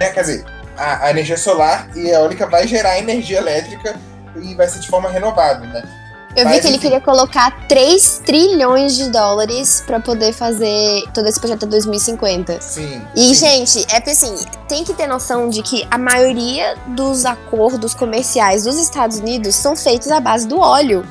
né? 0.00 0.10
quer 0.10 0.22
dizer, 0.22 0.44
a, 0.76 1.06
a 1.06 1.10
energia 1.10 1.36
solar 1.36 1.88
e 1.96 2.08
eólica 2.10 2.46
vai 2.46 2.66
gerar 2.66 2.98
energia 2.98 3.38
elétrica 3.38 3.94
e 4.36 4.54
vai 4.56 4.66
ser 4.66 4.80
de 4.80 4.88
forma 4.88 5.08
renovada, 5.08 5.64
né? 5.66 5.99
Eu 6.36 6.44
Mas, 6.44 6.56
vi 6.56 6.60
que 6.60 6.68
ele 6.68 6.78
queria 6.78 7.00
colocar 7.00 7.66
3 7.66 8.22
trilhões 8.24 8.94
de 8.94 9.10
dólares 9.10 9.82
para 9.84 9.98
poder 9.98 10.32
fazer 10.32 11.02
todo 11.12 11.26
esse 11.26 11.40
projeto 11.40 11.64
até 11.64 11.66
2050. 11.66 12.60
Sim. 12.60 13.02
E, 13.16 13.34
sim. 13.34 13.34
gente, 13.34 13.86
é 13.90 13.98
porque 13.98 14.10
assim, 14.10 14.36
tem 14.68 14.84
que 14.84 14.94
ter 14.94 15.08
noção 15.08 15.48
de 15.48 15.62
que 15.62 15.86
a 15.90 15.98
maioria 15.98 16.76
dos 16.88 17.24
acordos 17.24 17.94
comerciais 17.94 18.64
dos 18.64 18.78
Estados 18.78 19.18
Unidos 19.18 19.56
são 19.56 19.74
feitos 19.74 20.10
à 20.10 20.20
base 20.20 20.46
do 20.46 20.58
óleo. 20.60 21.04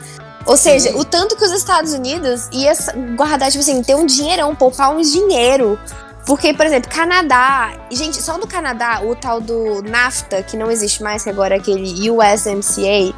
Ou 0.45 0.55
seja, 0.55 0.91
sim. 0.91 0.97
o 0.97 1.03
tanto 1.03 1.36
que 1.36 1.43
os 1.43 1.51
Estados 1.51 1.91
Unidos 1.91 2.47
ia 2.51 2.72
guardar, 3.17 3.51
tipo 3.51 3.61
assim, 3.61 3.84
ter 3.84 3.95
um 3.95 4.05
dinheirão, 4.05 4.55
poupar 4.55 4.95
um 4.95 5.01
dinheiro 5.01 5.78
porque, 6.30 6.53
por 6.53 6.63
exemplo, 6.63 6.91
Canadá. 6.91 7.74
Gente, 7.89 8.22
só 8.22 8.38
no 8.38 8.45
Canadá, 8.45 9.01
o 9.03 9.15
tal 9.15 9.41
do 9.41 9.82
NAFTA, 9.82 10.43
que 10.43 10.55
não 10.55 10.70
existe 10.70 11.01
mais, 11.01 11.24
que 11.24 11.30
agora 11.32 11.55
é 11.55 11.57
aquele 11.57 12.11
USMCA, 12.11 13.15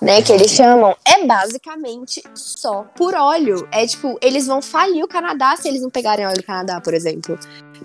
né, 0.00 0.22
que 0.22 0.32
eles 0.32 0.50
chamam, 0.50 0.96
é 1.04 1.26
basicamente 1.26 2.22
só 2.34 2.86
por 2.96 3.14
óleo. 3.14 3.68
É 3.70 3.86
tipo, 3.86 4.18
eles 4.22 4.46
vão 4.46 4.62
falir 4.62 5.04
o 5.04 5.08
Canadá 5.08 5.56
se 5.56 5.68
eles 5.68 5.82
não 5.82 5.90
pegarem 5.90 6.26
óleo 6.26 6.36
do 6.36 6.42
Canadá, 6.42 6.80
por 6.80 6.94
exemplo. 6.94 7.38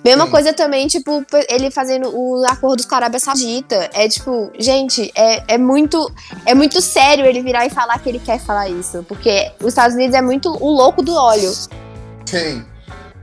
Mesma 0.04 0.26
Sim. 0.26 0.32
coisa 0.32 0.54
também, 0.54 0.88
tipo, 0.88 1.26
ele 1.50 1.70
fazendo 1.72 2.16
o 2.16 2.46
acordo 2.46 2.88
com 2.88 2.96
a 2.96 2.98
Arábia 2.98 3.20
Saudita. 3.20 3.90
É 3.94 4.08
tipo, 4.08 4.52
gente, 4.58 5.12
é, 5.16 5.56
é 5.56 5.58
muito 5.58 6.12
é 6.46 6.54
muito 6.54 6.82
sério 6.82 7.26
ele 7.26 7.42
virar 7.42 7.66
e 7.66 7.70
falar 7.70 8.00
que 8.00 8.10
ele 8.10 8.20
quer 8.20 8.40
falar 8.40 8.70
isso. 8.70 9.04
Porque 9.08 9.52
os 9.60 9.68
Estados 9.68 9.96
Unidos 9.96 10.16
é 10.16 10.22
muito 10.22 10.50
o 10.50 10.70
louco 10.70 11.02
do 11.02 11.14
óleo. 11.14 11.52
Sim. 12.26 12.66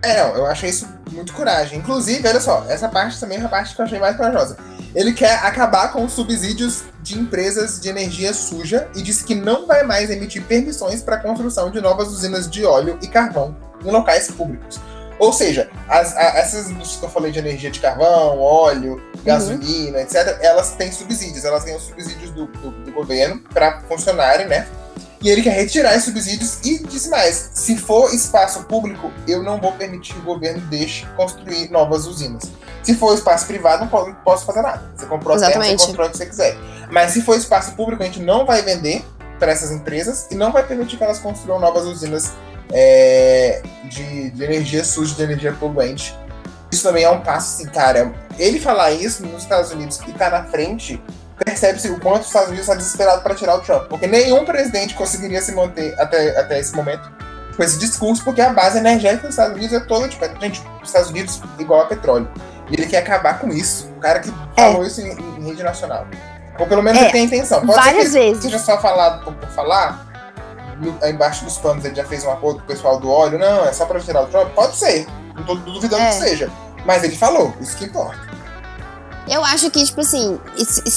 É, 0.03 0.20
não, 0.20 0.36
eu 0.36 0.47
achei 0.47 0.70
isso 0.70 0.88
muito 1.12 1.32
coragem. 1.32 1.78
Inclusive, 1.78 2.26
olha 2.26 2.40
só, 2.40 2.64
essa 2.68 2.88
parte 2.88 3.20
também 3.20 3.38
é 3.38 3.45
a 3.45 3.49
parte 3.49 3.74
que 3.74 3.80
eu 3.80 3.84
achei 3.84 3.99
mais 3.99 4.16
corajosa. 4.16 4.57
Ele 4.95 5.12
quer 5.12 5.34
acabar 5.45 5.93
com 5.93 6.05
os 6.05 6.12
subsídios 6.12 6.84
de 7.03 7.18
empresas 7.18 7.80
de 7.80 7.88
energia 7.88 8.34
suja 8.34 8.88
e 8.95 9.03
disse 9.03 9.24
que 9.24 9.34
não 9.34 9.66
vai 9.66 9.82
mais 9.82 10.11
emitir 10.11 10.43
permissões 10.45 11.03
para 11.03 11.16
a 11.16 11.20
construção 11.20 11.70
de 11.70 11.80
novas 11.80 12.09
usinas 12.09 12.51
de 12.51 12.64
óleo 12.64 12.99
e 13.03 13.09
carvão 13.09 13.57
em 13.84 13.90
locais 13.90 14.30
públicos. 14.30 14.78
Ou 15.18 15.32
seja, 15.32 15.70
as, 15.88 16.16
a, 16.16 16.38
essas 16.38 16.70
indústrias 16.70 16.99
que 16.99 17.07
eu 17.07 17.11
falei 17.11 17.30
de 17.30 17.38
energia 17.38 17.70
de 17.70 17.80
carvão, 17.80 18.38
óleo, 18.38 19.01
gasolina, 19.24 19.99
uhum. 19.99 20.05
etc., 20.05 20.38
elas 20.40 20.72
têm 20.72 20.90
subsídios, 20.90 21.45
elas 21.45 21.64
ganham 21.64 21.78
subsídios 21.78 22.30
do, 22.30 22.47
do, 22.47 22.70
do 22.70 22.93
governo 22.93 23.40
para 23.53 23.80
funcionarem, 23.82 24.47
né? 24.47 24.66
E 25.22 25.30
ele 25.30 25.40
quer 25.40 25.53
retirar 25.53 25.93
esses 25.93 26.07
subsídios 26.07 26.59
e 26.64 26.84
disse 26.84 27.09
mais: 27.09 27.51
se 27.55 27.76
for 27.76 28.12
espaço 28.12 28.64
público, 28.64 29.12
eu 29.28 29.43
não 29.43 29.61
vou 29.61 29.72
permitir 29.72 30.14
que 30.14 30.18
o 30.18 30.24
governo 30.24 30.61
deixe 30.62 31.07
construir 31.14 31.70
novas 31.70 32.07
usinas. 32.07 32.51
Se 32.83 32.95
for 32.95 33.14
espaço 33.14 33.47
privado, 33.47 33.89
não 33.91 34.14
posso 34.14 34.45
fazer 34.45 34.62
nada. 34.62 34.83
Você 34.97 35.07
comprou 35.07 35.37
a 35.37 35.41
terra, 35.41 35.62
você 35.62 35.76
constrói 35.76 36.09
o 36.09 36.11
que 36.11 36.16
você 36.16 36.26
quiser. 36.26 36.57
Mas 36.91 37.12
se 37.12 37.22
for 37.22 37.37
espaço 37.37 37.72
público, 37.72 38.03
a 38.03 38.07
gente 38.07 38.20
não 38.20 38.45
vai 38.45 38.62
vender 38.62 39.05
para 39.39 39.53
essas 39.53 39.70
empresas 39.70 40.26
e 40.30 40.35
não 40.35 40.53
vai 40.53 40.64
permitir 40.64 40.97
que 40.97 41.05
elas 41.05 41.18
construam 41.18 41.61
novas 41.61 41.85
usinas 41.85 42.33
é, 42.72 43.62
de, 43.85 44.30
de 44.30 44.45
energia 44.45 44.85
suja, 44.85 45.14
de 45.14 45.22
energia 45.22 45.53
poluente. 45.53 46.16
Isso 46.70 46.83
também 46.83 47.05
é 47.05 47.11
um 47.11 47.20
passo, 47.20 47.55
assim, 47.62 47.70
cara. 47.70 48.12
Ele 48.39 48.59
falar 48.59 48.93
isso 48.93 49.24
nos 49.26 49.43
Estados 49.43 49.70
Unidos 49.70 50.01
e 50.07 50.12
tá 50.12 50.30
na 50.30 50.45
frente 50.45 51.01
percebe-se 51.45 51.89
o 51.89 51.99
quanto 51.99 52.22
os 52.22 52.28
Estados 52.28 52.49
Unidos 52.49 52.68
está 52.68 52.74
desesperado 52.76 53.22
para 53.22 53.35
tirar 53.35 53.57
o 53.57 53.61
Trump. 53.61 53.89
Porque 53.89 54.07
nenhum 54.07 54.45
presidente 54.45 54.95
conseguiria 54.95 55.41
se 55.41 55.53
manter 55.53 55.99
até, 55.99 56.39
até 56.39 56.61
esse 56.61 56.74
momento 56.74 57.11
com 57.57 57.62
esse 57.62 57.78
discurso, 57.78 58.24
porque 58.24 58.41
a 58.41 58.51
base 58.51 58.78
energética 58.78 59.26
dos 59.26 59.30
Estados 59.30 59.57
Unidos 59.57 59.74
é 59.74 59.80
toda 59.80 60.09
diferente. 60.09 60.41
Gente, 60.41 60.62
os 60.80 60.89
Estados 60.89 61.11
Unidos 61.11 61.41
igual 61.59 61.83
a 61.83 61.87
petróleo. 61.87 62.28
E 62.73 62.75
ele 62.75 62.87
quer 62.87 62.99
acabar 62.99 63.39
com 63.39 63.49
isso. 63.49 63.87
O 63.97 64.01
cara 64.01 64.18
que 64.18 64.31
é. 64.57 64.62
falou 64.62 64.85
isso 64.85 65.03
em, 65.03 65.12
em, 65.12 65.45
rede 65.45 65.62
nacional. 65.62 66.07
Ou 66.59 66.66
pelo 66.66 66.83
menos 66.83 66.99
é. 67.01 67.05
ele 67.05 67.12
tem 67.12 67.20
a 67.20 67.25
intenção. 67.25 67.61
Pode 67.61 67.79
Várias 67.79 68.09
ser 68.09 68.18
que 68.18 68.25
vezes. 68.27 68.43
seja 68.43 68.59
só 68.59 68.81
falado 68.81 69.23
por, 69.25 69.35
por 69.35 69.49
falar. 69.51 70.11
No, 70.81 71.07
embaixo 71.07 71.45
dos 71.45 71.59
panos 71.59 71.85
ele 71.85 71.95
já 71.95 72.05
fez 72.05 72.25
um 72.25 72.33
acordo 72.33 72.61
com 72.61 72.64
o 72.64 72.66
pessoal 72.66 72.99
do 72.99 73.11
óleo. 73.11 73.39
Não, 73.39 73.66
é 73.66 73.73
só 73.75 73.85
para 73.85 74.01
tirar 74.01 74.23
o 74.23 74.27
Trump. 74.27 74.49
Pode 74.55 74.75
ser. 74.75 75.07
Não 75.37 75.45
tô 75.45 75.55
duvidando 75.55 76.03
é. 76.03 76.09
que 76.09 76.14
seja. 76.14 76.51
Mas 76.87 77.05
ele 77.05 77.14
falou, 77.14 77.55
isso 77.61 77.77
que 77.77 77.85
importa. 77.85 78.32
Eu 79.29 79.45
acho 79.45 79.70
que, 79.70 79.85
tipo 79.85 80.01
assim, 80.01 80.39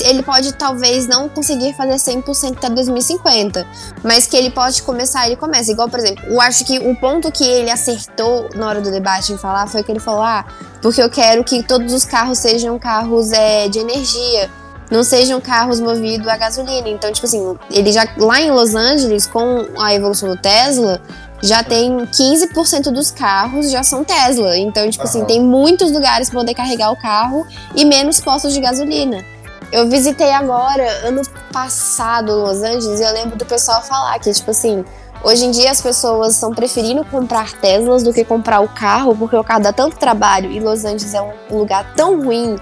ele 0.02 0.24
pode 0.24 0.54
talvez 0.54 1.08
não 1.08 1.30
conseguir 1.30 1.74
fazer 1.74 1.96
100% 1.96 2.58
até 2.58 2.70
2050, 2.70 3.66
mas 4.04 4.26
que 4.26 4.36
ele 4.36 4.50
pode 4.50 4.82
começar, 4.82 5.28
ele 5.28 5.36
começa. 5.36 5.72
Igual, 5.72 5.90
por 5.90 6.00
exemplo, 6.00 6.26
eu 6.26 6.42
acho 6.42 6.66
que 6.66 6.80
o 6.80 6.96
ponto 6.96 7.32
que 7.32 7.44
ele 7.44 7.70
acertou 7.70 8.50
na 8.56 8.68
hora 8.68 8.82
do 8.82 8.90
debate 8.90 9.32
em 9.32 9.38
falar 9.38 9.68
foi 9.68 9.84
que 9.84 9.92
ele 9.92 10.00
falou: 10.00 10.24
ah, 10.24 10.46
porque 10.82 11.02
eu 11.02 11.10
quero 11.10 11.44
que 11.44 11.62
todos 11.64 11.94
os 11.94 12.04
carros 12.04 12.40
sejam 12.40 12.78
carros 12.80 13.32
é, 13.32 13.68
de 13.70 13.80
energia, 13.80 14.50
não 14.90 15.04
sejam 15.04 15.40
carros 15.42 15.80
movidos 15.80 16.28
a 16.28 16.38
gasolina. 16.38 16.88
Então, 16.90 17.12
tipo 17.12 17.26
assim, 17.26 17.58
ele 17.72 17.92
já, 17.92 18.08
lá 18.18 18.42
em 18.42 18.52
Los 18.52 18.76
Angeles, 18.76 19.28
com 19.28 19.66
a 19.80 19.94
evolução 19.94 20.30
do 20.30 20.38
Tesla, 20.38 21.02
já 21.42 21.64
tem 21.64 21.98
15% 21.98 22.92
dos 22.92 23.12
carros 23.12 23.70
já 23.70 23.84
são 23.84 24.04
Tesla. 24.04 24.58
Então, 24.58 24.90
tipo 24.90 25.04
uhum. 25.04 25.10
assim, 25.10 25.26
tem 25.26 25.42
muitos 25.42 25.92
lugares 25.92 26.30
para 26.30 26.40
poder 26.40 26.54
carregar 26.54 26.92
o 26.92 26.96
carro 26.96 27.46
e 27.76 27.86
menos 27.86 28.20
postos 28.20 28.54
de 28.54 28.60
gasolina. 28.60 29.24
Eu 29.72 29.90
visitei 29.90 30.32
agora, 30.32 30.88
ano 31.08 31.22
passado, 31.52 32.32
Los 32.32 32.62
Angeles, 32.62 33.00
e 33.00 33.04
eu 33.04 33.14
lembro 33.14 33.36
do 33.36 33.46
pessoal 33.46 33.82
falar 33.82 34.18
que, 34.20 34.32
tipo 34.32 34.52
assim, 34.52 34.86
hoje 35.24 35.46
em 35.46 35.52
dia 35.52 35.72
as 35.72 35.82
pessoas 35.82 36.36
estão 36.36 36.54
preferindo 36.54 37.04
comprar 37.06 37.52
Teslas 37.54 38.04
do 38.04 38.14
que 38.14 38.24
comprar 38.24 38.62
o 38.62 38.70
carro, 38.70 39.16
porque 39.16 39.36
o 39.36 39.44
carro 39.44 39.62
dá 39.62 39.74
tanto 39.74 39.98
trabalho 39.98 40.52
e 40.52 40.60
Los 40.60 40.86
Angeles 40.86 41.14
é 41.14 41.22
um 41.22 41.58
lugar 41.58 41.94
tão 41.96 42.24
ruim 42.24 42.56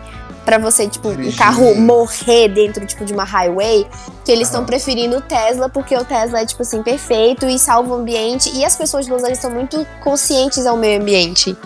para 0.45 0.57
você, 0.57 0.87
tipo, 0.87 1.09
um 1.09 1.31
carro 1.31 1.75
morrer 1.75 2.49
dentro, 2.49 2.85
tipo, 2.85 3.05
de 3.05 3.13
uma 3.13 3.23
highway, 3.23 3.87
que 4.25 4.31
eles 4.31 4.47
estão 4.47 4.65
preferindo 4.65 5.17
o 5.17 5.21
Tesla, 5.21 5.69
porque 5.69 5.95
o 5.95 6.03
Tesla 6.03 6.41
é, 6.41 6.45
tipo 6.45 6.61
assim, 6.61 6.83
perfeito 6.83 7.47
e 7.47 7.57
salva 7.57 7.91
o 7.91 7.93
ambiente. 7.95 8.49
E 8.55 8.65
as 8.65 8.75
pessoas 8.75 9.05
de 9.05 9.11
Los 9.11 9.21
Angeles 9.21 9.39
são 9.39 9.51
muito 9.51 9.85
conscientes 10.03 10.65
ao 10.65 10.77
meio 10.77 11.01
ambiente. 11.01 11.57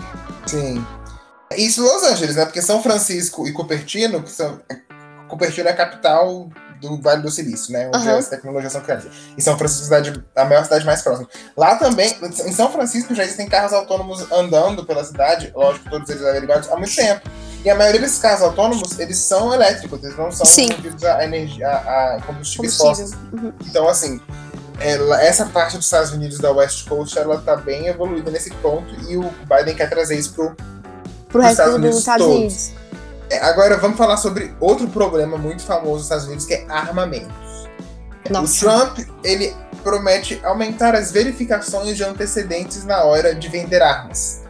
Sim. 0.46 0.84
Isso 1.56 1.82
Los 1.82 2.02
Angeles, 2.04 2.36
né? 2.36 2.44
Porque 2.44 2.62
São 2.62 2.82
Francisco 2.82 3.46
e 3.46 3.52
Cupertino, 3.52 4.22
que 4.22 4.30
são. 4.30 4.60
Cupertino 5.28 5.68
é 5.68 5.72
a 5.72 5.76
capital 5.76 6.48
do 6.80 7.00
Vale 7.00 7.22
do 7.22 7.30
Silício, 7.30 7.72
né? 7.72 7.90
Onde 7.92 8.08
uhum. 8.08 8.16
as 8.16 8.28
tecnologias 8.28 8.72
são 8.72 8.80
criadas. 8.80 9.06
E 9.36 9.42
São 9.42 9.58
Francisco 9.58 9.92
é 9.94 10.40
a 10.40 10.44
maior 10.44 10.64
cidade 10.64 10.84
mais 10.86 11.02
próxima. 11.02 11.28
Lá 11.56 11.76
também, 11.76 12.16
em 12.22 12.52
São 12.52 12.70
Francisco 12.70 13.14
já 13.14 13.24
existem 13.24 13.48
carros 13.48 13.72
autônomos 13.72 14.30
andando 14.30 14.84
pela 14.84 15.04
cidade, 15.04 15.52
lógico, 15.54 15.90
todos 15.90 16.08
eles 16.08 16.24
averiguados 16.24 16.70
há 16.70 16.76
muito 16.76 16.94
tempo. 16.94 17.28
E 17.64 17.70
a 17.70 17.74
maioria 17.74 18.00
desses 18.00 18.18
carros 18.18 18.42
autônomos, 18.42 18.98
eles 18.98 19.18
são 19.18 19.52
elétricos, 19.52 20.02
eles 20.02 20.16
não 20.16 20.30
são 20.30 20.46
movidos 20.68 21.04
a, 21.04 21.24
energia, 21.24 21.68
a, 21.68 22.16
a 22.16 22.22
combustíveis 22.22 22.76
fósseis. 22.76 23.12
Uhum. 23.32 23.52
Então, 23.66 23.88
assim, 23.88 24.20
ela, 24.78 25.20
essa 25.20 25.46
parte 25.46 25.76
dos 25.76 25.86
Estados 25.86 26.12
Unidos 26.12 26.38
da 26.38 26.52
West 26.52 26.88
Coast, 26.88 27.18
ela 27.18 27.38
tá 27.38 27.56
bem 27.56 27.88
evoluída 27.88 28.30
nesse 28.30 28.50
ponto 28.56 28.94
e 29.08 29.16
o 29.16 29.28
Biden 29.48 29.74
quer 29.74 29.90
trazer 29.90 30.16
isso 30.16 30.34
pro, 30.34 30.56
pro 31.28 31.40
resto 31.40 31.52
Estados 31.52 31.74
Unidos 31.74 31.90
dos 31.90 31.98
Estados 31.98 32.26
todos. 32.26 32.38
Unidos. 32.38 32.72
É, 33.30 33.38
agora 33.40 33.76
vamos 33.76 33.98
falar 33.98 34.16
sobre 34.16 34.54
outro 34.60 34.88
problema 34.88 35.36
muito 35.36 35.62
famoso 35.62 35.96
dos 35.96 36.02
Estados 36.04 36.26
Unidos, 36.26 36.46
que 36.46 36.54
é 36.54 36.64
armamentos. 36.68 37.68
Nossa. 38.30 38.66
O 38.66 38.70
Trump, 38.70 39.08
ele 39.24 39.54
promete 39.82 40.40
aumentar 40.44 40.94
as 40.94 41.10
verificações 41.10 41.96
de 41.96 42.04
antecedentes 42.04 42.84
na 42.84 43.02
hora 43.04 43.34
de 43.34 43.48
vender 43.48 43.82
armas. 43.82 44.42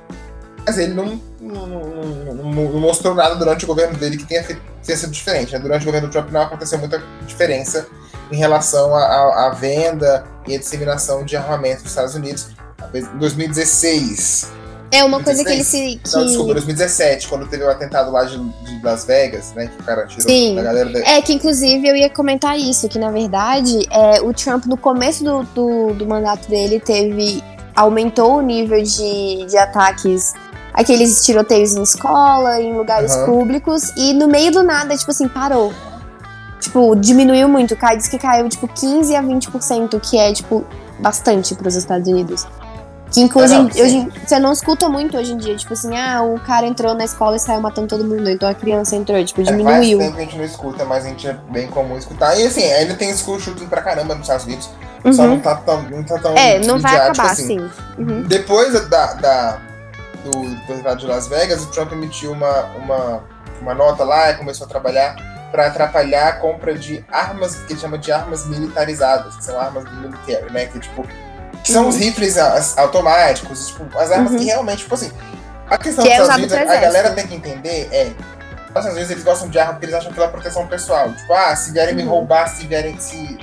Mas 0.66 0.78
ele 0.78 0.92
não 0.92 1.20
não, 1.48 1.66
não, 1.66 2.34
não, 2.34 2.80
mostrou 2.80 3.14
nada 3.14 3.34
durante 3.34 3.64
o 3.64 3.68
governo 3.68 3.96
dele 3.96 4.16
que 4.16 4.24
tenha, 4.24 4.44
tenha 4.44 4.98
sido 4.98 5.10
diferente. 5.10 5.52
Né? 5.52 5.58
Durante 5.58 5.82
o 5.82 5.86
governo 5.86 6.08
do 6.08 6.12
Trump 6.12 6.30
não 6.30 6.42
aconteceu 6.42 6.78
muita 6.78 7.02
diferença 7.26 7.86
em 8.30 8.36
relação 8.36 8.94
à 8.94 9.50
venda 9.50 10.24
e 10.46 10.54
a 10.54 10.58
disseminação 10.58 11.24
de 11.24 11.36
armamentos 11.36 11.82
nos 11.82 11.92
Estados 11.92 12.14
Unidos. 12.14 12.48
Em 12.94 13.18
2016. 13.18 14.52
É 14.90 15.04
uma 15.04 15.20
2016, 15.20 15.22
coisa 15.22 15.44
que 15.44 15.52
ele 15.52 15.64
se. 15.64 16.00
Que... 16.02 16.16
Não, 16.16 16.26
desculpa, 16.26 16.54
2017, 16.54 17.28
quando 17.28 17.46
teve 17.46 17.62
o 17.62 17.70
atentado 17.70 18.10
lá 18.10 18.24
de, 18.24 18.38
de 18.38 18.82
Las 18.82 19.04
Vegas, 19.04 19.52
né? 19.52 19.66
Que 19.66 19.82
o 19.82 19.84
cara 19.84 20.06
tirou 20.06 20.26
Sim. 20.26 20.54
da 20.56 20.62
galera. 20.62 20.90
Da... 20.90 21.00
É, 21.00 21.20
que 21.20 21.32
inclusive 21.32 21.86
eu 21.86 21.94
ia 21.94 22.08
comentar 22.08 22.58
isso, 22.58 22.88
que 22.88 22.98
na 22.98 23.10
verdade 23.10 23.86
é, 23.90 24.20
o 24.22 24.32
Trump, 24.32 24.64
no 24.64 24.78
começo 24.78 25.22
do, 25.22 25.42
do, 25.54 25.94
do 25.94 26.06
mandato 26.06 26.48
dele, 26.48 26.80
teve. 26.80 27.42
aumentou 27.76 28.38
o 28.38 28.40
nível 28.40 28.82
de, 28.82 29.44
de 29.46 29.58
ataques 29.58 30.32
aqueles 30.78 31.24
tiroteios 31.24 31.74
em 31.74 31.82
escola, 31.82 32.60
em 32.60 32.72
lugares 32.72 33.12
uhum. 33.12 33.26
públicos, 33.26 33.92
e 33.96 34.14
no 34.14 34.28
meio 34.28 34.52
do 34.52 34.62
nada, 34.62 34.96
tipo 34.96 35.10
assim, 35.10 35.26
parou. 35.26 35.74
Tipo, 36.60 36.94
diminuiu 36.94 37.48
muito. 37.48 37.76
Diz 37.96 38.06
que 38.06 38.16
caiu, 38.16 38.48
tipo, 38.48 38.68
15 38.68 39.16
a 39.16 39.22
20%, 39.22 40.00
que 40.00 40.16
é, 40.16 40.32
tipo, 40.32 40.64
bastante 41.00 41.56
para 41.56 41.66
os 41.66 41.74
Estados 41.74 42.06
Unidos. 42.06 42.46
Que 43.10 43.20
inclusive, 43.20 43.82
hoje, 43.82 44.08
você 44.24 44.38
não 44.38 44.52
escuta 44.52 44.88
muito 44.88 45.16
hoje 45.16 45.32
em 45.32 45.38
dia, 45.38 45.56
tipo 45.56 45.72
assim, 45.72 45.96
ah, 45.96 46.22
o 46.22 46.38
cara 46.40 46.66
entrou 46.66 46.94
na 46.94 47.04
escola 47.04 47.36
e 47.36 47.38
saiu 47.40 47.60
matando 47.60 47.88
todo 47.88 48.04
mundo, 48.04 48.28
então 48.28 48.46
a 48.46 48.52
criança 48.52 48.94
entrou, 48.94 49.24
tipo, 49.24 49.42
diminuiu. 49.42 49.98
É, 49.98 50.04
faz 50.04 50.12
tempo 50.12 50.14
que 50.14 50.20
a 50.20 50.24
gente 50.24 50.36
não 50.36 50.44
escuta, 50.44 50.84
mas 50.84 51.06
a 51.06 51.08
gente 51.08 51.26
é 51.26 51.36
bem 51.50 51.68
comum 51.68 51.96
escutar. 51.96 52.38
E 52.38 52.46
assim, 52.46 52.62
ainda 52.62 52.94
tem 52.94 53.12
school 53.16 53.40
shooting 53.40 53.66
pra 53.66 53.80
caramba 53.80 54.14
nos 54.14 54.24
Estados 54.24 54.44
Unidos, 54.44 54.68
uhum. 55.02 55.12
só 55.12 55.26
não 55.26 55.40
tá 55.40 55.56
tão, 55.56 55.82
não 55.84 56.02
tá 56.04 56.18
tão 56.18 56.36
É, 56.36 56.58
não 56.60 56.78
vai 56.78 56.96
acabar 56.96 57.32
assim. 57.32 57.58
Uhum. 57.96 58.24
Depois 58.28 58.74
da, 58.90 59.14
da, 59.14 59.58
do, 60.30 60.82
do 60.82 60.96
de 60.96 61.06
Las 61.06 61.28
Vegas, 61.28 61.62
o 61.64 61.70
Trump 61.70 61.92
emitiu 61.92 62.32
uma, 62.32 62.62
uma, 62.76 63.24
uma 63.60 63.74
nota 63.74 64.04
lá 64.04 64.30
e 64.30 64.34
começou 64.34 64.66
a 64.66 64.68
trabalhar 64.68 65.16
para 65.50 65.66
atrapalhar 65.66 66.28
a 66.28 66.32
compra 66.34 66.74
de 66.74 67.04
armas, 67.10 67.56
que 67.56 67.72
ele 67.72 67.80
chama 67.80 67.98
de 67.98 68.12
armas 68.12 68.46
militarizadas, 68.46 69.36
que 69.36 69.44
são 69.44 69.58
armas 69.58 69.84
do 69.84 69.90
military, 69.92 70.52
né? 70.52 70.66
Que 70.66 70.78
tipo 70.78 71.06
que 71.64 71.72
são 71.72 71.88
os 71.88 71.96
uhum. 71.96 72.02
rifles 72.02 72.36
automáticos, 72.76 73.68
tipo, 73.68 73.98
as 73.98 74.10
armas 74.10 74.32
uhum. 74.32 74.38
que 74.38 74.44
realmente, 74.44 74.78
tipo 74.80 74.94
assim. 74.94 75.10
A 75.68 75.76
questão 75.76 76.04
que 76.04 76.10
dos 76.10 76.18
é 76.18 76.22
Estados 76.22 76.52
Unidos, 76.52 76.70
a, 76.70 76.72
a 76.72 76.80
galera 76.80 77.10
tem 77.12 77.26
que 77.26 77.34
entender 77.34 77.88
é. 77.92 78.12
Às 78.74 78.94
vezes 78.94 79.10
eles 79.10 79.24
gostam 79.24 79.48
de 79.48 79.58
arma 79.58 79.72
porque 79.72 79.86
eles 79.86 79.94
acham 79.96 80.12
que 80.12 80.20
é 80.20 80.28
proteção 80.28 80.66
pessoal. 80.66 81.12
Tipo, 81.12 81.32
ah, 81.32 81.56
se 81.56 81.72
vierem 81.72 81.94
uhum. 81.94 82.02
me 82.02 82.08
roubar, 82.08 82.46
se 82.48 82.66
vierem. 82.66 82.98
Se... 82.98 83.38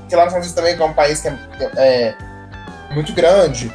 Porque 0.00 0.16
lá 0.16 0.24
nos 0.24 0.34
Estados 0.34 0.34
Unidos 0.34 0.52
também, 0.52 0.76
que 0.76 0.82
é 0.82 0.84
um 0.84 0.92
país 0.92 1.20
que 1.20 1.28
é, 1.28 1.36
é 1.76 2.16
muito 2.92 3.12
grande. 3.12 3.72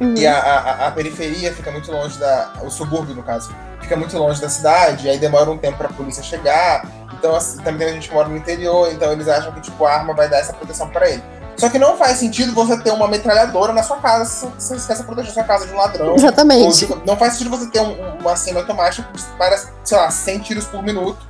Uhum. 0.00 0.14
E 0.16 0.26
a, 0.26 0.36
a, 0.36 0.86
a, 0.88 0.90
periferia 0.90 1.52
fica 1.52 1.70
muito 1.70 1.90
longe 1.90 2.18
da. 2.18 2.52
O 2.62 2.70
subúrbio, 2.70 3.14
no 3.14 3.22
caso, 3.22 3.54
fica 3.80 3.96
muito 3.96 4.16
longe 4.18 4.40
da 4.40 4.48
cidade, 4.48 5.08
aí 5.08 5.18
demora 5.18 5.50
um 5.50 5.58
tempo 5.58 5.78
pra 5.78 5.88
polícia 5.88 6.22
chegar. 6.22 6.86
Então, 7.12 7.34
assim, 7.34 7.58
também 7.62 7.86
tem 7.86 7.94
gente 7.94 8.08
que 8.08 8.14
mora 8.14 8.28
no 8.28 8.36
interior, 8.36 8.90
então 8.92 9.12
eles 9.12 9.28
acham 9.28 9.52
que, 9.52 9.60
tipo, 9.60 9.84
a 9.84 9.92
arma 9.92 10.12
vai 10.12 10.28
dar 10.28 10.38
essa 10.38 10.52
proteção 10.52 10.88
para 10.90 11.08
ele. 11.08 11.22
Só 11.56 11.68
que 11.68 11.78
não 11.78 11.96
faz 11.96 12.18
sentido 12.18 12.52
você 12.52 12.76
ter 12.78 12.90
uma 12.90 13.06
metralhadora 13.06 13.72
na 13.72 13.82
sua 13.82 13.98
casa 13.98 14.24
se 14.24 14.46
você 14.46 14.74
esquece 14.74 15.04
proteger 15.04 15.32
sua 15.32 15.44
casa 15.44 15.66
de 15.66 15.72
um 15.72 15.76
ladrão. 15.76 16.16
Exatamente. 16.16 16.84
Ou, 16.90 17.02
não 17.06 17.16
faz 17.16 17.34
sentido 17.34 17.50
você 17.50 17.70
ter 17.70 17.80
um, 17.80 18.18
uma 18.18 18.34
semi-automática 18.34 19.08
dispara, 19.12 19.56
sei 19.84 19.96
lá, 19.96 20.10
100 20.10 20.38
tiros 20.40 20.64
por 20.66 20.82
minuto, 20.82 21.24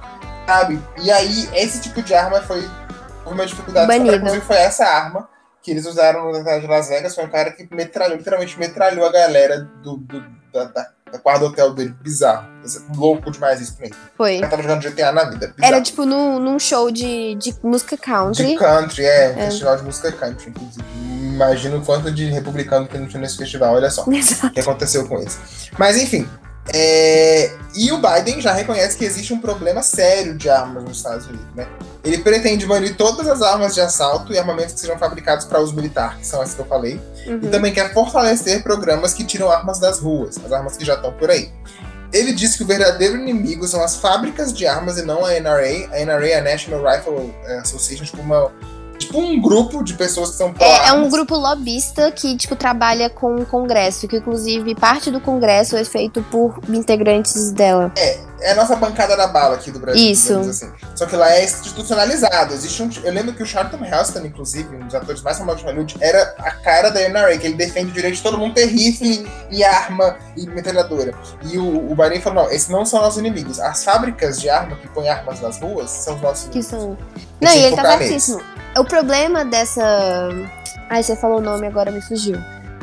sabe? 0.46 0.82
E 1.02 1.10
aí, 1.10 1.48
esse 1.52 1.80
tipo 1.80 2.02
de 2.02 2.14
arma 2.14 2.40
foi 2.40 2.66
uma 3.26 3.44
dificuldade. 3.44 3.86
Banido. 3.86 4.16
Inclusive, 4.16 4.44
foi 4.44 4.56
essa 4.56 4.86
arma 4.86 5.28
que 5.64 5.70
eles 5.70 5.86
usaram 5.86 6.30
no 6.30 6.44
de 6.44 6.66
Las 6.66 6.88
Vegas. 6.88 7.14
Foi 7.14 7.24
um 7.24 7.30
cara 7.30 7.50
que 7.50 7.66
metralhou, 7.74 8.18
literalmente 8.18 8.58
metralhou 8.58 9.06
a 9.06 9.10
galera 9.10 9.66
do, 9.82 9.96
do 9.96 10.22
da, 10.52 10.64
da 11.10 11.18
quarto 11.18 11.40
do 11.40 11.46
hotel 11.46 11.72
dele. 11.72 11.94
Bizarro. 12.02 12.46
Louco 12.94 13.30
demais 13.30 13.60
isso 13.62 13.74
pra 13.76 13.86
mim. 13.86 13.92
Foi. 14.14 14.36
Eu 14.36 14.50
tava 14.50 14.62
jogando 14.62 14.82
GTA 14.82 15.10
na 15.10 15.24
vida. 15.24 15.48
Bizarro. 15.48 15.74
Era 15.74 15.82
tipo 15.82 16.04
no, 16.04 16.38
num 16.38 16.58
show 16.58 16.90
de, 16.90 17.34
de 17.36 17.56
música 17.62 17.96
country. 17.96 18.46
De 18.46 18.56
country, 18.56 19.06
é. 19.06 19.30
Um 19.30 19.40
é. 19.40 19.46
festival 19.46 19.76
de 19.78 19.82
música 19.84 20.12
country, 20.12 20.50
inclusive. 20.50 20.84
Imagina 21.22 21.76
o 21.76 21.84
quanto 21.84 22.12
de 22.12 22.26
republicano 22.26 22.86
que 22.86 22.98
não 22.98 23.08
tinha 23.08 23.20
nesse 23.20 23.38
festival, 23.38 23.74
olha 23.74 23.90
só. 23.90 24.04
Exato. 24.12 24.48
O 24.48 24.50
que 24.50 24.60
aconteceu 24.60 25.08
com 25.08 25.18
isso. 25.18 25.40
Mas 25.78 25.96
enfim, 25.96 26.28
é... 26.72 27.52
E 27.74 27.90
o 27.90 27.98
Biden 27.98 28.40
já 28.40 28.52
reconhece 28.52 28.96
que 28.96 29.04
existe 29.04 29.32
um 29.32 29.40
problema 29.40 29.82
sério 29.82 30.34
de 30.34 30.48
armas 30.48 30.84
nos 30.84 30.98
Estados 30.98 31.26
Unidos, 31.26 31.46
né? 31.54 31.66
Ele 32.04 32.18
pretende 32.18 32.66
banir 32.66 32.96
todas 32.96 33.26
as 33.26 33.42
armas 33.42 33.74
de 33.74 33.80
assalto 33.80 34.32
e 34.32 34.38
armamentos 34.38 34.74
que 34.74 34.80
sejam 34.80 34.96
fabricados 34.96 35.44
para 35.44 35.60
uso 35.60 35.74
militar, 35.74 36.16
que 36.18 36.26
são 36.26 36.40
as 36.40 36.54
que 36.54 36.60
eu 36.60 36.66
falei. 36.66 37.00
Uhum. 37.26 37.40
E 37.42 37.48
também 37.48 37.72
quer 37.72 37.92
fortalecer 37.92 38.62
programas 38.62 39.12
que 39.12 39.24
tiram 39.24 39.50
armas 39.50 39.80
das 39.80 39.98
ruas, 39.98 40.38
as 40.44 40.52
armas 40.52 40.76
que 40.76 40.84
já 40.84 40.94
estão 40.94 41.12
por 41.12 41.30
aí. 41.30 41.50
Ele 42.12 42.32
disse 42.32 42.56
que 42.58 42.62
o 42.62 42.66
verdadeiro 42.66 43.16
inimigo 43.16 43.66
são 43.66 43.82
as 43.82 43.96
fábricas 43.96 44.52
de 44.52 44.66
armas 44.68 44.96
e 44.98 45.02
não 45.02 45.24
a 45.24 45.32
NRA. 45.32 45.88
A 45.92 46.04
NRA 46.04 46.28
é 46.28 46.38
a 46.38 46.42
National 46.42 46.80
Rifle 46.84 47.34
Association, 47.60 48.04
tipo 48.04 48.22
uma 48.22 48.52
tipo 48.98 49.18
um 49.18 49.40
grupo 49.40 49.82
de 49.82 49.94
pessoas 49.94 50.30
que 50.30 50.36
são 50.36 50.54
é, 50.58 50.88
é, 50.88 50.92
um 50.92 51.08
grupo 51.08 51.36
lobista 51.36 52.10
que, 52.10 52.36
tipo, 52.36 52.56
trabalha 52.56 53.10
com 53.10 53.36
o 53.36 53.46
Congresso, 53.46 54.08
que 54.08 54.16
inclusive 54.16 54.74
parte 54.74 55.10
do 55.10 55.20
Congresso 55.20 55.76
é 55.76 55.84
feito 55.84 56.22
por 56.30 56.58
integrantes 56.68 57.50
dela. 57.52 57.92
É, 57.96 58.18
é 58.44 58.52
a 58.52 58.54
nossa 58.54 58.76
bancada 58.76 59.16
da 59.16 59.26
bala 59.26 59.54
aqui 59.54 59.70
do 59.70 59.78
Brasil. 59.78 60.12
Isso. 60.12 60.38
Assim. 60.38 60.70
Só 60.94 61.06
que 61.06 61.16
lá 61.16 61.30
é 61.30 61.44
institucionalizado. 61.44 62.52
Existe 62.52 62.82
um, 62.82 62.90
eu 63.02 63.12
lembro 63.12 63.32
que 63.32 63.42
o 63.42 63.46
Charlton 63.46 63.82
Heston, 63.82 64.20
inclusive, 64.20 64.76
um 64.76 64.86
dos 64.86 64.94
atores 64.94 65.22
mais 65.22 65.38
famosos 65.38 65.60
de 65.60 65.66
Hollywood, 65.66 65.96
era 66.00 66.34
a 66.38 66.50
cara 66.50 66.90
da 66.90 67.00
NRA, 67.08 67.38
que 67.38 67.46
ele 67.46 67.56
defende 67.56 67.90
o 67.90 67.94
direito 67.94 68.16
de 68.16 68.22
todo 68.22 68.36
mundo 68.36 68.54
ter 68.54 68.66
rifle 68.66 69.26
e 69.50 69.64
arma 69.64 70.16
e 70.36 70.46
metralhadora. 70.46 71.14
E 71.42 71.56
o, 71.56 71.90
o 71.90 71.94
Bahrein 71.94 72.20
falou, 72.20 72.44
não, 72.44 72.50
esses 72.52 72.68
não 72.68 72.84
são 72.84 73.00
nossos 73.00 73.18
inimigos. 73.18 73.58
As 73.58 73.82
fábricas 73.82 74.38
de 74.38 74.50
arma 74.50 74.76
que 74.76 74.88
põem 74.88 75.08
armas 75.08 75.40
nas 75.40 75.58
ruas 75.58 75.90
são 75.90 76.16
os 76.16 76.20
nossos 76.20 76.44
inimigos. 76.44 76.66
Que 76.66 76.70
são... 76.70 76.98
Não, 77.40 77.52
e 77.52 77.64
ele 77.64 77.76
tá 77.76 77.98
certíssimo. 77.98 78.42
O 78.76 78.84
problema 78.84 79.44
dessa. 79.44 79.82
Ai, 80.90 81.02
você 81.02 81.16
falou 81.16 81.38
o 81.38 81.40
nome 81.40 81.66
agora 81.66 81.90
me 81.90 82.02
fugiu. 82.02 82.36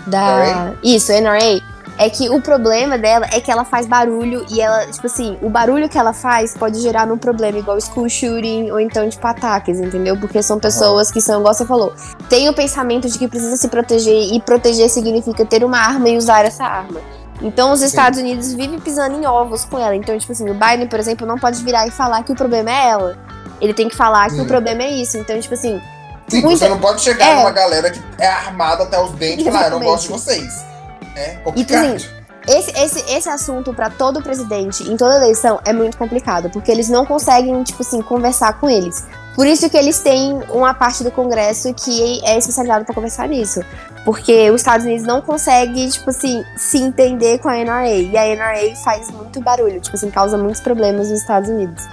Da. 0.08 0.38
NRA? 0.38 0.78
Isso, 0.84 1.12
NRA. 1.12 1.71
É 1.98 2.10
que 2.10 2.30
o 2.30 2.42
problema 2.42 2.98
dela 2.98 3.28
é 3.32 3.40
que 3.40 3.52
ela 3.52 3.64
faz 3.64 3.86
barulho 3.86 4.46
e 4.50 4.60
ela, 4.60 4.88
tipo 4.88 5.06
assim, 5.06 5.38
o 5.42 5.50
barulho 5.50 5.88
que 5.88 5.98
ela 5.98 6.14
faz 6.14 6.56
pode 6.56 6.80
gerar 6.80 7.12
um 7.12 7.18
problema, 7.18 7.60
igual 7.60 7.80
school 7.80 8.10
shooting 8.10 8.72
ou 8.72 8.80
então, 8.80 9.08
tipo, 9.10 9.26
ataques, 9.28 9.80
entendeu? 9.80 10.18
Porque 10.18 10.42
são 10.42 10.60
pessoas 10.60 11.12
que 11.12 11.22
são, 11.22 11.40
igual 11.40 11.54
você 11.54 11.66
falou, 11.66 11.94
tem 12.30 12.50
o 12.50 12.54
pensamento 12.54 13.08
de 13.08 13.20
que 13.20 13.28
precisa 13.28 13.56
se 13.58 13.68
proteger 13.68 14.34
e 14.34 14.40
proteger 14.42 14.90
significa 14.90 15.46
ter 15.46 15.64
uma 15.64 15.78
arma 15.78 16.10
e 16.10 16.18
usar 16.18 16.46
essa 16.46 16.64
arma. 16.64 17.00
Então 17.42 17.72
os 17.72 17.82
Estados 17.82 18.20
Sim. 18.20 18.26
Unidos 18.26 18.54
vivem 18.54 18.80
pisando 18.80 19.20
em 19.20 19.26
ovos 19.26 19.66
com 19.66 19.78
ela. 19.78 19.96
Então, 19.96 20.18
tipo 20.18 20.32
assim, 20.32 20.50
o 20.50 20.54
Biden, 20.54 20.88
por 20.88 21.00
exemplo, 21.00 21.26
não 21.26 21.38
pode 21.38 21.64
virar 21.64 21.88
e 21.88 21.92
falar 21.92 22.24
que 22.24 22.32
o 22.32 22.36
problema 22.36 22.70
é 22.70 22.90
ela. 22.90 23.18
Ele 23.60 23.74
tem 23.74 23.90
que 23.90 23.96
falar 23.96 24.30
que 24.30 24.40
o 24.40 24.46
problema 24.46 24.84
é 24.84 24.92
isso. 24.92 25.18
Então, 25.18 25.40
tipo 25.40 25.54
assim. 25.54 25.82
Sim, 26.28 26.42
muita... 26.42 26.60
você 26.60 26.70
não 26.70 26.80
pode 26.80 27.02
chegar 27.02 27.28
é. 27.28 27.36
numa 27.36 27.52
galera 27.52 27.92
que 27.92 28.02
é 28.18 28.28
armada 28.28 28.84
até 28.84 29.00
os 29.02 29.12
dentes 29.12 29.46
e 29.46 29.52
falar, 29.52 29.66
eu 29.66 29.72
não 29.72 29.80
gosto 29.82 30.04
de 30.04 30.10
vocês. 30.10 30.71
É 31.16 31.36
complicado. 31.38 31.86
E, 31.86 31.96
assim, 31.96 32.08
esse, 32.48 32.72
esse, 32.72 33.14
esse 33.14 33.30
assunto 33.30 33.74
para 33.74 33.90
todo 33.90 34.22
presidente 34.22 34.84
em 34.90 34.98
toda 34.98 35.18
eleição 35.18 35.60
é 35.64 35.72
muito 35.72 35.96
complicado, 35.98 36.50
porque 36.50 36.72
eles 36.72 36.90
não 36.90 37.06
conseguem, 37.06 37.64
tipo 37.64 37.82
assim, 37.82 38.02
conversar 38.02 38.60
com 38.60 38.70
eles. 38.70 39.06
Por 39.36 39.48
isso 39.48 39.70
que 39.70 39.78
eles 39.78 40.00
têm 40.00 40.42
uma 40.50 40.74
parte 40.74 41.04
do 41.04 41.12
Congresso 41.12 41.74
que 41.74 42.24
é 42.26 42.38
especializada 42.38 42.84
para 42.84 42.94
conversar 42.94 43.28
nisso. 43.30 43.62
Porque 44.04 44.50
os 44.50 44.62
Estados 44.62 44.86
Unidos 44.86 45.06
não 45.06 45.22
conseguem, 45.22 45.88
tipo 45.88 46.10
assim, 46.10 46.44
se 46.58 46.80
entender 46.80 47.40
com 47.40 47.48
a 47.48 47.56
NRA. 47.56 47.88
E 47.90 48.18
a 48.18 48.36
NRA 48.36 48.76
faz 48.84 49.10
muito 49.12 49.40
barulho, 49.40 49.80
tipo 49.80 49.96
assim, 49.96 50.10
causa 50.10 50.38
muitos 50.38 50.60
problemas 50.60 51.10
nos 51.10 51.22
Estados 51.22 51.50
Unidos. 51.50 51.88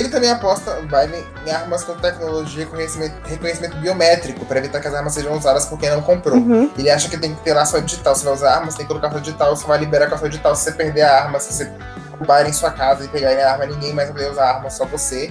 Ele 0.00 0.08
também 0.08 0.30
aposta 0.30 0.80
Biden 0.80 1.22
em 1.46 1.50
armas 1.50 1.84
com 1.84 1.94
tecnologia 1.94 2.64
com 2.64 2.74
reconhecimento, 2.74 3.14
reconhecimento 3.28 3.76
biométrico, 3.76 4.46
para 4.46 4.58
evitar 4.58 4.80
que 4.80 4.88
as 4.88 4.94
armas 4.94 5.12
sejam 5.12 5.36
usadas 5.36 5.66
por 5.66 5.78
quem 5.78 5.90
não 5.90 6.00
comprou. 6.00 6.38
Uhum. 6.38 6.70
Ele 6.78 6.88
acha 6.88 7.06
que 7.06 7.18
tem 7.18 7.34
que 7.34 7.42
ter 7.42 7.52
lá 7.52 7.66
sua 7.66 7.82
digital. 7.82 8.14
Se 8.14 8.24
vai 8.24 8.32
usar 8.32 8.54
armas, 8.54 8.74
tem 8.74 8.86
que 8.86 8.88
colocar 8.88 9.10
sua 9.10 9.20
digital, 9.20 9.54
você 9.54 9.66
vai 9.66 9.76
liberar 9.76 10.08
com 10.08 10.14
a 10.14 10.18
sua 10.18 10.30
digital. 10.30 10.56
Se 10.56 10.64
você 10.64 10.72
perder 10.72 11.02
a 11.02 11.24
arma, 11.24 11.38
se 11.38 11.52
você 11.52 11.70
roubar 12.16 12.48
em 12.48 12.52
sua 12.54 12.70
casa 12.70 13.04
e 13.04 13.08
pegar 13.08 13.28
a 13.28 13.52
arma, 13.52 13.66
ninguém 13.66 13.92
mais 13.92 14.08
vai 14.08 14.16
poder 14.16 14.30
usar 14.32 14.44
a 14.44 14.54
arma, 14.54 14.70
só 14.70 14.86
você. 14.86 15.30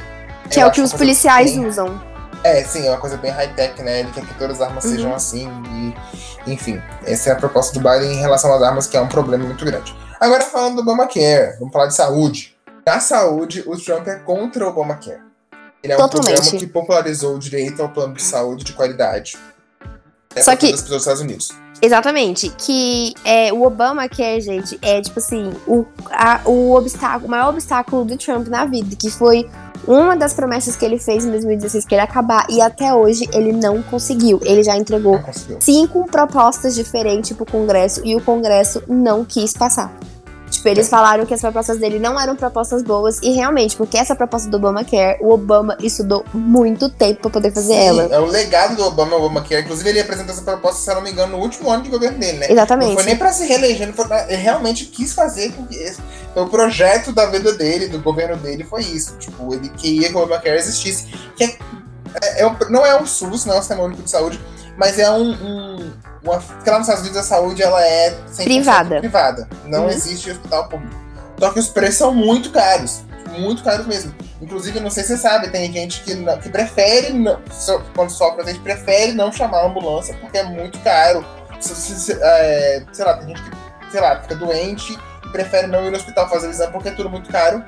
Que 0.51 0.59
Eu 0.59 0.65
é 0.65 0.67
o 0.67 0.71
que 0.71 0.81
os 0.81 0.93
policiais 0.93 1.49
bem... 1.49 1.65
usam. 1.65 1.99
É, 2.43 2.63
sim, 2.63 2.85
é 2.85 2.91
uma 2.91 2.99
coisa 2.99 3.17
bem 3.17 3.31
high-tech, 3.31 3.81
né? 3.81 4.01
Ele 4.01 4.11
quer 4.11 4.23
que 4.23 4.35
todas 4.35 4.61
as 4.61 4.67
armas 4.67 4.85
uhum. 4.85 4.91
sejam 4.91 5.15
assim. 5.15 5.49
E, 6.45 6.51
enfim, 6.51 6.79
essa 7.07 7.31
é 7.31 7.33
a 7.33 7.35
proposta 7.35 7.73
do 7.73 7.79
Biden 7.79 8.13
em 8.13 8.19
relação 8.19 8.53
às 8.53 8.61
armas, 8.61 8.85
que 8.85 8.95
é 8.95 9.01
um 9.01 9.07
problema 9.07 9.45
muito 9.45 9.65
grande. 9.65 9.97
Agora 10.19 10.43
falando 10.43 10.75
do 10.75 10.81
Obamacare, 10.81 11.57
vamos 11.57 11.73
falar 11.73 11.87
de 11.87 11.95
saúde. 11.95 12.55
Na 12.89 12.99
saúde, 12.99 13.63
o 13.67 13.77
Trump 13.77 14.07
é 14.07 14.15
contra 14.15 14.65
o 14.65 14.69
Obamacare. 14.69 15.21
Ele 15.83 15.93
é 15.93 15.95
Totalmente. 15.95 16.31
um 16.31 16.33
programa 16.33 16.59
que 16.59 16.65
popularizou 16.65 17.35
o 17.35 17.39
direito 17.39 17.83
ao 17.83 17.89
plano 17.89 18.15
de 18.15 18.23
saúde 18.23 18.63
de 18.63 18.73
qualidade. 18.73 19.37
É 20.33 20.41
Só 20.41 20.55
que 20.55 20.71
pessoas 20.71 20.89
dos 20.89 20.97
Estados 20.97 21.21
Unidos. 21.21 21.51
Exatamente. 21.83 22.49
Que 22.57 23.13
é, 23.23 23.53
o 23.53 23.61
Obamacare, 23.61 24.41
gente, 24.41 24.79
é 24.81 24.99
tipo 25.01 25.19
assim, 25.19 25.51
o, 25.67 25.85
a, 26.09 26.41
o, 26.45 26.73
obstáculo, 26.73 27.27
o 27.27 27.29
maior 27.29 27.49
obstáculo 27.49 28.03
do 28.05 28.17
Trump 28.17 28.47
na 28.47 28.65
vida, 28.65 28.95
que 28.95 29.11
foi 29.11 29.47
uma 29.87 30.17
das 30.17 30.33
promessas 30.33 30.75
que 30.75 30.83
ele 30.83 30.97
fez 30.97 31.23
em 31.25 31.29
2016 31.29 31.85
que 31.85 31.93
ele 31.93 32.01
ia 32.01 32.05
acabar 32.05 32.47
e 32.49 32.59
até 32.59 32.91
hoje 32.91 33.29
ele 33.31 33.53
não 33.53 33.83
conseguiu. 33.83 34.39
Ele 34.41 34.63
já 34.63 34.75
entregou 34.75 35.21
cinco 35.59 36.07
propostas 36.07 36.73
diferentes 36.73 37.37
pro 37.37 37.45
Congresso 37.45 38.01
e 38.03 38.15
o 38.15 38.21
Congresso 38.21 38.81
não 38.87 39.23
quis 39.23 39.53
passar. 39.53 39.95
Tipo, 40.49 40.67
eles 40.67 40.89
falaram 40.89 41.25
que 41.25 41.33
as 41.33 41.41
propostas 41.41 41.77
dele 41.77 41.99
não 41.99 42.19
eram 42.19 42.35
propostas 42.35 42.81
boas 42.81 43.19
e 43.21 43.31
realmente, 43.31 43.77
porque 43.77 43.97
essa 43.97 44.15
proposta 44.15 44.49
do 44.49 44.57
Obamacare, 44.57 45.17
o 45.21 45.31
Obama 45.31 45.77
estudou 45.79 46.25
muito 46.33 46.89
tempo 46.89 47.21
para 47.21 47.29
poder 47.29 47.53
fazer 47.53 47.73
Sim, 47.73 47.87
ela. 47.87 48.03
É 48.03 48.19
o 48.19 48.25
legado 48.25 48.75
do 48.75 48.83
Obama, 48.83 49.15
Obamacare. 49.15 49.61
Inclusive, 49.61 49.89
ele 49.89 49.99
apresentou 49.99 50.33
essa 50.33 50.41
proposta, 50.41 50.81
se 50.81 50.89
eu 50.89 50.95
não 50.95 51.01
me 51.01 51.11
engano, 51.11 51.37
no 51.37 51.43
último 51.43 51.69
ano 51.69 51.83
de 51.83 51.89
governo 51.89 52.19
dele, 52.19 52.39
né? 52.39 52.51
Exatamente. 52.51 52.89
Não 52.89 52.95
foi 52.95 53.05
nem 53.05 53.17
para 53.17 53.31
se 53.31 53.45
reeleger, 53.45 53.93
ele 54.27 54.35
realmente 54.35 54.85
quis 54.85 55.13
fazer 55.13 55.51
com 55.53 55.65
que 55.65 55.75
esse, 55.75 55.99
o 56.35 56.47
projeto 56.47 57.11
da 57.11 57.25
vida 57.27 57.53
dele, 57.53 57.87
do 57.87 57.99
governo 57.99 58.35
dele, 58.37 58.63
foi 58.63 58.81
isso. 58.81 59.15
Tipo, 59.17 59.53
ele 59.53 59.69
queria 59.69 60.09
que 60.09 60.15
o 60.15 60.19
Obamacare 60.19 60.57
existisse. 60.57 61.07
Que 61.35 61.43
é, 61.43 61.57
é, 62.21 62.43
é 62.43 62.55
não 62.69 62.85
é 62.85 62.99
um 62.99 63.05
SUS, 63.05 63.45
não 63.45 63.55
é 63.55 63.57
um 63.57 63.61
sistema 63.61 63.83
único 63.83 64.01
de 64.01 64.09
saúde, 64.09 64.39
mas 64.77 64.97
é 64.97 65.09
um, 65.11 65.31
um 65.31 65.91
uma, 66.23 66.39
porque 66.39 66.69
lá 66.69 66.79
nos 66.79 66.87
Estados 66.87 67.01
Unidos 67.03 67.17
a 67.17 67.23
saúde 67.23 67.61
ela 67.61 67.81
é 67.81 68.11
privada. 68.37 68.99
privada. 68.99 69.49
Não 69.65 69.83
uhum. 69.83 69.89
existe 69.89 70.31
hospital 70.31 70.67
público. 70.67 70.95
Só 71.39 71.51
que 71.51 71.59
os 71.59 71.69
preços 71.69 71.95
são 71.95 72.13
muito 72.13 72.51
caros. 72.51 73.01
muito 73.37 73.63
caros 73.63 73.87
mesmo. 73.87 74.13
Inclusive, 74.41 74.79
não 74.79 74.89
sei 74.89 75.03
se 75.03 75.15
você 75.15 75.17
sabe, 75.17 75.49
tem 75.49 75.71
gente 75.71 76.01
que, 76.01 76.13
não, 76.15 76.37
que 76.37 76.49
prefere, 76.49 77.13
não, 77.13 77.39
quando 77.95 78.09
sofre, 78.09 78.41
a 78.41 78.45
gente 78.45 78.59
prefere 78.59 79.13
não 79.13 79.31
chamar 79.31 79.59
a 79.59 79.67
ambulância 79.67 80.15
porque 80.21 80.37
é 80.37 80.43
muito 80.43 80.79
caro. 80.79 81.25
Se, 81.59 81.75
se, 81.75 81.99
se, 81.99 82.17
é, 82.21 82.83
sei 82.91 83.05
lá, 83.05 83.17
tem 83.17 83.27
gente 83.29 83.41
que, 83.41 83.91
sei 83.91 84.01
lá, 84.01 84.21
fica 84.21 84.35
doente 84.35 84.97
e 85.25 85.29
prefere 85.29 85.67
não 85.67 85.85
ir 85.85 85.91
no 85.91 85.97
hospital 85.97 86.29
fazer 86.29 86.47
o 86.47 86.51
exame 86.51 86.71
porque 86.71 86.89
é 86.89 86.91
tudo 86.91 87.09
muito 87.09 87.29
caro. 87.29 87.63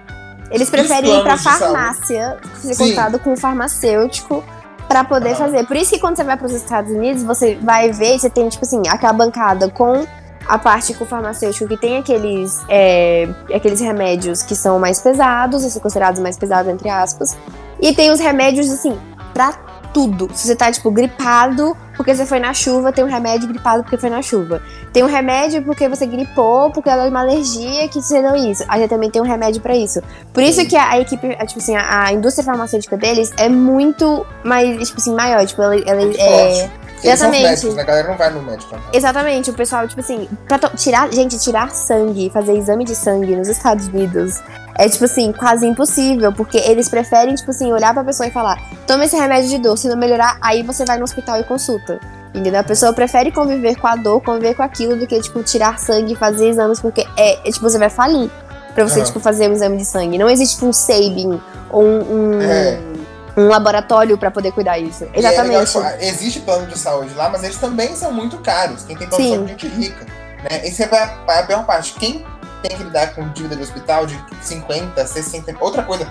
Eles 0.50 0.70
preferem 0.70 1.20
ir 1.20 1.24
pra 1.24 1.38
farmácia, 1.38 2.38
ser 2.62 2.78
contado 2.78 3.20
com 3.20 3.32
um 3.32 3.38
farmacêutico 3.38 4.44
para 4.92 5.06
poder 5.06 5.36
fazer. 5.36 5.66
Por 5.66 5.78
isso 5.78 5.92
que 5.92 6.00
quando 6.00 6.18
você 6.18 6.24
vai 6.26 6.36
para 6.36 6.48
os 6.48 6.52
Estados 6.52 6.92
Unidos, 6.92 7.24
você 7.24 7.58
vai 7.62 7.94
ver, 7.94 8.20
você 8.20 8.30
tem, 8.30 8.50
tipo 8.50 8.66
assim, 8.66 8.82
aquela 8.90 9.14
bancada 9.14 9.70
com 9.70 10.06
a 10.46 10.58
parte 10.58 10.94
com 10.94 11.06
o 11.06 11.08
farmacêutico 11.08 11.66
que 11.70 11.78
tem 11.78 11.98
aqueles, 11.98 12.60
é, 12.68 13.30
aqueles 13.56 13.80
remédios 13.80 14.44
que 14.44 14.54
são 14.54 14.80
mais 14.80 15.00
pesados, 15.00 15.64
e 15.64 15.72
são 15.72 15.82
considerados 15.82 16.20
mais 16.20 16.38
pesados, 16.38 16.70
entre 16.70 16.90
aspas. 16.90 17.38
E 17.80 17.96
tem 17.96 18.12
os 18.12 18.20
remédios, 18.20 18.70
assim, 18.70 19.00
pra 19.34 19.54
tudo. 19.94 20.30
Se 20.34 20.48
você 20.48 20.56
tá, 20.56 20.72
tipo, 20.72 20.90
gripado 20.92 21.76
porque 21.96 22.16
você 22.16 22.26
foi 22.26 22.40
na 22.40 22.54
chuva, 22.54 22.92
tem 22.92 23.04
um 23.04 23.08
remédio 23.08 23.48
gripado 23.48 23.84
porque 23.84 23.98
foi 23.98 24.10
na 24.10 24.22
chuva. 24.22 24.62
Tem 24.92 25.04
um 25.04 25.08
remédio 25.08 25.62
porque 25.62 25.88
você 25.88 26.06
gripou, 26.06 26.72
porque 26.72 26.90
ela 26.90 27.06
é 27.06 27.10
uma 27.10 27.20
alergia 27.20 27.88
que 27.88 28.02
você 28.02 28.22
deu 28.22 28.36
isso. 28.36 28.64
Aí 28.68 28.88
também 28.88 29.10
tem 29.12 29.22
um 29.22 29.26
remédio 29.26 29.62
para 29.62 29.76
isso. 29.76 30.02
Por 30.34 30.42
isso 30.42 30.66
que 30.66 30.76
a, 30.76 30.90
a 30.90 31.00
equipe, 31.00 31.28
tipo 31.46 31.60
assim, 31.60 31.76
a, 31.76 32.06
a, 32.06 32.14
indústria 32.14 32.44
farmacêutica 32.44 32.98
deles 32.98 33.32
é 33.38 33.48
muito 33.48 34.26
mais, 34.44 34.88
tipo 34.88 35.00
assim, 35.00 35.14
maior. 35.14 35.46
Tipo, 35.46 35.62
ela, 35.62 35.76
ela 35.76 36.02
é. 36.18 36.72
Exatamente. 37.04 37.44
Médicos, 37.44 37.76
né? 37.76 37.82
A 37.82 37.86
galera 37.86 38.08
não 38.08 38.18
vai 38.18 38.30
no 38.30 38.42
médico. 38.42 38.76
Né? 38.76 38.82
Exatamente, 38.94 39.50
o 39.50 39.54
pessoal, 39.54 39.88
tipo 39.88 40.02
assim, 40.02 40.28
pra 40.48 40.60
tirar, 40.70 41.12
gente, 41.12 41.38
tirar 41.40 41.72
sangue, 41.72 42.30
fazer 42.30 42.58
exame 42.58 42.84
de 42.86 42.96
sangue 42.96 43.36
nos 43.36 43.48
Estados 43.48 43.88
Unidos 43.88 44.42
é, 44.78 44.88
tipo 44.88 45.06
assim, 45.06 45.32
quase 45.32 45.66
impossível, 45.66 46.32
porque 46.34 46.58
eles 46.58 46.90
preferem, 46.90 47.36
tipo 47.36 47.52
assim, 47.52 47.72
olhar 47.72 47.94
pra 47.94 48.04
pessoa 48.04 48.28
e 48.28 48.32
falar: 48.32 48.58
toma 48.88 49.06
esse 49.06 49.16
remédio 49.16 49.50
de 49.50 49.58
dor, 49.60 49.78
se 49.78 49.88
não 49.88 49.98
melhorar, 49.98 50.38
aí 50.42 50.64
você 50.64 50.86
vai 50.86 50.98
no 50.98 51.04
hospital 51.04 51.40
e 51.40 51.44
consulta. 51.44 52.00
Entendeu? 52.34 52.62
A 52.62 52.64
pessoa 52.64 52.94
prefere 52.94 53.32
conviver 53.32 53.76
com 53.76 53.88
a 53.88 53.96
dor, 53.96 54.22
conviver 54.22 54.56
com 54.56 54.64
aquilo, 54.64 54.96
do 54.96 55.06
que, 55.06 55.20
tipo, 55.20 55.44
tirar 55.44 55.78
sangue 55.78 56.14
e 56.14 56.16
fazer 56.16 56.48
exames, 56.48 56.80
porque 56.80 57.06
é, 57.18 57.48
é 57.48 57.52
tipo, 57.52 57.70
você 57.70 57.78
vai 57.78 57.90
falir 57.90 58.30
pra 58.74 58.88
você, 58.88 59.00
uhum. 59.00 59.06
tipo, 59.06 59.20
fazer 59.20 59.50
um 59.50 59.54
exame 59.54 59.78
de 59.78 59.86
sangue. 59.86 60.18
Não 60.18 60.30
existe, 60.30 60.56
tipo, 60.56 60.68
um 60.68 60.74
saving 60.74 61.40
ou 61.70 61.84
um. 61.84 62.38
um... 62.38 62.42
É 62.42 62.91
um 63.38 63.48
laboratório 63.48 64.18
para 64.18 64.32
poder 64.32 64.52
cuidar 64.52 64.78
isso. 64.78 65.08
Exatamente. 65.14 65.78
É 65.78 66.10
existe 66.10 66.40
plano 66.42 66.68
de 66.68 66.78
saúde 66.78 67.14
lá, 67.14 67.30
mas 67.30 67.44
eles 67.44 67.58
também 67.58 67.96
são 67.96 68.12
muito 68.12 68.38
caros. 68.40 68.84
Quem 68.84 68.98
tem 68.98 69.08
plano 69.08 69.24
Sim. 69.24 69.30
de 69.30 69.36
saúde 69.36 69.52
é 69.52 69.58
gente 69.58 69.68
rica. 69.68 70.06
Né? 70.50 70.68
Esse 70.68 70.84
é 70.84 70.90
a 71.28 71.44
pior 71.44 71.66
parte. 71.66 71.94
Quem 71.94 72.26
tem 72.62 72.78
que 72.78 72.84
lidar 72.84 73.16
com 73.16 73.28
dívida 73.30 73.56
de 73.56 73.64
hospital 73.64 74.06
de 74.06 74.18
50, 74.42 75.06
60. 75.06 75.56
Outra 75.60 75.84
coisa, 75.84 76.08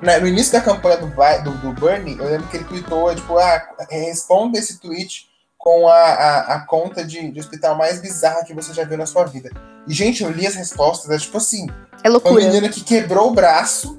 no 0.00 0.26
início 0.26 0.52
da 0.52 0.60
campanha 0.60 0.98
do, 0.98 1.06
do, 1.06 1.50
do 1.58 1.72
Bernie, 1.72 2.18
eu 2.18 2.26
lembro 2.26 2.46
que 2.48 2.58
ele 2.58 2.64
tweetou, 2.64 3.14
tipo, 3.14 3.38
ah, 3.38 3.68
responda 3.90 4.58
esse 4.58 4.78
tweet 4.78 5.26
com 5.56 5.88
a, 5.88 5.94
a, 5.94 6.54
a 6.54 6.60
conta 6.60 7.04
de, 7.04 7.30
de, 7.30 7.40
hospital 7.40 7.76
mais 7.76 8.00
bizarra 8.00 8.44
que 8.44 8.54
você 8.54 8.72
já 8.72 8.84
viu 8.84 8.96
na 8.96 9.06
sua 9.06 9.24
vida. 9.24 9.50
E, 9.88 9.92
gente, 9.92 10.22
eu 10.22 10.30
li 10.30 10.46
as 10.46 10.54
respostas, 10.54 11.10
é 11.10 11.18
tipo 11.18 11.36
assim. 11.38 11.66
É 12.04 12.08
loucura. 12.08 12.34
Uma 12.34 12.40
menina 12.40 12.68
que 12.68 12.84
quebrou 12.84 13.28
o 13.28 13.34
braço 13.34 13.98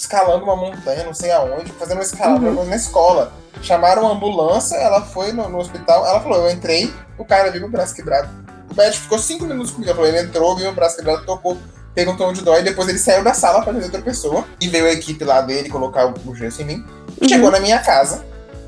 escalando 0.00 0.44
uma 0.44 0.56
montanha, 0.56 1.04
não 1.04 1.12
sei 1.12 1.30
aonde, 1.30 1.70
fazendo 1.72 1.98
uma 1.98 2.04
escalada 2.04 2.46
uhum. 2.46 2.64
na 2.64 2.76
escola. 2.76 3.32
Chamaram 3.62 4.02
uma 4.02 4.12
ambulância, 4.12 4.76
ela 4.76 5.02
foi 5.02 5.32
no, 5.32 5.46
no, 5.48 5.58
hospital, 5.58 6.06
ela 6.06 6.20
falou, 6.20 6.38
eu 6.38 6.50
entrei, 6.50 6.92
o 7.18 7.24
cara 7.24 7.50
viu 7.50 7.66
o 7.66 7.68
braço 7.68 7.94
quebrado. 7.94 8.28
O 8.70 8.74
médico 8.74 9.02
ficou 9.02 9.18
cinco 9.18 9.44
minutos 9.44 9.72
comigo, 9.72 9.92
falou, 9.92 10.06
ele 10.06 10.20
entrou, 10.20 10.56
viu 10.56 10.70
o 10.70 10.72
braço 10.72 10.96
quebrado, 10.96 11.26
tocou, 11.26 11.58
perguntou 11.94 12.28
onde 12.28 12.40
dói, 12.40 12.62
depois 12.62 12.88
ele 12.88 12.98
saiu 12.98 13.22
da 13.22 13.34
sala 13.34 13.62
para 13.62 13.74
ver 13.74 13.84
outra 13.84 14.00
pessoa, 14.00 14.44
e 14.58 14.68
veio 14.68 14.86
a 14.86 14.92
equipe 14.92 15.22
lá 15.22 15.42
dele 15.42 15.68
colocar 15.68 16.06
o 16.06 16.34
gesso 16.34 16.62
em 16.62 16.64
mim. 16.64 16.86
Uhum. 17.20 17.28
Chegou 17.28 17.50
na 17.50 17.60
minha 17.60 17.80
casa, 17.80 18.24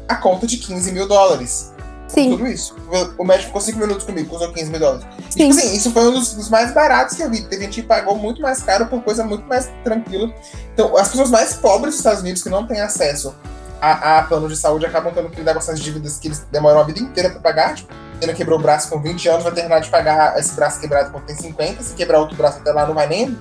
a 0.06 0.16
conta 0.16 0.46
de 0.46 0.58
15 0.58 0.92
mil 0.92 1.08
dólares. 1.08 1.71
Sim. 2.12 2.30
Tudo 2.30 2.46
isso. 2.46 2.76
O 3.18 3.24
médico 3.24 3.46
ficou 3.46 3.60
5 3.60 3.78
minutos 3.78 4.04
comigo, 4.04 4.34
usou 4.34 4.52
15 4.52 4.70
mil 4.70 4.80
dólares. 4.80 5.06
Sim. 5.30 5.48
E, 5.48 5.48
tipo 5.48 5.60
assim, 5.60 5.76
isso 5.76 5.90
foi 5.90 6.08
um 6.08 6.12
dos, 6.12 6.34
dos, 6.34 6.48
mais 6.48 6.72
baratos 6.72 7.16
que 7.16 7.22
eu 7.22 7.30
vi. 7.30 7.42
Teve 7.42 7.64
gente 7.64 7.80
que 7.80 7.86
pagou 7.86 8.16
muito 8.16 8.42
mais 8.42 8.62
caro 8.62 8.86
por 8.86 9.02
coisa 9.02 9.24
muito 9.24 9.46
mais 9.46 9.70
tranquila. 9.82 10.32
Então, 10.74 10.96
as 10.96 11.08
pessoas 11.08 11.30
mais 11.30 11.54
pobres 11.54 11.94
dos 11.94 12.00
Estados 12.00 12.20
Unidos 12.20 12.42
que 12.42 12.48
não 12.48 12.66
têm 12.66 12.80
acesso 12.80 13.34
a, 13.82 14.18
a 14.18 14.22
plano 14.22 14.48
de 14.48 14.56
saúde 14.56 14.86
acabam 14.86 15.12
tendo 15.12 15.28
que 15.28 15.36
lidar 15.36 15.54
com 15.54 15.58
essas 15.58 15.80
dívidas 15.80 16.16
que 16.16 16.28
eles 16.28 16.46
demoram 16.52 16.78
a 16.78 16.84
vida 16.84 17.00
inteira 17.00 17.30
para 17.30 17.40
pagar. 17.40 17.74
Tipo, 17.74 17.92
ele 18.20 18.32
quebrou 18.32 18.56
o 18.56 18.62
braço 18.62 18.88
com 18.88 19.02
20 19.02 19.28
anos, 19.28 19.42
vai 19.42 19.52
terminar 19.52 19.80
de 19.80 19.90
pagar 19.90 20.38
esse 20.38 20.54
braço 20.54 20.80
quebrado 20.80 21.10
quando 21.10 21.24
tem 21.24 21.34
50. 21.34 21.82
Se 21.82 21.94
quebrar 21.94 22.20
outro 22.20 22.36
braço 22.36 22.58
até 22.58 22.70
lá, 22.70 22.86
não 22.86 22.94
vai 22.94 23.08
nem 23.08 23.36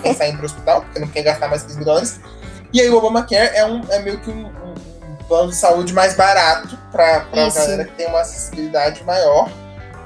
pensar 0.00 0.28
em 0.28 0.32
ir 0.34 0.36
pro 0.36 0.46
hospital, 0.46 0.82
porque 0.82 1.00
não 1.00 1.08
quer 1.08 1.22
gastar 1.22 1.48
mais 1.48 1.64
15 1.64 1.76
mil 1.76 1.84
dólares. 1.84 2.20
E 2.72 2.80
aí 2.80 2.88
o 2.88 2.96
Obamacare 2.96 3.50
é, 3.56 3.66
um, 3.66 3.80
é 3.90 3.98
meio 4.00 4.20
que 4.20 4.30
um, 4.30 4.46
plano 5.28 5.50
de 5.50 5.56
saúde 5.56 5.92
mais 5.92 6.14
barato 6.14 6.78
para 6.90 7.26
a 7.32 7.50
galera 7.50 7.84
que 7.84 7.92
tem 7.92 8.06
uma 8.08 8.20
acessibilidade 8.20 9.02
maior. 9.04 9.50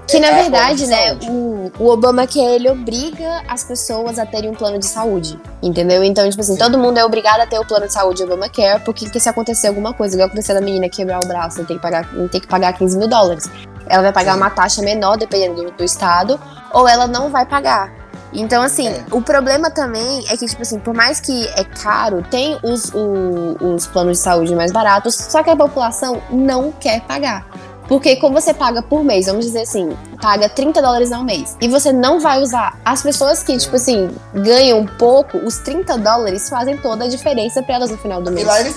Que 0.08 0.18
na 0.18 0.28
é 0.28 0.42
verdade, 0.42 0.86
né, 0.86 1.18
o, 1.28 1.70
o 1.78 1.88
Obamacare 1.90 2.54
ele 2.54 2.70
obriga 2.70 3.42
as 3.46 3.62
pessoas 3.62 4.18
a 4.18 4.24
terem 4.24 4.48
um 4.48 4.54
plano 4.54 4.78
de 4.78 4.86
saúde, 4.86 5.38
entendeu? 5.62 6.02
Então, 6.02 6.28
tipo 6.30 6.40
assim, 6.40 6.54
Sim. 6.54 6.58
todo 6.58 6.78
mundo 6.78 6.96
é 6.96 7.04
obrigado 7.04 7.42
a 7.42 7.46
ter 7.46 7.58
o 7.58 7.64
plano 7.64 7.86
de 7.86 7.92
saúde 7.92 8.22
Obamacare, 8.22 8.82
porque 8.84 9.20
se 9.20 9.28
acontecer 9.28 9.68
alguma 9.68 9.92
coisa, 9.92 10.14
igual 10.14 10.28
aconteceu 10.28 10.54
da 10.54 10.62
menina 10.62 10.88
quebrar 10.88 11.22
o 11.22 11.26
braço, 11.26 11.62
tem 11.66 11.76
que 11.76 11.82
pagar, 11.82 12.08
tem 12.30 12.40
que 12.40 12.46
pagar 12.46 12.72
15 12.72 12.96
mil 12.96 13.06
dólares. 13.06 13.50
Ela 13.86 14.04
vai 14.04 14.12
pagar 14.12 14.32
Sim. 14.32 14.38
uma 14.38 14.48
taxa 14.48 14.80
menor, 14.80 15.18
dependendo 15.18 15.62
do, 15.62 15.70
do 15.72 15.84
estado, 15.84 16.40
ou 16.72 16.88
ela 16.88 17.06
não 17.06 17.28
vai 17.30 17.44
pagar. 17.44 17.97
Então, 18.32 18.62
assim, 18.62 18.88
é. 18.88 19.04
o 19.10 19.22
problema 19.22 19.70
também 19.70 20.24
é 20.28 20.36
que, 20.36 20.46
tipo 20.46 20.62
assim, 20.62 20.78
por 20.78 20.94
mais 20.94 21.20
que 21.20 21.46
é 21.48 21.64
caro, 21.64 22.22
tem 22.30 22.58
os, 22.62 22.92
o, 22.94 23.56
os 23.74 23.86
planos 23.86 24.18
de 24.18 24.22
saúde 24.24 24.54
mais 24.54 24.72
baratos, 24.72 25.14
só 25.14 25.42
que 25.42 25.50
a 25.50 25.56
população 25.56 26.22
não 26.30 26.72
quer 26.72 27.00
pagar. 27.02 27.46
Porque 27.88 28.16
como 28.16 28.38
você 28.38 28.52
paga 28.52 28.82
por 28.82 29.02
mês, 29.02 29.26
vamos 29.26 29.46
dizer 29.46 29.62
assim, 29.62 29.96
paga 30.20 30.46
30 30.46 30.82
dólares 30.82 31.10
ao 31.10 31.24
mês, 31.24 31.56
e 31.58 31.68
você 31.68 31.90
não 31.90 32.20
vai 32.20 32.40
usar, 32.42 32.78
as 32.84 33.02
pessoas 33.02 33.42
que, 33.42 33.56
tipo 33.56 33.76
assim, 33.76 34.10
ganham 34.34 34.84
pouco, 34.84 35.38
os 35.38 35.56
30 35.58 35.96
dólares 35.96 36.50
fazem 36.50 36.76
toda 36.76 37.06
a 37.06 37.08
diferença 37.08 37.62
para 37.62 37.76
elas 37.76 37.90
no 37.90 37.96
final 37.96 38.20
do 38.20 38.30
mês. 38.30 38.46
E 38.46 38.48
lá 38.48 38.60
eles 38.60 38.76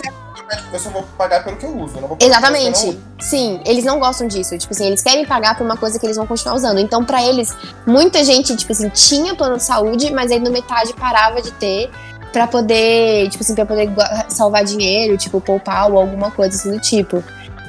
eu 0.72 0.80
só 0.80 0.90
vou 0.90 1.04
pagar 1.18 1.44
pelo 1.44 1.58
que 1.58 1.66
eu 1.66 1.78
uso, 1.78 2.00
não 2.00 2.08
vou 2.08 2.18
Exatamente. 2.20 3.00
Sim, 3.20 3.62
eles 3.66 3.84
não 3.84 4.00
gostam 4.00 4.28
disso. 4.28 4.58
Tipo 4.58 4.74
assim, 4.74 4.88
eles 4.88 5.02
querem 5.02 5.26
pagar 5.26 5.58
por 5.58 5.64
uma 5.64 5.78
coisa 5.78 6.00
que 6.00 6.06
eles 6.06 6.18
vão 6.18 6.28
continuar 6.28 6.56
usando. 6.56 6.80
Então, 6.80 7.04
para 7.04 7.24
eles, 7.24 7.56
muita 7.86 8.24
gente, 8.24 8.56
tipo 8.56 8.72
assim, 8.72 8.90
tinha 8.90 9.36
plano 9.36 9.58
de 9.58 9.64
saúde, 9.64 10.12
mas 10.12 10.32
aí 10.32 10.40
no 10.40 10.52
metade 10.52 10.94
parava 10.94 11.42
de 11.42 11.52
ter 11.52 11.90
para 12.32 12.48
poder, 12.48 13.30
tipo 13.30 13.44
assim, 13.44 13.56
para 13.56 13.66
poder 13.66 13.90
salvar 14.30 14.64
dinheiro, 14.64 15.18
tipo, 15.18 15.42
poupar 15.42 15.92
ou 15.92 16.00
alguma 16.00 16.32
coisa 16.32 16.56
assim 16.56 16.72
do 16.72 16.80
tipo. 16.80 17.24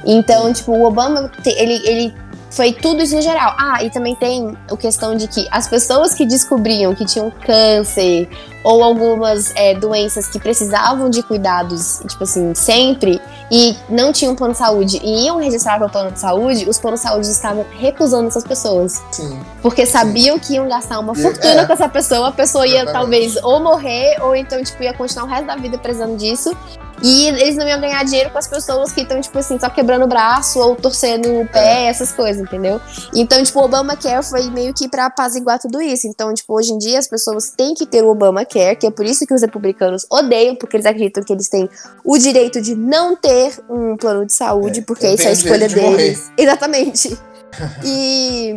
Então, 0.05 0.51
tipo, 0.51 0.71
o 0.71 0.83
Obama, 0.85 1.31
ele, 1.45 1.81
ele 1.87 2.22
foi 2.53 2.71
tudo 2.71 3.01
isso 3.01 3.15
no 3.15 3.21
geral. 3.21 3.55
Ah, 3.57 3.83
e 3.83 3.89
também 3.89 4.15
tem 4.15 4.55
a 4.71 4.77
questão 4.77 5.15
de 5.15 5.27
que 5.27 5.47
as 5.51 5.67
pessoas 5.67 6.13
que 6.13 6.25
descobriam 6.25 6.93
que 6.93 7.05
tinham 7.05 7.31
câncer 7.45 8.29
ou 8.63 8.83
algumas 8.83 9.51
é, 9.55 9.73
doenças 9.73 10.27
que 10.27 10.39
precisavam 10.39 11.09
de 11.09 11.21
cuidados, 11.21 12.01
tipo 12.07 12.23
assim, 12.23 12.55
sempre, 12.55 13.19
e 13.51 13.75
não 13.89 14.13
tinham 14.13 14.35
plano 14.35 14.53
de 14.53 14.59
saúde 14.59 15.01
e 15.03 15.25
iam 15.25 15.37
registrar 15.37 15.77
para 15.77 15.87
o 15.87 15.89
plano 15.89 16.11
de 16.11 16.19
saúde, 16.19 16.69
os 16.69 16.79
planos 16.79 17.01
de 17.01 17.07
saúde 17.07 17.27
estavam 17.27 17.65
recusando 17.77 18.27
essas 18.27 18.43
pessoas. 18.43 19.03
Sim. 19.11 19.39
Porque 19.61 19.85
sabiam 19.85 20.37
Sim. 20.37 20.41
que 20.41 20.53
iam 20.53 20.67
gastar 20.69 20.99
uma 20.99 21.13
fortuna 21.13 21.61
é. 21.61 21.65
com 21.65 21.73
essa 21.73 21.89
pessoa, 21.89 22.29
a 22.29 22.31
pessoa 22.31 22.65
ia 22.65 22.83
Exatamente. 22.83 22.93
talvez 22.93 23.35
ou 23.43 23.59
morrer, 23.59 24.21
ou 24.21 24.35
então, 24.35 24.63
tipo, 24.63 24.81
ia 24.81 24.93
continuar 24.93 25.25
o 25.25 25.29
resto 25.29 25.45
da 25.45 25.55
vida 25.55 25.77
precisando 25.77 26.15
disso. 26.15 26.55
E 27.03 27.27
eles 27.27 27.57
não 27.57 27.67
iam 27.67 27.81
ganhar 27.81 28.03
dinheiro 28.05 28.29
com 28.29 28.37
as 28.37 28.47
pessoas 28.47 28.93
que 28.93 29.01
estão, 29.01 29.19
tipo 29.19 29.37
assim, 29.37 29.59
só 29.59 29.69
quebrando 29.69 30.05
o 30.05 30.07
braço 30.07 30.57
ou 30.57 30.73
torcendo 30.73 31.41
o 31.41 31.47
pé, 31.47 31.83
é. 31.83 31.85
essas 31.87 32.13
coisas, 32.13 32.41
entendeu? 32.41 32.79
Então, 33.13 33.43
tipo, 33.43 33.59
o 33.59 33.65
Obamacare 33.65 34.23
foi 34.23 34.49
meio 34.49 34.73
que 34.73 34.87
pra 34.87 35.07
apaziguar 35.07 35.59
tudo 35.59 35.81
isso. 35.81 36.07
Então, 36.07 36.33
tipo, 36.33 36.53
hoje 36.57 36.71
em 36.71 36.77
dia 36.77 36.97
as 36.97 37.07
pessoas 37.07 37.49
têm 37.49 37.73
que 37.73 37.85
ter 37.85 38.01
o 38.03 38.07
Obamacare, 38.07 38.77
que 38.77 38.87
é 38.87 38.91
por 38.91 39.05
isso 39.05 39.27
que 39.27 39.33
os 39.33 39.41
republicanos 39.41 40.05
odeiam, 40.09 40.55
porque 40.55 40.77
eles 40.77 40.85
acreditam 40.85 41.23
que 41.23 41.33
eles 41.33 41.49
têm 41.49 41.69
o 42.05 42.17
direito 42.17 42.61
de 42.61 42.73
não 42.73 43.17
ter 43.17 43.53
um 43.69 43.97
plano 43.97 44.25
de 44.25 44.31
saúde, 44.31 44.79
é, 44.79 44.83
porque 44.83 45.07
isso 45.07 45.23
é 45.23 45.31
a 45.31 45.33
escolha 45.33 45.67
deles. 45.67 45.83
Morrer. 45.83 46.17
Exatamente. 46.37 47.17
e 47.83 48.55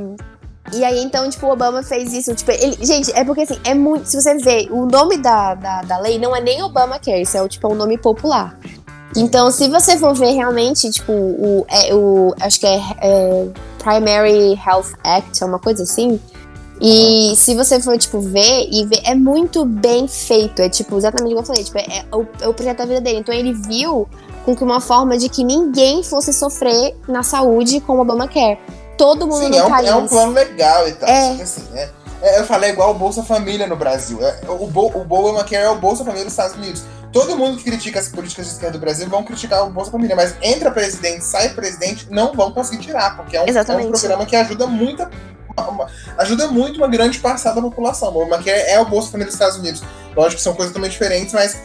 e 0.73 0.85
aí, 0.85 1.03
então, 1.03 1.29
tipo, 1.31 1.47
o 1.47 1.51
Obama 1.51 1.83
fez 1.83 2.13
isso. 2.13 2.35
Tipo, 2.35 2.51
ele, 2.51 2.77
gente, 2.85 3.13
é 3.13 3.25
porque 3.25 3.43
assim, 3.43 3.59
é 3.65 3.75
muito. 3.75 4.07
Se 4.07 4.21
você 4.21 4.37
vê, 4.37 4.69
o 4.71 4.87
nome 4.87 5.19
da, 5.19 5.55
da, 5.55 5.83
da 5.83 5.99
lei 5.99 6.19
não 6.19 6.35
é 6.35 6.41
nem 6.41 6.63
Obamacare, 6.63 7.23
isso 7.23 7.37
é 7.37 7.43
o, 7.43 7.49
tipo, 7.49 7.69
um 7.69 7.75
nome 7.75 7.97
popular. 7.99 8.59
Então, 9.17 9.51
se 9.51 9.69
você 9.69 9.97
for 9.97 10.15
ver 10.15 10.33
realmente, 10.33 10.91
tipo, 10.91 11.13
o, 11.13 11.65
é, 11.69 11.95
o 11.95 12.35
acho 12.41 12.61
que 12.61 12.67
é, 12.67 12.81
é 13.01 13.49
Primary 13.79 14.61
Health 14.67 14.93
Act, 15.05 15.43
é 15.43 15.47
uma 15.47 15.59
coisa 15.59 15.85
assim. 15.85 16.21
E 16.81 17.35
se 17.37 17.55
você 17.55 17.81
for, 17.81 17.97
tipo, 17.97 18.21
ver 18.21 18.69
e 18.71 18.85
ver, 18.85 19.01
é 19.05 19.15
muito 19.15 19.65
bem 19.65 20.07
feito. 20.09 20.61
É, 20.61 20.69
tipo, 20.69 20.97
exatamente 20.97 21.31
como 21.31 21.43
eu 21.43 21.47
falei, 21.47 21.65
tipo, 21.65 21.79
é, 21.79 21.83
é, 21.83 22.17
o, 22.17 22.27
é 22.41 22.49
o 22.49 22.53
projeto 22.53 22.79
da 22.79 22.85
vida 22.85 23.01
dele. 23.01 23.21
Então, 23.21 23.35
ele 23.35 23.55
viu 23.55 24.07
com 24.45 24.55
que 24.55 24.63
uma 24.63 24.81
forma 24.81 25.17
de 25.17 25.29
que 25.29 25.43
ninguém 25.43 26.03
fosse 26.03 26.33
sofrer 26.33 26.95
na 27.09 27.23
saúde 27.23 27.81
com 27.81 27.97
o 27.97 28.01
Obamacare 28.01 28.59
todo 28.97 29.27
mundo 29.27 29.45
Sim, 29.45 29.51
no 29.51 29.57
é 29.57 29.65
um, 29.65 29.71
país. 29.71 29.89
é 29.89 29.95
um 29.95 30.07
plano 30.09 30.33
legal 30.33 30.89
e 30.89 30.93
tal. 30.93 31.09
É. 31.09 31.43
Assim, 31.43 31.63
né? 31.73 31.89
É, 32.23 32.41
eu 32.41 32.45
falei 32.45 32.71
igual 32.71 32.91
o 32.91 32.95
Bolsa 32.95 33.23
Família 33.23 33.67
no 33.67 33.77
Brasil. 33.77 34.19
É, 34.25 34.41
o, 34.49 34.67
Bo, 34.67 34.89
o 34.89 35.55
é 35.55 35.71
o 35.71 35.75
Bolsa 35.77 36.05
Família 36.05 36.25
dos 36.25 36.33
Estados 36.33 36.57
Unidos. 36.57 36.83
Todo 37.13 37.37
mundo 37.37 37.57
que 37.59 37.65
critica 37.65 38.01
as 38.01 38.09
políticas 38.09 38.47
de 38.47 38.53
esquerda 38.53 38.79
do 38.79 38.81
Brasil 38.81 39.09
vão 39.09 39.23
criticar 39.23 39.65
o 39.67 39.71
Bolsa 39.71 39.91
Família, 39.91 40.17
mas 40.17 40.35
entra 40.43 40.71
presidente, 40.71 41.25
sai 41.25 41.51
presidente, 41.51 42.09
não 42.11 42.33
vão 42.33 42.53
conseguir 42.53 42.83
tirar, 42.83 43.17
porque 43.17 43.37
é 43.37 43.43
um, 43.43 43.47
é 43.47 43.77
um 43.77 43.91
programa 43.91 44.27
que 44.27 44.37
ajuda 44.37 44.67
muito 44.67 45.09
uma, 45.57 45.87
ajuda 46.19 46.49
muito 46.49 46.77
uma 46.77 46.89
grande 46.89 47.19
parcela 47.19 47.55
da 47.55 47.63
população. 47.63 48.13
O 48.13 48.23
Obamacare 48.23 48.61
é 48.67 48.79
o 48.81 48.85
Bolsa 48.85 49.11
Família 49.11 49.27
dos 49.27 49.35
Estados 49.35 49.57
Unidos. 49.57 49.83
Lógico 50.15 50.37
que 50.37 50.43
são 50.43 50.55
coisas 50.55 50.73
totalmente 50.73 50.93
diferentes, 50.93 51.33
mas 51.33 51.59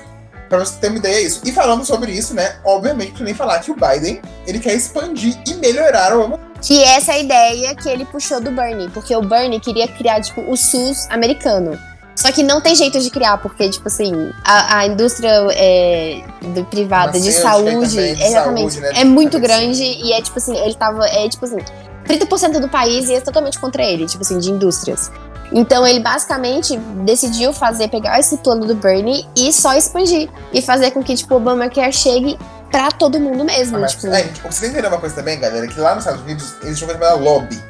para 0.48 0.60
você 0.60 0.78
ter 0.80 0.88
uma 0.88 0.98
ideia 0.98 1.16
é 1.16 1.22
isso. 1.22 1.42
E 1.46 1.52
falando 1.52 1.84
sobre 1.86 2.12
isso, 2.12 2.34
né, 2.34 2.58
obviamente, 2.64 3.24
nem 3.24 3.34
falar 3.34 3.60
que 3.60 3.72
o 3.72 3.76
Biden, 3.76 4.22
ele 4.46 4.60
quer 4.60 4.74
expandir 4.74 5.38
e 5.48 5.56
melhorar 5.56 6.16
o 6.16 6.22
Obamacare. 6.22 6.51
Que 6.62 6.84
essa 6.84 7.14
é 7.14 7.16
a 7.16 7.20
ideia 7.20 7.76
que 7.76 7.90
ele 7.90 8.06
puxou 8.06 8.40
do 8.40 8.52
Bernie, 8.52 8.90
porque 8.90 9.16
o 9.16 9.22
Bernie 9.22 9.60
queria 9.60 9.88
criar, 9.88 10.22
tipo, 10.22 10.42
o 10.42 10.56
SUS 10.56 11.08
americano. 11.10 11.78
Só 12.16 12.32
que 12.32 12.44
não 12.44 12.62
tem 12.62 12.76
jeito 12.76 13.00
de 13.00 13.10
criar, 13.10 13.38
porque, 13.38 13.70
tipo 13.70 13.88
assim, 13.88 14.32
a, 14.44 14.80
a 14.80 14.86
indústria 14.86 15.30
é, 15.52 16.22
do, 16.54 16.64
privada 16.66 17.20
de 17.20 17.32
saúde, 17.32 17.88
de 17.88 18.00
exatamente, 18.00 18.74
saúde, 18.74 18.94
né, 18.94 19.02
é 19.02 19.04
muito 19.04 19.40
grande 19.40 19.82
e 19.82 20.14
é, 20.14 20.22
tipo 20.22 20.38
assim, 20.38 20.56
ele 20.58 20.76
tava, 20.76 21.06
é, 21.08 21.28
tipo 21.28 21.46
assim, 21.46 21.58
30% 22.06 22.60
do 22.60 22.68
país 22.68 23.10
ia 23.10 23.22
totalmente 23.22 23.58
contra 23.58 23.84
ele, 23.84 24.06
tipo 24.06 24.22
assim, 24.22 24.38
de 24.38 24.52
indústrias. 24.52 25.12
Então 25.54 25.86
ele 25.86 26.00
basicamente 26.00 26.78
decidiu 27.04 27.52
fazer, 27.52 27.90
pegar 27.90 28.20
esse 28.20 28.38
plano 28.38 28.66
do 28.66 28.76
Bernie 28.76 29.26
e 29.36 29.52
só 29.52 29.74
expandir. 29.74 30.30
E 30.54 30.62
fazer 30.62 30.92
com 30.92 31.04
que, 31.04 31.16
tipo, 31.16 31.34
o 31.34 31.38
Obamacare 31.38 31.92
chegue 31.92 32.38
pra 32.72 32.90
todo 32.92 33.20
mundo 33.20 33.44
mesmo. 33.44 33.78
Ah, 33.78 33.88
tipo... 33.88 34.08
É, 34.08 34.24
tipo, 34.24 34.52
você 34.52 34.62
tem 34.62 34.70
que 34.72 34.78
entender 34.78 34.88
uma 34.88 35.00
coisa 35.00 35.16
também, 35.16 35.40
galera, 35.40 35.68
que 35.68 35.80
lá 35.80 35.94
nos 35.94 36.06
Estados 36.06 36.24
Unidos 36.24 36.56
existe 36.64 36.84
uma 36.84 36.94
coisa 36.94 37.06
chamada 37.06 37.24
lobby. 37.24 37.62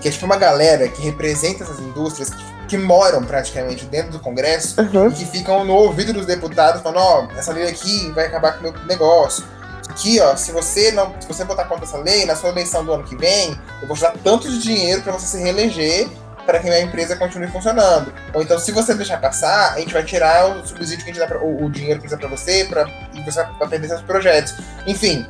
Que 0.00 0.08
é 0.08 0.10
tipo 0.10 0.26
uma 0.26 0.36
galera 0.36 0.88
que 0.88 1.02
representa 1.02 1.64
essas 1.64 1.78
indústrias 1.80 2.30
que, 2.30 2.44
que 2.68 2.76
moram 2.76 3.24
praticamente 3.24 3.84
dentro 3.86 4.12
do 4.12 4.20
Congresso 4.20 4.80
uhum. 4.80 5.08
e 5.08 5.12
que 5.12 5.24
ficam 5.24 5.64
no 5.64 5.74
ouvido 5.74 6.12
dos 6.12 6.26
deputados 6.26 6.82
falando, 6.82 7.00
ó, 7.00 7.26
oh, 7.26 7.38
essa 7.38 7.52
lei 7.52 7.68
aqui 7.68 8.10
vai 8.12 8.26
acabar 8.26 8.52
com 8.52 8.60
o 8.60 8.62
meu 8.62 8.72
negócio 8.86 9.44
aqui, 9.88 10.20
ó, 10.20 10.36
se 10.36 10.52
você 10.52 10.92
não, 10.92 11.14
se 11.20 11.26
você 11.26 11.44
votar 11.44 11.66
contra 11.66 11.84
essa 11.84 11.98
lei, 11.98 12.24
na 12.24 12.36
sua 12.36 12.50
eleição 12.50 12.84
do 12.84 12.92
ano 12.92 13.02
que 13.02 13.16
vem, 13.16 13.58
eu 13.80 13.88
vou 13.88 13.96
te 13.96 14.02
dar 14.02 14.12
tanto 14.22 14.48
de 14.48 14.58
dinheiro 14.58 15.02
para 15.02 15.12
você 15.12 15.26
se 15.26 15.42
reeleger 15.42 16.08
para 16.46 16.60
que 16.60 16.66
a 16.66 16.70
minha 16.70 16.82
empresa 16.82 17.14
continue 17.14 17.48
funcionando. 17.48 18.10
Ou 18.32 18.40
então, 18.40 18.58
se 18.58 18.72
você 18.72 18.94
deixar 18.94 19.20
passar, 19.20 19.74
a 19.74 19.80
gente 19.80 19.92
vai 19.92 20.02
tirar 20.02 20.46
o 20.56 20.66
subsídio 20.66 21.04
que 21.04 21.10
a 21.10 21.12
gente 21.12 21.20
dá 21.20 21.26
pra, 21.26 21.42
o, 21.42 21.66
o 21.66 21.70
dinheiro 21.70 22.00
que 22.00 22.06
a 22.06 22.08
gente 22.08 22.18
dá 22.18 22.26
para 22.26 22.34
você, 22.34 22.64
para 22.64 22.86
você 23.30 23.44
vai 23.58 23.68
perder 23.68 23.88
seus 23.88 24.02
projetos. 24.02 24.54
Enfim, 24.86 25.26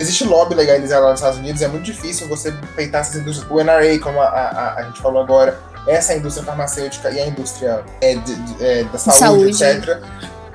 existe 0.00 0.24
lobby 0.24 0.54
legalizado 0.54 1.04
lá 1.04 1.10
nos 1.10 1.20
Estados 1.20 1.38
Unidos, 1.38 1.62
é 1.62 1.68
muito 1.68 1.84
difícil 1.84 2.28
você 2.28 2.52
peitar 2.74 3.02
essas 3.02 3.16
indústrias. 3.16 3.50
O 3.50 3.62
NRA, 3.62 3.98
como 4.00 4.20
a, 4.20 4.26
a, 4.26 4.74
a 4.78 4.82
gente 4.84 5.00
falou 5.00 5.22
agora, 5.22 5.58
essa 5.86 6.12
a 6.12 6.16
indústria 6.16 6.44
farmacêutica 6.44 7.10
e 7.10 7.20
a 7.20 7.26
indústria 7.26 7.84
é, 8.00 8.14
de, 8.14 8.34
de, 8.34 8.64
é, 8.64 8.84
da 8.84 8.98
saúde, 8.98 9.54
saúde, 9.54 9.64
etc. 9.64 10.02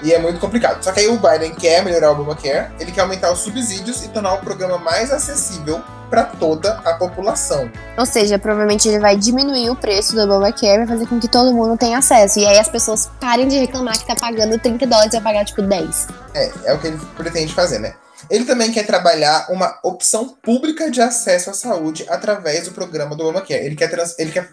E 0.04 0.14
é 0.14 0.20
muito 0.20 0.40
complicado. 0.40 0.84
Só 0.84 0.92
que 0.92 1.00
aí 1.00 1.08
o 1.08 1.18
Biden 1.18 1.54
quer 1.56 1.84
melhorar 1.84 2.12
o 2.12 2.14
Obamacare, 2.14 2.72
ele 2.80 2.92
quer 2.92 3.02
aumentar 3.02 3.32
os 3.32 3.40
subsídios 3.40 4.04
e 4.04 4.10
tornar 4.10 4.34
o 4.36 4.40
programa 4.40 4.78
mais 4.78 5.12
acessível 5.12 5.82
para 6.10 6.24
toda 6.24 6.74
a 6.86 6.94
população. 6.94 7.70
Ou 7.98 8.06
seja, 8.06 8.40
provavelmente 8.40 8.88
ele 8.88 9.00
vai 9.00 9.18
diminuir 9.18 9.70
o 9.70 9.76
preço 9.76 10.16
do 10.16 10.22
Obamacare, 10.22 10.78
vai 10.78 10.88
fazer 10.88 11.08
com 11.08 11.20
que 11.20 11.28
todo 11.28 11.54
mundo 11.54 11.78
tenha 11.78 11.98
acesso. 11.98 12.40
E 12.40 12.46
aí 12.46 12.60
as 12.60 12.70
pessoas 12.70 13.10
parem 13.20 13.48
de 13.48 13.58
reclamar 13.58 13.98
que 13.98 14.06
tá 14.06 14.16
pagando 14.16 14.58
30 14.58 14.86
dólares 14.86 15.14
e 15.14 15.20
vai 15.20 15.34
pagar 15.34 15.46
tipo 15.46 15.62
10. 15.62 16.08
É, 16.34 16.52
é 16.66 16.74
o 16.74 16.80
que 16.80 16.88
ele 16.88 17.00
pretende 17.16 17.54
fazer, 17.54 17.80
né? 17.80 17.94
Ele 18.30 18.46
também 18.46 18.72
quer 18.72 18.86
trabalhar 18.86 19.48
uma 19.50 19.80
opção 19.84 20.36
pública 20.42 20.90
de 20.90 21.02
acesso 21.02 21.50
à 21.50 21.54
saúde 21.54 22.06
através 22.10 22.66
do 22.66 22.72
programa 22.72 23.16
do 23.16 23.24
Obamacare. 23.24 23.66
Ele 23.66 23.76
quer, 23.76 23.90
trans, 23.90 24.18
ele 24.18 24.32
quer 24.32 24.50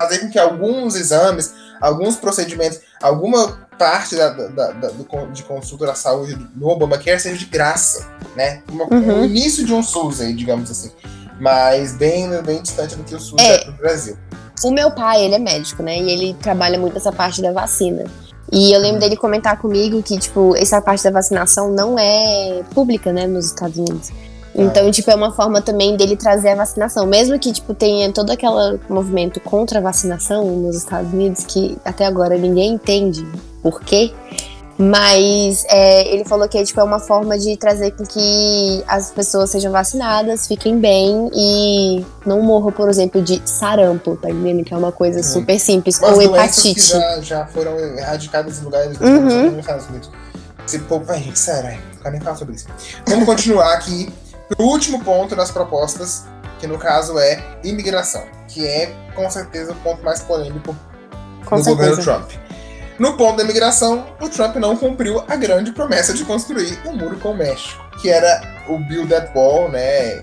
fazer 0.00 0.20
com 0.20 0.30
que 0.30 0.38
alguns 0.38 0.96
exames, 0.96 1.52
alguns 1.78 2.16
procedimentos, 2.16 2.80
alguma 3.02 3.68
parte 3.78 4.16
da, 4.16 4.30
da, 4.30 4.72
da, 4.72 4.88
do, 4.88 5.32
de 5.32 5.42
consulta 5.42 5.86
da 5.86 5.94
saúde 5.94 6.38
no 6.56 6.68
Obamacare 6.68 7.20
seja 7.20 7.36
de 7.36 7.46
graça, 7.46 8.06
né? 8.34 8.62
Uma, 8.70 8.84
uhum. 8.84 9.22
O 9.22 9.24
início 9.24 9.64
de 9.64 9.74
um 9.74 9.82
SUS 9.82 10.20
aí, 10.20 10.34
digamos 10.34 10.70
assim. 10.70 10.90
Mas 11.38 11.94
bem, 11.94 12.28
bem 12.42 12.62
distante 12.62 12.96
do 12.96 13.04
que 13.04 13.14
o 13.14 13.20
SUS 13.20 13.40
é, 13.40 13.54
é 13.54 13.64
pro 13.64 13.72
Brasil. 13.72 14.16
O 14.64 14.70
meu 14.70 14.90
pai, 14.90 15.22
ele 15.24 15.34
é 15.34 15.38
médico, 15.38 15.82
né? 15.82 15.98
E 15.98 16.10
ele 16.10 16.34
trabalha 16.34 16.78
muito 16.78 16.96
essa 16.96 17.12
parte 17.12 17.40
da 17.40 17.52
vacina. 17.52 18.04
E 18.52 18.72
eu 18.72 18.80
lembro 18.80 18.94
uhum. 18.94 19.00
dele 19.00 19.16
comentar 19.16 19.58
comigo 19.58 20.02
que, 20.02 20.18
tipo, 20.18 20.56
essa 20.56 20.80
parte 20.82 21.04
da 21.04 21.10
vacinação 21.10 21.70
não 21.70 21.98
é 21.98 22.62
pública, 22.74 23.12
né, 23.12 23.26
nos 23.26 23.46
Estados 23.46 23.78
Unidos. 23.78 24.10
Então, 24.54 24.88
ah. 24.88 24.90
tipo, 24.90 25.10
é 25.10 25.14
uma 25.14 25.32
forma 25.32 25.60
também 25.60 25.96
dele 25.96 26.16
trazer 26.16 26.50
a 26.50 26.54
vacinação. 26.56 27.06
Mesmo 27.06 27.38
que, 27.38 27.52
tipo, 27.52 27.72
tenha 27.72 28.12
todo 28.12 28.30
aquele 28.30 28.80
movimento 28.88 29.40
contra 29.40 29.78
a 29.78 29.82
vacinação 29.82 30.44
nos 30.44 30.76
Estados 30.76 31.12
Unidos, 31.12 31.44
que 31.44 31.78
até 31.84 32.04
agora 32.04 32.36
ninguém 32.36 32.74
entende 32.74 33.26
por 33.62 33.80
quê. 33.80 34.12
Mas 34.80 35.66
é, 35.68 36.08
ele 36.08 36.24
falou 36.24 36.48
que 36.48 36.64
tipo, 36.64 36.80
é 36.80 36.82
uma 36.82 36.98
forma 36.98 37.38
de 37.38 37.54
trazer 37.54 37.90
com 37.90 38.02
que 38.02 38.82
as 38.88 39.10
pessoas 39.10 39.50
sejam 39.50 39.70
vacinadas, 39.70 40.46
fiquem 40.46 40.80
bem 40.80 41.30
e 41.34 42.02
não 42.24 42.40
morram, 42.40 42.72
por 42.72 42.88
exemplo, 42.88 43.20
de 43.20 43.42
sarampo, 43.44 44.16
tá 44.16 44.30
entendendo? 44.30 44.64
Que 44.64 44.72
é 44.72 44.76
uma 44.78 44.90
coisa 44.90 45.18
uhum. 45.18 45.22
super 45.22 45.60
simples. 45.60 46.00
Ou 46.00 46.22
hepatite. 46.22 46.74
Que 46.76 46.80
já, 46.80 47.20
já 47.20 47.46
foram 47.48 47.78
erradicadas 47.78 48.58
em 48.58 48.64
lugares 48.64 48.98
uhum. 48.98 49.50
nos 49.50 49.58
Estados 49.58 49.86
Unidos. 49.86 50.10
Esse 50.66 50.78
povo, 50.78 51.12
gente, 51.12 51.38
sério, 51.38 51.78
não 51.92 52.02
quero 52.02 52.12
nem 52.12 52.20
falar 52.22 52.36
sobre 52.36 52.54
isso. 52.54 52.66
Vamos 53.06 53.26
continuar 53.26 53.74
aqui 53.74 54.10
o 54.58 54.64
último 54.64 55.02
ponto 55.04 55.36
das 55.36 55.50
propostas, 55.50 56.24
que 56.58 56.66
no 56.66 56.78
caso 56.78 57.18
é 57.18 57.42
imigração, 57.62 58.24
que 58.48 58.66
é 58.66 58.94
com 59.14 59.28
certeza 59.30 59.72
o 59.72 59.76
ponto 59.76 60.02
mais 60.02 60.20
polêmico 60.20 60.76
com 61.44 61.56
do 61.56 61.64
certeza. 61.64 61.90
governo 61.90 62.02
Trump. 62.02 62.30
No 62.98 63.16
ponto 63.16 63.38
da 63.38 63.44
imigração, 63.44 64.06
o 64.20 64.28
Trump 64.28 64.56
não 64.56 64.76
cumpriu 64.76 65.24
a 65.26 65.34
grande 65.34 65.72
promessa 65.72 66.12
de 66.12 66.22
construir 66.24 66.78
um 66.86 66.94
muro 66.94 67.18
com 67.18 67.30
o 67.30 67.36
México, 67.36 67.82
que 68.00 68.10
era 68.10 68.42
o 68.68 68.78
Build 68.78 69.08
That 69.08 69.30
Wall, 69.34 69.70
né? 69.70 70.22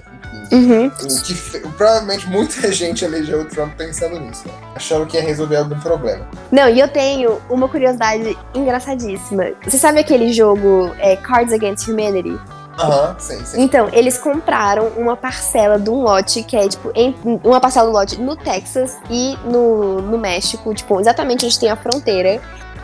Uhum. 0.51 0.87
O 0.87 1.21
que 1.23 1.33
provavelmente 1.75 2.27
muita 2.29 2.69
gente 2.71 3.03
elegeu 3.03 3.41
o 3.41 3.45
Trump 3.45 3.73
pensando 3.75 4.19
nisso, 4.19 4.47
né? 4.47 4.53
achando 4.75 5.07
que 5.07 5.17
ia 5.17 5.23
resolver 5.23 5.55
algum 5.55 5.79
problema. 5.79 6.27
Não, 6.51 6.69
e 6.69 6.79
eu 6.79 6.87
tenho 6.87 7.41
uma 7.49 7.67
curiosidade 7.67 8.37
engraçadíssima. 8.53 9.45
Você 9.63 9.77
sabe 9.77 9.99
aquele 9.99 10.31
jogo 10.31 10.93
é, 10.99 11.15
Cards 11.15 11.51
Against 11.53 11.87
Humanity? 11.87 12.37
Aham, 12.77 13.09
uhum, 13.09 13.15
sim, 13.19 13.45
sim. 13.45 13.61
Então, 13.61 13.89
eles 13.91 14.17
compraram 14.17 14.89
uma 14.97 15.15
parcela 15.15 15.79
de 15.79 15.89
um 15.89 16.01
lote 16.01 16.43
que 16.43 16.55
é, 16.55 16.67
tipo, 16.67 16.91
em, 16.93 17.15
uma 17.43 17.59
parcela 17.59 17.87
do 17.87 17.93
lote 17.93 18.21
no 18.21 18.35
Texas 18.35 18.97
e 19.09 19.37
no, 19.45 20.01
no 20.01 20.17
México, 20.17 20.73
tipo, 20.73 20.99
exatamente 20.99 21.45
onde 21.45 21.59
tem 21.59 21.69
a 21.69 21.75
fronteira. 21.75 22.39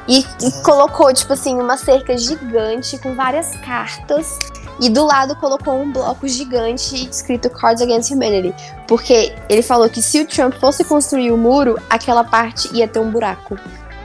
E, 0.08 0.20
e 0.20 0.52
colocou, 0.64 1.14
tipo 1.14 1.32
assim, 1.32 1.56
uma 1.56 1.78
cerca 1.78 2.18
gigante 2.18 2.98
com 2.98 3.16
várias 3.16 3.56
cartas. 3.58 4.40
E 4.80 4.90
do 4.90 5.06
lado 5.06 5.36
colocou 5.36 5.76
um 5.76 5.92
bloco 5.92 6.28
gigante 6.28 7.08
escrito 7.08 7.50
Cards 7.50 7.82
Against 7.82 8.12
Humanity. 8.12 8.54
Porque 8.88 9.34
ele 9.48 9.62
falou 9.62 9.90
que 9.90 10.02
se 10.02 10.20
o 10.20 10.28
Trump 10.28 10.56
fosse 10.56 10.84
construir 10.84 11.32
o 11.32 11.38
muro, 11.38 11.80
aquela 11.90 12.24
parte 12.24 12.70
ia 12.76 12.88
ter 12.88 13.00
um 13.00 13.12
buraco. 13.12 13.58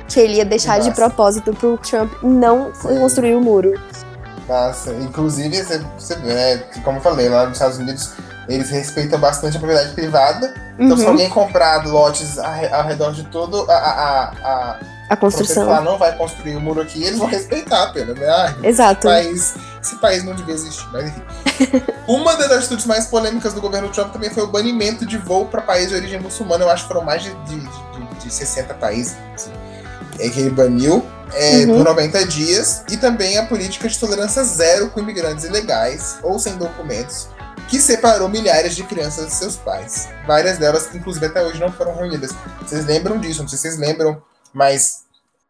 Que 0.06 0.20
ele 0.20 0.36
ia 0.36 0.44
deixar 0.44 0.76
Nossa. 0.76 0.90
de 0.90 0.94
propósito 0.94 1.52
pro 1.52 1.78
Trump 1.78 2.12
não 2.22 2.70
construir 2.80 3.34
o 3.34 3.40
muro. 3.40 3.74
Nossa, 4.48 4.92
inclusive, 4.94 5.62
você, 5.98 6.16
né? 6.16 6.58
Como 6.82 6.98
eu 6.98 7.02
falei, 7.02 7.28
lá 7.28 7.44
nos 7.44 7.54
Estados 7.54 7.78
Unidos 7.78 8.12
eles 8.48 8.70
respeitam 8.70 9.20
bastante 9.20 9.56
a 9.56 9.60
propriedade 9.60 9.94
privada. 9.94 10.54
Então, 10.78 10.96
uhum. 10.96 10.96
se 10.96 11.06
alguém 11.06 11.28
comprar 11.28 11.86
lotes 11.86 12.38
ao 12.38 12.84
redor 12.84 13.12
de 13.12 13.24
todo 13.24 13.70
a, 13.70 13.74
a, 13.74 14.24
a 14.42 14.78
a 15.08 15.16
construção. 15.16 15.64
Falar, 15.64 15.80
não 15.80 15.96
vai 15.96 16.14
construir 16.16 16.54
o 16.54 16.58
um 16.58 16.60
muro 16.60 16.82
aqui, 16.82 17.02
eles 17.02 17.18
vão 17.18 17.28
respeitar 17.28 17.84
apenas, 17.84 18.18
né? 18.18 18.28
Ah, 18.28 18.54
Exato. 18.62 19.08
Esse 19.08 19.22
país, 19.22 19.54
esse 19.82 19.96
país 19.96 20.24
não 20.24 20.34
devia 20.34 20.54
existir, 20.54 20.86
mas 20.92 21.08
enfim. 21.08 21.22
Uma 22.06 22.36
das 22.36 22.50
atitudes 22.52 22.84
mais 22.84 23.06
polêmicas 23.06 23.54
do 23.54 23.60
governo 23.60 23.88
Trump 23.88 24.12
também 24.12 24.28
foi 24.28 24.42
o 24.42 24.46
banimento 24.46 25.06
de 25.06 25.16
voo 25.16 25.46
para 25.46 25.62
países 25.62 25.90
de 25.90 25.96
origem 25.96 26.20
muçulmana. 26.20 26.64
Eu 26.64 26.70
acho 26.70 26.82
que 26.82 26.88
foram 26.88 27.04
mais 27.04 27.22
de, 27.22 27.34
de, 27.44 27.58
de, 27.58 28.24
de 28.24 28.32
60 28.32 28.74
países 28.74 29.16
assim, 29.34 29.52
é 30.18 30.28
que 30.28 30.40
ele 30.40 30.50
baniu 30.50 31.04
é, 31.34 31.64
uhum. 31.66 31.78
por 31.78 31.84
90 31.84 32.24
dias. 32.26 32.82
E 32.90 32.96
também 32.96 33.38
a 33.38 33.46
política 33.46 33.88
de 33.88 33.98
tolerância 33.98 34.42
zero 34.44 34.90
com 34.90 35.00
imigrantes 35.00 35.44
ilegais 35.44 36.18
ou 36.22 36.38
sem 36.38 36.56
documentos 36.56 37.28
que 37.68 37.78
separou 37.78 38.30
milhares 38.30 38.74
de 38.74 38.82
crianças 38.82 39.26
de 39.26 39.34
seus 39.34 39.56
pais. 39.56 40.08
Várias 40.26 40.56
delas, 40.56 40.88
inclusive 40.94 41.26
até 41.26 41.44
hoje, 41.44 41.60
não 41.60 41.70
foram 41.70 41.94
reunidas. 41.94 42.30
Vocês 42.62 42.86
lembram 42.86 43.18
disso? 43.18 43.42
Não 43.42 43.48
sei 43.48 43.58
se 43.58 43.62
vocês 43.68 43.78
lembram 43.78 44.22
mas 44.52 45.04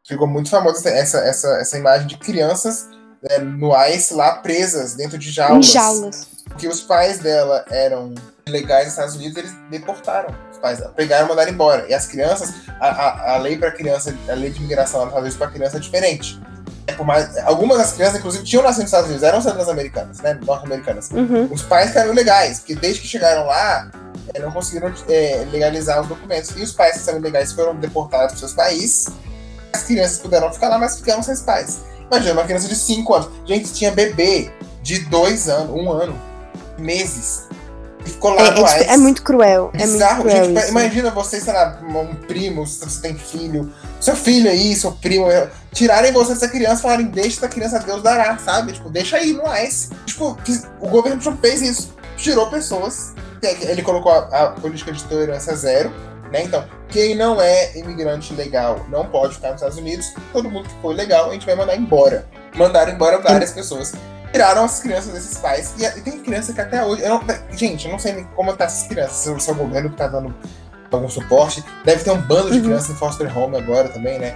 ficou 0.07 0.27
muito 0.27 0.51
famosa 0.51 0.89
essa, 0.91 1.19
essa, 1.19 1.49
essa 1.61 1.79
imagem 1.79 2.07
de 2.07 2.17
crianças 2.17 2.89
né, 3.23 3.39
no 3.39 3.73
ICE 3.87 4.15
lá 4.15 4.37
presas 4.37 4.95
dentro 4.95 5.19
de 5.19 5.31
jaulas. 5.31 5.67
Em 5.67 5.73
jaulas. 5.73 6.29
Porque 6.45 6.69
os 6.69 6.83
pais 6.83 7.19
dela 7.19 7.65
eram 7.71 8.15
legais 8.49 8.85
nos 8.85 8.95
Estados 8.95 9.15
Unidos, 9.15 9.37
eles 9.37 9.53
deportaram 9.71 10.35
os 10.51 10.59
pais 10.59 10.81
pegaram 10.97 11.27
e 11.27 11.29
mandaram 11.29 11.53
embora. 11.53 11.87
E 11.89 11.95
as 11.95 12.07
crianças, 12.07 12.55
a, 12.81 12.89
a, 12.89 13.35
a 13.35 13.37
lei 13.39 13.57
para 13.57 13.71
criança, 13.71 14.15
a 14.29 14.33
lei 14.33 14.51
de 14.51 14.59
imigração 14.59 15.01
nos 15.01 15.09
Estados 15.09 15.23
Unidos 15.23 15.39
para 15.39 15.51
criança 15.51 15.77
é 15.77 15.81
diferente. 15.81 16.41
É 16.87 16.93
por 16.93 17.07
mais, 17.07 17.37
algumas 17.39 17.79
das 17.79 17.93
crianças, 17.93 18.19
inclusive, 18.19 18.45
tinham 18.45 18.63
nascido 18.63 18.81
nos 18.81 18.89
Estados 18.89 19.09
Unidos, 19.09 19.23
eram 19.23 19.41
cidadãs 19.41 19.69
americanas, 19.69 20.21
né? 20.21 20.39
Norte-americanas. 20.43 21.11
Uhum. 21.11 21.49
Os 21.53 21.63
pais 21.63 21.95
eram 21.95 22.15
legais, 22.15 22.61
porque 22.61 22.75
desde 22.75 23.03
que 23.03 23.07
chegaram 23.07 23.47
lá, 23.47 23.91
é, 24.35 24.41
não 24.41 24.51
conseguiram 24.51 24.93
é, 25.09 25.47
legalizar 25.51 26.01
os 26.01 26.09
documentos. 26.09 26.51
E 26.57 26.63
os 26.63 26.73
pais 26.73 26.95
que 26.95 27.01
são 27.01 27.17
ilegais 27.17 27.53
foram 27.53 27.75
deportados 27.77 28.33
para 28.33 28.39
seus 28.39 28.55
países. 28.55 29.07
As 29.73 29.83
crianças 29.83 30.19
puderam 30.19 30.53
ficar 30.53 30.69
lá, 30.69 30.79
mas 30.79 30.97
ficaram 30.97 31.23
sem 31.23 31.37
pais. 31.39 31.81
Imagina, 32.11 32.33
uma 32.33 32.45
criança 32.45 32.69
de 32.69 32.77
5 32.77 33.15
anos. 33.15 33.31
Gente, 33.45 33.73
tinha 33.73 33.93
bebê 33.93 34.51
de 34.83 35.01
2 35.01 35.49
anos, 35.51 35.71
um 35.71 35.93
ano, 35.93 36.19
meses. 36.79 37.48
Ficou 38.05 38.35
lá 38.35 38.43
É, 38.47 38.51
no 38.53 38.67
é, 38.67 38.79
tipo, 38.79 38.93
é 38.93 38.97
muito 38.97 39.23
cruel. 39.23 39.71
É 39.75 39.87
muito 39.87 40.07
cruel 40.17 40.45
gente, 40.45 40.59
isso. 40.59 40.69
imagina 40.71 41.11
você, 41.11 41.41
sei 41.41 41.53
lá, 41.53 41.79
um 41.83 42.15
primo, 42.15 42.67
se 42.67 42.79
você 42.81 43.01
tem 43.01 43.15
filho, 43.15 43.73
seu 44.01 44.17
filho 44.17 44.51
aí, 44.51 44.75
seu 44.75 44.93
primo, 44.93 45.27
tirarem 45.73 46.13
você 46.13 46.33
dessa 46.35 46.49
criança 46.49 46.79
e 46.79 46.83
falarem, 46.83 47.07
deixa 47.07 47.39
essa 47.39 47.49
criança, 47.49 47.79
Deus 47.81 48.03
dará, 48.03 48.39
sabe? 48.39 48.73
Tipo, 48.73 48.89
deixa 48.89 49.17
aí 49.17 49.33
no 49.33 49.47
AIS. 49.47 49.91
Tipo, 50.07 50.37
o 50.81 50.89
governo 50.89 51.21
Trump 51.21 51.41
fez 51.41 51.61
isso, 51.61 51.95
tirou 52.17 52.49
pessoas, 52.49 53.13
ele 53.43 53.83
colocou 53.83 54.13
a, 54.13 54.19
a 54.19 54.51
política 54.53 54.93
de 54.93 55.03
tolerância 55.05 55.55
zero, 55.55 55.93
né? 56.33 56.43
Então, 56.43 56.65
quem 56.89 57.15
não 57.15 57.41
é 57.41 57.77
imigrante 57.79 58.35
legal 58.35 58.87
não 58.89 59.07
pode 59.07 59.35
ficar 59.35 59.49
nos 59.49 59.57
Estados 59.57 59.79
Unidos, 59.79 60.13
todo 60.33 60.51
mundo 60.51 60.69
que 60.69 60.75
for 60.81 60.95
legal 60.95 61.31
a 61.31 61.33
gente 61.33 61.47
vai 61.47 61.55
mandar 61.55 61.77
embora. 61.77 62.27
Mandaram 62.57 62.93
embora 62.93 63.19
várias 63.19 63.53
pessoas. 63.53 63.93
Tiraram 64.33 64.65
as 64.65 64.81
crianças 64.81 65.13
desses 65.13 65.39
pais. 65.39 65.75
E, 65.79 65.85
e 65.85 66.01
tem 66.03 66.19
criança 66.21 66.53
que 66.53 66.61
até 66.61 66.85
hoje. 66.85 67.03
eu 67.03 67.09
não- 67.11 67.23
gente, 67.53 67.87
eu 67.87 67.93
não 67.93 67.99
sei 67.99 68.13
nem 68.13 68.25
como 68.37 68.53
tá 68.57 68.65
essas 68.65 68.87
crianças. 68.89 69.17
Se 69.17 69.31
o 69.31 69.41
seu 69.41 69.55
governo 69.55 69.91
que 69.91 69.97
tá 69.97 70.07
dando 70.09 70.35
algum 70.91 71.09
suporte. 71.09 71.63
Deve 71.85 72.03
ter 72.05 72.11
um 72.11 72.21
bando 72.21 72.51
de 72.51 72.59
Uhum. 72.59 72.65
crianças 72.65 72.91
em 72.91 72.95
foster 72.95 73.37
home 73.39 73.57
agora 73.57 73.89
também, 73.89 74.19
né? 74.19 74.35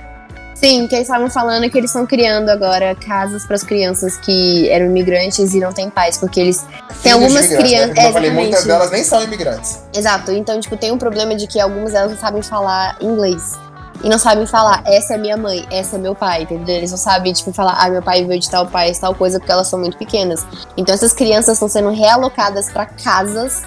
Sim, 0.54 0.86
que 0.86 0.94
eles 0.94 1.08
estavam 1.08 1.28
falando 1.28 1.68
que 1.68 1.76
eles 1.76 1.90
estão 1.90 2.06
criando 2.06 2.48
agora 2.48 2.94
casas 2.94 3.44
para 3.44 3.56
as 3.56 3.64
crianças 3.64 4.16
que 4.18 4.68
eram 4.70 4.86
imigrantes 4.86 5.54
e 5.54 5.58
não 5.60 5.72
têm 5.72 5.90
pais, 5.90 6.18
porque 6.18 6.40
eles. 6.40 6.64
Filhos 7.00 7.14
algumas 7.14 7.46
crianças- 7.48 7.88
Né? 7.88 7.94
Como 7.94 8.06
eu 8.08 8.12
falei, 8.12 8.28
exatamente. 8.30 8.34
muitas 8.34 8.64
delas 8.64 8.90
nem 8.92 9.02
são 9.02 9.22
imigrantes. 9.24 9.80
Exato, 9.92 10.30
então, 10.30 10.60
tipo, 10.60 10.76
tem 10.76 10.92
um 10.92 10.98
problema 10.98 11.34
de 11.34 11.46
que 11.48 11.58
algumas 11.58 11.92
delas 11.92 12.12
não 12.12 12.18
sabem 12.18 12.42
falar 12.42 12.96
inglês. 13.00 13.58
E 14.02 14.08
não 14.08 14.18
sabem 14.18 14.46
falar, 14.46 14.82
essa 14.86 15.14
é 15.14 15.18
minha 15.18 15.36
mãe, 15.36 15.66
essa 15.70 15.96
é 15.96 15.98
meu 15.98 16.14
pai, 16.14 16.42
entendeu? 16.42 16.76
Eles 16.76 16.90
não 16.90 16.98
sabem, 16.98 17.32
tipo, 17.32 17.52
falar, 17.52 17.76
ah, 17.78 17.88
meu 17.88 18.02
pai 18.02 18.24
veio 18.24 18.40
de 18.40 18.50
tal 18.50 18.66
país, 18.66 18.98
tal 18.98 19.14
coisa, 19.14 19.38
porque 19.38 19.52
elas 19.52 19.68
são 19.68 19.78
muito 19.78 19.96
pequenas. 19.96 20.44
Então 20.76 20.94
essas 20.94 21.12
crianças 21.12 21.54
estão 21.54 21.68
sendo 21.68 21.90
realocadas 21.90 22.70
para 22.70 22.86
casas 22.86 23.62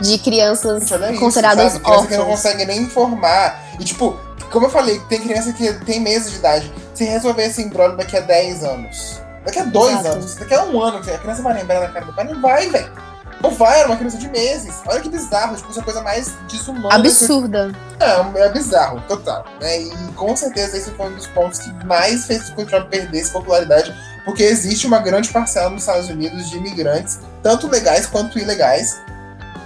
de 0.00 0.18
crianças 0.18 0.84
isso, 0.84 1.20
consideradas 1.20 1.72
sabe? 1.72 1.84
Criança 1.84 2.06
que 2.06 2.16
não 2.16 2.20
órfãs. 2.22 2.42
consegue 2.42 2.64
nem 2.66 2.82
informar. 2.82 3.62
E, 3.78 3.84
tipo, 3.84 4.18
como 4.50 4.66
eu 4.66 4.70
falei, 4.70 4.98
tem 5.08 5.20
criança 5.20 5.52
que 5.52 5.72
tem 5.84 6.00
meses 6.00 6.30
de 6.30 6.38
idade. 6.38 6.72
Se 6.94 7.04
resolver 7.04 7.44
esse 7.44 7.62
embrólio 7.62 7.96
daqui 7.96 8.16
a 8.16 8.20
10 8.20 8.64
anos, 8.64 9.20
daqui 9.44 9.58
a 9.58 9.64
2 9.64 9.92
Exato. 9.92 10.08
anos, 10.08 10.34
daqui 10.36 10.54
a 10.54 10.64
um 10.64 10.80
ano, 10.80 10.98
a 10.98 11.18
criança 11.18 11.42
vai 11.42 11.54
lembrar 11.54 11.80
da 11.80 11.88
cara 11.88 12.04
do 12.06 12.12
pai? 12.12 12.24
Não 12.24 12.40
vai, 12.40 12.68
velho. 12.68 13.09
Não 13.42 13.50
vai, 13.50 13.80
era 13.80 13.88
uma 13.88 13.96
criança 13.96 14.18
de 14.18 14.28
meses. 14.28 14.82
Olha 14.86 15.00
que 15.00 15.08
bizarro, 15.08 15.56
tipo, 15.56 15.70
isso 15.70 15.78
é 15.78 15.82
a 15.82 15.84
coisa 15.84 16.02
mais 16.02 16.32
desumana. 16.50 16.94
Absurda. 16.94 17.72
Não, 17.98 18.36
é 18.36 18.48
bizarro, 18.50 19.00
total. 19.08 19.44
Né? 19.60 19.82
E 19.82 20.12
com 20.14 20.36
certeza 20.36 20.76
esse 20.76 20.90
foi 20.90 21.06
um 21.06 21.14
dos 21.14 21.26
pontos 21.28 21.60
que 21.60 21.72
mais 21.86 22.26
fez 22.26 22.52
o 22.56 22.66
Trump 22.66 22.88
perdesse 22.88 23.30
popularidade, 23.32 23.94
porque 24.24 24.42
existe 24.42 24.86
uma 24.86 24.98
grande 24.98 25.30
parcela 25.30 25.70
nos 25.70 25.82
Estados 25.82 26.10
Unidos 26.10 26.50
de 26.50 26.58
imigrantes, 26.58 27.18
tanto 27.42 27.66
legais 27.66 28.06
quanto 28.06 28.38
ilegais. 28.38 29.00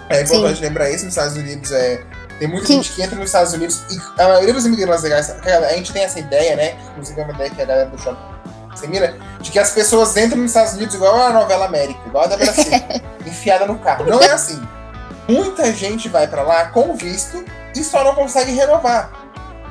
É 0.09 0.22
importante 0.22 0.60
lembrar 0.60 0.90
isso, 0.90 1.05
nos 1.05 1.14
Estados 1.14 1.36
Unidos 1.36 1.72
é. 1.72 2.05
Tem 2.38 2.48
muita 2.48 2.66
Sim. 2.66 2.74
gente 2.74 2.92
que 2.92 3.02
entra 3.02 3.16
nos 3.16 3.26
Estados 3.26 3.52
Unidos 3.52 3.82
e 3.90 4.20
a 4.20 4.26
maioria 4.26 4.52
dos 4.52 4.66
imigrantes 4.66 5.02
legais, 5.02 5.30
a 5.30 5.72
gente 5.74 5.92
tem 5.92 6.02
essa 6.02 6.18
ideia, 6.18 6.56
né? 6.56 6.76
Inclusive 6.90 7.20
é 7.20 7.24
uma 7.24 7.32
ideia 7.32 7.51
que 7.51 7.62
a 7.62 7.64
galera 7.64 7.88
do 7.88 7.96
Trump 7.96 8.18
dissemina, 8.74 9.14
de 9.40 9.51
que 9.51 9.59
as 9.59 9.70
pessoas 9.70 10.16
entram 10.16 10.40
nos 10.40 10.51
Estados 10.51 10.74
Unidos 10.74 10.94
igual 10.94 11.14
a 11.20 11.32
novela 11.32 11.64
América, 11.64 12.01
igual 12.06 12.24
a 12.24 12.28
da 12.28 12.36
Brasil, 12.36 12.64
enfiada 13.26 13.66
no 13.66 13.78
carro. 13.78 14.05
Não 14.05 14.20
é 14.20 14.30
assim. 14.30 14.60
Muita 15.28 15.72
gente 15.72 16.09
vai 16.09 16.26
pra 16.26 16.42
lá 16.42 16.66
com 16.66 16.94
visto 16.94 17.44
e 17.74 17.82
só 17.82 18.05
não 18.05 18.14
consegue 18.14 18.52
renovar. 18.52 19.23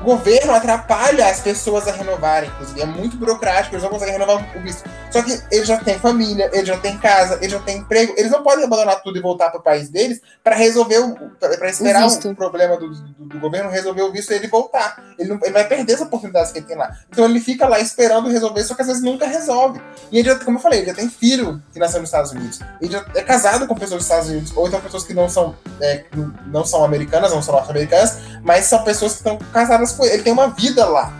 O 0.03 0.05
governo 0.05 0.53
atrapalha 0.53 1.27
as 1.27 1.39
pessoas 1.39 1.87
a 1.87 1.91
renovarem, 1.93 2.49
inclusive. 2.49 2.81
É 2.81 2.85
muito 2.85 3.15
burocrático, 3.15 3.73
eles 3.75 3.83
não 3.83 3.89
conseguem 3.89 4.13
renovar 4.13 4.45
o 4.55 4.59
visto. 4.61 4.83
Só 5.09 5.21
que 5.21 5.39
eles 5.49 5.67
já 5.67 5.77
têm 5.77 5.97
família, 5.97 6.49
eles 6.51 6.67
já 6.67 6.77
têm 6.77 6.97
casa, 6.97 7.35
eles 7.35 7.51
já 7.51 7.59
têm 7.59 7.77
emprego. 7.77 8.13
Eles 8.17 8.29
não 8.31 8.43
podem 8.43 8.65
abandonar 8.65 9.01
tudo 9.01 9.17
e 9.17 9.21
voltar 9.21 9.49
para 9.49 9.59
o 9.59 9.63
país 9.63 9.87
deles 9.89 10.19
para 10.43 10.55
resolver 10.55 10.97
o. 10.99 11.15
para 11.39 11.69
esperar 11.69 12.03
O 12.07 12.31
o, 12.31 12.35
problema 12.35 12.75
do, 12.77 12.89
do- 12.89 13.25
do 13.25 13.39
governo 13.39 13.69
resolver 13.69 14.01
o 14.01 14.11
visto 14.11 14.31
e 14.31 14.35
ele 14.35 14.47
voltar. 14.47 15.01
Ele, 15.17 15.29
não- 15.29 15.39
ele 15.41 15.53
vai 15.53 15.65
perder 15.67 15.93
essa 15.93 16.03
oportunidade 16.03 16.51
que 16.51 16.59
ele 16.59 16.65
tem 16.65 16.75
lá. 16.75 16.91
Então 17.09 17.23
ele 17.25 17.39
fica 17.39 17.67
lá 17.67 17.79
esperando 17.79 18.27
resolver, 18.29 18.63
só 18.63 18.75
que 18.75 18.81
às 18.81 18.87
vezes 18.87 19.01
nunca 19.03 19.25
resolve. 19.25 19.79
E 20.11 20.19
ele 20.19 20.27
já, 20.27 20.35
como 20.39 20.57
eu 20.57 20.61
falei, 20.61 20.79
ele 20.79 20.87
já 20.87 20.93
tem 20.93 21.07
filho 21.09 21.61
que 21.71 21.79
nasceu 21.79 21.99
nos 22.01 22.09
Estados 22.09 22.31
Unidos. 22.31 22.59
Ele 22.81 22.91
já 22.91 23.05
é 23.15 23.21
casado 23.21 23.65
com 23.67 23.75
pessoas 23.75 23.99
dos 23.99 24.05
Estados 24.05 24.29
Unidos, 24.29 24.51
ou 24.55 24.67
então 24.67 24.81
pessoas 24.81 25.03
que 25.05 25.13
não 25.13 25.29
são, 25.29 25.55
é, 25.79 26.03
não 26.47 26.65
são 26.65 26.83
americanas, 26.83 27.31
não 27.31 27.41
são 27.41 27.53
norte-americanas, 27.53 28.17
mas 28.43 28.65
são 28.65 28.83
pessoas 28.83 29.13
que 29.13 29.17
estão 29.19 29.37
casadas 29.53 29.92
com 29.93 30.03
ele. 30.03 30.15
Ele 30.15 30.23
tem 30.23 30.33
uma 30.33 30.49
vida 30.49 30.85
lá. 30.85 31.13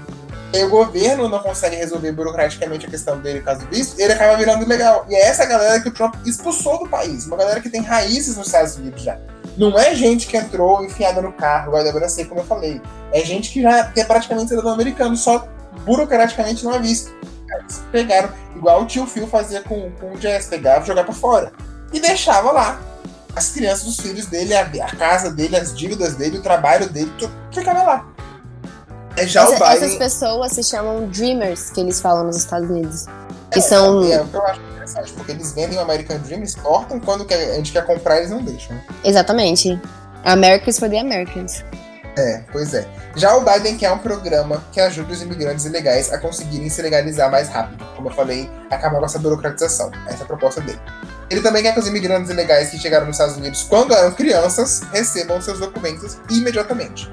E 0.54 0.64
o 0.64 0.70
governo 0.70 1.28
não 1.28 1.40
consegue 1.40 1.76
resolver 1.76 2.12
burocraticamente 2.12 2.86
a 2.86 2.90
questão 2.90 3.20
dele, 3.20 3.42
caso 3.42 3.62
do 3.62 3.68
visto, 3.68 4.00
ele 4.00 4.14
acaba 4.14 4.38
virando 4.38 4.64
ilegal. 4.64 5.04
E 5.10 5.16
é 5.16 5.26
essa 5.26 5.46
galera 5.46 5.80
que 5.82 5.90
o 5.90 5.92
Trump 5.92 6.14
expulsou 6.26 6.78
do 6.78 6.88
país. 6.88 7.26
Uma 7.26 7.38
galera 7.38 7.60
que 7.60 7.70
tem 7.70 7.82
raízes 7.82 8.38
nos 8.38 8.48
Estados 8.48 8.76
Unidos 8.76 9.02
já. 9.02 9.18
Não 9.58 9.78
é 9.78 9.96
gente 9.96 10.28
que 10.28 10.38
entrou 10.38 10.84
enfiada 10.86 11.22
no 11.24 11.34
carro, 11.34 11.70
igual 11.70 11.82
a 11.82 11.84
Débora 11.84 12.08
sei, 12.08 12.26
como 12.26 12.42
eu 12.42 12.46
falei. 12.46 12.80
É 13.12 13.22
gente 13.22 13.52
que 13.52 13.64
já 13.64 13.92
é 13.96 14.04
praticamente 14.04 14.50
cidadão 14.50 14.72
americano, 14.72 15.18
só 15.18 15.48
burocraticamente 15.86 16.64
não 16.64 16.74
é 16.74 16.80
visto. 16.80 17.12
Eles 17.60 17.82
pegaram, 17.92 18.30
igual 18.56 18.84
o 18.84 18.86
tio 18.86 19.08
Phil 19.08 19.28
fazia 19.28 19.62
com, 19.62 19.92
com 20.00 20.12
o 20.12 20.18
Jazz, 20.18 20.48
pegava 20.48 20.84
e 20.84 20.88
jogava 20.88 21.08
pra 21.08 21.16
fora. 21.16 21.52
E 21.92 22.00
deixava 22.00 22.52
lá. 22.52 22.80
As 23.36 23.50
crianças, 23.50 23.88
os 23.88 23.98
filhos 23.98 24.28
dele, 24.28 24.54
a, 24.54 24.62
a 24.62 24.96
casa 24.96 25.32
dele, 25.32 25.56
as 25.56 25.76
dívidas 25.76 26.14
dele, 26.14 26.38
o 26.38 26.42
trabalho 26.44 26.88
dele, 26.90 27.12
tudo 27.18 27.34
ficava 27.52 27.82
lá. 27.82 28.13
É 29.16 29.28
já 29.28 29.48
o 29.48 29.54
Essa- 29.54 29.64
Biden. 29.64 29.84
essas 29.86 29.96
pessoas 29.98 30.52
se 30.54 30.64
chamam 30.64 31.06
Dreamers, 31.08 31.70
que 31.70 31.80
eles 31.80 32.02
falam 32.02 32.24
nos 32.26 32.38
Estados 32.38 32.70
Unidos. 32.70 33.06
Que 33.52 33.62
são. 33.62 34.04
É, 34.04 34.14
é 34.14 34.22
o 34.22 34.26
que 34.28 34.36
eu 34.36 34.46
acho 34.48 34.60
interessante, 34.62 35.12
porque 35.14 35.32
eles 35.32 35.52
vendem 35.54 35.78
o 35.78 35.82
American 35.82 36.18
Dream, 36.20 36.42
exportam, 36.42 37.00
quando 37.00 37.24
quer- 37.26 37.52
a 37.52 37.56
gente 37.56 37.72
quer 37.72 37.86
comprar, 37.86 38.18
eles 38.18 38.32
não 38.32 38.42
deixam. 38.42 38.76
né? 38.76 38.84
Exatamente. 39.04 39.80
Americans 40.26 40.80
for 40.80 40.90
the 40.90 41.00
Americans. 41.00 41.64
É, 42.18 42.44
pois 42.52 42.74
é. 42.74 42.88
Já 43.16 43.36
o 43.36 43.42
Biden 43.42 43.76
quer 43.78 43.92
um 43.92 43.98
programa 43.98 44.64
que 44.72 44.80
ajude 44.80 45.12
os 45.14 45.22
imigrantes 45.22 45.66
ilegais 45.66 46.12
a 46.14 46.18
conseguirem 46.18 46.70
se 46.70 46.82
legalizar 46.82 47.30
mais 47.30 47.50
rápido. 47.50 47.84
Como 47.96 48.10
eu 48.10 48.14
falei, 48.14 48.50
acabar 48.70 49.00
com 49.00 49.06
essa 49.06 49.20
burocratização. 49.20 49.92
Essa 50.08 50.22
é 50.22 50.24
a 50.24 50.26
proposta 50.28 50.62
dele. 50.62 50.80
Ele 51.30 51.42
também 51.42 51.64
quer 51.64 51.74
que 51.74 51.80
os 51.80 51.88
imigrantes 51.88 52.30
ilegais 52.30 52.70
que 52.70 52.78
chegaram 52.78 53.06
nos 53.08 53.16
Estados 53.16 53.36
Unidos 53.38 53.64
quando 53.68 53.94
eram 53.94 54.12
crianças 54.12 54.82
recebam 54.92 55.42
seus 55.42 55.60
documentos 55.60 56.18
imediatamente. 56.30 57.12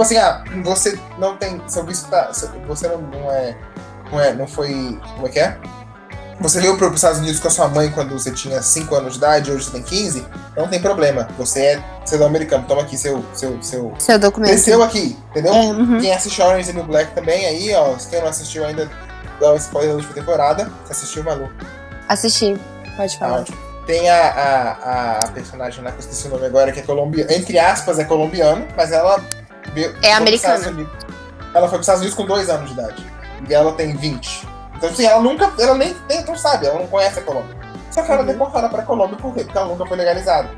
Tipo 0.00 0.02
assim, 0.02 0.16
ah, 0.16 0.42
você 0.62 0.98
não 1.18 1.36
tem. 1.36 1.60
Seu 1.68 1.84
visto 1.84 2.08
tá. 2.08 2.30
Você 2.66 2.88
não, 2.88 3.02
não 3.02 3.30
é. 3.30 3.56
Não 4.10 4.20
é. 4.20 4.32
Não 4.32 4.46
foi. 4.46 4.98
Como 5.14 5.26
é 5.26 5.30
que 5.30 5.38
é? 5.38 5.58
Você 6.40 6.58
veio 6.58 6.78
para 6.78 6.88
os 6.88 6.94
Estados 6.94 7.18
Unidos 7.18 7.38
com 7.38 7.48
a 7.48 7.50
sua 7.50 7.68
mãe 7.68 7.90
quando 7.90 8.18
você 8.18 8.30
tinha 8.30 8.62
5 8.62 8.94
anos 8.94 9.12
de 9.12 9.18
idade, 9.18 9.52
hoje 9.52 9.64
você 9.64 9.72
tem 9.72 9.82
15, 9.82 10.26
não 10.56 10.68
tem 10.68 10.80
problema. 10.80 11.28
Você 11.36 11.60
é 11.60 11.84
cidadão 12.02 12.28
americano, 12.28 12.64
toma 12.66 12.80
aqui 12.80 12.96
seu. 12.96 13.22
seu, 13.34 13.62
seu... 13.62 13.92
Seu 13.98 14.18
documento. 14.18 14.48
Cresceu 14.48 14.82
aqui, 14.82 15.18
entendeu? 15.28 15.52
É, 15.52 15.66
uhum. 15.66 16.00
Quem 16.00 16.14
assistiu 16.14 16.46
Orange 16.46 16.68
the 16.68 16.78
New 16.78 16.86
Black 16.86 17.14
também, 17.14 17.44
aí, 17.44 17.74
ó, 17.74 17.94
quem 18.08 18.22
não 18.22 18.28
assistiu 18.28 18.64
ainda, 18.64 18.90
dá 19.38 19.52
um 19.52 19.56
spoiler 19.56 19.90
da 19.90 19.96
última 19.96 20.14
temporada. 20.14 20.72
Você 20.86 20.92
assistiu, 20.92 21.24
Malu? 21.24 21.50
Assisti. 22.08 22.58
Pode 22.96 23.18
falar. 23.18 23.40
ótimo. 23.40 23.58
Tem 23.86 24.08
a, 24.08 24.30
a, 24.30 25.18
a 25.18 25.28
personagem 25.28 25.84
lá, 25.84 25.90
que 25.90 25.98
eu 25.98 26.00
esqueci 26.00 26.26
o 26.26 26.30
nome 26.30 26.46
agora, 26.46 26.72
que 26.72 26.80
é 26.80 26.82
colombiana, 26.82 27.34
entre 27.34 27.58
aspas, 27.58 27.98
é 27.98 28.04
colombiano, 28.04 28.66
mas 28.74 28.92
ela 28.92 29.22
veio- 29.74 29.92
pros 29.94 30.12
americana. 30.12 30.88
Ela 31.54 31.68
foi 31.68 31.70
para 31.70 31.76
os 31.76 31.80
Estados 31.80 32.00
Unidos 32.00 32.14
com 32.16 32.26
dois 32.26 32.48
anos 32.48 32.66
de 32.68 32.78
idade. 32.78 33.06
E 33.48 33.54
ela 33.54 33.72
tem 33.72 33.96
20. 33.96 34.46
Então, 34.76 34.88
assim, 34.90 35.04
ela 35.04 35.20
nunca, 35.20 35.50
ela 35.58 35.74
nem, 35.74 35.94
nem 36.08 36.24
não 36.24 36.36
sabe, 36.36 36.66
ela 36.66 36.78
não 36.78 36.86
conhece 36.86 37.18
a 37.18 37.22
Colômbia. 37.22 37.56
Só 37.90 38.02
que 38.02 38.10
ela 38.12 38.20
é 38.20 38.24
Uhum. 38.24 38.28
deportada 38.32 38.68
pra 38.68 38.82
Colômbia 38.82 39.16
por 39.18 39.34
quê? 39.34 39.42
Porque 39.44 39.58
ela 39.58 39.66
nunca 39.68 39.84
foi 39.86 39.96
legalizada. 39.96 40.48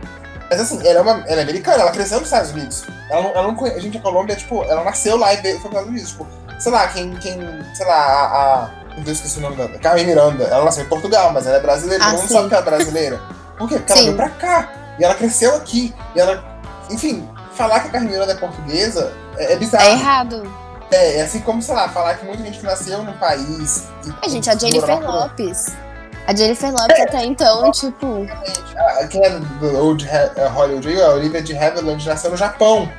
Mas 0.51 0.61
assim, 0.61 0.87
ela 0.87 0.99
é, 0.99 1.03
uma, 1.03 1.13
ela 1.27 1.41
é 1.41 1.43
americana, 1.43 1.79
ela 1.83 1.91
cresceu 1.91 2.19
nos 2.19 2.27
Estados 2.29 2.51
Unidos. 2.51 2.85
Ela 3.09 3.27
ela 3.29 3.43
não 3.49 3.55
conhece, 3.55 3.79
a 3.79 3.81
gente, 3.81 3.97
a 3.97 4.01
Colômbia, 4.03 4.37
tipo, 4.37 4.63
ela 4.65 4.85
nasceu 4.85 5.17
lá 5.17 5.33
e 5.33 5.39
veio, 5.39 5.59
foi 5.61 5.71
para 5.71 5.83
os 5.83 5.87
Estados 5.87 5.89
Unidos. 5.89 6.11
Tipo, 6.11 6.27
sei 6.61 6.73
lá, 6.73 6.87
quem, 6.89 7.11
quem 7.17 7.65
sei 7.75 7.87
lá, 7.87 7.95
a, 7.97 8.65
a 8.65 9.01
Deus, 9.01 9.17
esqueci 9.17 9.39
o 9.39 9.43
nome 9.43 9.57
dela. 9.57 9.71
Carmen 9.79 10.07
Miranda. 10.07 10.45
Ela 10.45 10.65
nasceu 10.67 10.85
em 10.85 10.89
Portugal, 10.89 11.33
mas 11.33 11.47
ela 11.47 11.57
é 11.57 11.61
brasileira. 11.61 12.05
Ah, 12.05 12.11
Todo 12.11 12.21
mundo 12.21 12.33
sabe 12.33 12.49
que 12.49 12.55
ela 12.55 12.63
é 12.63 12.67
brasileira. 12.71 13.21
Por 13.57 13.69
quê? 13.69 13.77
Porque 13.79 13.93
ela 13.93 13.99
Sim. 14.01 14.05
veio 14.09 14.17
pra 14.17 14.29
cá. 14.29 14.69
E 14.99 15.05
ela 15.05 15.15
cresceu 15.15 15.57
aqui. 15.57 15.95
E 16.15 16.21
ela. 16.21 16.45
Enfim, 16.91 17.27
falar 17.55 17.81
que 17.81 17.89
a 17.89 17.91
Carmen 17.91 18.11
Miranda 18.11 18.33
é 18.33 18.37
portuguesa 18.37 19.13
é, 19.37 19.53
é 19.53 19.57
bizarro. 19.57 19.85
É 19.85 19.93
errado. 19.93 20.43
É, 20.91 21.19
é 21.19 21.23
assim 21.23 21.41
como, 21.41 21.63
sei 21.63 21.75
lá, 21.75 21.89
falar 21.89 22.15
que 22.17 22.25
muita 22.27 22.43
gente 22.43 22.59
que 22.59 22.65
nasceu 22.67 23.03
num 23.03 23.17
país. 23.19 23.89
E, 24.07 24.13
A 24.27 24.29
gente, 24.29 24.51
a 24.51 24.57
Jennifer 24.57 24.99
por- 24.99 25.05
Lopes. 25.07 25.67
A 26.27 26.35
Jennifer 26.37 26.71
Lopes 26.73 27.01
até 27.01 27.25
então, 27.25 27.71
tipo. 27.73 28.27
Ah, 28.77 29.07
Quem 29.09 29.25
é 29.25 29.31
do 29.31 29.77
Old 29.79 30.07
é 30.09 30.47
Hollywood 30.49 31.01
a 31.03 31.11
Olivia 31.11 31.43
de 31.43 31.57
Havilland 31.57 32.07
nasceu 32.07 32.31
no 32.31 32.37
Japão. 32.37 32.91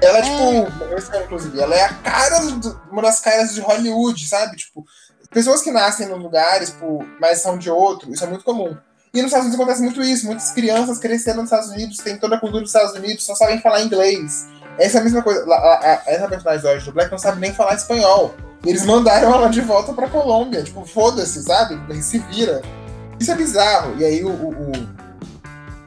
Ela 0.00 0.18
é, 0.18 0.22
tipo, 0.22 0.84
eu 0.84 1.00
sei, 1.00 1.22
inclusive, 1.22 1.60
ela 1.60 1.74
é 1.74 1.84
a 1.84 1.88
cara, 1.94 2.40
do- 2.40 2.80
uma 2.90 3.02
das 3.02 3.20
caras 3.20 3.54
de 3.54 3.60
Hollywood, 3.60 4.26
sabe? 4.26 4.56
Tipo, 4.56 4.84
pessoas 5.30 5.62
que 5.62 5.70
nascem 5.70 6.08
em 6.08 6.12
lugares, 6.14 6.70
tipo, 6.70 7.04
mas 7.20 7.40
são 7.40 7.56
de 7.58 7.70
outro, 7.70 8.12
isso 8.12 8.24
é 8.24 8.26
muito 8.26 8.44
comum. 8.44 8.76
E 9.14 9.20
nos 9.20 9.26
Estados 9.26 9.46
Unidos 9.46 9.60
acontece 9.60 9.82
muito 9.82 10.02
isso. 10.02 10.26
Muitas 10.26 10.50
crianças 10.52 10.98
crescendo 10.98 11.36
nos 11.36 11.44
Estados 11.44 11.68
Unidos, 11.68 11.98
têm 11.98 12.16
toda 12.16 12.36
a 12.36 12.40
cultura 12.40 12.62
dos 12.62 12.70
Estados 12.70 12.94
Unidos, 12.94 13.24
só 13.24 13.34
sabem 13.34 13.60
falar 13.60 13.82
inglês. 13.82 14.46
Essa 14.78 14.98
é 14.98 15.00
a 15.00 15.04
mesma 15.04 15.22
coisa. 15.22 15.44
Essa 16.06 16.28
personagem 16.28 16.62
do 16.62 16.68
Orange 16.68 16.86
do 16.86 16.92
Black 16.92 17.10
não 17.10 17.18
sabe 17.18 17.40
nem 17.40 17.52
falar 17.52 17.74
espanhol. 17.74 18.34
E 18.64 18.70
eles 18.70 18.86
mandaram 18.86 19.34
ela 19.34 19.48
de 19.48 19.60
volta 19.60 19.92
pra 19.92 20.08
Colômbia. 20.08 20.62
Tipo, 20.62 20.86
foda-se, 20.86 21.42
sabe? 21.42 21.78
Se 22.02 22.18
vira. 22.18 22.62
Isso 23.20 23.30
é 23.30 23.34
bizarro. 23.34 23.96
E 23.98 24.04
aí 24.04 24.24
o, 24.24 24.30
o, 24.30 24.72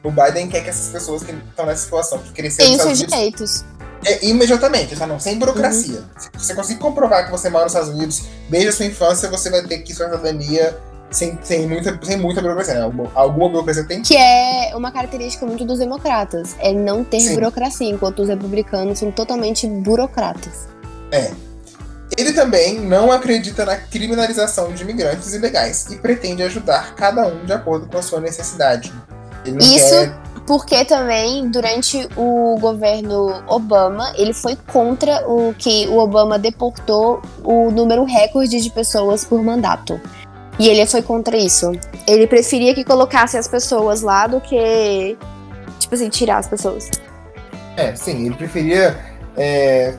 o 0.04 0.10
Biden 0.10 0.48
quer 0.48 0.62
que 0.62 0.70
essas 0.70 0.88
pessoas 0.90 1.24
que 1.24 1.32
estão 1.32 1.66
nessa 1.66 1.82
situação, 1.82 2.18
que 2.18 2.32
cresceram 2.32 2.70
nos 2.70 2.82
seus 2.82 3.00
Estados 3.00 3.18
Unidos, 3.18 3.64
direitos. 3.64 3.64
é, 4.04 4.24
imediatamente, 4.26 4.94
tá? 4.94 5.06
não, 5.06 5.18
sem 5.18 5.36
burocracia. 5.36 6.04
Se 6.16 6.30
você 6.32 6.54
conseguir 6.54 6.78
comprovar 6.78 7.24
que 7.24 7.30
você 7.32 7.48
mora 7.48 7.64
nos 7.64 7.72
Estados 7.72 7.92
Unidos 7.92 8.22
desde 8.48 8.68
a 8.68 8.72
sua 8.72 8.86
infância, 8.86 9.28
você 9.28 9.50
vai 9.50 9.62
ter 9.64 9.78
que 9.78 9.92
sua 9.92 10.06
cidadania 10.06 10.78
sem, 11.10 11.38
sem, 11.42 11.66
muita, 11.66 11.98
sem 12.02 12.16
muita 12.16 12.40
burocracia. 12.40 12.74
Né? 12.74 12.82
Alguma, 12.82 13.10
alguma 13.14 13.48
burocracia 13.48 13.84
tem 13.84 14.02
que 14.02 14.16
é 14.16 14.72
uma 14.74 14.90
característica 14.90 15.46
muito 15.46 15.64
dos 15.64 15.78
democratas. 15.78 16.56
É 16.58 16.72
não 16.72 17.04
ter 17.04 17.20
Sim. 17.20 17.34
burocracia, 17.34 17.88
enquanto 17.88 18.20
os 18.20 18.28
republicanos 18.28 18.98
são 18.98 19.10
totalmente 19.10 19.66
burocratas. 19.66 20.68
Ele 22.16 22.32
também 22.32 22.80
não 22.80 23.12
acredita 23.12 23.64
na 23.64 23.76
criminalização 23.76 24.72
de 24.72 24.82
imigrantes 24.82 25.34
ilegais 25.34 25.86
e 25.90 25.96
pretende 25.96 26.42
ajudar 26.42 26.94
cada 26.94 27.26
um 27.26 27.44
de 27.44 27.52
acordo 27.52 27.86
com 27.86 27.98
a 27.98 28.02
sua 28.02 28.20
necessidade. 28.20 28.92
Isso 29.60 29.90
quer 29.90 30.14
Porque 30.46 30.84
também, 30.84 31.48
durante 31.50 32.08
o 32.16 32.56
governo 32.58 33.42
Obama, 33.46 34.12
ele 34.16 34.32
foi 34.32 34.56
contra 34.56 35.28
o 35.28 35.54
que 35.54 35.86
o 35.88 35.98
Obama 35.98 36.38
deportou 36.38 37.20
o 37.44 37.70
número 37.70 38.04
recorde 38.04 38.60
de 38.60 38.70
pessoas 38.70 39.24
por 39.24 39.42
mandato. 39.42 40.00
E 40.58 40.68
ele 40.68 40.86
foi 40.86 41.02
contra 41.02 41.36
isso. 41.36 41.72
Ele 42.06 42.26
preferia 42.26 42.74
que 42.74 42.82
colocasse 42.84 43.36
as 43.36 43.46
pessoas 43.46 44.00
lá 44.02 44.26
do 44.26 44.40
que, 44.40 45.16
tipo 45.78 45.94
assim, 45.94 46.08
tirar 46.08 46.38
as 46.38 46.46
pessoas. 46.48 46.90
É, 47.76 47.94
sim, 47.94 48.26
ele 48.26 48.34
preferia 48.34 48.96
é, 49.36 49.92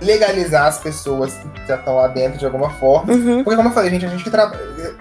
legalizar 0.00 0.66
as 0.66 0.78
pessoas 0.78 1.34
que 1.34 1.66
já 1.68 1.76
estão 1.76 1.96
lá 1.96 2.08
dentro 2.08 2.38
de 2.38 2.46
alguma 2.46 2.70
forma. 2.70 3.12
Uhum. 3.12 3.44
Porque, 3.44 3.56
como 3.56 3.68
eu 3.68 3.72
falei, 3.72 3.90
gente, 3.90 4.06
a 4.06 4.08
gente 4.08 4.24
que 4.24 4.30
trabalha. 4.30 4.58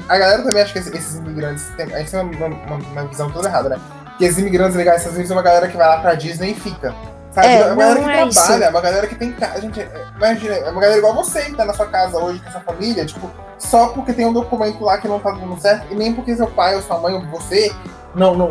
A 0.10 0.18
galera 0.18 0.44
também 0.44 0.62
acha 0.62 0.74
que 0.74 0.80
esses- 0.80 1.16
imigrantes. 1.16 1.66
Tem, 1.78 1.86
a 1.94 2.00
gente 2.00 2.12
tem 2.12 2.20
uma, 2.20 2.48
uma- 2.48 2.76
uma 2.76 3.06
visão 3.06 3.32
toda 3.32 3.48
errada, 3.48 3.70
né? 3.70 3.78
Que 4.18 4.26
esses 4.26 4.38
imigrantes 4.40 4.76
legais 4.76 4.98
dos 4.98 5.02
Estados 5.04 5.16
Unidos 5.18 5.30
são 5.30 5.38
uma 5.38 5.44
galera 5.44 5.68
que 5.70 5.78
vai 5.78 5.88
lá 5.88 6.00
pra 6.02 6.16
Disney 6.16 6.52
e 6.52 6.56
fica. 6.56 6.94
Sabe? 7.32 7.48
É, 7.48 7.60
é 7.60 7.66
uma 7.66 7.76
galera 7.76 8.04
que 8.04 8.10
é 8.10 8.28
isso. 8.28 8.40
trabalha, 8.40 8.66
é 8.66 8.70
uma 8.70 8.82
galera 8.82 9.08
que 9.08 9.16
tem 9.16 9.32
casa. 9.34 9.62
Gente, 9.62 9.88
imagina, 10.16 10.56
é 10.56 10.72
uma 10.72 10.82
galera 10.82 10.98
igual 10.98 11.14
você 11.14 11.46
que 11.46 11.56
tá 11.56 11.66
na 11.66 11.74
sua 11.74 11.86
casa 11.88 12.18
hoje 12.18 12.40
com 12.40 12.50
a 12.50 12.52
sua 12.52 12.62
família, 12.62 13.06
tipo, 13.06 13.30
só 13.58 13.90
porque 13.90 14.14
tem 14.14 14.26
um 14.26 14.34
documento 14.34 14.84
lá 14.84 14.98
que 14.98 15.08
não 15.08 15.20
tá 15.20 15.32
dando 15.32 15.60
certo, 15.60 15.92
e 15.92 15.96
nem 15.96 16.14
porque 16.14 16.36
seu 16.36 16.48
pai 16.48 16.76
ou 16.76 16.82
sua 16.82 16.98
mãe 17.00 17.14
ou 17.14 17.26
você 17.28 17.72
não, 18.16 18.36
não, 18.36 18.50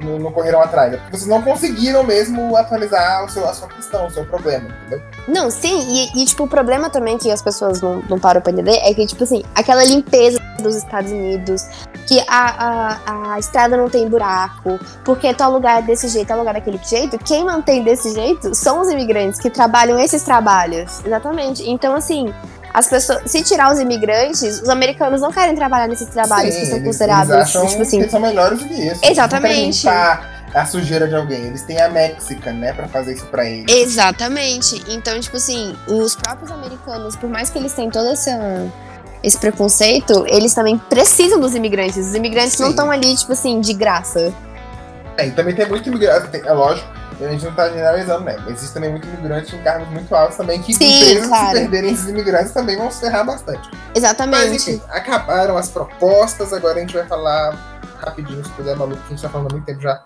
não, 0.00 0.18
não, 0.18 0.32
correram 0.32 0.60
atrás. 0.60 0.92
É 0.92 0.96
porque 0.96 1.16
vocês 1.16 1.28
não 1.28 1.42
conseguiram 1.42 2.04
mesmo 2.04 2.56
atualizar 2.56 3.24
o 3.24 3.28
seu, 3.28 3.48
a 3.48 3.54
sua 3.54 3.68
questão, 3.68 4.06
o 4.06 4.10
seu 4.10 4.24
problema, 4.26 4.68
entendeu? 4.86 5.02
Não, 5.26 5.50
sim, 5.50 5.80
e, 5.88 6.22
e, 6.22 6.24
tipo, 6.26 6.44
o 6.44 6.48
problema 6.48 6.90
também 6.90 7.16
que 7.16 7.30
as 7.30 7.40
pessoas 7.42 7.80
não, 7.80 8.02
não 8.08 8.18
param 8.18 8.40
pra 8.40 8.52
entender 8.52 8.76
é 8.78 8.92
que, 8.92 9.06
tipo 9.06 9.24
assim, 9.24 9.42
aquela 9.54 9.84
limpeza 9.84 10.38
dos 10.60 10.76
Estados 10.76 11.10
Unidos, 11.10 11.66
que 12.06 12.20
a, 12.28 12.98
a, 13.06 13.34
a 13.34 13.38
estrada 13.38 13.76
não 13.76 13.88
tem 13.88 14.08
buraco, 14.08 14.78
porque 15.04 15.32
tal 15.32 15.52
lugar 15.52 15.78
é 15.78 15.82
desse 15.82 16.08
jeito, 16.08 16.28
tal 16.28 16.38
lugar 16.38 16.54
é 16.54 16.58
daquele 16.58 16.80
jeito, 16.82 17.18
quem 17.18 17.44
mantém 17.44 17.82
desse 17.82 18.12
jeito 18.12 18.54
são 18.54 18.80
os 18.80 18.88
imigrantes 18.90 19.40
que 19.40 19.48
trabalham 19.48 19.98
esses 19.98 20.22
trabalhos. 20.22 21.04
Exatamente. 21.04 21.68
Então, 21.68 21.94
assim, 21.94 22.32
as 22.72 22.86
pessoas. 22.88 23.22
Se 23.30 23.42
tirar 23.42 23.72
os 23.72 23.78
imigrantes, 23.80 24.60
os 24.62 24.68
americanos 24.68 25.20
não 25.20 25.32
querem 25.32 25.54
trabalhar 25.54 25.88
nesses 25.88 26.08
trabalhos 26.08 26.54
Sim, 26.54 26.60
que 26.60 26.66
são 26.66 26.76
eles- 26.76 26.86
considerados, 26.86 27.30
eles 27.30 27.42
acham 27.44 27.66
tipo 27.66 27.82
assim. 27.82 27.96
que 27.96 28.02
eles 28.04 28.10
são 28.12 28.20
melhores 28.20 28.58
do 28.60 28.64
que 28.66 28.74
isso. 28.74 28.82
Eles 28.82 29.00
não 29.02 29.10
Exatamente. 29.10 29.78
limpar 29.86 30.40
a 30.54 30.66
sujeira 30.66 31.06
de 31.08 31.14
alguém. 31.14 31.46
Eles 31.46 31.62
têm 31.62 31.80
a 31.80 31.88
Mexican, 31.88 32.52
né, 32.52 32.72
pra 32.72 32.88
fazer 32.88 33.14
isso 33.14 33.26
pra 33.26 33.44
eles. 33.44 33.72
Exatamente. 33.72 34.82
Então, 34.88 35.18
tipo 35.20 35.36
assim, 35.36 35.76
os 35.86 36.14
próprios 36.16 36.50
americanos, 36.50 37.16
por 37.16 37.28
mais 37.30 37.50
que 37.50 37.58
eles 37.58 37.72
tenham 37.72 37.90
todo 37.90 38.10
esse, 38.12 38.30
esse 39.22 39.38
preconceito, 39.38 40.24
eles 40.28 40.54
também 40.54 40.76
precisam 40.78 41.38
dos 41.38 41.54
imigrantes. 41.54 41.96
Os 41.98 42.14
imigrantes 42.14 42.58
não 42.58 42.66
Sim. 42.66 42.70
estão 42.72 42.90
ali, 42.90 43.16
tipo 43.16 43.32
assim, 43.32 43.60
de 43.60 43.72
graça. 43.74 44.32
É, 45.16 45.26
e 45.26 45.30
também 45.32 45.54
tem 45.54 45.68
muito 45.68 45.88
imigrante, 45.88 46.36
é 46.46 46.52
lógico, 46.52 46.88
a 47.24 47.32
gente 47.32 47.44
não 47.44 47.54
tá 47.54 47.68
generalizando, 47.68 48.24
né? 48.24 48.36
Mas 48.38 48.54
existe 48.54 48.74
também 48.74 48.90
muito 48.90 49.06
imigrante 49.06 49.54
em 49.54 49.62
cargos 49.62 49.88
muito 49.88 50.14
altos 50.14 50.36
também, 50.36 50.62
que 50.62 50.72
Sim, 50.72 51.02
empresas, 51.02 51.28
claro. 51.28 51.46
se 51.46 51.52
perderem 51.54 51.92
esses 51.92 52.08
imigrantes, 52.08 52.52
também 52.52 52.76
vão 52.76 52.90
se 52.90 53.00
ferrar 53.00 53.24
bastante. 53.24 53.68
Mas 53.70 53.96
Exatamente. 53.96 54.70
enfim, 54.70 54.82
acabaram 54.88 55.56
as 55.56 55.68
propostas, 55.68 56.52
agora 56.52 56.78
a 56.78 56.80
gente 56.80 56.94
vai 56.94 57.06
falar 57.06 57.50
rapidinho, 57.98 58.44
se 58.44 58.50
puder, 58.52 58.76
maluco, 58.76 59.00
que 59.02 59.06
a 59.06 59.10
gente 59.10 59.22
tá 59.22 59.28
falando 59.28 59.50
há 59.50 59.52
muito 59.52 59.66
tempo 59.66 59.80
já. 59.80 60.02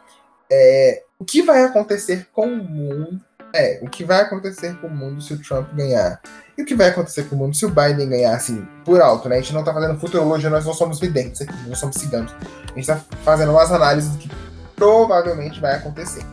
É, 0.51 1.03
o 1.19 1.25
que 1.25 1.43
vai 1.43 1.65
acontecer 1.65 2.29
com 2.33 2.47
o 2.47 2.57
mundo? 2.57 3.21
É, 3.55 3.79
o 3.83 3.89
que 3.89 4.05
vai 4.05 4.21
acontecer 4.21 4.77
com 4.81 4.89
o 4.89 4.91
mundo 4.91 5.23
se 5.23 5.33
o 5.33 5.39
Trump 5.41 5.73
ganhar? 5.75 6.21
E 6.59 6.63
o 6.63 6.67
que 6.67 6.75
vai 6.75 6.89
acontecer 6.89 7.25
com 7.25 7.37
o 7.37 7.39
mundo 7.39 7.55
se 7.55 7.65
o 7.65 7.71
Biden 7.71 8.09
ganhar, 8.09 8.35
assim, 8.35 8.67
por 8.85 9.01
alto, 9.01 9.29
né? 9.29 9.37
A 9.37 9.41
gente 9.41 9.55
não 9.55 9.63
tá 9.63 9.73
fazendo 9.73 9.99
futurologia, 9.99 10.51
nós 10.51 10.65
não 10.65 10.75
somos 10.75 10.99
videntes 10.99 11.41
aqui, 11.41 11.55
nós 11.69 11.79
somos 11.79 11.95
ciganos. 11.97 12.35
A 12.73 12.75
gente 12.75 12.87
tá 12.87 13.01
fazendo 13.25 13.53
umas 13.53 13.71
análises 13.71 14.11
do 14.11 14.19
que 14.19 14.29
provavelmente 14.75 15.61
vai 15.61 15.77
acontecer. 15.77 16.25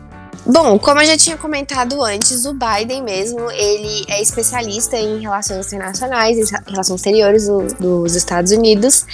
Bom, 0.44 0.76
como 0.78 1.00
eu 1.00 1.06
já 1.06 1.16
tinha 1.16 1.36
comentado 1.36 2.02
antes, 2.02 2.44
o 2.44 2.52
Biden 2.52 3.02
mesmo, 3.02 3.48
ele 3.52 4.04
é 4.08 4.20
especialista 4.20 4.96
em 4.96 5.20
relações 5.20 5.72
internacionais, 5.72 6.36
em 6.36 6.70
relações 6.70 6.96
exteriores 6.96 7.46
do- 7.46 7.68
dos 7.78 8.16
Estados 8.16 8.50
Unidos. 8.50 9.06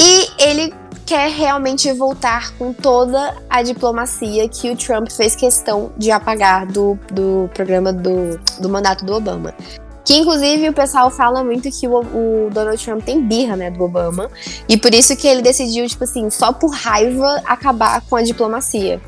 E 0.00 0.42
ele 0.42 0.74
quer 1.06 1.30
realmente 1.30 1.92
voltar 1.92 2.52
com 2.56 2.72
toda 2.72 3.36
a 3.48 3.62
diplomacia 3.62 4.48
que 4.48 4.70
o 4.70 4.76
Trump 4.76 5.10
fez 5.12 5.36
questão 5.36 5.92
de 5.96 6.10
apagar 6.10 6.66
do, 6.66 6.98
do 7.12 7.48
programa 7.54 7.92
do, 7.92 8.40
do 8.58 8.68
mandato 8.68 9.04
do 9.04 9.12
Obama. 9.14 9.54
Que 10.04 10.16
inclusive 10.16 10.68
o 10.68 10.72
pessoal 10.72 11.10
fala 11.10 11.44
muito 11.44 11.70
que 11.70 11.86
o, 11.86 12.00
o 12.00 12.50
Donald 12.50 12.82
Trump 12.84 13.02
tem 13.04 13.22
birra, 13.24 13.54
né, 13.56 13.70
do 13.70 13.84
Obama. 13.84 14.28
E 14.68 14.76
por 14.76 14.92
isso 14.92 15.16
que 15.16 15.26
ele 15.28 15.40
decidiu, 15.40 15.86
tipo 15.86 16.02
assim, 16.04 16.28
só 16.30 16.52
por 16.52 16.70
raiva 16.74 17.40
acabar 17.44 18.02
com 18.02 18.16
a 18.16 18.22
diplomacia. 18.22 19.00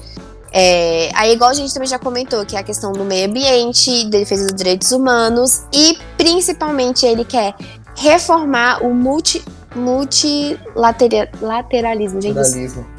É, 0.58 1.10
aí, 1.14 1.34
igual 1.34 1.50
a 1.50 1.54
gente 1.54 1.74
também 1.74 1.86
já 1.86 1.98
comentou, 1.98 2.42
que 2.46 2.56
é 2.56 2.60
a 2.60 2.62
questão 2.62 2.90
do 2.90 3.04
meio 3.04 3.28
ambiente, 3.28 4.06
defesa 4.06 4.44
dos 4.44 4.54
direitos 4.54 4.90
humanos 4.90 5.66
e 5.70 5.98
principalmente 6.16 7.04
ele 7.04 7.26
quer 7.26 7.54
reformar 7.94 8.82
o 8.82 8.94
multi, 8.94 9.44
multilateralismo, 9.74 12.22
gente. 12.22 12.38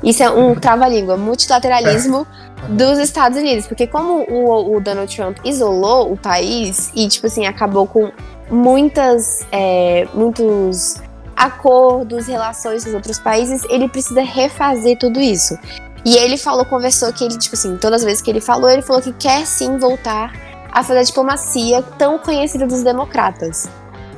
Isso, 0.03 0.21
é 0.21 0.29
um 0.29 0.53
trava-língua, 0.53 1.17
multilateralismo 1.17 2.27
dos 2.69 2.99
Estados 2.99 3.39
Unidos, 3.39 3.65
porque 3.65 3.87
como 3.87 4.23
o, 4.29 4.75
o 4.75 4.79
Donald 4.79 5.15
Trump 5.15 5.39
isolou 5.43 6.13
o 6.13 6.17
país 6.17 6.91
e 6.93 7.07
tipo 7.07 7.25
assim 7.25 7.47
acabou 7.47 7.87
com 7.87 8.11
muitas, 8.51 9.47
é, 9.51 10.07
muitos 10.13 11.01
acordos, 11.35 12.27
relações 12.27 12.83
com 12.83 12.89
os 12.89 12.95
outros 12.95 13.17
países, 13.17 13.63
ele 13.67 13.89
precisa 13.89 14.21
refazer 14.21 14.99
tudo 14.99 15.19
isso. 15.19 15.57
E 16.05 16.15
ele 16.15 16.37
falou, 16.37 16.65
conversou 16.65 17.11
que 17.11 17.23
ele, 17.23 17.37
tipo 17.37 17.55
assim, 17.55 17.77
todas 17.77 18.01
as 18.01 18.05
vezes 18.05 18.21
que 18.21 18.29
ele 18.29 18.41
falou, 18.41 18.69
ele 18.69 18.81
falou 18.81 19.01
que 19.01 19.13
quer 19.13 19.45
sim 19.45 19.77
voltar 19.77 20.31
a 20.71 20.83
fazer 20.83 20.99
a 20.99 21.03
diplomacia 21.03 21.81
tão 21.97 22.19
conhecida 22.19 22.65
dos 22.65 22.83
democratas. 22.83 23.69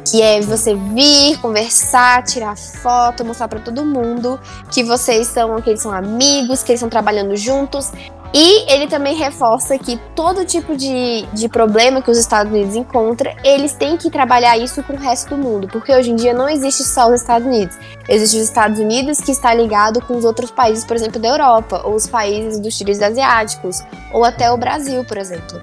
Que 0.10 0.22
é 0.22 0.42
você 0.42 0.76
vir, 0.76 1.38
conversar, 1.40 2.24
tirar 2.24 2.58
foto, 2.58 3.24
mostrar 3.24 3.48
pra 3.48 3.60
todo 3.60 3.86
mundo 3.86 4.40
que 4.72 4.84
vocês 4.84 5.28
são, 5.28 5.62
que 5.62 5.70
eles 5.70 5.82
são 5.82 5.92
amigos, 5.92 6.64
que 6.64 6.72
eles 6.72 6.80
estão 6.80 6.90
trabalhando 6.90 7.36
juntos. 7.36 7.92
E 8.32 8.72
ele 8.72 8.88
também 8.88 9.16
reforça 9.16 9.78
que 9.80 9.98
todo 10.16 10.46
tipo 10.46 10.78
de, 10.78 11.26
de 11.34 11.50
problema 11.50 12.00
que 12.00 12.12
os 12.12 12.18
Estados 12.18 12.52
Unidos 12.52 12.76
encontram, 12.76 13.34
eles 13.44 13.74
têm 13.74 13.98
que 13.98 14.12
trabalhar 14.12 14.56
isso 14.56 14.84
com 14.84 14.94
o 14.94 14.98
resto 14.98 15.36
do 15.36 15.38
mundo. 15.38 15.68
Porque 15.68 15.92
hoje 15.92 16.12
em 16.12 16.16
dia 16.16 16.32
não 16.32 16.48
existe 16.48 16.84
só 16.84 17.08
os 17.08 17.22
Estados 17.22 17.48
Unidos. 17.48 17.76
Existe 18.08 18.38
os 18.38 18.44
Estados 18.44 18.80
Unidos 18.80 19.20
que 19.20 19.32
está 19.32 19.54
ligado 19.54 20.00
com 20.02 20.16
os 20.16 20.26
outros 20.26 20.52
países, 20.52 20.86
por 20.86 20.96
exemplo, 20.96 21.20
da 21.20 21.28
Europa, 21.28 21.82
ou 21.84 21.96
os 21.96 22.06
países 22.06 22.60
dos 22.60 22.78
tiros 22.78 23.02
asiáticos, 23.02 23.82
ou 24.14 24.24
até 24.24 24.52
o 24.52 24.58
Brasil, 24.58 25.04
por 25.06 25.18
exemplo. 25.18 25.60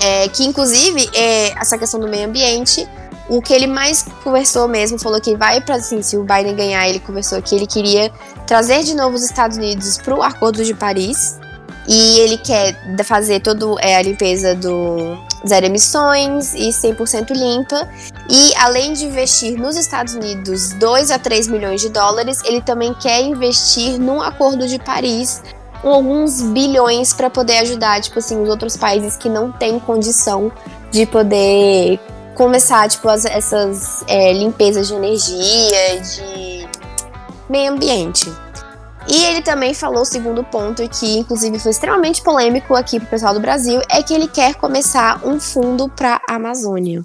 É, 0.00 0.28
que 0.28 0.44
inclusive 0.44 1.10
é, 1.14 1.50
essa 1.60 1.76
questão 1.76 2.00
do 2.00 2.08
meio 2.08 2.26
ambiente, 2.26 2.88
o 3.28 3.42
que 3.42 3.52
ele 3.52 3.66
mais 3.66 4.02
conversou 4.22 4.66
mesmo, 4.68 4.98
falou 4.98 5.20
que 5.20 5.36
vai 5.36 5.60
para 5.60 5.76
assim, 5.76 6.00
se 6.00 6.16
o 6.16 6.22
Biden 6.22 6.54
ganhar, 6.54 6.88
ele 6.88 7.00
conversou 7.00 7.40
que 7.42 7.54
ele 7.54 7.66
queria 7.66 8.10
trazer 8.46 8.82
de 8.82 8.94
novo 8.94 9.16
os 9.16 9.22
Estados 9.22 9.56
Unidos 9.58 9.98
para 9.98 10.14
o 10.14 10.22
Acordo 10.22 10.64
de 10.64 10.72
Paris. 10.72 11.38
E 11.88 12.18
ele 12.20 12.36
quer 12.38 12.76
fazer 13.04 13.40
toda 13.40 13.64
é, 13.80 13.96
a 13.96 14.02
limpeza 14.02 14.54
do 14.54 15.16
zero 15.46 15.66
emissões 15.66 16.52
e 16.54 16.68
100% 16.70 17.30
limpa. 17.30 17.88
E 18.28 18.52
além 18.56 18.92
de 18.92 19.04
investir 19.04 19.56
nos 19.56 19.76
Estados 19.76 20.14
Unidos 20.14 20.70
2 20.74 21.10
a 21.12 21.18
3 21.18 21.46
milhões 21.46 21.80
de 21.80 21.88
dólares, 21.88 22.40
ele 22.44 22.60
também 22.60 22.92
quer 22.94 23.20
investir 23.22 23.98
num 24.00 24.20
Acordo 24.20 24.66
de 24.66 24.78
Paris 24.80 25.42
com 25.80 25.90
alguns 25.90 26.42
bilhões 26.42 27.12
para 27.12 27.30
poder 27.30 27.58
ajudar, 27.58 28.00
tipo 28.00 28.18
assim, 28.18 28.42
os 28.42 28.48
outros 28.48 28.76
países 28.76 29.16
que 29.16 29.28
não 29.28 29.52
têm 29.52 29.78
condição 29.78 30.50
de 30.90 31.06
poder 31.06 32.00
começar, 32.34 32.88
tipo, 32.88 33.08
as- 33.08 33.24
essas 33.24 34.02
é, 34.08 34.32
limpezas 34.32 34.88
de 34.88 34.94
energia, 34.94 36.00
de 36.00 36.68
meio 37.48 37.72
ambiente. 37.72 38.32
E 39.08 39.24
ele 39.24 39.40
também 39.40 39.72
falou 39.72 40.02
o 40.02 40.06
segundo 40.06 40.42
ponto, 40.42 40.86
que 40.88 41.18
inclusive 41.18 41.58
foi 41.60 41.70
extremamente 41.70 42.22
polêmico 42.22 42.74
aqui 42.74 42.98
pro 42.98 43.08
pessoal 43.08 43.32
do 43.32 43.40
Brasil, 43.40 43.80
é 43.88 44.02
que 44.02 44.12
ele 44.12 44.26
quer 44.26 44.56
começar 44.56 45.20
um 45.24 45.38
fundo 45.38 45.88
para 45.88 46.20
a 46.28 46.34
Amazônia. 46.34 47.04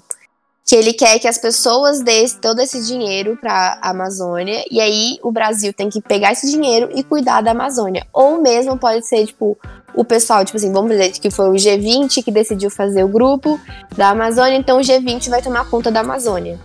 Que 0.64 0.74
ele 0.76 0.92
quer 0.92 1.18
que 1.18 1.28
as 1.28 1.38
pessoas 1.38 2.00
dêem 2.00 2.28
todo 2.40 2.60
esse 2.60 2.84
dinheiro 2.84 3.36
para 3.40 3.78
a 3.80 3.90
Amazônia, 3.90 4.64
e 4.70 4.80
aí 4.80 5.18
o 5.22 5.30
Brasil 5.30 5.72
tem 5.72 5.88
que 5.88 6.00
pegar 6.00 6.32
esse 6.32 6.50
dinheiro 6.50 6.88
e 6.94 7.04
cuidar 7.04 7.40
da 7.40 7.52
Amazônia. 7.52 8.04
Ou 8.12 8.40
mesmo 8.40 8.76
pode 8.76 9.06
ser, 9.06 9.26
tipo, 9.26 9.56
o 9.94 10.04
pessoal, 10.04 10.44
tipo 10.44 10.56
assim, 10.56 10.72
vamos 10.72 10.90
dizer 10.90 11.10
que 11.12 11.30
foi 11.30 11.50
o 11.50 11.54
G20 11.54 12.24
que 12.24 12.30
decidiu 12.32 12.70
fazer 12.70 13.04
o 13.04 13.08
grupo 13.08 13.60
da 13.96 14.10
Amazônia, 14.10 14.56
então 14.56 14.78
o 14.78 14.80
G20 14.80 15.28
vai 15.28 15.40
tomar 15.40 15.68
conta 15.68 15.90
da 15.90 16.00
Amazônia. 16.00 16.58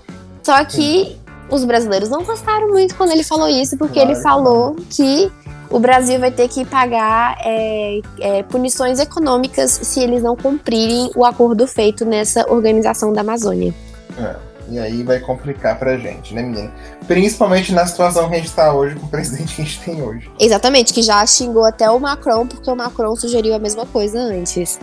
Só 0.43 0.64
que 0.65 1.18
os 1.49 1.64
brasileiros 1.65 2.10
não 2.10 2.24
gostaram 2.24 2.68
muito 2.69 2.95
quando 2.95 3.11
ele 3.11 3.24
falou 3.24 3.48
isso, 3.48 3.78
porque 3.78 3.99
claro. 3.99 4.11
ele 4.11 4.22
falou 4.22 4.76
que 4.90 5.32
o 5.69 5.80
Brasil 5.80 6.19
vai 6.19 6.32
ter 6.32 6.48
que 6.48 6.65
pagar 6.65 7.38
é, 7.44 7.99
é, 8.19 8.44
punições 8.44 8.99
econômicas 8.99 9.72
se 9.72 9.99
eles 9.99 10.24
não 10.24 10.36
cumprirem 10.36 11.11
o 11.15 11.26
acordo 11.26 11.68
feito 11.68 12.06
nessa 12.06 12.49
organização 12.52 13.11
da 13.11 13.22
Amazônia. 13.22 13.74
É, 14.18 14.36
e 14.69 14.80
aí 14.80 15.03
vai 15.03 15.19
complicar 15.19 15.78
pra 15.78 15.98
gente, 15.98 16.34
né, 16.34 16.41
menina? 16.41 16.72
Principalmente 17.07 17.74
na 17.74 17.86
situação 17.86 18.30
que 18.30 18.36
a 18.36 18.38
gente 18.38 18.53
tá 18.53 18.74
hoje, 18.74 18.95
com 18.95 19.06
o 19.06 19.10
presidente 19.10 19.56
que 19.56 19.61
a 19.61 19.65
gente 19.65 19.82
tem 19.82 20.02
hoje. 20.02 20.30
Exatamente, 20.40 20.94
que 20.94 21.02
já 21.02 21.26
xingou 21.26 21.65
até 21.65 21.90
o 21.90 21.99
Macron, 21.99 22.48
porque 22.48 22.69
o 22.69 22.76
Macron 22.76 23.15
sugeriu 23.15 23.53
a 23.53 23.60
mesma 23.60 23.86
coisa 23.86 24.19
antes. 24.19 24.80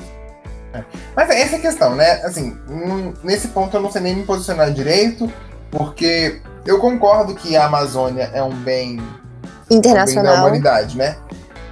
É. 0.73 0.83
Mas 1.15 1.31
é 1.31 1.41
essa 1.41 1.57
a 1.57 1.61
questão, 1.61 1.95
né? 1.95 2.23
Assim, 2.25 2.57
nesse 3.23 3.49
ponto 3.49 3.77
eu 3.77 3.81
não 3.81 3.91
sei 3.91 4.03
nem 4.03 4.17
me 4.17 4.25
posicionar 4.25 4.73
direito, 4.73 5.31
porque 5.71 6.41
eu 6.67 6.79
concordo 6.79 7.35
que 7.35 7.57
a 7.57 7.67
Amazônia 7.67 8.31
é 8.33 8.43
um 8.43 8.55
bem 8.55 9.03
internacional 9.71 10.33
um 10.33 10.37
bem 10.37 10.43
da 10.43 10.47
humanidade, 10.47 10.97
né? 10.97 11.17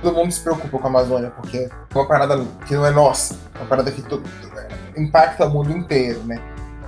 Todo 0.02 0.16
mundo 0.16 0.32
se 0.32 0.40
preocupa 0.40 0.78
com 0.78 0.86
a 0.86 0.90
Amazônia 0.90 1.30
porque 1.30 1.58
é 1.58 1.70
uma 1.94 2.06
parada 2.06 2.44
que 2.66 2.74
não 2.74 2.84
é 2.84 2.90
nossa, 2.90 3.34
é 3.54 3.58
uma 3.58 3.66
parada 3.66 3.90
que 3.90 4.02
todo, 4.02 4.22
impacta 4.96 5.46
o 5.46 5.50
mundo 5.50 5.70
inteiro, 5.70 6.20
né? 6.24 6.40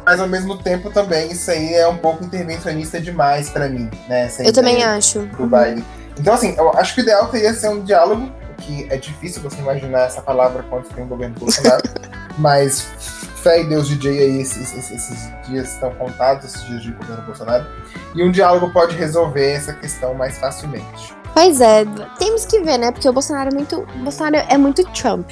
Mas 0.04 0.20
ao 0.20 0.28
mesmo 0.28 0.58
tempo 0.58 0.90
também 0.90 1.32
isso 1.32 1.50
aí 1.50 1.74
é 1.74 1.88
um 1.88 1.96
pouco 1.96 2.24
intervencionista 2.24 3.00
demais 3.00 3.48
para 3.48 3.68
mim, 3.68 3.88
né? 4.08 4.28
eu 4.40 4.52
também 4.52 4.82
acho. 4.82 5.20
Do 5.20 5.46
baile. 5.46 5.82
Então 6.18 6.34
assim, 6.34 6.54
eu 6.58 6.70
acho 6.76 6.94
que 6.94 7.00
o 7.00 7.02
ideal 7.02 7.28
teria 7.28 7.54
ser 7.54 7.68
um 7.68 7.82
diálogo, 7.82 8.30
que 8.58 8.86
é 8.90 8.96
difícil 8.96 9.42
você 9.42 9.58
imaginar 9.58 10.02
essa 10.02 10.20
palavra 10.20 10.62
quando 10.68 10.86
você 10.86 10.94
tem 10.94 11.04
um 11.04 11.08
governo 11.08 11.36
Bolsonaro, 11.38 11.82
mas 12.36 12.86
fé 13.44 13.60
e 13.60 13.64
Deus 13.64 13.86
DJ 13.86 14.18
aí, 14.18 14.40
esses, 14.40 14.74
esses, 14.74 15.30
dias 15.46 15.74
estão 15.74 15.94
contados, 15.94 16.46
esses 16.46 16.64
dias 16.64 16.82
de 16.82 16.92
governo 16.92 17.22
Bolsonaro, 17.24 17.66
e 18.14 18.24
um 18.24 18.32
diálogo 18.32 18.72
pode 18.72 18.96
resolver 18.96 19.52
essa 19.52 19.74
questão 19.74 20.14
mais 20.14 20.38
facilmente. 20.38 21.14
Pois 21.34 21.60
é, 21.60 21.84
temos 22.18 22.46
que 22.46 22.60
ver, 22.60 22.78
né? 22.78 22.90
Porque 22.90 23.08
o 23.08 23.12
Bolsonaro 23.12 23.50
é 23.50 23.54
muito. 23.54 23.80
O 23.80 23.98
Bolsonaro 23.98 24.36
é 24.48 24.56
muito 24.56 24.82
Trump. 24.92 25.28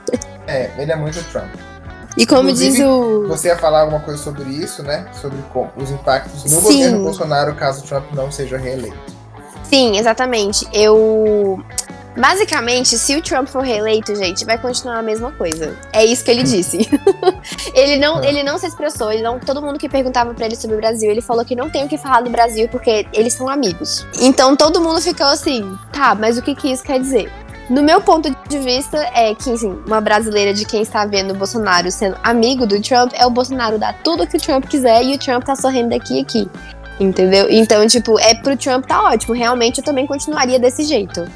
é, 0.46 0.70
ele 0.76 0.92
é 0.92 0.96
muito 0.96 1.22
Trump. 1.30 1.48
E 2.16 2.26
como 2.26 2.50
Inclusive, 2.50 2.72
diz 2.72 2.86
o. 2.86 3.26
Você 3.28 3.48
ia 3.48 3.56
falar 3.56 3.82
alguma 3.82 4.00
coisa 4.00 4.22
sobre 4.22 4.50
isso, 4.50 4.82
né? 4.82 5.06
Sobre 5.14 5.38
os 5.76 5.90
impactos 5.90 6.42
no 6.44 6.48
Sim. 6.48 6.60
governo 6.60 7.04
Bolsonaro 7.04 7.54
caso 7.54 7.82
Trump 7.84 8.04
não 8.12 8.30
seja 8.30 8.58
reeleito. 8.58 9.13
Sim, 9.74 9.98
exatamente. 9.98 10.64
Eu 10.72 11.60
Basicamente, 12.16 12.96
se 12.96 13.16
o 13.16 13.20
Trump 13.20 13.48
for 13.48 13.64
reeleito, 13.64 14.14
gente, 14.14 14.44
vai 14.44 14.56
continuar 14.56 14.98
a 14.98 15.02
mesma 15.02 15.32
coisa. 15.32 15.76
É 15.92 16.04
isso 16.04 16.24
que 16.24 16.30
ele 16.30 16.44
disse. 16.44 16.88
ele, 17.74 17.96
não, 17.96 18.22
ele 18.22 18.44
não 18.44 18.56
se 18.56 18.68
expressou, 18.68 19.10
ele 19.10 19.20
não, 19.22 19.40
todo 19.40 19.60
mundo 19.60 19.76
que 19.76 19.88
perguntava 19.88 20.32
para 20.32 20.46
ele 20.46 20.54
sobre 20.54 20.76
o 20.76 20.78
Brasil, 20.78 21.10
ele 21.10 21.20
falou 21.20 21.44
que 21.44 21.56
não 21.56 21.68
tem 21.68 21.84
o 21.84 21.88
que 21.88 21.98
falar 21.98 22.20
do 22.20 22.30
Brasil 22.30 22.68
porque 22.68 23.04
eles 23.12 23.32
são 23.32 23.48
amigos. 23.48 24.06
Então 24.20 24.54
todo 24.54 24.80
mundo 24.80 25.00
ficou 25.00 25.26
assim, 25.26 25.76
tá, 25.92 26.14
mas 26.14 26.38
o 26.38 26.42
que, 26.42 26.54
que 26.54 26.70
isso 26.70 26.84
quer 26.84 27.00
dizer? 27.00 27.28
No 27.68 27.82
meu 27.82 28.00
ponto 28.00 28.30
de 28.46 28.58
vista, 28.58 28.98
é 29.14 29.34
que, 29.34 29.50
assim, 29.50 29.76
uma 29.86 29.98
brasileira 29.98 30.52
de 30.52 30.66
quem 30.66 30.82
está 30.82 31.06
vendo 31.06 31.30
o 31.30 31.34
Bolsonaro 31.34 31.90
sendo 31.90 32.14
amigo 32.22 32.66
do 32.66 32.80
Trump 32.80 33.12
é 33.14 33.24
o 33.26 33.30
Bolsonaro 33.30 33.78
dar 33.78 33.94
tudo 34.04 34.26
que 34.26 34.36
o 34.36 34.40
Trump 34.40 34.66
quiser 34.66 35.02
e 35.02 35.14
o 35.14 35.18
Trump 35.18 35.42
tá 35.42 35.56
sorrindo 35.56 35.88
daqui 35.88 36.18
e 36.18 36.20
aqui. 36.20 36.50
Entendeu? 36.98 37.46
Então, 37.50 37.86
tipo, 37.86 38.18
é 38.20 38.34
pro 38.34 38.56
Trump 38.56 38.86
tá 38.86 39.02
ótimo. 39.02 39.34
Realmente 39.34 39.78
eu 39.78 39.84
também 39.84 40.06
continuaria 40.06 40.58
desse 40.58 40.84
jeito. 40.84 41.26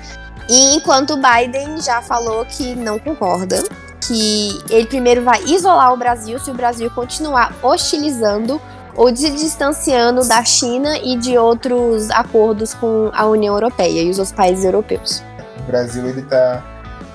E 0.48 0.76
enquanto 0.76 1.14
o 1.14 1.16
Biden 1.16 1.80
já 1.80 2.00
falou 2.00 2.44
que 2.44 2.74
não 2.74 2.98
concorda, 2.98 3.62
que 4.00 4.58
ele 4.70 4.86
primeiro 4.86 5.22
vai 5.22 5.42
isolar 5.44 5.92
o 5.92 5.96
Brasil 5.96 6.38
se 6.38 6.50
o 6.50 6.54
Brasil 6.54 6.90
continuar 6.90 7.54
hostilizando 7.62 8.60
ou 8.96 9.14
se 9.14 9.30
distanciando 9.30 10.26
da 10.26 10.44
China 10.44 10.98
e 10.98 11.16
de 11.16 11.36
outros 11.36 12.10
acordos 12.10 12.74
com 12.74 13.10
a 13.12 13.26
União 13.26 13.54
Europeia 13.54 14.02
e 14.02 14.10
os 14.10 14.18
outros 14.18 14.34
países 14.34 14.64
europeus. 14.64 15.22
O 15.60 15.62
Brasil 15.62 16.08
ele 16.08 16.22
tá 16.22 16.62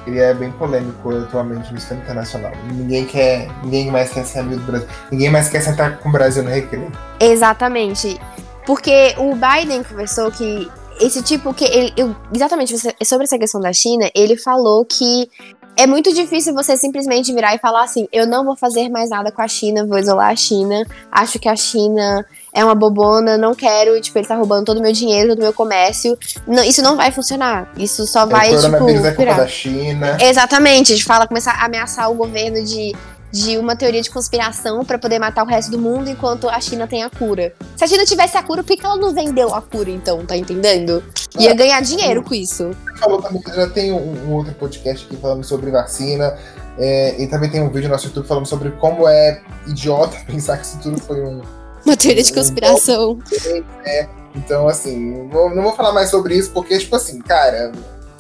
ele 0.06 0.20
é 0.20 0.34
bem 0.34 0.52
polêmico 0.52 1.16
atualmente 1.16 1.72
no 1.74 1.80
sistema 1.80 2.02
internacional. 2.02 2.52
Ninguém 2.72 3.06
quer, 3.06 3.48
ninguém 3.64 3.90
mais 3.92 4.12
quer 4.12 4.26
ser 4.26 4.40
amigo 4.40 4.62
do 4.62 4.66
Brasil. 4.72 4.88
Ninguém 5.12 5.30
mais 5.30 5.50
quer 5.50 5.62
sentar 5.62 6.00
com 6.00 6.10
o 6.10 6.12
Brasil 6.12 6.44
no 6.44 6.50
recreio. 6.50 6.92
Exatamente. 7.20 8.20
Porque 8.66 9.16
o 9.18 9.34
Biden 9.36 9.84
conversou 9.84 10.32
que 10.32 10.70
esse 11.00 11.22
tipo 11.22 11.54
que 11.54 11.66
ele, 11.66 11.94
exatamente 12.34 12.76
sobre 13.04 13.24
essa 13.26 13.38
questão 13.38 13.60
da 13.60 13.74
China, 13.74 14.10
ele 14.14 14.38
falou 14.38 14.86
que 14.86 15.30
é 15.76 15.88
muito 15.88 16.14
difícil 16.14 16.54
você 16.54 16.78
simplesmente 16.78 17.34
virar 17.34 17.56
e 17.56 17.60
falar 17.60 17.84
assim: 17.84 18.08
eu 18.12 18.28
não 18.28 18.46
vou 18.46 18.56
fazer 18.56 18.90
mais 18.90 19.10
nada 19.10 19.32
com 19.32 19.42
a 19.42 19.48
China, 19.48 19.86
vou 19.86 19.98
isolar 19.98 20.32
a 20.32 20.36
China, 20.36 20.86
acho 21.12 21.40
que 21.40 21.50
a 21.50 21.56
China 21.56 22.26
é 22.54 22.64
uma 22.64 22.76
bobona, 22.76 23.38
não 23.38 23.56
quero, 23.56 24.00
tipo, 24.00 24.18
ele 24.18 24.28
tá 24.28 24.36
roubando 24.36 24.66
todo 24.66 24.78
o 24.78 24.82
meu 24.82 24.92
dinheiro, 24.92 25.30
todo 25.30 25.40
o 25.40 25.42
meu 25.42 25.54
comércio. 25.54 26.18
Não, 26.48 26.64
isso 26.64 26.84
não 26.84 26.96
vai 26.96 27.12
funcionar. 27.12 27.72
Isso 27.78 28.06
só 28.06 28.26
vai, 28.26 28.56
tipo. 28.56 28.90
É 28.90 29.12
culpa 29.12 29.34
da 29.34 29.48
China. 29.48 30.18
Exatamente, 30.22 30.94
a 30.94 30.96
gente 30.96 31.06
fala, 31.06 31.28
começar 31.28 31.54
a 31.54 31.66
ameaçar 31.66 32.12
o 32.12 32.14
governo 32.14 32.64
de 32.64 32.94
de 33.34 33.58
uma 33.58 33.76
teoria 33.76 34.00
de 34.00 34.12
conspiração 34.12 34.86
para 34.86 35.00
poder 35.00 35.18
matar 35.18 35.44
o 35.44 35.48
resto 35.48 35.72
do 35.72 35.80
mundo 35.80 36.08
enquanto 36.08 36.48
a 36.48 36.62
China 36.62 36.86
tem 36.86 37.04
a 37.04 37.10
cura. 37.10 37.52
Se 37.76 37.84
a 37.84 37.88
China 37.88 38.06
tivesse 38.06 38.38
a 38.38 38.44
cura, 38.44 38.64
por 38.64 38.78
que 38.78 38.86
ela 38.86 38.96
não 38.96 39.12
vendeu 39.12 39.56
a 39.56 39.60
cura 39.60 39.90
então, 39.90 40.24
tá 40.24 40.38
entendendo? 40.38 41.04
Ia 41.40 41.50
é, 41.50 41.54
ganhar 41.56 41.82
dinheiro 41.82 42.22
com 42.22 42.36
isso. 42.36 42.70
Falou 43.00 43.20
também 43.20 43.42
que 43.42 43.52
já 43.52 43.68
tem 43.68 43.92
um, 43.92 44.30
um, 44.30 44.34
outro 44.34 44.54
podcast 44.54 45.08
aqui 45.08 45.18
falando 45.18 45.44
sobre 45.44 45.72
vacina. 45.72 46.38
É, 46.78 47.20
e 47.20 47.26
também 47.26 47.50
tem 47.50 47.60
um 47.60 47.70
vídeo 47.70 47.88
no 47.88 47.90
nosso 47.90 48.06
YouTube 48.08 48.28
falando 48.28 48.46
sobre 48.46 48.70
como 48.72 49.08
é 49.08 49.42
idiota 49.68 50.16
pensar 50.28 50.58
que 50.58 50.68
isso 50.68 50.78
tudo 50.80 51.00
foi 51.00 51.20
um. 51.24 51.42
Uma 51.84 51.98
teoria 51.98 52.22
de 52.22 52.32
conspiração. 52.32 53.14
Um... 53.14 53.64
É, 53.84 54.08
então, 54.36 54.68
assim, 54.68 55.28
não, 55.28 55.54
não 55.54 55.64
vou 55.64 55.74
falar 55.74 55.92
mais 55.92 56.12
sobre 56.12 56.38
isso, 56.38 56.52
porque, 56.52 56.78
tipo 56.78 56.96
assim, 56.96 57.20
cara, 57.20 57.72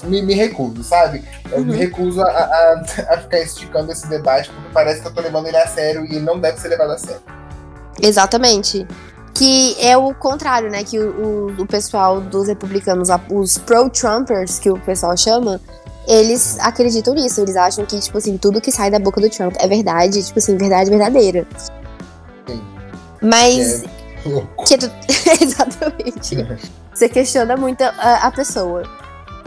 me, 0.03 0.21
me 0.21 0.33
recuso, 0.33 0.83
sabe? 0.83 1.23
Eu 1.51 1.59
uhum. 1.59 1.65
me 1.65 1.75
recuso 1.75 2.21
a, 2.21 2.25
a, 2.27 2.83
a, 3.09 3.17
ficar 3.17 3.39
esticando 3.39 3.91
esse 3.91 4.07
debate, 4.07 4.49
porque 4.49 4.69
parece 4.73 5.01
que 5.01 5.07
eu 5.07 5.13
tô 5.13 5.21
levando 5.21 5.47
ele 5.47 5.57
a 5.57 5.67
sério 5.67 6.05
e 6.05 6.15
ele 6.15 6.25
não 6.25 6.39
deve 6.39 6.59
ser 6.59 6.69
levado 6.69 6.91
a 6.91 6.97
sério. 6.97 7.21
Exatamente. 8.01 8.87
Que 9.33 9.75
é 9.79 9.97
o 9.97 10.13
contrário, 10.13 10.69
né? 10.69 10.83
Que 10.83 10.99
o, 10.99 11.49
o, 11.57 11.61
o 11.61 11.65
pessoal 11.65 12.21
dos 12.21 12.47
republicanos, 12.47 13.09
os 13.31 13.57
pro-Trumpers, 13.57 14.59
que 14.59 14.69
o 14.69 14.79
pessoal 14.79 15.17
chama, 15.17 15.59
eles 16.07 16.57
acreditam 16.59 17.13
nisso. 17.13 17.41
Eles 17.41 17.55
acham 17.55 17.85
que, 17.85 17.99
tipo 17.99 18.17
assim, 18.17 18.37
tudo 18.37 18.61
que 18.61 18.71
sai 18.71 18.91
da 18.91 18.99
boca 18.99 19.19
do 19.19 19.29
Trump 19.29 19.55
é 19.59 19.67
verdade, 19.67 20.23
tipo 20.23 20.39
assim, 20.39 20.57
verdade 20.57 20.89
verdadeira. 20.89 21.47
Sim. 22.47 22.61
Mas. 23.21 23.83
É. 23.83 24.03
Que 24.65 24.77
tu... 24.77 24.89
Exatamente. 25.41 26.37
Você 26.93 27.09
questiona 27.09 27.57
muito 27.57 27.83
a, 27.83 28.27
a 28.27 28.31
pessoa. 28.31 28.83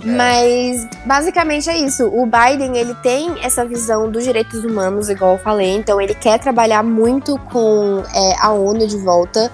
É. 0.05 0.07
Mas 0.07 0.89
basicamente 1.05 1.71
é 1.71 1.79
isso. 1.79 2.07
O 2.07 2.27
Biden 2.27 2.77
ele 2.77 2.95
tem 2.97 3.43
essa 3.43 3.65
visão 3.65 4.11
dos 4.11 4.25
direitos 4.25 4.65
humanos, 4.65 5.09
igual 5.09 5.33
eu 5.33 5.39
falei. 5.39 5.75
Então 5.75 6.01
ele 6.01 6.15
quer 6.15 6.39
trabalhar 6.39 6.83
muito 6.83 7.39
com 7.53 8.03
é, 8.15 8.37
a 8.41 8.51
ONU 8.51 8.87
de 8.87 8.97
volta. 8.99 9.51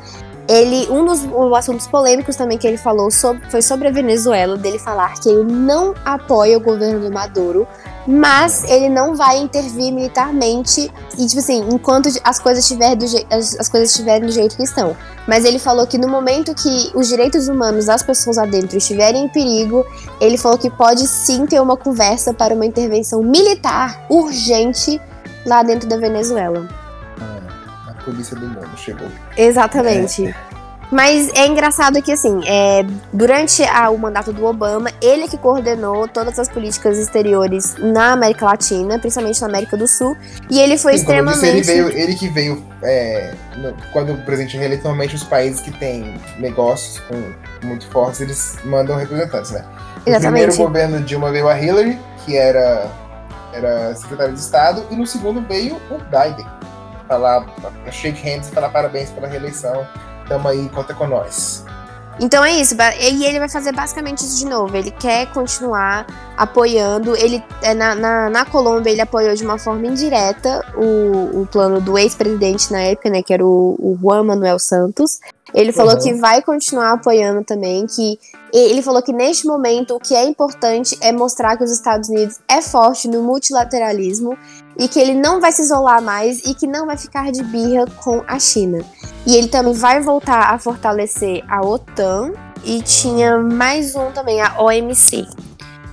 Ele, 0.53 0.87
um 0.91 1.07
dos 1.07 1.25
um, 1.25 1.55
assuntos 1.55 1.87
polêmicos 1.87 2.37
também 2.37 2.59
que 2.59 2.67
ele 2.67 2.77
falou 2.77 3.11
sobre, 3.11 3.51
foi 3.51 3.63
sobre 3.63 3.89
a 3.89 3.91
Venezuela, 3.91 4.55
dele 4.55 4.79
falar 4.79 5.15
que 5.15 5.31
ele 5.31 5.51
não 5.51 5.95
apoia 6.05 6.59
o 6.59 6.61
governo 6.61 7.01
do 7.01 7.11
Maduro, 7.11 7.67
mas 8.07 8.63
ele 8.65 8.91
não 8.91 9.15
vai 9.15 9.39
intervir 9.39 9.91
militarmente 9.91 10.93
e 11.17 11.27
tipo 11.27 11.39
assim, 11.39 11.67
enquanto 11.73 12.11
as 12.23 12.39
coisas 12.39 12.65
estiverem 12.65 12.99
do, 12.99 13.07
as, 13.31 13.59
as 13.59 13.69
coisas 13.71 13.91
estiverem 13.93 14.27
do 14.27 14.33
jeito 14.33 14.55
que 14.55 14.63
estão. 14.63 14.95
Mas 15.27 15.47
ele 15.47 15.59
falou 15.59 15.87
que 15.87 15.97
no 15.97 16.07
momento 16.07 16.55
que 16.55 16.91
os 16.95 17.09
direitos 17.09 17.49
humanos 17.49 17.87
das 17.87 18.03
pessoas 18.03 18.37
lá 18.37 18.45
dentro 18.45 18.77
estiverem 18.77 19.25
em 19.25 19.29
perigo, 19.29 19.87
ele 20.21 20.37
falou 20.37 20.59
que 20.59 20.69
pode 20.69 21.07
sim 21.07 21.47
ter 21.47 21.63
uma 21.63 21.79
conversa 21.79 22.35
para 22.35 22.55
uma 22.55 22.67
intervenção 22.67 23.23
militar 23.23 24.05
urgente 24.11 25.01
lá 25.47 25.63
dentro 25.63 25.89
da 25.89 25.97
Venezuela. 25.97 26.69
A 27.19 27.62
polícia 28.05 28.37
do 28.37 28.47
mundo 28.47 28.77
chegou. 28.77 29.09
Exatamente. 29.37 30.27
É. 30.27 30.53
Mas 30.93 31.31
é 31.33 31.47
engraçado 31.47 32.03
que, 32.03 32.13
assim, 32.13 32.43
é, 32.47 32.85
durante 33.15 33.63
a, 33.65 33.89
o 33.89 33.97
mandato 33.97 34.31
do 34.31 34.45
Obama, 34.45 34.91
ele 35.01 35.27
que 35.27 35.39
coordenou 35.39 36.07
todas 36.07 36.39
as 36.39 36.51
políticas 36.51 36.99
exteriores 36.99 37.77
na 37.79 38.13
América 38.13 38.45
Latina, 38.45 38.99
principalmente 38.99 39.41
na 39.41 39.47
América 39.47 39.75
do 39.75 39.89
Sul, 39.89 40.15
e 40.51 40.61
ele 40.61 40.77
foi 40.77 40.93
Sim, 40.93 40.99
extremamente. 40.99 41.57
Disse, 41.57 41.73
ele, 41.73 41.83
veio, 41.83 41.99
ele 41.99 42.15
que 42.15 42.29
veio, 42.29 42.63
é, 42.83 43.33
no, 43.57 43.75
quando 43.91 44.13
o 44.13 44.19
presidente 44.19 44.59
reeleito, 44.59 44.85
normalmente 44.85 45.15
os 45.15 45.25
países 45.25 45.61
que 45.61 45.71
têm 45.71 46.21
negócios 46.39 46.99
com, 47.09 47.67
muito 47.67 47.87
fortes, 47.89 48.21
eles 48.21 48.59
mandam 48.63 48.99
representantes, 48.99 49.51
né? 49.51 49.65
No 50.07 50.21
primeiro 50.21 50.55
governo 50.55 51.01
Dilma 51.01 51.33
veio 51.33 51.49
a 51.49 51.59
Hillary, 51.59 51.99
que 52.27 52.37
era, 52.37 52.91
era 53.55 53.95
secretário 53.95 54.35
de 54.35 54.41
Estado, 54.41 54.85
e 54.91 54.95
no 54.95 55.07
segundo 55.07 55.41
veio 55.49 55.77
o 55.91 55.97
Biden. 56.11 56.47
Falar, 57.13 57.45
shake 57.91 58.23
hands 58.23 58.49
falar 58.49 58.71
parabéns 58.71 59.11
pela 59.11 59.29
reeleição 59.29 59.87
Tamo 60.29 60.49
aí, 60.49 60.67
conta 60.71 60.95
com 60.95 61.07
nós. 61.07 61.63
Então 62.21 62.45
é 62.45 62.53
isso, 62.53 62.75
e 63.01 63.25
ele 63.25 63.39
vai 63.39 63.49
fazer 63.49 63.73
basicamente 63.73 64.21
isso 64.21 64.39
de 64.39 64.47
novo. 64.47 64.75
Ele 64.77 64.91
quer 64.91 65.27
continuar 65.33 66.07
apoiando. 66.37 67.17
Ele 67.17 67.43
é, 67.63 67.75
na, 67.75 67.95
na, 67.95 68.31
na 68.31 68.45
Colômbia 68.45 68.91
ele 68.91 69.01
apoiou 69.01 69.35
de 69.35 69.45
uma 69.45 69.59
forma 69.59 69.87
indireta 69.87 70.65
o, 70.77 71.43
o 71.43 71.49
plano 71.51 71.81
do 71.81 71.99
ex-presidente 71.99 72.71
na 72.71 72.81
época, 72.81 73.11
né? 73.11 73.23
Que 73.23 73.35
era 73.35 73.45
o, 73.45 73.77
o 73.79 73.99
Juan 74.01 74.25
Manuel 74.25 74.59
Santos. 74.59 75.21
Ele 75.55 75.73
falou 75.73 75.95
uhum. 75.95 76.01
que 76.01 76.15
vai 76.15 76.41
continuar 76.43 76.93
apoiando 76.93 77.45
também, 77.45 77.87
que 77.87 78.19
ele 78.53 78.83
falou 78.83 79.03
que 79.03 79.13
neste 79.13 79.47
momento 79.47 79.95
o 79.95 80.01
que 80.01 80.15
é 80.15 80.25
importante 80.25 80.97
é 81.01 81.13
mostrar 81.13 81.57
que 81.57 81.65
os 81.65 81.71
Estados 81.71 82.09
Unidos 82.09 82.39
é 82.49 82.61
forte 82.61 83.09
no 83.09 83.23
multilateralismo 83.23 84.37
e 84.79 84.89
que 84.89 84.99
ele 84.99 85.15
não 85.15 85.41
vai 85.41 85.53
se 85.53 85.63
isolar 85.63 86.03
mais 86.03 86.41
e 86.45 86.55
que 86.55 86.67
não 86.67 86.87
vai 86.87 86.97
ficar 86.97 87.31
de 87.31 87.43
birra 87.43 87.87
com 88.03 88.23
a 88.27 88.39
China. 88.39 88.85
E 89.27 89.37
ele 89.37 89.49
também 89.49 89.75
vai 89.75 90.01
voltar 90.01 90.53
a 90.53 90.59
fortalecer 90.59 91.45
a 91.49 91.61
OTAN 91.61 92.33
e 92.65 92.83
tinha 92.83 93.39
mais 93.39 93.95
um 93.95 94.11
também, 94.13 94.41
a 94.41 94.61
OMC. 94.61 95.27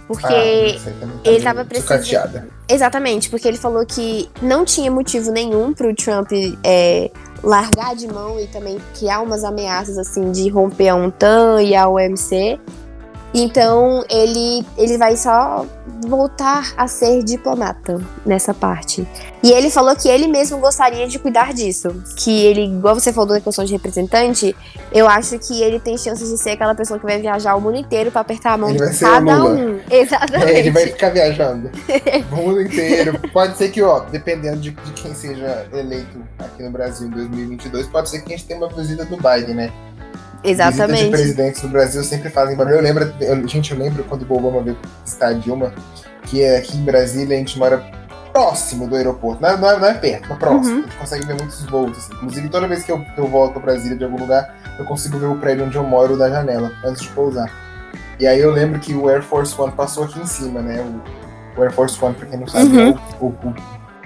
Porque 0.07 0.25
ah, 0.25 0.89
tá 0.99 1.07
ele 1.23 1.37
estava 1.37 1.63
precisando. 1.63 2.49
Exatamente, 2.67 3.29
porque 3.29 3.47
ele 3.47 3.57
falou 3.57 3.85
que 3.85 4.29
não 4.41 4.65
tinha 4.65 4.89
motivo 4.89 5.31
nenhum 5.31 5.71
para 5.71 5.87
o 5.87 5.95
Trump 5.95 6.31
é, 6.63 7.11
largar 7.43 7.95
de 7.95 8.07
mão 8.07 8.39
e 8.39 8.47
também 8.47 8.79
criar 8.97 9.21
umas 9.21 9.43
ameaças 9.43 9.97
assim 9.97 10.31
de 10.31 10.49
romper 10.49 10.89
a 10.89 10.95
OTAN 10.95 11.61
e 11.61 11.75
a 11.75 11.87
OMC. 11.87 12.59
Então 13.33 14.03
ele, 14.09 14.65
ele 14.77 14.97
vai 14.97 15.15
só 15.15 15.65
voltar 16.07 16.73
a 16.77 16.87
ser 16.87 17.23
diplomata 17.23 17.99
nessa 18.25 18.53
parte. 18.53 19.07
E 19.43 19.51
ele 19.51 19.69
falou 19.69 19.95
que 19.95 20.07
ele 20.07 20.27
mesmo 20.27 20.57
gostaria 20.57 21.07
de 21.07 21.19
cuidar 21.19 21.53
disso. 21.53 22.03
Que 22.15 22.45
ele, 22.45 22.65
igual 22.65 22.95
você 22.95 23.13
falou 23.13 23.29
da 23.29 23.41
questão 23.41 23.63
de 23.63 23.73
representante, 23.73 24.55
eu 24.91 25.07
acho 25.07 25.37
que 25.39 25.61
ele 25.61 25.79
tem 25.79 25.97
chances 25.97 26.29
de 26.29 26.37
ser 26.37 26.51
aquela 26.51 26.73
pessoa 26.73 26.99
que 26.99 27.05
vai 27.05 27.19
viajar 27.19 27.55
o 27.55 27.61
mundo 27.61 27.77
inteiro 27.77 28.11
para 28.11 28.21
apertar 28.21 28.53
a 28.53 28.57
mão 28.57 28.69
ele 28.69 28.79
de 28.79 28.99
cada 28.99 29.43
um. 29.43 29.79
Exatamente. 29.89 30.51
É, 30.51 30.59
ele 30.59 30.71
vai 30.71 30.87
ficar 30.87 31.09
viajando 31.09 31.69
o 32.31 32.35
mundo 32.35 32.61
inteiro. 32.61 33.19
Pode 33.31 33.57
ser 33.57 33.69
que, 33.69 33.81
ó, 33.81 33.99
dependendo 33.99 34.57
de, 34.57 34.71
de 34.71 34.91
quem 34.93 35.13
seja 35.13 35.67
eleito 35.71 36.19
aqui 36.39 36.63
no 36.63 36.71
Brasil 36.71 37.07
em 37.07 37.11
2022, 37.11 37.87
pode 37.87 38.09
ser 38.09 38.21
que 38.21 38.33
a 38.33 38.37
gente 38.37 38.47
tenha 38.47 38.59
uma 38.59 38.69
visita 38.69 39.05
do 39.05 39.17
Biden, 39.17 39.55
né? 39.55 39.71
Exatamente. 40.43 40.91
Visitas 40.91 41.05
de 41.05 41.09
presidentes 41.09 41.61
do 41.61 41.67
Brasil 41.67 42.03
sempre 42.03 42.29
fazem 42.29 42.55
barulho. 42.55 42.75
Eu 42.75 42.81
lembro, 42.81 43.13
eu, 43.19 43.47
gente, 43.47 43.71
eu 43.71 43.77
lembro 43.77 44.03
quando 44.05 44.23
o 44.23 44.37
Obama 44.37 44.61
veio 44.61 44.77
visitar 45.03 45.27
a 45.27 45.33
Dilma, 45.33 45.73
que 46.23 46.41
é 46.41 46.57
aqui 46.57 46.77
em 46.77 46.83
Brasília 46.83 47.35
a 47.35 47.39
gente 47.39 47.57
mora 47.57 47.83
próximo 48.31 48.87
do 48.87 48.95
aeroporto. 48.95 49.41
Não 49.41 49.49
é, 49.49 49.57
não 49.57 49.69
é, 49.69 49.79
não 49.79 49.87
é 49.87 49.93
perto, 49.93 50.27
mas 50.29 50.37
próximo. 50.37 50.75
Uhum. 50.75 50.79
A 50.79 50.83
gente 50.83 50.97
consegue 50.97 51.25
ver 51.25 51.35
muitos 51.35 51.65
voos. 51.65 51.97
Assim. 51.97 52.13
Inclusive, 52.13 52.49
toda 52.49 52.67
vez 52.67 52.83
que 52.83 52.91
eu, 52.91 53.03
eu 53.17 53.27
volto 53.27 53.53
para 53.53 53.61
Brasília 53.61 53.97
de 53.97 54.03
algum 54.03 54.17
lugar, 54.17 54.55
eu 54.77 54.85
consigo 54.85 55.17
ver 55.17 55.25
o 55.25 55.35
prédio 55.35 55.65
onde 55.65 55.75
eu 55.75 55.83
moro 55.83 56.17
da 56.17 56.29
janela, 56.29 56.71
antes 56.85 57.01
de 57.01 57.09
pousar. 57.09 57.51
E 58.19 58.27
aí 58.27 58.39
eu 58.39 58.51
lembro 58.51 58.79
que 58.79 58.93
o 58.93 59.09
Air 59.09 59.23
Force 59.23 59.59
One 59.59 59.71
passou 59.71 60.03
aqui 60.03 60.19
em 60.19 60.25
cima, 60.25 60.61
né? 60.61 60.81
O, 60.81 61.59
o 61.59 61.63
Air 61.63 61.71
Force 61.71 61.97
One, 62.03 62.15
pra 62.15 62.27
quem 62.27 62.39
não 62.39 62.47
sabe, 62.47 62.65
uhum. 62.65 62.89
é 62.89 62.99
o, 63.19 63.25
o, 63.25 63.49
o 63.49 63.55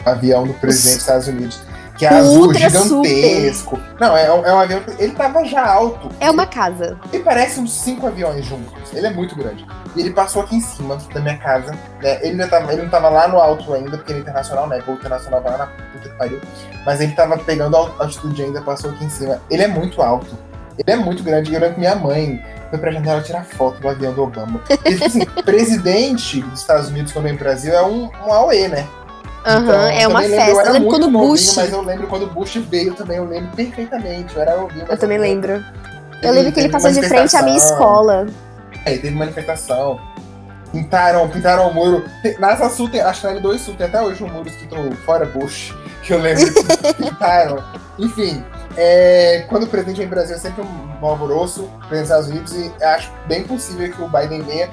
avião 0.06 0.46
do 0.46 0.54
presidente 0.54 0.96
dos 0.96 1.02
Estados 1.02 1.28
Unidos 1.28 1.62
que 1.98 2.06
é 2.06 2.10
azul, 2.10 2.48
Ultra 2.48 2.70
gigantesco. 2.70 3.76
Super. 3.76 3.96
Não, 4.00 4.18
é, 4.18 4.26
é, 4.26 4.54
um 4.54 4.60
avião. 4.60 4.82
Ele 4.98 5.14
tava 5.14 5.46
já 5.46 5.66
alto. 5.66 6.10
É 6.20 6.30
uma 6.30 6.46
casa. 6.46 6.98
Ele 7.12 7.24
parece 7.24 7.60
uns 7.60 7.72
cinco 7.72 8.08
aviões 8.08 8.46
juntos. 8.46 8.92
Ele 8.94 9.08
é 9.08 9.12
muito 9.12 9.36
grande. 9.36 9.66
E 9.96 10.00
ele 10.00 10.12
passou 10.12 10.42
aqui 10.42 10.56
em 10.56 10.62
cima 10.62 10.98
da 11.14 11.20
minha 11.20 11.38
casa. 11.38 11.72
Né? 12.02 12.20
Ele, 12.26 12.36
não 12.36 12.48
tava, 12.48 12.74
ele 12.74 12.82
não 12.82 12.90
tava 12.90 13.10
lá 13.10 13.28
no 13.28 13.38
alto 13.38 13.74
ainda, 13.74 13.98
porque 13.98 14.12
ele 14.12 14.20
é 14.20 14.22
internacional, 14.24 14.68
né? 14.68 14.84
O 14.88 14.92
internacional 14.92 15.42
vai 15.42 15.52
lá 15.52 15.58
na 15.60 15.68
puta 15.68 16.10
que 16.10 16.18
pariu. 16.18 16.42
Mas 16.86 17.00
ele 17.00 17.12
tava 17.14 17.38
pegando 17.38 17.78
a 17.78 17.80
altitude 18.00 18.42
ainda, 18.42 18.62
passou 18.62 18.90
aqui 18.90 19.06
em 19.06 19.10
cima. 19.10 19.40
Ele 19.50 19.64
é 19.64 19.68
muito 19.68 20.02
alto. 20.02 20.36
Ele 20.78 20.92
é 20.92 20.96
muito 20.96 21.22
grande. 21.22 21.54
Eu 21.54 21.60
lembro 21.60 21.76
que 21.76 21.80
minha 21.80 21.96
mãe 21.96 22.44
foi 22.72 22.80
pra 22.80 22.92
janela 22.92 23.22
tirar 23.22 23.46
foto 23.46 23.80
do 23.80 23.88
avião 23.88 24.14
do 24.14 24.24
Obama. 24.24 24.62
E, 24.84 24.94
tipo 24.94 25.06
assim, 25.06 25.26
presidente 25.46 26.42
dos 26.42 26.62
Estados 26.62 26.90
Unidos 26.90 27.12
quando 27.12 27.26
vem 27.26 27.36
pro 27.36 27.46
Brasil 27.46 27.72
é 27.72 27.84
um, 27.84 28.10
um 28.26 28.34
AOE, 28.34 28.68
né? 28.68 28.88
Aham, 29.46 29.60
uhum, 29.60 29.70
então, 29.70 29.88
é 29.90 30.08
uma 30.08 30.22
festa. 30.22 30.38
Lembro, 30.38 30.60
eu, 30.60 30.66
eu 30.66 30.74
lembro 30.74 30.90
quando 30.90 31.04
o 31.04 31.12
Bush. 31.12 31.56
Mas 31.56 31.72
eu 31.72 31.82
lembro 31.82 32.08
quando 32.08 32.24
o 32.24 32.28
Bush 32.28 32.56
veio 32.56 32.94
também, 32.94 33.18
eu 33.18 33.26
lembro 33.26 33.52
perfeitamente. 33.56 34.36
Eu, 34.36 34.42
era 34.42 34.56
ouvindo, 34.56 34.86
eu 34.90 34.98
também 34.98 35.18
lembro. 35.18 35.64
Eu 36.22 36.34
lembro 36.34 36.52
que 36.52 36.60
ele 36.60 36.70
passou 36.70 36.92
de 36.92 37.04
frente 37.04 37.36
à 37.36 37.42
minha 37.42 37.58
escola. 37.58 38.28
É, 38.86 38.98
teve 38.98 39.12
manifestação. 39.12 40.00
Pintaram, 40.72 41.30
pintaram 41.30 41.70
o 41.70 41.74
muro. 41.74 42.04
Nessa 42.40 42.70
sul 42.70 42.90
tem, 42.90 43.02
acho 43.02 43.22
que 43.22 43.28
na 43.28 43.40
L2 43.40 43.60
Sul 43.60 43.76
tem 43.76 43.86
até 43.86 44.02
hoje 44.02 44.24
um 44.24 44.30
muro 44.30 44.48
escrito 44.48 44.76
fora 45.06 45.26
Bush, 45.26 45.76
que 46.02 46.14
eu 46.14 46.20
lembro 46.20 46.52
que 46.52 46.94
pintaram. 46.98 47.64
Enfim, 48.00 48.44
é, 48.76 49.46
quando 49.50 49.64
o 49.64 49.68
presidente 49.68 49.98
vem 49.98 50.08
no 50.08 50.10
Brasil 50.10 50.36
é 50.36 50.40
sempre 50.40 50.64
um 50.64 51.06
alvoroço, 51.06 51.70
presidente 51.88 52.00
dos 52.00 52.02
Estados 52.02 52.28
Unidos, 52.28 52.54
e 52.56 52.84
acho 52.84 53.12
bem 53.28 53.44
possível 53.44 53.92
que 53.92 54.02
o 54.02 54.10
Biden 54.10 54.42
venha 54.42 54.70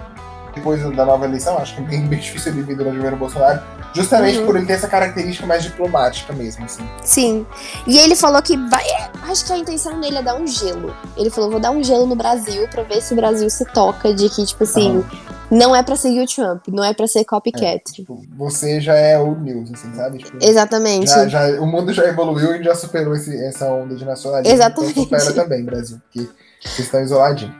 depois 0.55 0.83
da 0.95 1.05
nova 1.05 1.25
eleição, 1.25 1.59
acho 1.59 1.75
que 1.77 1.83
é 1.83 1.85
bem, 1.85 2.07
bem 2.09 2.19
difícil 2.19 2.53
ele 2.53 2.63
vir 2.63 2.77
durante 2.77 2.95
o 2.95 2.97
governo 2.97 3.19
Bolsonaro, 3.19 3.61
Justamente 3.93 4.39
uhum. 4.39 4.47
por 4.47 4.57
ele 4.57 4.67
ter 4.67 4.75
essa 4.75 4.89
característica 4.89 5.47
mais 5.47 5.65
diplomática 5.65 6.33
mesmo, 6.33 6.65
assim. 6.65 6.89
Sim. 7.03 7.47
E 7.87 7.99
ele 7.99 8.15
falou 8.15 8.41
que 8.41 8.57
vai. 8.69 8.85
Acho 9.23 9.45
que 9.47 9.53
a 9.53 9.59
intenção 9.59 10.01
dele 10.01 10.19
é 10.19 10.23
dar 10.23 10.37
um 10.37 10.47
gelo. 10.47 10.95
Ele 11.17 11.31
falou: 11.31 11.51
vou 11.51 11.61
dar 11.61 11.71
um 11.71 11.83
gelo 11.83 12.07
no 12.07 12.15
Brasil 12.15 12.69
pra 12.69 12.83
ver 12.83 13.01
se 13.03 13.13
o 13.13 13.17
Brasil 13.17 13.51
se 13.51 13.65
toca 13.65 14.15
de 14.15 14.29
que, 14.29 14.47
tipo 14.47 14.63
assim, 14.63 14.99
uhum. 14.99 15.05
não 15.51 15.75
é 15.75 15.83
pra 15.83 15.97
seguir 15.97 16.23
o 16.23 16.27
Trump, 16.27 16.69
não 16.69 16.85
é 16.85 16.95
pra 16.95 17.09
ser 17.09 17.25
copycat. 17.25 17.65
É, 17.65 17.79
tipo, 17.79 18.23
você 18.37 18.81
já 18.81 18.95
é 18.95 19.19
o 19.19 19.35
news, 19.35 19.73
assim, 19.73 19.93
sabe? 19.95 20.19
Tipo, 20.19 20.39
Exatamente. 20.41 21.11
Já, 21.11 21.27
já, 21.27 21.61
o 21.61 21.67
mundo 21.67 21.93
já 21.93 22.05
evoluiu 22.05 22.55
e 22.55 22.63
já 22.63 22.75
superou 22.77 23.15
esse, 23.15 23.37
essa 23.45 23.67
onda 23.73 23.97
de 23.97 24.05
nacionalismo. 24.05 24.55
Exatamente. 24.55 25.01
Então 25.01 25.19
supera 25.19 25.43
também, 25.43 25.65
Brasil, 25.65 26.01
porque 26.13 26.31
vocês 26.63 26.87
estão 26.87 27.03
isoladinhos. 27.03 27.60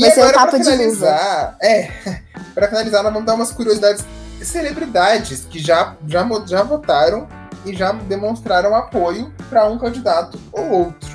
E 0.00 0.08
Vai 0.08 0.12
agora, 0.12 0.28
ser 0.28 0.30
um 0.30 0.32
papo 0.32 0.50
pra 0.50 0.64
finalizar, 0.64 1.56
de 1.60 1.66
É, 1.66 1.90
pra 2.54 2.68
finalizar, 2.68 3.02
nós 3.02 3.12
vamos 3.12 3.26
dar 3.26 3.34
umas 3.34 3.52
curiosidades 3.52 4.02
celebridades 4.42 5.44
que 5.44 5.58
já, 5.58 5.94
já, 6.06 6.26
já 6.46 6.62
votaram 6.62 7.28
e 7.66 7.76
já 7.76 7.92
demonstraram 7.92 8.74
apoio 8.74 9.30
para 9.50 9.68
um 9.68 9.78
candidato 9.78 10.40
ou 10.50 10.70
outro. 10.70 11.10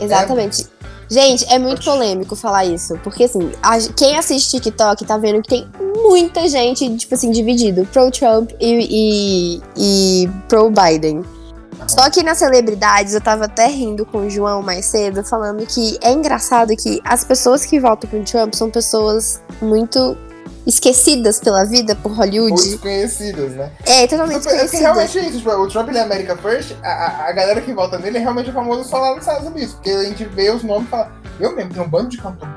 Exatamente. 0.00 0.62
É... 0.62 0.76
Gente, 1.08 1.44
é 1.52 1.58
muito 1.58 1.84
polêmico 1.84 2.34
falar 2.34 2.64
isso, 2.64 2.98
porque 3.04 3.24
assim, 3.24 3.52
a, 3.62 3.78
quem 3.94 4.16
assiste 4.16 4.58
TikTok 4.60 5.04
tá 5.04 5.18
vendo 5.18 5.42
que 5.42 5.48
tem 5.48 5.68
muita 6.02 6.48
gente, 6.48 6.96
tipo 6.96 7.14
assim, 7.14 7.30
dividido 7.30 7.86
pro 7.92 8.10
Trump 8.10 8.50
e, 8.58 9.60
e, 9.60 9.62
e 9.76 10.30
pro 10.48 10.70
Biden. 10.70 11.22
Só 11.88 12.08
que 12.10 12.22
nas 12.22 12.38
celebridades, 12.38 13.14
eu 13.14 13.20
tava 13.20 13.44
até 13.44 13.66
rindo 13.66 14.04
com 14.04 14.26
o 14.26 14.30
João 14.30 14.62
mais 14.62 14.86
cedo, 14.86 15.22
falando 15.24 15.64
que 15.66 15.98
é 16.02 16.12
engraçado 16.12 16.76
que 16.76 17.00
as 17.04 17.24
pessoas 17.24 17.64
que 17.64 17.78
votam 17.78 18.08
pro 18.08 18.24
Trump 18.24 18.54
são 18.54 18.70
pessoas 18.70 19.40
muito 19.60 20.16
esquecidas 20.66 21.38
pela 21.38 21.64
vida 21.64 21.94
por 21.94 22.12
Hollywood. 22.12 22.52
Ou 22.52 22.58
desconhecidas, 22.58 23.52
né? 23.52 23.70
É, 23.84 24.06
totalmente 24.06 24.42
desconhecidas. 24.42 24.80
Realmente 24.80 25.18
é 25.18 25.22
isso, 25.22 25.38
tipo, 25.38 25.50
o 25.50 25.68
Trump 25.68 25.88
ele 25.88 25.98
é 25.98 26.02
America 26.02 26.36
First, 26.36 26.74
a, 26.82 27.28
a 27.28 27.32
galera 27.32 27.60
que 27.60 27.72
vota 27.72 27.98
nele 27.98 28.18
é 28.18 28.20
realmente 28.20 28.50
famoso 28.50 28.84
só 28.84 28.98
lá 28.98 29.10
nos 29.10 29.20
Estados 29.20 29.46
Unidos, 29.46 29.74
porque 29.74 29.90
a 29.90 30.04
gente 30.04 30.24
vê 30.24 30.50
os 30.50 30.64
nomes 30.64 30.88
e 30.88 30.90
fala, 30.90 31.12
eu 31.38 31.54
mesmo, 31.54 31.72
tem 31.72 31.82
um 31.82 31.88
bando 31.88 32.08
de 32.08 32.18
cantor 32.18 32.48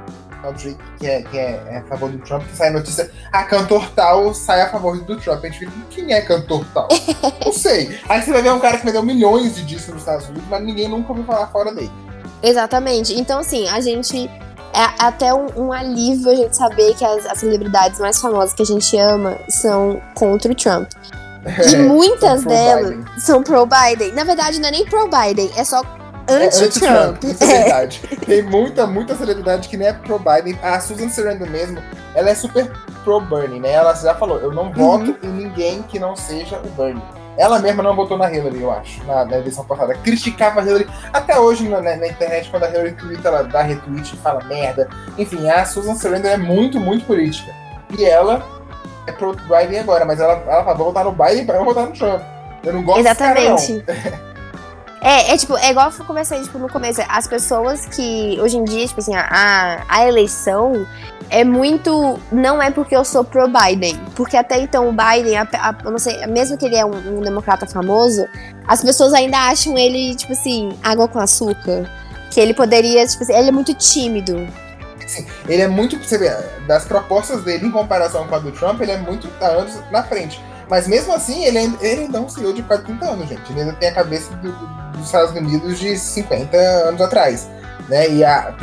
country 0.42 0.78
que 0.98 1.08
é, 1.08 1.22
que 1.22 1.38
é, 1.38 1.64
é, 1.70 1.78
a 1.78 1.84
favor 1.84 2.10
do 2.10 2.18
Trump, 2.20 2.44
que 2.48 2.56
sai 2.56 2.70
a 2.70 2.72
notícia, 2.72 3.12
ah, 3.32 3.44
cantor 3.44 3.90
tal 3.96 4.34
sai 4.34 4.62
a 4.62 4.70
favor 4.70 5.00
do 5.00 5.18
Trump. 5.18 5.44
A 5.44 5.48
gente 5.48 5.60
fica, 5.60 5.72
quem 5.90 6.14
é 6.14 6.22
cantor 6.22 6.66
tal? 6.74 6.88
Não 7.46 7.54
sei. 7.54 8.00
Aí 8.08 8.22
você 8.22 8.32
vai 8.32 8.42
ver 8.42 8.52
um 8.52 8.60
cara 8.60 8.78
que 8.78 8.86
vendeu 8.86 9.04
milhões 9.04 9.56
de 9.56 9.64
discos 9.64 9.94
nos 9.94 10.02
Estados 10.02 10.28
Unidos, 10.28 10.48
mas 10.50 10.64
ninguém 10.64 10.88
nunca 10.88 11.10
ouviu 11.10 11.26
falar 11.26 11.48
fora 11.48 11.74
dele. 11.74 11.92
Exatamente. 12.42 13.14
Então, 13.20 13.40
assim, 13.40 13.68
a 13.68 13.82
gente 13.82 14.30
é 14.74 15.04
até 15.04 15.34
um, 15.34 15.48
um, 15.58 15.74
alívio 15.74 16.32
a 16.32 16.36
gente 16.36 16.56
saber 16.56 16.96
que 16.96 17.04
as, 17.04 17.26
as, 17.26 17.40
celebridades 17.40 18.00
mais 18.00 18.20
famosas 18.22 18.54
que 18.54 18.62
a 18.62 18.66
gente 18.66 18.96
ama 18.98 19.38
são 19.50 20.02
contra 20.14 20.52
o 20.52 20.56
Trump. 20.56 20.90
E 21.70 21.76
é, 21.76 21.78
muitas 21.80 22.42
são 22.42 22.50
delas 22.50 22.90
Biden. 22.90 23.06
são 23.18 23.44
pro-Biden. 23.44 24.12
Na 24.14 24.24
verdade, 24.24 24.60
não 24.60 24.70
é 24.70 24.72
nem 24.72 24.86
pro-Biden, 24.86 25.50
é 25.56 25.64
só 25.64 25.82
anti-Trump. 26.30 27.24
É, 27.24 27.28
anti 27.28 27.44
é 27.44 27.48
verdade. 27.48 28.02
Tem 28.26 28.42
muita, 28.42 28.88
muita 28.88 29.16
celebridade 29.16 29.68
que 29.68 29.78
nem 29.78 29.88
é 29.88 29.94
pro-Biden. 29.94 30.58
A 30.62 30.80
Susan 30.80 31.10
Sarandon 31.10 31.48
mesmo, 31.48 31.82
ela 32.16 32.30
é 32.30 32.36
super 32.36 32.72
pro-Bernie, 33.04 33.60
né? 33.60 33.72
Ela 33.72 33.94
já 33.94 34.16
falou, 34.16 34.40
eu 34.40 34.52
não 34.52 34.72
voto 34.72 35.12
uhum. 35.12 35.18
em 35.24 35.28
ninguém 35.30 35.82
que 35.84 36.00
não 36.00 36.16
seja 36.16 36.58
o 36.58 36.70
Bernie. 36.70 37.02
Ela 37.38 37.58
mesma 37.60 37.82
não 37.82 37.96
votou 37.96 38.18
na 38.18 38.30
Hillary, 38.30 38.62
eu 38.62 38.70
acho, 38.70 39.02
na, 39.06 39.24
na 39.24 39.38
eleição 39.38 39.64
passada. 39.64 39.96
Criticava 39.96 40.60
a 40.60 40.64
Hillary 40.64 40.88
até 41.14 41.40
hoje 41.40 41.70
na, 41.70 41.82
na, 41.82 41.96
na 41.96 42.08
internet, 42.08 42.50
quando 42.50 42.64
a 42.64 42.70
Hillary 42.70 42.92
twitta, 42.94 43.30
ela 43.30 43.44
dá 43.44 43.62
retweet 43.62 44.14
e 44.14 44.18
fala 44.18 44.44
merda. 44.44 44.90
Enfim, 45.18 45.50
a 45.50 45.64
Susan 45.64 45.96
Sarandon 45.96 46.28
é 46.28 46.38
muito, 46.38 46.80
muito 46.80 47.06
política. 47.06 47.54
E 47.98 48.04
ela 48.04 48.46
é 49.08 49.12
pro 49.14 49.34
Biden 49.34 49.80
agora, 49.80 50.04
mas 50.04 50.20
ela, 50.20 50.34
ela 50.34 50.64
fala, 50.64 50.76
vou 50.76 50.88
votar 50.88 51.06
no 51.06 51.12
Biden 51.12 51.46
pra 51.46 51.58
não 51.58 51.66
votar 51.66 51.88
no 51.88 51.94
Trump. 51.94 52.22
Eu 52.64 52.74
não 52.74 52.84
gosto 52.84 53.00
Exatamente. 53.00 53.82
cara, 53.84 54.00
não. 54.12 54.20
É, 55.02 55.34
é 55.34 55.38
tipo, 55.38 55.58
é 55.58 55.72
igual 55.72 55.92
eu 55.98 56.06
conversei 56.06 56.42
tipo, 56.42 56.58
no 56.58 56.70
começo. 56.70 57.02
As 57.08 57.28
pessoas 57.28 57.86
que 57.86 58.38
hoje 58.42 58.58
em 58.58 58.64
dia, 58.64 58.86
tipo 58.86 59.00
assim, 59.00 59.16
a, 59.16 59.84
a 59.88 60.08
eleição 60.08 60.86
é 61.30 61.44
muito. 61.44 62.20
Não 62.32 62.62
é 62.62 62.70
porque 62.70 62.96
eu 62.96 63.06
sou 63.06 63.24
pro 63.24 63.48
Biden. 63.48 64.00
Porque 64.16 64.36
até 64.36 64.60
então 64.60 64.90
o 64.90 64.92
Biden, 64.92 65.38
a, 65.38 65.48
a, 65.54 65.72
não 65.90 66.00
sei, 66.00 66.26
mesmo 66.28 66.58
que 66.58 66.66
ele 66.66 66.76
é 66.76 66.86
um, 66.86 67.20
um, 67.20 67.22
democrata 67.22 67.66
famoso, 67.66 68.28
as 68.68 68.82
pessoas 68.82 69.14
ainda 69.14 69.38
acham 69.38 69.78
ele, 69.78 70.16
tipo 70.16 70.34
assim, 70.34 70.78
água 70.84 71.08
com 71.08 71.20
açúcar. 71.20 71.90
Que 72.30 72.40
ele 72.40 72.54
poderia, 72.54 73.06
tipo 73.08 73.24
assim, 73.24 73.34
ele 73.34 73.50
é 73.50 73.52
muito 73.52 73.74
tímido. 73.74 74.48
Sim, 75.08 75.26
ele 75.48 75.62
é 75.62 75.68
muito. 75.68 75.98
Você 75.98 76.18
vê, 76.18 76.30
das 76.68 76.86
propostas 76.86 77.44
dele 77.44 77.66
em 77.66 77.72
comparação 77.72 78.28
com 78.28 78.36
a 78.36 78.40
do 78.40 78.52
Trump, 78.52 78.82
ele 78.82 78.92
é 78.92 78.98
muito 78.98 79.28
anos 79.42 79.80
na 79.90 80.04
frente. 80.04 80.40
Mas 80.70 80.88
mesmo 80.88 81.14
assim, 81.14 81.46
ele, 81.46 81.58
ele 81.82 82.02
ainda 82.02 82.20
é 82.20 82.22
um 82.22 82.30
CEO 82.30 82.54
de 82.54 82.62
quase 82.62 82.84
30 82.84 83.06
anos, 83.06 83.28
gente. 83.28 83.52
Ele 83.52 83.62
ainda 83.62 83.74
tem 83.74 83.90
a 83.90 83.94
cabeça 83.94 84.32
do, 84.36 84.52
dos 84.92 85.06
Estados 85.06 85.36
Unidos 85.36 85.80
de 85.80 85.98
50 85.98 86.56
anos 86.56 87.02
atrás. 87.02 87.50
Né? 87.88 88.10
E 88.10 88.24
a, 88.24 88.56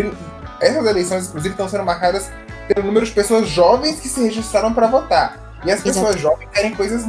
essas 0.61 0.87
eleições, 0.87 1.27
inclusive, 1.27 1.53
estão 1.53 1.69
sendo 1.69 1.85
marcadas 1.85 2.31
pelo 2.69 2.87
número 2.87 3.05
de 3.05 3.13
pessoas 3.13 3.49
jovens 3.49 3.99
que 3.99 4.09
se 4.09 4.23
registraram 4.23 4.73
para 4.73 4.87
votar. 4.87 5.59
E 5.65 5.71
as 5.71 5.83
pessoas 5.83 6.11
Exato. 6.11 6.19
jovens 6.19 6.49
querem 6.53 6.75
coisas 6.77 7.03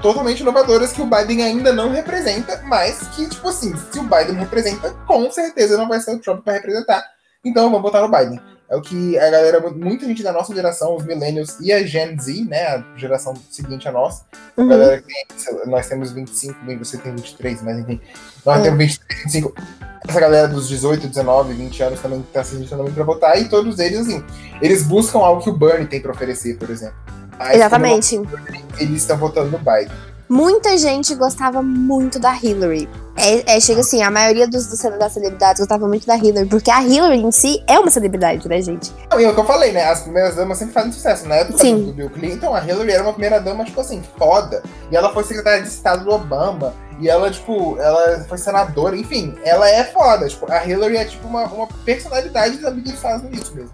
totalmente 0.00 0.40
inovadoras 0.40 0.92
que 0.92 1.02
o 1.02 1.06
Biden 1.06 1.42
ainda 1.42 1.72
não 1.72 1.90
representa, 1.90 2.62
mas 2.64 3.08
que, 3.08 3.28
tipo 3.28 3.48
assim, 3.48 3.74
se 3.90 3.98
o 3.98 4.02
Biden 4.02 4.36
representa, 4.36 4.90
com 5.06 5.28
certeza 5.32 5.76
não 5.76 5.88
vai 5.88 5.98
ser 6.00 6.14
o 6.14 6.18
Trump 6.20 6.44
para 6.44 6.52
representar. 6.52 7.04
Então 7.44 7.70
vamos 7.70 7.82
votar 7.82 8.02
no 8.02 8.08
Biden 8.08 8.40
é 8.68 8.76
o 8.76 8.80
que 8.80 9.18
a 9.18 9.30
galera, 9.30 9.60
muita 9.70 10.06
gente 10.06 10.22
da 10.22 10.32
nossa 10.32 10.54
geração, 10.54 10.96
os 10.96 11.04
millennials 11.04 11.58
e 11.60 11.72
a 11.72 11.84
Gen 11.84 12.18
Z, 12.18 12.44
né, 12.44 12.66
a 12.66 12.84
geração 12.96 13.34
seguinte 13.50 13.88
a 13.88 13.92
nossa, 13.92 14.24
uhum. 14.56 14.64
a 14.64 14.68
galera 14.68 15.02
que 15.02 15.08
tem, 15.08 15.66
nós 15.66 15.88
temos 15.88 16.12
25, 16.12 16.64
bem, 16.64 16.78
você 16.78 16.96
tem 16.98 17.14
23, 17.14 17.62
mas 17.62 17.78
enfim, 17.78 18.00
nós 18.44 18.58
uhum. 18.58 18.62
temos 18.62 18.78
23, 18.78 19.22
25, 19.24 19.54
essa 20.08 20.20
galera 20.20 20.48
dos 20.48 20.68
18, 20.68 21.08
19, 21.08 21.54
20 21.54 21.82
anos 21.82 22.00
também 22.00 22.20
está 22.20 22.42
se 22.42 22.54
registrando 22.54 22.84
muito 22.84 22.94
para 22.94 23.04
votar, 23.04 23.40
e 23.40 23.48
todos 23.48 23.78
eles, 23.78 24.00
assim, 24.00 24.24
eles 24.60 24.82
buscam 24.82 25.18
algo 25.18 25.42
que 25.42 25.50
o 25.50 25.56
Bernie 25.56 25.86
tem 25.86 26.00
para 26.00 26.12
oferecer, 26.12 26.58
por 26.58 26.70
exemplo. 26.70 26.96
Mas, 27.38 27.56
Exatamente. 27.56 28.20
Eles 28.78 29.02
estão 29.02 29.16
votando 29.18 29.50
no 29.50 29.58
Biden. 29.58 30.13
Muita 30.28 30.76
gente 30.78 31.14
gostava 31.14 31.62
muito 31.62 32.18
da 32.18 32.34
Hillary. 32.34 32.88
É, 33.16 33.56
é, 33.56 33.60
chega 33.60 33.80
assim, 33.80 34.02
a 34.02 34.10
maioria 34.10 34.48
dos, 34.48 34.66
dos 34.66 34.80
das 34.98 35.12
celebridades 35.12 35.60
gostava 35.60 35.86
muito 35.86 36.06
da 36.06 36.16
Hillary, 36.16 36.48
porque 36.48 36.70
a 36.70 36.82
Hillary 36.82 37.20
em 37.20 37.30
si 37.30 37.62
é 37.66 37.78
uma 37.78 37.90
celebridade, 37.90 38.48
né, 38.48 38.60
gente? 38.60 38.92
Não, 39.10 39.20
e 39.20 39.24
é 39.24 39.30
o 39.30 39.34
que 39.34 39.40
eu 39.40 39.44
falei, 39.44 39.70
né? 39.70 39.84
As 39.84 40.02
primeiras 40.02 40.34
damas 40.34 40.58
sempre 40.58 40.74
fazem 40.74 40.92
sucesso. 40.92 41.28
Na 41.28 41.36
época 41.36 41.58
Sim. 41.58 41.84
do 41.84 41.92
Bill 41.92 42.10
Clinton, 42.10 42.54
a 42.54 42.64
Hillary 42.64 42.92
era 42.92 43.02
uma 43.02 43.12
primeira 43.12 43.38
dama, 43.40 43.64
tipo 43.64 43.80
assim, 43.80 44.02
foda. 44.18 44.62
E 44.90 44.96
ela 44.96 45.12
foi 45.12 45.22
secretária 45.24 45.62
de 45.62 45.68
Estado 45.68 46.04
do 46.04 46.10
Obama. 46.10 46.74
E 47.00 47.08
ela, 47.08 47.30
tipo, 47.30 47.76
ela 47.78 48.24
foi 48.28 48.38
senadora, 48.38 48.96
enfim, 48.96 49.34
ela 49.44 49.68
é 49.68 49.84
foda. 49.84 50.28
Tipo, 50.28 50.50
a 50.50 50.64
Hillary 50.64 50.96
é 50.96 51.04
tipo 51.04 51.26
uma, 51.26 51.44
uma 51.46 51.66
personalidade 51.84 52.58
da 52.58 52.70
mídia 52.70 52.92
dos 52.92 52.94
Estados 52.94 53.24
Unidos 53.24 53.50
mesmo. 53.50 53.72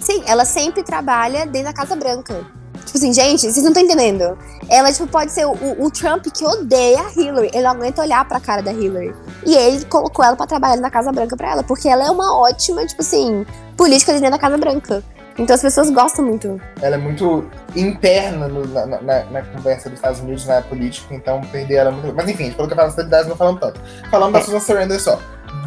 Sim, 0.00 0.22
ela 0.26 0.44
sempre 0.44 0.82
trabalha 0.82 1.46
dentro 1.46 1.68
da 1.68 1.72
Casa 1.72 1.94
Branca. 1.94 2.44
Tipo 2.84 2.98
assim, 2.98 3.12
gente, 3.12 3.40
vocês 3.42 3.62
não 3.62 3.68
estão 3.68 3.82
entendendo. 3.82 4.36
Ela, 4.68 4.92
tipo, 4.92 5.06
pode 5.06 5.32
ser 5.32 5.46
o, 5.46 5.84
o, 5.84 5.90
Trump 5.90 6.26
que 6.26 6.44
odeia 6.44 7.00
a 7.00 7.12
Hillary. 7.12 7.50
Ele 7.52 7.62
não 7.62 7.70
aguenta 7.70 8.02
olhar 8.02 8.24
pra 8.26 8.40
cara 8.40 8.62
da 8.62 8.72
Hillary. 8.72 9.14
E 9.46 9.54
ele 9.54 9.84
colocou 9.86 10.24
ela 10.24 10.36
pra 10.36 10.46
trabalhar 10.46 10.76
na 10.76 10.90
Casa 10.90 11.12
Branca 11.12 11.36
pra 11.36 11.52
ela, 11.52 11.62
porque 11.62 11.88
ela 11.88 12.06
é 12.06 12.10
uma 12.10 12.38
ótima, 12.38 12.86
tipo 12.86 13.02
assim, 13.02 13.44
política 13.76 14.12
dentro 14.12 14.30
da 14.30 14.38
Casa 14.38 14.56
Branca. 14.56 15.02
Então 15.38 15.54
as 15.54 15.62
pessoas 15.62 15.90
gostam 15.90 16.24
muito. 16.24 16.60
Ela 16.80 16.94
é 16.94 16.98
muito 16.98 17.44
interna 17.74 18.46
no, 18.46 18.66
na, 18.68 18.86
na, 18.86 19.24
na, 19.24 19.42
conversa 19.42 19.88
dos 19.88 19.98
Estados 19.98 20.20
Unidos, 20.20 20.46
na 20.46 20.62
política, 20.62 21.12
então 21.12 21.40
perder 21.40 21.74
ela 21.74 21.90
muito. 21.90 22.14
Mas 22.14 22.28
enfim, 22.28 22.44
a 22.44 22.46
gente 22.46 22.56
falou 22.56 22.70
que 22.70 22.80
a 22.80 22.90
celebridades 22.90 23.28
não 23.28 23.36
falamos 23.36 23.60
tanto. 23.60 23.80
Falando 24.10 24.36
é. 24.36 24.38
da 24.38 24.44
Susan 24.44 24.60
Surrender 24.60 25.00
só. 25.00 25.18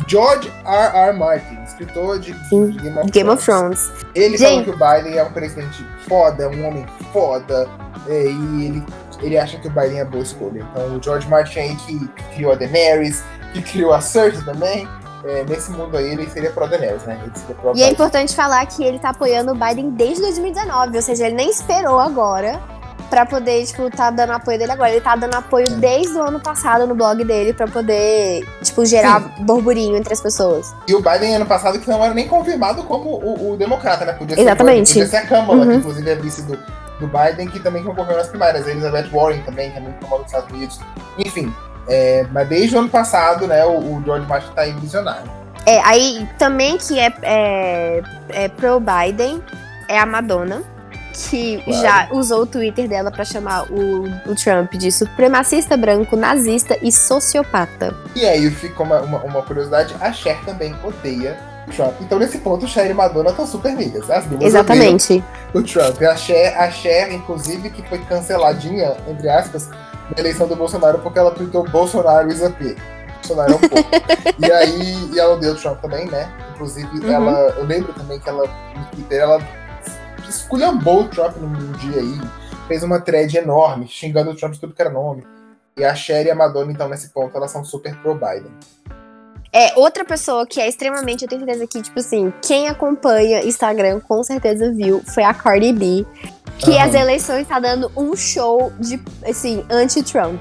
George 0.07 0.51
R. 0.65 1.09
R. 1.09 1.17
Martin, 1.17 1.57
escritor 1.63 2.19
de 2.19 2.31
Game 2.49 2.97
of, 2.97 3.11
Game 3.11 3.37
Thrones. 3.37 3.39
Of 3.39 3.45
Thrones. 3.45 3.91
Ele 4.15 4.37
Gente. 4.37 4.49
falou 4.49 4.63
que 4.63 4.69
o 4.69 4.73
Biden 4.73 5.17
é 5.17 5.23
um 5.23 5.31
presidente 5.31 5.85
foda, 6.07 6.43
é 6.43 6.47
um 6.47 6.67
homem 6.67 6.85
foda, 7.11 7.67
e 8.07 8.65
ele, 8.65 8.83
ele 9.21 9.37
acha 9.37 9.57
que 9.59 9.67
o 9.67 9.71
Biden 9.71 9.99
é 9.99 10.05
boa 10.05 10.23
escolha. 10.23 10.65
Então, 10.71 10.97
o 10.97 11.03
George 11.03 11.27
Martin 11.27 11.59
aí 11.59 11.75
que 11.75 12.09
criou 12.35 12.53
a 12.53 12.55
Daenerys, 12.55 13.23
que 13.53 13.61
criou 13.61 13.93
a 13.93 13.99
Cersei 13.99 14.43
também, 14.43 14.87
é, 15.25 15.43
nesse 15.43 15.71
mundo 15.71 15.97
aí 15.97 16.11
ele 16.11 16.29
seria 16.29 16.51
pro 16.51 16.67
Daenerys, 16.67 17.03
né? 17.03 17.19
Pro 17.61 17.75
e 17.75 17.83
é 17.83 17.89
importante 17.89 18.33
falar 18.35 18.65
que 18.65 18.83
ele 18.83 18.99
tá 18.99 19.09
apoiando 19.09 19.51
o 19.51 19.55
Biden 19.55 19.89
desde 19.89 20.21
2019, 20.21 20.95
ou 20.95 21.01
seja, 21.01 21.27
ele 21.27 21.35
nem 21.35 21.49
esperou 21.49 21.99
agora 21.99 22.61
pra 23.09 23.25
poder, 23.25 23.65
tipo, 23.65 23.89
tá 23.89 24.09
dando 24.09 24.31
apoio 24.31 24.57
dele 24.57 24.71
agora. 24.71 24.91
Ele 24.91 25.01
tá 25.01 25.15
dando 25.15 25.35
apoio 25.35 25.69
desde 25.71 26.13
o 26.13 26.21
ano 26.21 26.39
passado 26.39 26.85
no 26.85 26.95
blog 26.95 27.23
dele 27.23 27.53
pra 27.53 27.67
poder, 27.67 28.45
tipo, 28.61 28.85
gerar 28.85 29.21
Sim. 29.21 29.43
burburinho 29.43 29.97
entre 29.97 30.13
as 30.13 30.21
pessoas. 30.21 30.73
E 30.87 30.93
o 30.93 31.01
Biden, 31.01 31.35
ano 31.35 31.45
passado, 31.45 31.79
que 31.79 31.89
não 31.89 32.03
era 32.03 32.13
nem 32.13 32.27
confirmado 32.27 32.83
como 32.83 33.09
o, 33.09 33.53
o 33.53 33.57
democrata, 33.57 34.05
né? 34.05 34.13
Podia 34.13 34.35
ser, 34.35 34.41
Exatamente. 34.41 34.93
Podia 34.93 35.07
ser 35.07 35.17
a 35.17 35.25
Câmara, 35.25 35.59
uhum. 35.59 35.69
que 35.69 35.75
inclusive 35.75 36.09
é 36.09 36.15
vice 36.15 36.41
do, 36.43 36.57
do 36.99 37.07
Biden, 37.07 37.47
que 37.47 37.59
também 37.59 37.83
concorreu 37.83 38.17
nas 38.17 38.27
primárias. 38.27 38.67
A 38.67 38.71
Elizabeth 38.71 39.09
Warren 39.11 39.41
também, 39.41 39.71
que 39.71 39.77
é 39.77 39.81
muito 39.81 39.99
famosa 40.01 40.23
nos 40.23 40.31
Estados 40.31 40.51
Unidos. 40.51 40.79
Enfim, 41.17 41.53
é, 41.87 42.25
mas 42.31 42.47
desde 42.47 42.75
o 42.75 42.79
ano 42.79 42.89
passado, 42.89 43.47
né, 43.47 43.65
o, 43.65 43.77
o 43.77 44.01
George 44.03 44.25
Bush 44.25 44.49
tá 44.53 44.61
aí 44.61 44.73
visionário. 44.73 45.29
É, 45.65 45.81
aí 45.81 46.27
também 46.37 46.77
que 46.77 46.97
é, 46.97 47.13
é, 47.23 48.01
é 48.29 48.47
pro 48.47 48.79
Biden 48.79 49.43
é 49.89 49.99
a 49.99 50.05
Madonna 50.05 50.63
que 51.17 51.61
claro. 51.63 51.81
já 51.81 52.09
usou 52.11 52.41
o 52.41 52.45
Twitter 52.45 52.87
dela 52.87 53.11
para 53.11 53.25
chamar 53.25 53.63
o, 53.71 54.03
o, 54.29 54.35
Trump 54.35 54.73
de 54.73 54.91
supremacista 54.91 55.75
branco, 55.75 56.15
nazista 56.15 56.77
e 56.81 56.91
sociopata. 56.91 57.95
E 58.15 58.25
aí 58.25 58.49
fica 58.51 58.83
uma, 58.83 59.01
uma, 59.01 59.17
uma 59.19 59.41
curiosidade: 59.41 59.95
a 59.99 60.11
Cher 60.13 60.37
também 60.45 60.75
odeia 60.83 61.37
o 61.67 61.71
Trump. 61.71 61.93
Então, 62.01 62.19
nesse 62.19 62.37
ponto, 62.37 62.67
Cher 62.67 62.89
e 62.89 62.93
Madonna 62.93 63.31
estão 63.31 63.47
super 63.47 63.71
amigas. 63.71 64.09
As 64.09 64.25
duas 64.25 64.43
Exatamente. 64.43 65.23
O 65.53 65.63
Trump. 65.63 66.01
A 66.03 66.15
Cher, 66.15 66.57
a 66.57 66.69
Cher, 66.69 67.11
inclusive, 67.11 67.69
que 67.69 67.81
foi 67.89 67.97
canceladinha, 67.99 68.95
entre 69.07 69.27
aspas, 69.29 69.69
na 69.69 70.19
eleição 70.19 70.47
do 70.47 70.55
Bolsonaro 70.55 70.99
porque 70.99 71.19
ela 71.19 71.31
tweetou 71.31 71.67
Bolsonaro 71.69 72.29
is 72.29 72.43
a 72.43 72.49
pig. 72.49 72.77
Bolsonaro 73.17 73.53
é 73.53 73.55
um 73.55 73.59
pouco. 73.59 73.89
e 74.39 74.51
aí, 74.51 75.09
e 75.13 75.19
ela 75.19 75.33
odeia 75.33 75.53
o 75.53 75.55
Trump 75.55 75.81
também, 75.81 76.05
né? 76.05 76.31
Inclusive, 76.53 76.99
uhum. 76.99 77.11
ela, 77.11 77.55
eu 77.57 77.65
lembro 77.65 77.91
também 77.93 78.19
que 78.19 78.29
ela, 78.29 78.43
no 78.75 78.85
Twitter, 78.85 79.19
ela 79.19 79.41
esculhambou 80.29 81.03
o 81.03 81.07
Trump 81.07 81.37
num 81.37 81.71
dia 81.73 81.99
aí, 81.99 82.21
fez 82.67 82.83
uma 82.83 82.99
thread 82.99 83.37
enorme, 83.37 83.87
xingando 83.87 84.31
o 84.31 84.35
Trump 84.35 84.53
de 84.53 84.59
tudo 84.59 84.73
que 84.73 84.81
era 84.81 84.91
nome. 84.91 85.23
E 85.77 85.85
a 85.85 85.93
Cher 85.93 86.25
e 86.25 86.31
a 86.31 86.35
Madonna, 86.35 86.71
então, 86.71 86.89
nesse 86.89 87.09
ponto, 87.09 87.35
elas 87.37 87.51
são 87.51 87.63
super 87.63 87.95
pro-Biden. 87.97 88.51
É, 89.53 89.73
outra 89.75 90.03
pessoa 90.03 90.45
que 90.45 90.59
é 90.59 90.67
extremamente, 90.67 91.23
eu 91.23 91.29
tenho 91.29 91.43
certeza 91.43 91.67
que, 91.67 91.81
tipo 91.81 91.99
assim, 91.99 92.33
quem 92.41 92.67
acompanha 92.67 93.45
Instagram 93.45 93.99
com 94.01 94.21
certeza 94.23 94.71
viu, 94.71 95.01
foi 95.05 95.23
a 95.23 95.33
Cardi 95.33 95.71
B, 95.71 96.05
que 96.57 96.71
uhum. 96.71 96.81
as 96.81 96.93
eleições 96.93 97.47
tá 97.47 97.59
dando 97.59 97.91
um 97.95 98.15
show 98.15 98.71
de, 98.79 98.99
assim, 99.23 99.63
anti-Trump. 99.69 100.39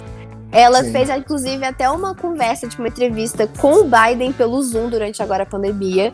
Ela 0.50 0.82
Sim. 0.82 0.92
fez, 0.92 1.10
inclusive, 1.10 1.64
até 1.64 1.88
uma 1.90 2.14
conversa, 2.14 2.66
tipo, 2.66 2.82
uma 2.82 2.88
entrevista 2.88 3.46
com 3.58 3.80
o 3.80 3.84
Biden 3.84 4.32
pelo 4.32 4.62
Zoom 4.62 4.88
durante 4.88 5.22
agora 5.22 5.42
a 5.42 5.46
pandemia. 5.46 6.10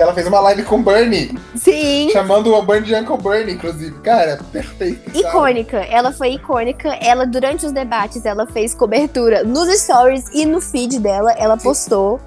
Ela 0.00 0.14
fez 0.14 0.26
uma 0.26 0.40
live 0.40 0.62
com 0.62 0.76
o 0.76 0.82
Bernie. 0.82 1.38
Sim. 1.54 2.08
Chamando 2.10 2.54
o 2.54 2.62
Bernie 2.62 2.88
de 2.88 2.94
Uncle 2.94 3.18
Bernie, 3.18 3.54
inclusive. 3.54 4.00
Cara, 4.00 4.40
perfeito. 4.50 5.14
Icônica. 5.14 5.76
Ela 5.76 6.10
foi 6.10 6.32
icônica. 6.32 6.88
Ela, 7.02 7.26
durante 7.26 7.66
os 7.66 7.72
debates, 7.72 8.24
ela 8.24 8.46
fez 8.46 8.72
cobertura 8.72 9.44
nos 9.44 9.68
stories 9.78 10.24
e 10.32 10.46
no 10.46 10.58
feed 10.58 10.98
dela. 10.98 11.32
Ela 11.32 11.58
Sim. 11.58 11.64
postou. 11.64 12.18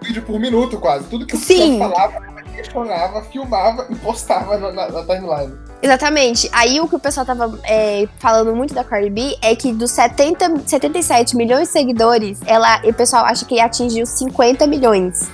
Um 0.00 0.06
vídeo 0.06 0.22
por 0.22 0.38
minuto, 0.38 0.78
quase. 0.78 1.08
Tudo 1.08 1.26
que 1.26 1.34
o 1.34 1.78
falava, 1.78 2.24
ela 2.24 2.42
questionava, 2.54 3.22
filmava 3.22 3.86
e 3.90 3.96
postava 3.96 4.56
na, 4.56 4.70
na, 4.70 4.88
na, 4.88 5.02
timeline. 5.02 5.58
Exatamente. 5.82 6.48
Aí 6.52 6.80
o 6.80 6.86
que 6.86 6.94
o 6.94 7.00
pessoal 7.00 7.26
tava 7.26 7.58
é, 7.64 8.06
falando 8.20 8.54
muito 8.54 8.72
da 8.72 8.84
Cardi 8.84 9.10
B 9.10 9.36
é 9.42 9.56
que 9.56 9.72
dos 9.72 9.90
70, 9.90 10.68
77 10.68 11.36
milhões 11.36 11.66
de 11.66 11.72
seguidores, 11.72 12.38
ela, 12.46 12.80
o 12.84 12.94
pessoal 12.94 13.24
acha 13.24 13.44
que 13.44 13.58
atingiu 13.58 14.06
50 14.06 14.68
milhões. 14.68 15.28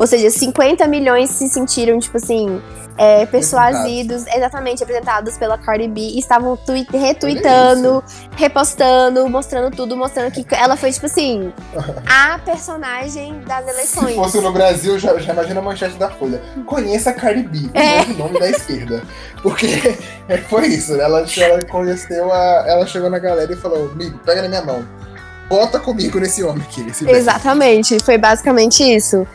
Ou 0.00 0.06
seja, 0.06 0.30
50 0.30 0.86
milhões 0.86 1.28
se 1.28 1.46
sentiram, 1.46 1.98
tipo 1.98 2.16
assim, 2.16 2.58
é, 2.96 3.26
persuadidos, 3.26 4.26
exatamente, 4.28 4.82
apresentados 4.82 5.36
pela 5.36 5.58
Cardi 5.58 5.88
B, 5.88 6.00
e 6.00 6.18
estavam 6.18 6.58
retweetando, 6.90 8.02
repostando, 8.34 9.28
mostrando 9.28 9.76
tudo, 9.76 9.94
mostrando 9.98 10.32
que 10.32 10.46
ela 10.54 10.74
foi, 10.74 10.90
tipo 10.90 11.04
assim, 11.04 11.52
a 12.08 12.38
personagem 12.38 13.40
das 13.40 13.68
eleições. 13.68 14.08
Se 14.08 14.14
fosse 14.14 14.40
no 14.40 14.50
Brasil, 14.52 14.98
já, 14.98 15.18
já 15.18 15.34
imagina 15.34 15.60
a 15.60 15.62
manchete 15.62 15.98
da 15.98 16.08
Folha. 16.08 16.40
Conheça 16.64 17.10
a 17.10 17.12
Cardi 17.12 17.42
B, 17.42 17.58
é. 17.74 18.00
o 18.04 18.16
nome 18.16 18.40
da 18.40 18.48
esquerda. 18.48 19.02
Porque 19.42 19.66
foi 20.48 20.68
isso, 20.68 20.94
ela, 20.94 21.26
ela 21.36 21.60
conheceu 21.68 22.32
a. 22.32 22.64
Ela 22.66 22.86
chegou 22.86 23.10
na 23.10 23.18
galera 23.18 23.52
e 23.52 23.56
falou, 23.56 23.90
amigo, 23.92 24.18
pega 24.24 24.40
na 24.40 24.48
minha 24.48 24.62
mão 24.62 24.82
bota 25.50 25.78
comigo 25.78 26.18
nesse 26.18 26.42
homem 26.42 26.62
aqui. 26.62 26.82
Nesse 26.82 27.06
Exatamente, 27.06 28.00
foi 28.00 28.16
basicamente 28.16 28.82
isso. 28.82 29.26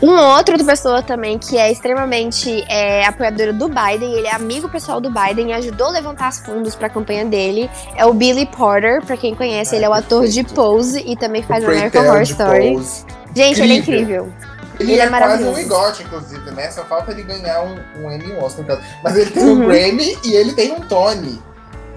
Um 0.00 0.12
outro 0.12 0.52
outra 0.52 0.64
pessoa 0.64 1.02
também 1.02 1.38
que 1.38 1.56
é 1.56 1.72
extremamente 1.72 2.64
é, 2.68 3.06
apoiadora 3.06 3.52
do 3.52 3.68
Biden, 3.68 4.12
ele 4.12 4.26
é 4.26 4.34
amigo 4.34 4.68
pessoal 4.68 5.00
do 5.00 5.10
Biden 5.10 5.50
e 5.50 5.52
ajudou 5.54 5.88
a 5.88 5.90
levantar 5.90 6.30
os 6.30 6.38
fundos 6.38 6.74
para 6.74 6.88
a 6.88 6.90
campanha 6.90 7.24
dele, 7.24 7.70
é 7.96 8.04
o 8.04 8.12
Billy 8.12 8.46
Porter, 8.46 9.04
para 9.04 9.16
quem 9.16 9.34
conhece, 9.34 9.74
ah, 9.74 9.78
ele 9.78 9.84
é 9.84 9.88
o 9.88 9.92
ator 9.92 10.26
de 10.26 10.44
Pose 10.44 11.02
e 11.06 11.16
também 11.16 11.42
faz 11.42 11.64
American 11.64 12.04
Horror 12.04 12.22
Story. 12.22 12.74
Pose. 12.74 13.04
Gente, 13.34 13.60
incrível. 13.60 13.64
ele 13.64 13.72
é 13.72 13.76
incrível. 13.76 14.32
Ele, 14.80 14.92
ele 14.92 15.00
é, 15.00 15.04
é 15.04 15.08
quase 15.08 15.44
um 15.44 15.58
igote, 15.58 16.02
inclusive, 16.02 16.50
né? 16.50 16.70
Só 16.70 16.84
falta 16.84 17.12
ele 17.12 17.22
ganhar 17.22 17.62
um, 17.62 17.78
um 18.02 18.10
Emmy 18.10 18.32
Oscar. 18.34 18.80
Mas 19.02 19.16
ele 19.16 19.30
tem 19.30 19.44
uhum. 19.44 19.62
um 19.62 19.66
Grammy 19.66 20.18
e 20.24 20.34
ele 20.34 20.52
tem 20.54 20.72
um 20.72 20.80
Tony. 20.80 21.40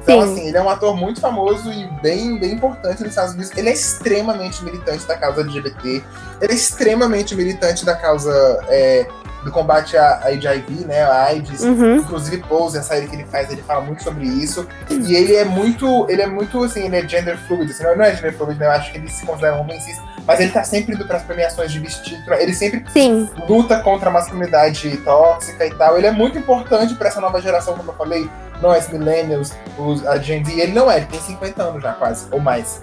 Então, 0.05 0.21
Sim. 0.21 0.33
assim, 0.33 0.47
ele 0.49 0.57
é 0.57 0.61
um 0.61 0.69
ator 0.69 0.95
muito 0.95 1.19
famoso 1.19 1.73
e 1.73 1.87
bem, 1.99 2.37
bem 2.37 2.53
importante 2.53 3.01
nos 3.01 3.09
Estados 3.09 3.33
Unidos. 3.33 3.51
Ele 3.57 3.69
é 3.69 3.73
extremamente 3.73 4.63
militante 4.63 5.03
da 5.07 5.17
causa 5.17 5.41
LGBT. 5.41 6.03
Ele 6.41 6.51
é 6.51 6.55
extremamente 6.55 7.33
militante 7.33 7.83
da 7.83 7.95
causa 7.95 8.31
é, 8.67 9.07
do 9.43 9.51
combate 9.51 9.97
à, 9.97 10.21
HIV, 10.25 10.85
né? 10.85 11.01
A 11.01 11.23
AIDS. 11.23 11.61
Uhum. 11.61 11.97
Inclusive, 11.97 12.37
Pose, 12.47 12.77
a 12.77 12.83
série 12.83 13.07
que 13.07 13.15
ele 13.15 13.25
faz, 13.25 13.51
ele 13.51 13.63
fala 13.63 13.81
muito 13.81 14.03
sobre 14.03 14.27
isso. 14.27 14.67
E 14.91 15.15
ele 15.15 15.35
é 15.35 15.43
muito, 15.43 16.05
ele 16.07 16.21
é 16.21 16.27
muito, 16.27 16.63
assim, 16.63 16.85
ele 16.85 16.97
é 16.97 17.07
gender 17.07 17.35
fluid. 17.47 17.71
Assim, 17.71 17.83
não, 17.83 17.95
não 17.95 18.05
é 18.05 18.15
gender 18.15 18.37
fluid, 18.37 18.59
né? 18.59 18.67
Eu 18.67 18.71
acho 18.71 18.91
que 18.91 18.99
ele 18.99 19.09
se 19.09 19.25
considera 19.25 19.55
um 19.55 19.61
homem 19.61 19.79
cis. 19.81 19.99
Mas 20.27 20.39
ele 20.39 20.51
tá 20.51 20.63
sempre 20.63 20.93
indo 20.93 21.07
pras 21.07 21.23
premiações 21.23 21.71
de 21.71 21.79
vestido. 21.79 22.31
Ele 22.33 22.53
sempre 22.53 22.83
Sim. 22.91 23.27
luta 23.49 23.79
contra 23.79 24.09
a 24.09 24.13
masculinidade 24.13 24.97
tóxica 24.97 25.65
e 25.65 25.73
tal. 25.73 25.97
Ele 25.97 26.05
é 26.05 26.11
muito 26.11 26.37
importante 26.37 26.93
para 26.93 27.07
essa 27.07 27.19
nova 27.19 27.41
geração, 27.41 27.75
como 27.75 27.89
eu 27.89 27.95
falei 27.95 28.29
nós, 28.61 28.89
millennials, 28.89 29.53
os, 29.77 30.05
a 30.05 30.17
Gen 30.17 30.43
Z, 30.43 30.59
ele 30.59 30.73
não 30.73 30.89
é, 30.89 30.97
ele 30.97 31.05
tem 31.07 31.19
50 31.19 31.63
anos 31.63 31.83
já 31.83 31.93
quase, 31.93 32.27
ou 32.31 32.39
mais. 32.39 32.81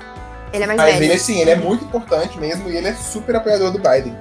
Ele 0.52 0.64
é 0.64 0.66
mais 0.66 0.76
Mas 0.78 0.94
velho. 0.94 1.04
ele, 1.04 1.18
sim, 1.18 1.40
ele 1.40 1.50
é 1.50 1.56
muito 1.56 1.84
importante 1.84 2.38
mesmo 2.38 2.68
e 2.68 2.76
ele 2.76 2.88
é 2.88 2.94
super 2.94 3.36
apoiador 3.36 3.70
do 3.70 3.78
Biden. 3.78 4.16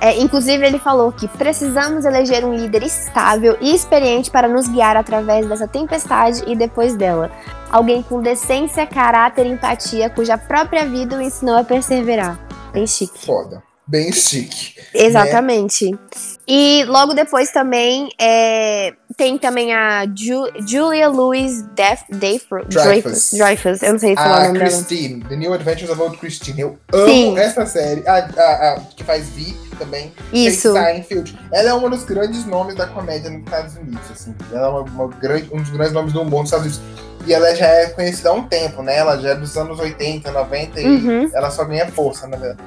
É, 0.00 0.18
inclusive, 0.18 0.66
ele 0.66 0.80
falou 0.80 1.12
que 1.12 1.28
precisamos 1.28 2.04
eleger 2.04 2.44
um 2.44 2.52
líder 2.52 2.82
estável 2.82 3.56
e 3.60 3.72
experiente 3.72 4.32
para 4.32 4.48
nos 4.48 4.66
guiar 4.66 4.96
através 4.96 5.46
dessa 5.46 5.68
tempestade 5.68 6.42
e 6.46 6.56
depois 6.56 6.96
dela. 6.96 7.30
Alguém 7.70 8.02
com 8.02 8.20
decência, 8.20 8.84
caráter 8.84 9.46
e 9.46 9.50
empatia, 9.50 10.10
cuja 10.10 10.36
própria 10.36 10.86
vida 10.86 11.16
o 11.16 11.20
ensinou 11.20 11.56
a 11.56 11.62
perseverar. 11.62 12.36
Bem 12.72 12.84
chique. 12.84 13.24
Foda 13.24 13.62
bem 13.92 14.10
chique. 14.12 14.74
Exatamente. 14.94 15.90
Né? 15.90 15.98
E 16.46 16.84
logo 16.86 17.14
depois 17.14 17.50
também 17.52 18.10
é, 18.18 18.92
tem 19.16 19.38
também 19.38 19.72
a 19.72 20.04
Ju, 20.06 20.50
Julia 20.66 21.08
Louis 21.08 21.62
Def, 21.74 22.02
Dreyfus. 22.10 22.66
Dreyfus. 22.68 23.30
Dreyfus. 23.32 23.82
Eu 23.82 23.92
não 23.92 23.98
sei 23.98 24.14
falar 24.16 24.38
a 24.38 24.40
o 24.40 24.46
nome 24.48 24.58
Christine, 24.58 25.16
dela. 25.16 25.28
The 25.28 25.36
New 25.36 25.54
Adventures 25.54 25.90
of 25.90 26.00
Old 26.00 26.16
Christine. 26.18 26.60
Eu 26.60 26.78
amo 26.92 27.06
Sim. 27.06 27.38
essa 27.38 27.64
série. 27.66 28.06
A, 28.08 28.14
a, 28.14 28.72
a, 28.72 28.80
que 28.96 29.04
faz 29.04 29.28
VIP 29.28 29.76
também. 29.78 30.12
Isso. 30.32 30.72
Seinfeld. 30.72 31.38
Ela 31.52 31.70
é 31.70 31.74
um 31.74 31.88
dos 31.88 32.04
grandes 32.04 32.44
nomes 32.44 32.74
da 32.74 32.86
comédia 32.86 33.30
nos 33.30 33.44
Estados 33.44 33.76
Unidos. 33.76 34.10
Assim. 34.10 34.34
Ela 34.50 34.66
é 34.66 34.70
uma, 34.70 34.80
uma 34.80 35.08
grande, 35.08 35.48
um 35.52 35.60
dos 35.60 35.70
grandes 35.70 35.92
nomes 35.92 36.12
do 36.12 36.22
humor 36.22 36.40
nos 36.40 36.52
Estados 36.52 36.78
Unidos. 36.78 37.02
E 37.24 37.32
ela 37.32 37.54
já 37.54 37.66
é 37.66 37.86
conhecida 37.90 38.30
há 38.30 38.32
um 38.32 38.48
tempo, 38.48 38.82
né? 38.82 38.96
Ela 38.96 39.16
já 39.18 39.30
é 39.30 39.34
dos 39.36 39.56
anos 39.56 39.78
80, 39.78 40.32
90 40.32 40.80
e 40.80 40.84
uhum. 40.84 41.30
ela 41.32 41.52
só 41.52 41.64
ganha 41.64 41.86
força, 41.86 42.26
na 42.26 42.36
verdade 42.36 42.60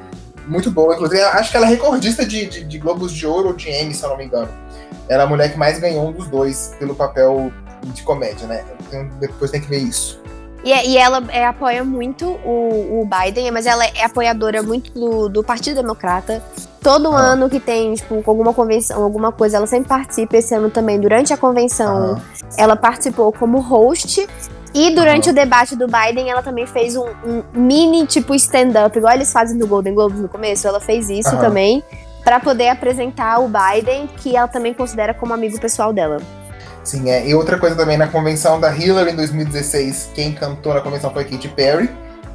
muito 0.48 0.72
boa. 0.72 0.96
Inclusive, 0.96 1.22
acho 1.22 1.52
que 1.52 1.58
ela 1.58 1.66
é 1.66 1.70
recordista 1.70 2.26
de, 2.26 2.46
de, 2.46 2.64
de, 2.64 2.78
Globos 2.78 3.12
de 3.12 3.26
Ouro 3.26 3.50
ou 3.50 3.54
de 3.54 3.70
Emmy, 3.70 3.94
se 3.94 4.04
eu 4.04 4.10
não 4.10 4.18
me 4.18 4.26
engano. 4.26 4.50
Ela 5.08 5.24
é 5.24 5.26
a 5.26 5.30
mulher 5.30 5.52
que 5.52 5.58
mais 5.58 5.80
ganhou 5.80 6.08
um 6.08 6.12
dos 6.12 6.28
dois 6.28 6.76
pelo 6.80 6.96
papel 6.96 7.52
de 7.84 8.02
comédia, 8.04 8.48
né? 8.48 8.64
depois 9.20 9.52
tem 9.52 9.62
que 9.62 9.68
ver 9.68 9.80
isso. 9.80 10.20
E, 10.64 10.74
é, 10.74 10.88
e 10.88 10.98
ela 10.98 11.24
é, 11.30 11.46
apoia 11.46 11.84
muito 11.84 12.26
o, 12.26 13.02
o, 13.02 13.08
Biden, 13.08 13.52
mas 13.52 13.68
ela 13.68 13.86
é 13.86 14.04
apoiadora 14.04 14.64
muito 14.64 14.92
do, 14.92 15.30
do 15.30 15.44
Partido 15.44 15.76
Democrata. 15.76 16.42
Todo 16.82 17.12
ah. 17.12 17.20
ano 17.20 17.48
que 17.48 17.60
tem, 17.60 17.94
tipo, 17.94 18.24
alguma 18.26 18.52
convenção, 18.52 19.04
alguma 19.04 19.32
coisa, 19.32 19.58
ela 19.58 19.68
sempre 19.68 19.90
participa. 19.90 20.38
Esse 20.38 20.56
ano 20.56 20.72
também, 20.72 21.00
durante 21.00 21.32
a 21.32 21.38
convenção, 21.38 22.20
ah. 22.20 22.46
ela 22.58 22.76
participou 22.76 23.32
como 23.32 23.60
host 23.60 24.28
e 24.76 24.94
durante 24.94 25.30
o 25.30 25.34
debate 25.34 25.74
do 25.74 25.88
Biden, 25.88 26.30
ela 26.30 26.44
também 26.44 26.68
fez 26.68 26.98
um, 26.98 27.08
um 27.26 27.44
mini, 27.54 28.06
tipo, 28.06 28.36
stand-up, 28.36 28.98
igual 28.98 29.14
eles 29.14 29.32
fazem 29.32 29.58
no 29.58 29.66
Golden 29.66 29.96
Globes 29.96 30.20
no 30.20 30.28
começo. 30.28 30.68
Ela 30.68 30.82
fez 30.82 31.10
isso 31.10 31.32
também, 31.38 31.82
para 32.26 32.42
poder 32.42 32.68
apresentar 32.68 33.40
o 33.40 33.48
Biden, 33.48 34.10
que 34.18 34.36
ela 34.36 34.50
também 34.50 34.74
considera 34.74 35.14
como 35.14 35.34
amigo 35.34 35.58
pessoal 35.62 35.94
dela. 35.94 36.18
Sim, 36.84 37.10
é. 37.10 37.26
E 37.26 37.34
outra 37.34 37.58
coisa 37.58 37.74
também, 37.74 37.98
na 37.98 38.08
convenção 38.08 38.60
da 38.60 38.76
Hillary 38.76 39.12
em 39.12 39.16
2016, 39.16 40.10
quem 40.14 40.34
cantou 40.34 40.74
na 40.74 40.82
convenção 40.82 41.10
foi 41.10 41.24
Katy 41.24 41.48
Perry. 41.48 41.90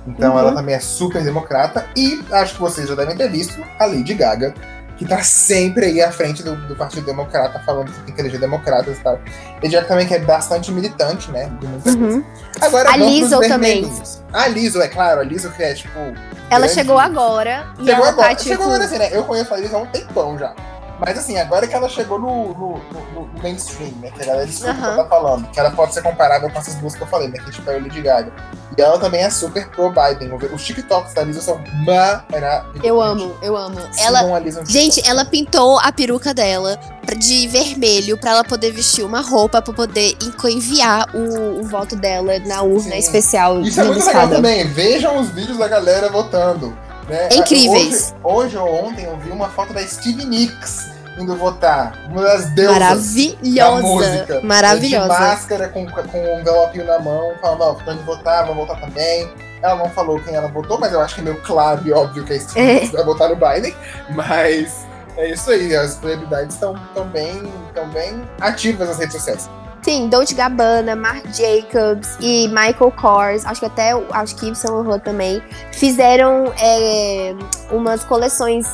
Então 0.07 0.33
uhum. 0.33 0.39
ela 0.39 0.53
também 0.55 0.75
é 0.75 0.81
super 0.81 1.23
democrata. 1.23 1.85
E 1.95 2.25
acho 2.33 2.55
que 2.55 2.61
vocês 2.61 2.89
já 2.89 2.95
devem 2.95 3.19
ter 3.19 3.31
visto 3.31 3.62
a 3.79 3.85
Lady 3.85 4.15
Gaga 4.15 4.55
que 5.01 5.07
tá 5.07 5.23
sempre 5.23 5.87
aí 5.87 6.03
à 6.03 6.13
frente 6.13 6.43
do, 6.43 6.55
do 6.69 6.77
Partido 6.77 7.07
Democrata, 7.07 7.59
falando 7.65 7.91
que 7.91 8.01
tem 8.03 8.15
que 8.15 8.21
eleger 8.21 8.39
democratas 8.39 8.99
e 8.99 9.01
tal. 9.01 9.19
Ele 9.63 9.73
já 9.73 9.83
também 9.83 10.07
que 10.07 10.13
é 10.13 10.19
bastante 10.19 10.71
militante, 10.71 11.31
né? 11.31 11.51
Uhum. 11.87 12.23
Agora, 12.61 12.91
a 12.91 12.99
Liso 12.99 13.41
também. 13.41 13.91
A 14.31 14.47
Liso, 14.49 14.79
é 14.83 14.89
claro, 14.89 15.23
a 15.23 15.25
Liso 15.25 15.49
que 15.53 15.63
é 15.63 15.73
tipo. 15.73 15.99
Ela 15.99 16.67
grande... 16.67 16.75
chegou 16.75 16.99
agora. 16.99 17.67
Chegou 17.79 17.87
e 17.87 17.91
ela 17.91 18.09
agora. 18.11 18.29
Tá, 18.29 18.35
tipo... 18.35 18.51
Chegou 18.51 18.67
agora 18.67 18.85
assim, 18.85 18.99
né? 18.99 19.09
Eu 19.11 19.25
conheço 19.25 19.55
a 19.55 19.57
Liso 19.57 19.75
há 19.75 19.79
um 19.79 19.87
tempão 19.87 20.39
já. 20.39 20.55
Mas 21.01 21.19
assim, 21.19 21.39
agora 21.39 21.67
que 21.67 21.75
ela 21.75 21.89
chegou 21.89 22.19
no, 22.19 22.49
no, 22.49 22.81
no, 22.93 23.27
no 23.27 23.43
mainstream, 23.43 23.93
né? 24.01 24.11
Que 24.11 24.23
a 24.23 24.27
galera 24.27 24.49
escuta 24.49 24.73
uhum. 24.73 24.77
que 24.77 24.85
ela 24.85 24.97
tá 24.97 25.09
falando, 25.09 25.51
que 25.51 25.61
ela 25.61 25.71
pode 25.71 25.95
ser 25.95 26.03
comparável 26.03 26.51
com 26.51 26.59
essas 26.59 26.75
duas 26.75 26.95
que 26.95 27.03
eu 27.03 27.07
falei, 27.07 27.29
né? 27.29 27.39
Que 27.39 27.51
tipo 27.51 27.71
é 27.71 27.77
o 27.77 27.83
Lady 27.83 28.03
Gaga. 28.03 28.33
E 28.77 28.83
ela 28.83 28.99
também 28.99 29.23
é 29.23 29.31
super 29.31 29.69
pro 29.71 29.91
Biden. 29.91 30.33
Os 30.53 30.65
TikToks 30.65 31.15
da 31.15 31.23
Lisa 31.23 31.41
são 31.41 31.61
maravilhosos. 31.85 32.85
Eu 32.85 33.01
amo, 33.01 33.35
eu 33.43 33.57
amo. 33.57 33.79
Ela, 33.99 34.23
gente, 34.67 35.03
ela 35.09 35.25
pintou 35.25 35.79
a 35.81 35.91
peruca 35.91 36.33
dela 36.33 36.79
de 37.19 37.49
vermelho 37.49 38.17
para 38.17 38.31
ela 38.31 38.45
poder 38.45 38.71
vestir 38.71 39.05
uma 39.05 39.21
roupa 39.21 39.61
para 39.61 39.75
poder 39.75 40.17
enviar 40.45 41.09
o, 41.15 41.61
o, 41.61 41.65
voto 41.65 41.97
dela 41.97 42.39
na 42.47 42.63
urna 42.63 42.93
Sim. 42.93 42.99
especial. 42.99 43.61
Isso 43.61 43.81
é 43.81 43.85
muito 43.85 44.07
legal 44.07 44.29
também. 44.29 44.67
Vejam 44.69 45.19
os 45.19 45.31
vídeos 45.31 45.59
da 45.59 45.67
galera 45.67 46.09
votando. 46.09 46.77
Né? 47.11 47.28
Incríveis. 47.32 48.15
Hoje, 48.23 48.57
hoje 48.57 48.57
ou 48.57 48.85
ontem 48.87 49.05
eu 49.05 49.16
vi 49.19 49.31
uma 49.31 49.49
foto 49.49 49.73
da 49.73 49.85
Stevie 49.85 50.24
Nicks 50.24 50.91
indo 51.19 51.35
votar. 51.37 51.99
Uma 52.09 52.23
das 52.23 52.47
deusas 52.55 52.78
Maravilhosa. 52.78 53.82
da 53.82 53.82
música. 53.82 54.41
Maravilhosa. 54.43 55.12
De 55.12 55.20
máscara, 55.20 55.69
com, 55.69 55.87
com 55.87 56.19
um 56.19 56.39
envelopinho 56.39 56.87
na 56.87 57.01
mão, 57.01 57.32
falando, 57.43 57.62
ó, 57.62 57.74
tô 57.74 57.91
indo 57.91 58.05
votar, 58.05 58.47
vou 58.47 58.55
votar 58.55 58.81
também. 58.81 59.28
Ela 59.61 59.74
não 59.74 59.91
falou 59.91 60.20
quem 60.20 60.37
ela 60.37 60.47
votou, 60.47 60.78
mas 60.78 60.93
eu 60.93 61.01
acho 61.01 61.16
que 61.16 61.20
é 61.20 61.24
meio 61.24 61.41
claro 61.43 61.82
e 61.85 61.93
óbvio 61.93 62.24
que 62.24 62.32
a 62.32 62.39
Stevie 62.39 62.87
é. 62.87 62.87
vai 62.87 63.05
votar 63.05 63.28
no 63.28 63.35
Biden. 63.35 63.74
Mas 64.11 64.87
é 65.16 65.31
isso 65.31 65.51
aí, 65.51 65.74
as 65.74 65.95
celebridades 65.95 66.55
estão 66.55 66.81
tão 66.95 67.07
bem, 67.09 67.43
tão 67.74 67.89
bem 67.89 68.23
ativas 68.41 68.89
nas 68.89 68.99
redes 68.99 69.16
sociais. 69.16 69.51
Sim, 69.82 70.09
Dolce 70.09 70.35
Gabbana, 70.35 70.94
Marc 70.94 71.24
Jacobs 71.35 72.16
e 72.20 72.48
Michael 72.48 72.93
Kors, 73.01 73.47
acho 73.47 73.61
que 73.61 73.66
até 73.66 73.93
acho 74.11 74.36
que 74.36 74.47
Yves 74.47 74.59
Saint 74.59 74.74
Laurent 74.74 75.02
também, 75.02 75.43
fizeram 75.73 76.52
é, 76.61 77.35
umas 77.70 78.05
coleções 78.05 78.66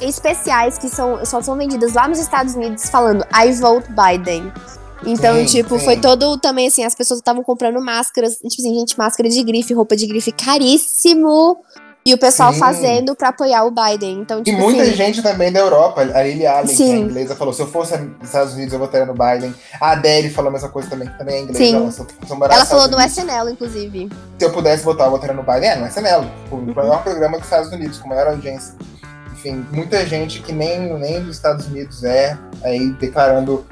especiais 0.00 0.76
que 0.76 0.88
são, 0.88 1.24
só 1.24 1.40
são 1.40 1.56
vendidas 1.56 1.94
lá 1.94 2.08
nos 2.08 2.18
Estados 2.18 2.54
Unidos 2.54 2.90
falando 2.90 3.24
I 3.32 3.52
vote 3.52 3.86
Biden. 3.90 4.52
Então, 5.06 5.36
sim, 5.36 5.44
tipo, 5.46 5.78
sim. 5.78 5.84
foi 5.84 5.96
todo 5.96 6.36
também 6.36 6.66
assim, 6.66 6.84
as 6.84 6.94
pessoas 6.94 7.20
estavam 7.20 7.42
comprando 7.42 7.80
máscaras, 7.80 8.34
tipo 8.34 8.60
assim, 8.60 8.74
gente, 8.78 8.98
máscara 8.98 9.28
de 9.28 9.42
grife, 9.42 9.72
roupa 9.72 9.96
de 9.96 10.06
grife 10.06 10.32
caríssimo 10.32 11.58
e 12.04 12.14
o 12.14 12.18
pessoal 12.18 12.52
Sim. 12.52 12.58
fazendo 12.58 13.14
para 13.14 13.28
apoiar 13.28 13.64
o 13.64 13.70
Biden. 13.70 14.20
Então, 14.20 14.42
tipo, 14.42 14.56
e 14.56 14.60
muita 14.60 14.82
assim, 14.82 14.94
gente 14.94 15.22
também 15.22 15.52
da 15.52 15.60
Europa. 15.60 16.00
A 16.00 16.22
Lily 16.22 16.46
Allen, 16.46 16.74
que 16.74 16.82
é 16.82 16.96
inglesa, 16.96 17.36
falou: 17.36 17.52
se 17.52 17.60
eu 17.60 17.66
fosse 17.66 17.96
nos 17.96 18.28
Estados 18.28 18.54
Unidos, 18.54 18.72
eu 18.72 18.78
votaria 18.78 19.06
no 19.06 19.12
Biden. 19.12 19.54
A 19.80 19.92
Adele 19.92 20.30
falou 20.30 20.48
a 20.48 20.52
mesma 20.52 20.68
coisa 20.70 20.88
também, 20.88 21.08
que 21.08 21.18
também 21.18 21.36
é 21.36 21.40
inglesa. 21.40 21.58
Sim. 21.58 22.06
Ela, 22.30 22.54
ela 22.54 22.64
falou 22.64 22.88
no 22.88 23.00
SNL, 23.00 23.50
inclusive. 23.50 24.08
Se 24.38 24.44
eu 24.44 24.52
pudesse 24.52 24.82
votar, 24.82 25.06
eu 25.06 25.10
votaria 25.10 25.36
no 25.36 25.42
Biden. 25.42 25.68
É, 25.68 25.76
no 25.76 25.86
SNL. 25.86 26.24
O 26.50 26.56
uhum. 26.56 26.74
maior 26.74 27.02
programa 27.02 27.36
dos 27.36 27.46
Estados 27.46 27.70
Unidos, 27.70 27.98
com 27.98 28.08
maior 28.08 28.28
audiência. 28.28 28.74
Enfim, 29.32 29.64
muita 29.70 30.04
gente 30.06 30.40
que 30.40 30.52
nem, 30.52 30.92
nem 30.98 31.22
dos 31.22 31.36
Estados 31.36 31.66
Unidos 31.66 32.04
é 32.04 32.36
aí 32.62 32.90
declarando 32.92 33.64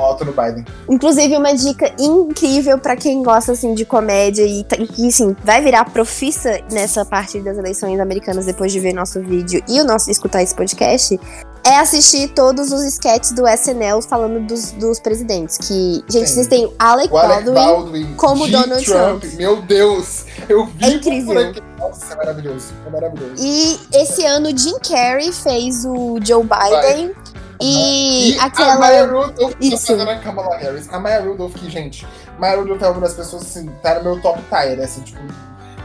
voto 0.00 0.24
no 0.24 0.32
Biden. 0.32 0.64
Inclusive, 0.88 1.36
uma 1.36 1.54
dica 1.54 1.92
incrível 1.98 2.78
para 2.78 2.96
quem 2.96 3.22
gosta 3.22 3.52
assim 3.52 3.74
de 3.74 3.84
comédia 3.84 4.42
e, 4.42 4.64
que 4.64 5.06
assim, 5.06 5.36
vai 5.44 5.62
virar 5.62 5.84
profissa 5.84 6.60
nessa 6.72 7.04
parte 7.04 7.38
das 7.40 7.58
eleições 7.58 8.00
americanas 8.00 8.46
depois 8.46 8.72
de 8.72 8.80
ver 8.80 8.92
nosso 8.92 9.20
vídeo 9.20 9.62
e 9.68 9.80
o 9.80 9.84
nosso 9.84 10.10
escutar 10.10 10.42
esse 10.42 10.54
podcast. 10.54 11.20
É 11.62 11.76
assistir 11.76 12.28
todos 12.28 12.72
os 12.72 12.82
sketches 12.84 13.32
do 13.32 13.46
SNL 13.46 14.00
falando 14.00 14.46
dos, 14.46 14.72
dos 14.72 14.98
presidentes. 14.98 15.58
Que, 15.58 16.02
gente, 16.08 16.28
Sim. 16.28 16.34
vocês 16.34 16.46
têm 16.46 16.72
Alec, 16.78 17.14
Alec 17.14 17.44
Baldwin, 17.44 17.52
Baldwin, 17.52 18.14
como 18.16 18.46
G. 18.46 18.52
Donald 18.52 18.84
Trump. 18.84 19.20
Trump. 19.20 19.34
Meu 19.34 19.60
Deus! 19.60 20.24
Eu 20.48 20.64
vi 20.64 20.84
é 20.86 20.90
incrível. 20.94 21.52
Nossa, 21.78 22.14
é 22.14 22.16
maravilhoso. 22.16 22.72
É 22.86 22.90
maravilhoso. 22.90 23.34
E 23.38 23.78
esse 23.92 24.24
ano, 24.24 24.56
Jim 24.56 24.78
Carrey 24.78 25.32
fez 25.32 25.84
o 25.84 26.18
Joe 26.22 26.42
Biden. 26.42 27.12
Vai. 27.12 27.30
E, 27.60 28.32
e 28.32 28.38
aquela. 28.38 28.74
A 28.74 28.78
Maya 28.78 29.06
Rudolph 29.06 29.54
Isso. 29.60 29.92
a 30.00 30.16
Kamala 30.16 30.56
Harris. 30.56 30.88
A 30.92 30.98
Maya 30.98 31.20
Rudolph, 31.20 31.54
que, 31.54 31.68
gente, 31.68 32.06
Maya 32.38 32.56
Rudolph 32.56 32.82
é 32.82 32.88
uma 32.88 33.00
das 33.00 33.14
pessoas, 33.14 33.42
assim, 33.42 33.66
tá 33.82 33.96
no 33.96 34.04
meu 34.04 34.20
top 34.20 34.40
tier, 34.48 34.76
né? 34.76 34.84
Assim, 34.84 35.02
tipo, 35.02 35.20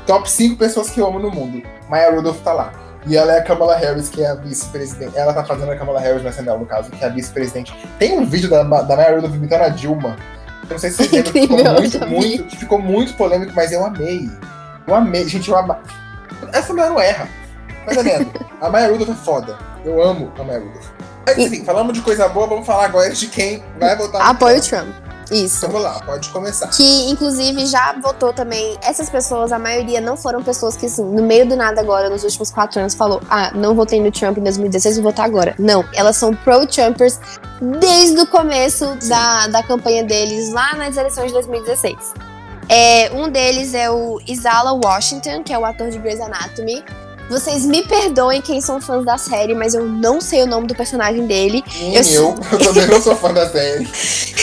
top 0.08 0.30
5 0.30 0.58
pessoas 0.58 0.90
que 0.90 1.00
eu 1.00 1.08
amo 1.08 1.20
no 1.20 1.32
mundo. 1.32 1.62
Maya 1.90 2.12
Rudolph 2.12 2.42
tá 2.42 2.54
lá. 2.54 2.74
E 3.08 3.16
ela 3.16 3.34
é 3.34 3.40
a 3.40 3.44
Kamala 3.44 3.76
Harris, 3.76 4.10
que 4.10 4.24
é 4.24 4.32
a 4.32 4.36
vice-presidente. 4.36 5.16
Ela 5.16 5.32
tá 5.32 5.44
fazendo 5.44 5.72
a 5.72 5.76
Kamala 5.76 6.00
Harris 6.00 6.24
no 6.24 6.30
SNL, 6.30 6.58
no 6.58 6.66
caso, 6.66 6.90
que 6.90 7.04
é 7.04 7.08
a 7.08 7.10
vice-presidente. 7.10 7.76
Tem 8.00 8.18
um 8.18 8.26
vídeo 8.26 8.50
da, 8.50 8.64
da 8.64 8.96
Maya 8.96 9.16
Rudolph 9.16 9.36
imitando 9.36 9.62
a 9.62 9.70
Dilma. 9.70 10.16
Eu 10.64 10.72
não 10.72 10.80
sei 10.80 10.90
se 10.90 10.98
vocês 10.98 11.12
lembram, 11.12 11.32
que 11.32 11.42
ficou 11.42 11.58
muito, 11.74 12.08
muito, 12.08 12.44
que 12.46 12.58
ficou 12.58 12.80
muito 12.80 13.14
polêmico, 13.14 13.52
mas 13.56 13.72
eu 13.72 13.86
amei. 13.86 14.28
Eu 14.88 14.96
amei. 14.96 15.28
Gente, 15.28 15.50
eu 15.50 15.58
amei. 15.58 15.78
Essa 16.52 16.74
mulher 16.74 16.90
não 16.90 17.00
erra. 17.00 17.30
Tá 17.86 17.94
entendendo? 17.94 18.32
a 18.60 18.70
Maya 18.70 18.88
Rudolph 18.90 19.10
é 19.10 19.14
foda. 19.14 19.58
Eu 19.84 20.02
amo 20.02 20.32
a 20.40 20.44
Maya 20.44 20.60
Rudolph. 20.60 20.95
Mas, 21.26 21.38
enfim, 21.38 21.64
falamos 21.64 21.94
de 21.94 22.02
coisa 22.02 22.28
boa, 22.28 22.48
vamos 22.48 22.66
falar 22.66 22.86
agora 22.86 23.10
de 23.10 23.28
quem 23.28 23.64
vai 23.80 23.96
votar 23.96 24.22
Apoio 24.22 24.62
Trump. 24.62 25.06
Isso. 25.32 25.66
Vamos 25.66 25.82
lá, 25.82 26.00
pode 26.06 26.30
começar. 26.30 26.68
Que, 26.68 27.10
inclusive, 27.10 27.66
já 27.66 27.94
votou 27.94 28.32
também. 28.32 28.78
Essas 28.82 29.10
pessoas, 29.10 29.52
a 29.52 29.60
maioria, 29.60 30.00
não 30.00 30.16
foram 30.16 30.44
pessoas 30.44 30.76
que, 30.76 30.86
assim, 30.86 31.04
no 31.04 31.24
meio 31.24 31.48
do 31.48 31.56
nada 31.56 31.82
agora, 31.82 32.10
nos 32.10 32.24
últimos 32.24 32.52
quatro 32.52 32.80
anos, 32.80 32.94
falou: 32.94 33.22
ah, 33.30 33.52
não 33.56 33.74
votei 33.74 34.00
no 34.00 34.12
Trump 34.12 34.38
em 34.38 34.44
2016, 34.44 34.98
vou 34.98 35.06
votar 35.06 35.26
agora. 35.26 35.56
Não, 35.58 35.84
elas 35.94 36.18
são 36.18 36.34
pro-Trumpers 36.34 37.20
desde 37.80 38.20
o 38.22 38.28
começo 38.28 38.96
da, 39.08 39.48
da 39.48 39.64
campanha 39.64 40.04
deles, 40.04 40.52
lá 40.52 40.76
nas 40.76 40.96
eleições 40.98 41.28
de 41.28 41.34
2016. 41.34 42.14
É, 42.68 43.12
um 43.14 43.30
deles 43.30 43.74
é 43.74 43.90
o 43.90 44.20
Isala 44.28 44.74
Washington, 44.74 45.44
que 45.44 45.54
é 45.54 45.58
o 45.58 45.66
ator 45.66 45.90
de 45.90 46.00
Grey's 46.00 46.20
Anatomy. 46.20 46.84
Vocês 47.30 47.66
me 47.66 47.84
perdoem 47.84 48.42
quem 48.42 48.62
são 48.62 48.80
fãs 48.80 49.04
da 49.04 49.18
série, 49.18 49.56
mas 49.56 49.74
eu 49.74 49.86
não 49.86 50.22
sei 50.22 50.44
o 50.44 50.46
nome 50.46 50.68
do 50.68 50.76
personagem 50.76 51.26
dele. 51.26 51.64
Nem 51.80 51.96
eu, 51.96 52.04
eu, 52.04 52.36
eu 52.52 52.60
também 52.60 52.88
não 52.88 53.02
sou 53.02 53.16
fã 53.16 53.34
da 53.34 53.50
série. 53.50 53.88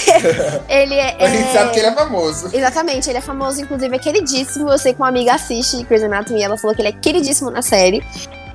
ele 0.68 0.94
é. 0.94 1.16
A 1.24 1.28
gente 1.28 1.52
sabe 1.52 1.72
que 1.72 1.78
ele 1.78 1.88
é 1.88 1.94
famoso. 1.94 2.50
Exatamente, 2.52 3.08
ele 3.08 3.18
é 3.18 3.20
famoso, 3.20 3.60
inclusive 3.60 3.94
é 3.94 3.98
queridíssimo. 3.98 4.70
Eu 4.70 4.78
sei 4.78 4.92
que 4.92 5.00
uma 5.00 5.08
amiga 5.08 5.34
assiste 5.34 5.82
Grey's 5.84 6.02
Anatomy 6.02 6.40
e 6.40 6.42
ela 6.42 6.56
falou 6.56 6.74
que 6.74 6.82
ele 6.82 6.88
é 6.88 6.92
queridíssimo 6.92 7.50
na 7.50 7.62
série. 7.62 8.04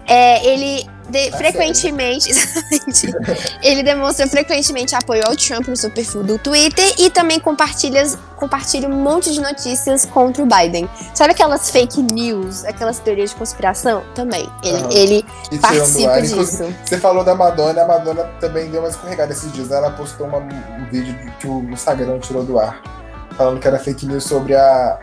É, 0.07 0.45
ele 0.45 0.87
de, 1.09 1.31
frequentemente, 1.31 2.29
exatamente, 2.31 3.13
ele 3.61 3.81
demonstra 3.81 4.27
frequentemente 4.27 4.95
apoio 4.95 5.23
ao 5.25 5.35
Trump 5.35 5.67
no 5.67 5.75
seu 5.75 5.89
perfil 5.89 6.23
do 6.23 6.37
Twitter 6.37 6.95
e 6.97 7.09
também 7.09 7.39
compartilha, 7.39 8.03
compartilha 8.35 8.89
um 8.89 9.01
monte 9.01 9.31
de 9.31 9.39
notícias 9.39 10.05
contra 10.05 10.43
o 10.43 10.45
Biden. 10.45 10.89
Sabe 11.13 11.31
aquelas 11.31 11.69
fake 11.69 12.01
news, 12.01 12.65
aquelas 12.65 12.99
teorias 12.99 13.29
de 13.29 13.35
conspiração? 13.37 14.03
Também. 14.13 14.49
Ele, 14.63 14.83
uhum. 14.83 14.91
ele 14.91 15.25
participa 15.61 16.21
disso. 16.21 16.73
Você 16.85 16.97
falou 16.97 17.23
da 17.23 17.35
Madonna, 17.35 17.83
a 17.83 17.87
Madonna 17.87 18.23
também 18.39 18.69
deu 18.69 18.81
uma 18.81 18.89
escorregada 18.89 19.31
esses 19.31 19.51
dias. 19.53 19.71
Ela 19.71 19.91
postou 19.91 20.27
uma, 20.27 20.39
um 20.39 20.85
vídeo 20.91 21.15
que 21.39 21.47
o 21.47 21.61
Instagram 21.71 22.19
tirou 22.19 22.43
do 22.43 22.59
ar 22.59 22.96
falando 23.37 23.59
que 23.59 23.67
era 23.67 23.77
fake 23.77 24.05
news 24.05 24.23
sobre 24.23 24.55
a, 24.55 24.99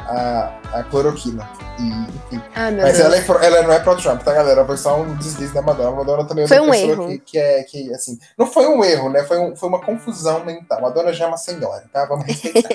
a, 0.73 0.79
a 0.81 0.83
cloroquina. 0.83 1.49
E. 1.79 2.37
Ah, 2.55 2.71
Mas 2.71 3.01
ela, 3.01 3.17
é, 3.17 3.25
ela, 3.47 3.63
não 3.63 3.73
é 3.73 3.79
pro-Trump, 3.79 4.23
tá, 4.23 4.33
galera? 4.33 4.65
Foi 4.65 4.77
só 4.77 5.01
um 5.01 5.15
deslize 5.17 5.55
da 5.55 5.63
Madonna. 5.63 5.89
A 5.89 5.93
Madonna 5.93 6.25
também 6.25 6.45
é 6.45 6.49
foi 6.49 6.59
uma 6.59 6.69
um 6.69 6.71
pessoa 6.73 6.93
erro. 6.93 7.09
Que, 7.09 7.19
que, 7.19 7.39
é, 7.39 7.63
que, 7.63 7.95
assim, 7.95 8.19
não 8.37 8.47
foi 8.47 8.67
um 8.67 8.85
erro, 8.85 9.09
né? 9.09 9.23
Foi, 9.25 9.39
um, 9.39 9.57
foi 9.57 9.69
uma 9.69 9.81
confusão 9.81 10.45
mental. 10.45 10.81
Madonna 10.81 11.13
já 11.13 11.25
é 11.25 11.29
uma 11.29 11.37
senhora, 11.37 11.85
tá? 11.93 12.05
Vamos 12.07 12.27
respeitar. 12.27 12.69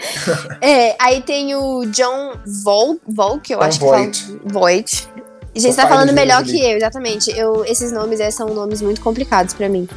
é, 0.60 0.96
aí 0.98 1.22
tem 1.22 1.54
o 1.54 1.84
John 1.86 2.34
Vol, 2.64 2.98
Vol 3.06 3.40
que 3.40 3.54
eu 3.54 3.60
acho 3.60 3.78
Voight. 3.78 4.24
que 4.24 4.26
fala... 4.26 4.40
Voight. 4.44 5.08
Gente, 5.54 5.74
você 5.74 5.80
tá 5.80 5.88
falando 5.88 6.12
melhor 6.12 6.44
que 6.44 6.60
eu, 6.62 6.76
exatamente. 6.76 7.36
Eu, 7.36 7.64
esses 7.64 7.90
nomes 7.90 8.20
é, 8.20 8.30
são 8.30 8.48
nomes 8.54 8.80
muito 8.80 9.00
complicados 9.00 9.54
pra 9.54 9.68
mim. 9.68 9.88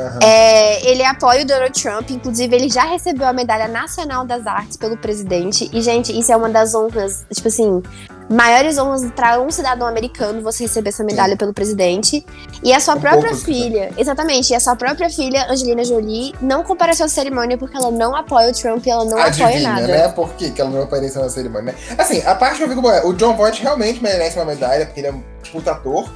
Uhum. 0.00 0.18
É, 0.22 0.90
ele 0.90 1.04
apoia 1.04 1.42
o 1.42 1.46
Donald 1.46 1.80
Trump, 1.80 2.10
inclusive 2.10 2.54
ele 2.54 2.68
já 2.68 2.84
recebeu 2.84 3.26
a 3.26 3.32
Medalha 3.32 3.68
Nacional 3.68 4.24
das 4.24 4.46
Artes 4.46 4.76
pelo 4.76 4.96
presidente. 4.96 5.68
E, 5.72 5.82
gente, 5.82 6.16
isso 6.18 6.32
é 6.32 6.36
uma 6.36 6.48
das 6.48 6.74
honras, 6.74 7.24
tipo 7.32 7.48
assim, 7.48 7.82
maiores 8.30 8.78
honras 8.78 9.10
para 9.10 9.40
um 9.40 9.50
cidadão 9.50 9.88
americano 9.88 10.40
você 10.40 10.62
receber 10.62 10.90
essa 10.90 11.02
medalha 11.02 11.32
Sim. 11.32 11.36
pelo 11.38 11.52
presidente. 11.52 12.24
E 12.62 12.72
a 12.72 12.78
sua 12.78 12.94
um 12.94 13.00
própria 13.00 13.34
filha, 13.34 13.92
exatamente, 13.98 14.52
e 14.52 14.54
a 14.54 14.60
sua 14.60 14.76
própria 14.76 15.10
filha, 15.10 15.50
Angelina 15.50 15.84
Jolie, 15.84 16.32
não 16.40 16.62
compareceu 16.62 17.06
à 17.06 17.08
cerimônia 17.08 17.58
porque 17.58 17.76
ela 17.76 17.90
não 17.90 18.14
apoia 18.14 18.50
o 18.50 18.52
Trump 18.52 18.86
e 18.86 18.90
ela 18.90 19.04
não 19.04 19.18
Adivinha, 19.18 19.48
apoia 19.48 19.68
nada. 19.68 19.86
né? 19.86 20.08
Por 20.08 20.30
que, 20.34 20.50
que 20.50 20.60
ela 20.60 20.70
não 20.70 20.82
apareceu 20.82 21.20
na 21.20 21.28
cerimônia, 21.28 21.72
né? 21.72 21.78
Assim, 21.98 22.22
a 22.24 22.34
parte 22.34 22.58
que 22.58 22.62
eu 22.62 22.68
fico 22.68 22.80
boa, 22.80 23.04
o 23.06 23.12
John 23.14 23.36
Voight 23.36 23.60
realmente 23.60 24.02
merece 24.02 24.38
uma 24.38 24.44
medalha, 24.44 24.86
porque 24.86 25.00
ele 25.00 25.08
é 25.08 25.12
um 25.12 25.22
puta 25.50 25.72
ator. 25.72 26.08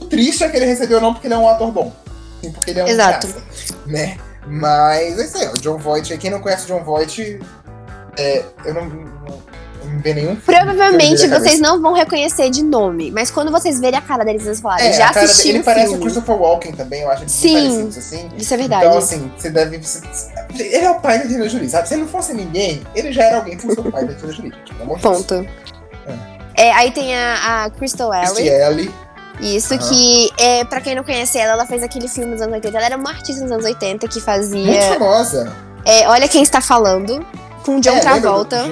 O 0.00 0.04
triste 0.04 0.44
é 0.44 0.48
que 0.48 0.56
ele 0.56 0.66
recebeu 0.66 1.00
não 1.00 1.14
porque 1.14 1.26
ele 1.26 1.34
é 1.34 1.38
um 1.38 1.48
ator 1.48 1.72
bom 1.72 2.03
assim, 2.44 2.52
porque 2.52 2.70
ele 2.70 2.80
é 2.80 2.84
um 2.84 2.88
Exato. 2.88 3.28
Né? 3.86 4.16
Mas 4.46 5.18
é 5.18 5.24
isso 5.24 5.38
aí, 5.38 5.48
o 5.48 5.54
John 5.54 5.78
Voight, 5.78 6.16
quem 6.18 6.30
não 6.30 6.40
conhece 6.40 6.64
o 6.64 6.66
John 6.66 6.84
Voight, 6.84 7.40
é, 8.18 8.44
eu 8.64 8.74
não, 8.74 8.84
não, 8.84 9.42
não 9.84 10.00
vê 10.00 10.12
nenhum 10.12 10.36
Provavelmente 10.36 11.26
vocês 11.26 11.58
não 11.58 11.80
vão 11.80 11.94
reconhecer 11.94 12.50
de 12.50 12.62
nome, 12.62 13.10
mas 13.10 13.30
quando 13.30 13.50
vocês 13.50 13.80
verem 13.80 13.98
a 13.98 14.02
cara 14.02 14.22
deles, 14.22 14.42
vocês 14.42 14.60
falarem, 14.60 14.88
é, 14.88 14.92
já 14.92 15.08
assistiram 15.08 15.56
Ele 15.56 15.64
parece 15.64 15.94
o 15.94 15.98
Christopher 15.98 16.36
Walken 16.36 16.72
também, 16.72 17.02
eu 17.02 17.10
acho. 17.10 17.26
Sim, 17.26 17.88
assim. 17.88 18.30
isso 18.36 18.52
é 18.52 18.56
verdade. 18.56 18.84
Então, 18.84 18.98
assim, 18.98 19.32
você 19.36 19.50
deve... 19.50 19.80
Ele 20.58 20.84
é 20.84 20.90
o 20.90 21.00
pai 21.00 21.20
da 21.20 21.26
Tina 21.26 21.48
Jolie, 21.48 21.70
sabe? 21.70 21.88
Se 21.88 21.94
ele 21.94 22.02
não 22.02 22.08
fosse 22.08 22.34
ninguém, 22.34 22.82
ele 22.94 23.12
já 23.12 23.24
era 23.24 23.36
alguém 23.36 23.56
que 23.56 23.62
fosse 23.62 23.80
o 23.80 23.90
pai 23.90 24.04
da 24.04 24.14
Tina 24.14 24.32
Jolie, 24.32 24.52
tipo, 24.64 24.98
Ponto. 25.00 25.46
É. 26.54 26.66
é. 26.66 26.72
aí 26.72 26.90
tem 26.90 27.16
a, 27.16 27.64
a 27.64 27.70
Crystal 27.70 28.12
Ellie. 28.12 28.92
Isso, 29.40 29.74
uhum. 29.74 29.80
que, 29.80 30.32
é, 30.38 30.64
pra 30.64 30.80
quem 30.80 30.94
não 30.94 31.02
conhece 31.02 31.38
ela, 31.38 31.52
ela 31.52 31.66
fez 31.66 31.82
aquele 31.82 32.08
filme 32.08 32.30
nos 32.30 32.40
anos 32.40 32.54
80. 32.54 32.76
Ela 32.76 32.86
era 32.86 32.96
uma 32.96 33.10
artista 33.10 33.42
nos 33.42 33.50
anos 33.50 33.64
80 33.64 34.06
que 34.08 34.20
fazia. 34.20 34.64
Muito 34.64 34.98
famosa. 34.98 35.52
É, 35.84 36.08
Olha 36.08 36.26
Quem 36.28 36.42
Está 36.42 36.60
Falando 36.60 37.24
com 37.64 37.80
John 37.80 37.96
é, 37.96 38.00
Travolta. 38.00 38.64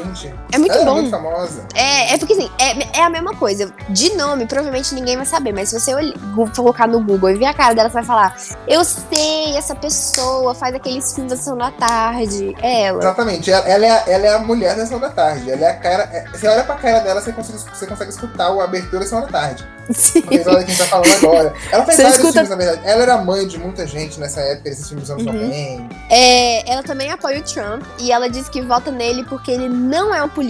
É 0.53 0.59
muito 0.59 0.75
ela 0.75 0.85
bom. 0.85 0.99
É 0.99 1.01
muito 1.01 1.11
famosa. 1.11 1.67
É, 1.75 2.15
é 2.15 2.19
porque 2.19 2.35
assim, 2.35 2.51
é, 2.59 2.99
é 3.01 3.03
a 3.03 3.11
mesma 3.11 3.35
coisa. 3.35 3.73
De 3.89 4.15
nome, 4.15 4.47
provavelmente 4.47 4.95
ninguém 4.95 5.17
vai 5.17 5.25
saber, 5.25 5.53
mas 5.53 5.71
se 5.71 5.81
você 5.81 5.95
olhar, 5.95 6.15
colocar 6.55 6.87
no 6.87 7.01
Google 7.01 7.31
e 7.31 7.35
ver 7.35 7.47
a 7.47 7.55
cara 7.55 7.75
dela, 7.75 7.89
você 7.89 7.95
vai 7.95 8.05
falar: 8.05 8.37
Eu 8.69 8.85
sei, 8.85 9.57
essa 9.57 9.75
pessoa 9.75 10.55
faz 10.55 10.75
aqueles 10.75 11.15
filmes 11.15 11.33
da 11.33 11.39
Sessão 11.39 11.57
da 11.57 11.71
Tarde. 11.71 12.55
É 12.63 12.83
ela. 12.83 12.99
Exatamente. 12.99 13.51
Ela, 13.51 13.69
ela, 13.69 13.87
é, 13.87 14.05
ela 14.07 14.27
é 14.27 14.35
a 14.35 14.39
mulher 14.39 14.77
da 14.77 14.83
Sessão 14.83 15.01
da 15.01 15.09
Tarde. 15.09 15.51
Ela 15.51 15.65
é 15.65 15.71
a 15.71 15.77
cara. 15.77 16.03
É, 16.13 16.29
você 16.29 16.47
olha 16.47 16.65
pra 16.65 16.75
cara 16.77 17.01
dela, 17.01 17.21
você 17.21 17.33
consegue, 17.33 17.59
você 17.59 17.87
consegue 17.87 18.11
escutar 18.11 18.49
a 18.49 18.65
abertura 18.65 18.99
da 18.99 19.05
Sessão 19.05 19.23
da 19.23 19.29
Tarde. 19.29 19.67
Sim. 19.91 20.23
olha 20.47 20.65
quem 20.65 20.77
tá 20.77 20.87
falando 20.87 21.13
agora. 21.15 21.55
Ela 21.71 21.85
fez 21.85 21.97
você 21.97 22.03
vários 22.03 22.19
escuta... 22.19 22.33
filmes, 22.33 22.51
na 22.51 22.57
verdade. 22.57 22.83
Ela 22.85 23.03
era 23.03 23.19
mãe 23.19 23.47
de 23.47 23.59
muita 23.59 23.87
gente 23.87 24.21
nessa 24.21 24.41
época, 24.41 24.69
esses 24.69 24.89
filmes 24.89 25.11
anos 25.11 25.25
uhum. 25.27 25.33
90. 25.33 25.95
É, 26.09 26.71
ela 26.71 26.83
também 26.83 27.11
apoia 27.11 27.41
o 27.41 27.43
Trump 27.43 27.83
e 27.99 28.13
ela 28.13 28.29
diz 28.29 28.49
que 28.49 28.63
vota 28.63 28.91
nele 28.91 29.25
porque 29.25 29.51
ele 29.51 29.69
não 29.69 30.15
é 30.15 30.23
um 30.23 30.29
político 30.29 30.42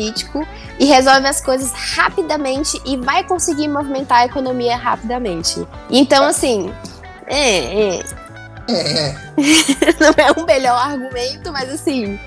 e 0.79 0.85
resolve 0.85 1.27
as 1.27 1.41
coisas 1.41 1.73
rapidamente 1.73 2.81
e 2.85 2.97
vai 2.97 3.25
conseguir 3.25 3.69
movimentar 3.69 4.19
a 4.19 4.27
economia 4.27 4.77
rapidamente. 4.77 5.67
Então, 5.91 6.25
assim. 6.25 6.73
É, 7.27 7.97
é. 7.97 8.05
é. 8.69 9.15
não 10.01 10.15
é 10.17 10.41
um 10.41 10.45
melhor 10.45 10.79
argumento, 10.79 11.53
mas 11.53 11.71
assim. 11.71 12.19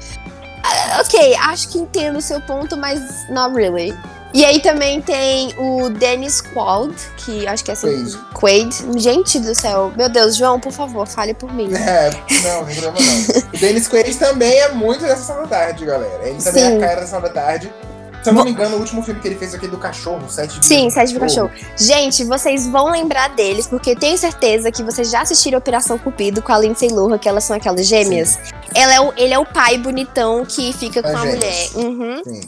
Ah, 0.64 1.02
ok, 1.02 1.36
acho 1.36 1.70
que 1.70 1.78
entendo 1.78 2.18
o 2.18 2.22
seu 2.22 2.42
ponto, 2.42 2.76
mas 2.76 3.30
not 3.30 3.56
really. 3.56 3.96
E 4.36 4.44
aí 4.44 4.60
também 4.60 5.02
tem 5.02 5.56
o 5.58 5.90
Dennis 5.90 6.42
Quaid, 6.42 6.94
que 7.16 7.48
acho 7.48 7.64
que 7.64 7.72
é 7.72 7.74
assim. 7.74 8.18
Quaid. 8.34 8.76
Gente 8.98 9.40
do 9.40 9.56
céu. 9.56 9.94
Meu 9.96 10.10
Deus, 10.10 10.36
João, 10.36 10.60
por 10.60 10.74
favor, 10.74 11.08
fale 11.08 11.34
por 11.34 11.54
mim. 11.54 11.70
É, 11.74 12.10
não, 12.44 12.66
não 12.66 12.66
problema 12.66 12.98
não. 13.00 13.44
o 13.54 13.58
Dennis 13.58 13.88
Quaid 13.88 14.14
também 14.18 14.60
é 14.60 14.74
muito 14.74 15.06
da 15.06 15.16
Sessão 15.16 15.38
da 15.38 15.48
Tarde, 15.48 15.86
galera. 15.86 16.28
Ele 16.28 16.44
também 16.44 16.64
Sim. 16.66 16.74
é 16.74 16.76
a 16.76 16.80
cara 16.82 16.96
da 16.96 17.02
Sessão 17.04 17.22
da 17.22 17.30
Tarde. 17.30 17.74
Se 18.22 18.30
eu 18.30 18.34
não 18.34 18.44
me 18.44 18.52
engano, 18.52 18.76
o 18.76 18.80
último 18.80 19.02
filme 19.04 19.22
que 19.22 19.28
ele 19.30 19.36
fez 19.36 19.54
aqui 19.54 19.70
do 19.70 19.78
cachorro, 19.78 20.28
Sete 20.28 20.60
Dias. 20.60 20.66
Sim, 20.66 20.90
Sete 20.90 21.14
do 21.14 21.20
Cachorro. 21.22 21.52
Gente, 21.78 22.26
vocês 22.26 22.68
vão 22.68 22.90
lembrar 22.90 23.30
deles, 23.30 23.68
porque 23.68 23.96
tenho 23.96 24.18
certeza 24.18 24.70
que 24.70 24.84
vocês 24.84 25.10
já 25.10 25.22
assistiram 25.22 25.60
Operação 25.60 25.98
Cupido 25.98 26.42
com 26.42 26.52
a 26.52 26.58
Lindsay 26.58 26.90
Lohan, 26.90 27.18
que 27.18 27.30
elas 27.30 27.46
são 27.46 27.56
aquelas 27.56 27.86
gêmeas. 27.86 28.38
Ela 28.74 28.96
é 28.96 29.00
o, 29.00 29.14
ele 29.16 29.34
é 29.34 29.40
o 29.40 29.46
pai 29.46 29.78
bonitão 29.78 30.44
que 30.44 30.74
fica 30.74 31.02
com 31.02 31.16
a, 31.16 31.22
a 31.22 31.26
mulher. 31.26 31.70
Uhum. 31.76 32.22
Sim. 32.26 32.42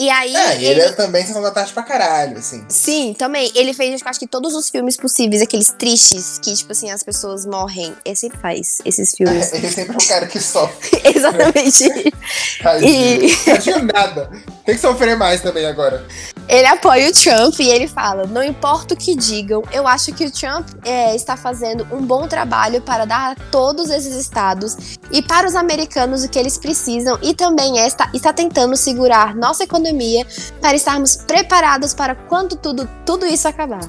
E 0.00 0.08
aí. 0.08 0.34
É, 0.34 0.54
ele, 0.54 0.64
ele 0.64 0.80
é 0.80 0.92
também 0.92 1.26
Sessão 1.26 1.42
da 1.42 1.50
Tarde 1.50 1.74
pra 1.74 1.82
caralho, 1.82 2.38
assim. 2.38 2.64
Sim, 2.70 3.14
também. 3.18 3.52
Ele 3.54 3.74
fez, 3.74 4.00
acho 4.02 4.18
que 4.18 4.26
todos 4.26 4.54
os 4.54 4.70
filmes 4.70 4.96
possíveis, 4.96 5.42
aqueles 5.42 5.70
tristes, 5.72 6.38
que, 6.38 6.54
tipo 6.54 6.72
assim, 6.72 6.90
as 6.90 7.02
pessoas 7.02 7.44
morrem. 7.44 7.94
Ele 8.02 8.16
sempre 8.16 8.38
faz 8.38 8.78
esses 8.82 9.14
filmes. 9.14 9.52
É, 9.52 9.58
ele 9.58 9.68
sempre 9.70 9.94
é 9.94 9.98
o 9.98 10.08
cara 10.08 10.26
que 10.26 10.40
sofre. 10.40 11.02
Exatamente. 11.14 12.14
Tadinho. 12.62 13.24
E... 13.26 13.36
Tadinho 13.44 13.88
nada. 13.92 14.30
Tem 14.64 14.74
que 14.74 14.80
sofrer 14.80 15.18
mais 15.18 15.42
também 15.42 15.66
agora. 15.66 16.02
Ele 16.50 16.66
apoia 16.66 17.08
o 17.08 17.12
Trump 17.12 17.60
e 17.60 17.68
ele 17.68 17.86
fala: 17.86 18.26
não 18.26 18.42
importa 18.42 18.94
o 18.94 18.96
que 18.96 19.14
digam, 19.14 19.62
eu 19.72 19.86
acho 19.86 20.12
que 20.12 20.26
o 20.26 20.30
Trump 20.32 20.68
é, 20.84 21.14
está 21.14 21.36
fazendo 21.36 21.86
um 21.92 22.04
bom 22.04 22.26
trabalho 22.26 22.82
para 22.82 23.04
dar 23.04 23.30
a 23.30 23.34
todos 23.52 23.88
esses 23.88 24.16
estados 24.16 24.98
e 25.12 25.22
para 25.22 25.46
os 25.46 25.54
americanos 25.54 26.24
o 26.24 26.28
que 26.28 26.36
eles 26.36 26.58
precisam 26.58 27.16
e 27.22 27.34
também 27.34 27.78
está, 27.78 28.10
está 28.12 28.32
tentando 28.32 28.76
segurar 28.76 29.36
nossa 29.36 29.62
economia 29.62 30.26
para 30.60 30.74
estarmos 30.74 31.14
preparados 31.14 31.94
para 31.94 32.16
quando 32.16 32.56
tudo, 32.56 32.90
tudo 33.06 33.24
isso 33.24 33.46
acabar. 33.46 33.88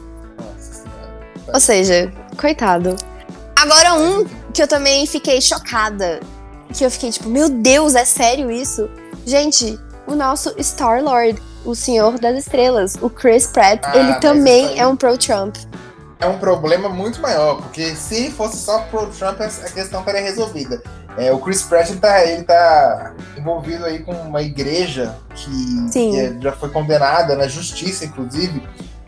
Ou 1.51 1.59
seja, 1.59 2.13
coitado. 2.39 2.95
Agora, 3.55 3.95
um 3.95 4.23
que 4.53 4.61
eu 4.61 4.67
também 4.67 5.07
fiquei 5.07 5.41
chocada. 5.41 6.19
Que 6.71 6.85
eu 6.85 6.91
fiquei 6.91 7.11
tipo, 7.11 7.27
meu 7.27 7.49
Deus, 7.49 7.95
é 7.95 8.05
sério 8.05 8.51
isso? 8.51 8.87
Gente, 9.25 9.79
o 10.05 10.15
nosso 10.15 10.53
Star-Lord 10.61 11.41
o 11.65 11.75
Senhor 11.75 12.19
das 12.19 12.37
Estrelas, 12.37 12.95
o 13.01 13.09
Chris 13.09 13.47
Pratt, 13.47 13.81
Ah, 13.83 13.97
ele 13.97 14.13
também 14.15 14.79
é 14.79 14.85
um 14.87 14.95
pro-Trump. 14.95 15.55
É 16.19 16.27
um 16.27 16.37
problema 16.37 16.87
muito 16.87 17.19
maior, 17.21 17.55
porque 17.61 17.95
se 17.95 18.29
fosse 18.31 18.57
só 18.57 18.79
pro 18.83 19.07
Trump, 19.07 19.41
a 19.41 19.47
questão 19.47 20.01
estaria 20.01 20.21
resolvida. 20.21 20.81
É, 21.17 21.31
o 21.31 21.39
Chris 21.39 21.63
Pratt 21.63 21.89
ele 21.89 21.99
tá, 21.99 22.23
ele 22.25 22.43
tá 22.43 23.13
envolvido 23.37 23.83
aí 23.85 23.99
com 23.99 24.13
uma 24.13 24.41
igreja 24.41 25.15
que, 25.35 25.89
que 26.11 26.19
é- 26.19 26.35
já 26.39 26.51
foi 26.53 26.69
condenada 26.69 27.35
na 27.35 27.47
justiça, 27.47 28.05
inclusive, 28.05 28.61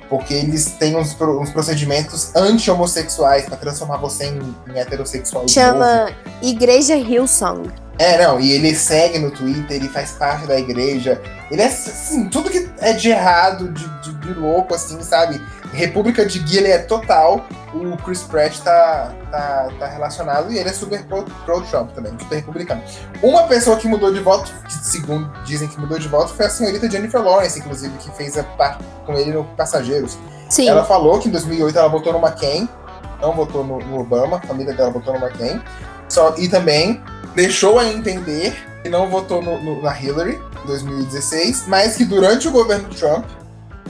porque 0.09 0.33
eles 0.33 0.65
têm 0.65 0.95
uns, 0.97 1.15
uns 1.21 1.49
procedimentos 1.51 2.35
anti-homossexuais 2.35 3.45
para 3.45 3.57
transformar 3.57 3.97
você 3.97 4.25
em, 4.25 4.55
em 4.73 4.79
heterossexual. 4.79 5.47
Chama 5.47 6.09
Igreja 6.41 6.95
Hillsong. 6.95 7.69
É, 7.99 8.17
não, 8.25 8.39
e 8.39 8.51
ele 8.51 8.73
segue 8.75 9.19
no 9.19 9.29
Twitter, 9.29 9.77
ele 9.77 9.87
faz 9.87 10.11
parte 10.11 10.47
da 10.47 10.57
igreja. 10.57 11.21
Ele 11.51 11.61
é, 11.61 11.65
assim, 11.65 12.27
tudo 12.27 12.49
que 12.49 12.67
é 12.79 12.93
de 12.93 13.09
errado, 13.09 13.71
de, 13.71 13.87
de, 14.01 14.13
de 14.15 14.33
louco, 14.33 14.73
assim, 14.73 15.01
sabe? 15.01 15.39
República 15.73 16.25
de 16.25 16.39
Gui, 16.39 16.57
ele 16.57 16.69
é 16.69 16.79
total. 16.79 17.45
O 17.73 17.97
Chris 17.97 18.21
Pratt 18.21 18.59
tá, 18.59 19.13
tá, 19.31 19.69
tá 19.79 19.87
relacionado 19.87 20.51
e 20.51 20.57
ele 20.57 20.69
é 20.69 20.73
super 20.73 21.03
pro, 21.05 21.23
pro 21.23 21.61
Trump 21.61 21.91
também, 21.91 22.11
super 22.19 22.35
republicano. 22.35 22.81
Uma 23.21 23.43
pessoa 23.47 23.77
que 23.77 23.87
mudou 23.87 24.13
de 24.13 24.19
voto, 24.19 24.51
que 24.67 24.73
segundo 24.73 25.31
dizem 25.43 25.67
que 25.67 25.79
mudou 25.79 25.97
de 25.97 26.07
voto, 26.07 26.33
foi 26.33 26.45
a 26.45 26.49
senhorita 26.49 26.89
Jennifer 26.89 27.21
Lawrence, 27.21 27.59
inclusive, 27.59 27.95
que 27.97 28.11
fez 28.11 28.37
a 28.37 28.43
parte 28.43 28.83
com 29.05 29.13
ele 29.13 29.31
no 29.31 29.43
Passageiros. 29.43 30.17
Sim. 30.49 30.69
Ela 30.69 30.85
falou 30.85 31.19
que 31.19 31.27
em 31.27 31.31
2008 31.31 31.77
ela 31.77 31.89
votou 31.89 32.13
no 32.13 32.19
McCain, 32.19 32.69
não 33.19 33.33
votou 33.33 33.63
no, 33.63 33.79
no 33.79 34.01
Obama, 34.01 34.37
a 34.37 34.47
família 34.47 34.73
dela 34.73 34.91
votou 34.91 35.13
no 35.13 35.25
McCain. 35.25 35.59
Só, 36.07 36.35
e 36.37 36.47
também 36.47 37.01
deixou 37.35 37.79
a 37.79 37.85
entender 37.87 38.53
que 38.81 38.89
não 38.89 39.09
votou 39.09 39.41
no- 39.41 39.61
no- 39.61 39.81
na 39.81 39.97
Hillary 39.99 40.39
em 40.63 40.67
2016, 40.67 41.65
mas 41.67 41.95
que 41.95 42.05
durante 42.05 42.47
o 42.47 42.51
governo 42.51 42.89
Trump, 42.89 43.25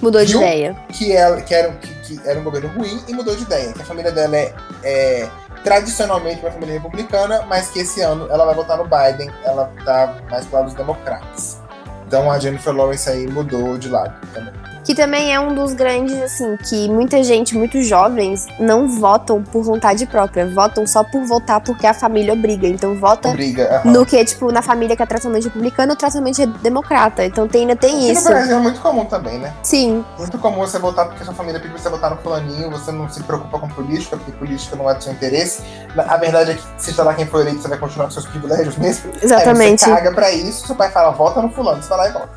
Mudou 0.02 0.24
de 0.26 0.36
ideia. 0.36 0.76
que, 0.92 1.12
ela, 1.16 1.42
que, 1.42 1.54
era, 1.54 1.72
que, 1.74 1.88
que 2.18 2.28
era 2.28 2.40
um 2.40 2.44
governo 2.44 2.68
ruim 2.70 3.02
e 3.08 3.14
mudou 3.14 3.36
de 3.36 3.44
ideia. 3.44 3.72
Que 3.74 3.82
a 3.82 3.86
família 3.86 4.12
dela 4.12 4.36
é, 4.36 4.54
é 4.84 5.30
tradicionalmente 5.64 6.42
uma 6.42 6.52
família 6.52 6.74
republicana, 6.74 7.44
mas 7.48 7.70
que 7.70 7.80
esse 7.80 8.02
ano 8.02 8.28
ela 8.30 8.46
vai 8.46 8.54
votar 8.54 8.78
no 8.78 8.84
Biden, 8.84 9.32
ela 9.46 9.72
tá 9.86 10.18
mais 10.30 10.46
pro 10.46 10.58
lado 10.58 10.66
dos 10.66 10.74
democratas. 10.74 11.58
Então 12.06 12.30
a 12.30 12.38
Jennifer 12.38 12.74
Lawrence 12.76 13.10
aí 13.10 13.26
mudou 13.28 13.78
de 13.78 13.88
lado 13.90 14.14
também. 14.34 14.54
Que 14.84 14.94
também 14.94 15.34
é 15.34 15.40
um 15.40 15.56
dos 15.56 15.74
grandes, 15.74 16.22
assim, 16.22 16.58
que 16.58 16.90
muita 16.90 17.24
gente, 17.24 17.58
muitos 17.58 17.88
jovens, 17.88 18.46
não 18.60 18.88
votam 18.88 19.42
por 19.42 19.64
vontade 19.64 20.06
própria. 20.06 20.46
Votam 20.48 20.86
só 20.86 21.04
por 21.04 21.24
votar 21.26 21.62
porque 21.62 21.88
a 21.88 21.94
família 21.94 22.34
obriga. 22.34 22.68
Então 22.68 22.96
vota 22.96 23.30
Briga. 23.32 23.78
aham. 23.78 23.92
no 23.92 24.06
que, 24.06 24.24
tipo, 24.26 24.52
na 24.52 24.62
família 24.62 24.96
que 24.96 25.02
é 25.02 25.06
tratamento 25.06 25.46
republicano 25.46 25.92
ou 25.94 25.98
tratamento 25.98 26.46
democrata. 26.62 27.26
Então 27.26 27.48
tem, 27.48 27.62
ainda 27.62 27.76
tem 27.76 27.92
Que 27.98 28.06
no 28.08 28.12
isso. 28.12 28.28
Brasil 28.28 28.58
é 28.58 28.60
muito 28.60 28.82
comum 28.82 29.06
também, 29.06 29.40
né? 29.40 29.54
Sim, 29.64 30.04
Muito 30.18 30.38
comum 30.38 30.60
você 30.60 30.80
votar 30.80 31.08
porque 31.08 31.24
sua 31.24 31.34
família 31.34 31.60
pediu 31.60 31.74
pra 31.76 31.82
você 31.82 31.90
votar 31.90 32.12
no 32.12 32.18
fulaninho, 32.18 32.70
você 32.70 32.92
não 32.92 33.08
se 33.10 33.24
preocupa 33.24 33.60
com 33.60 33.68
política, 33.70 34.18
porque 34.18 34.32
política 34.34 34.76
não 34.76 34.90
é 34.90 34.96
do 34.96 35.04
seu 35.04 35.14
interesse. 35.14 35.64
A 35.98 36.18
verdade 36.18 36.52
é 36.52 36.54
que, 36.56 36.64
seja 36.78 37.04
lá 37.04 37.14
quem 37.14 37.26
for 37.26 37.42
eleito, 37.42 37.62
você 37.62 37.68
vai 37.68 37.78
continuar 37.78 38.06
com 38.06 38.12
seus 38.12 38.26
privilégios 38.26 38.78
mesmo. 38.78 39.12
exatamente. 39.22 39.86
Aí 39.86 39.92
você 39.92 39.96
caga 39.96 40.12
pra 40.14 40.32
isso, 40.32 40.68
seu 40.68 40.76
pai 40.76 40.92
fala, 40.92 41.12
vota 41.12 41.42
no 41.42 41.50
fulano, 41.50 41.82
você 41.82 41.90
vai 41.90 41.98
lá 42.00 42.10
e 42.10 42.12
vota. 42.12 42.30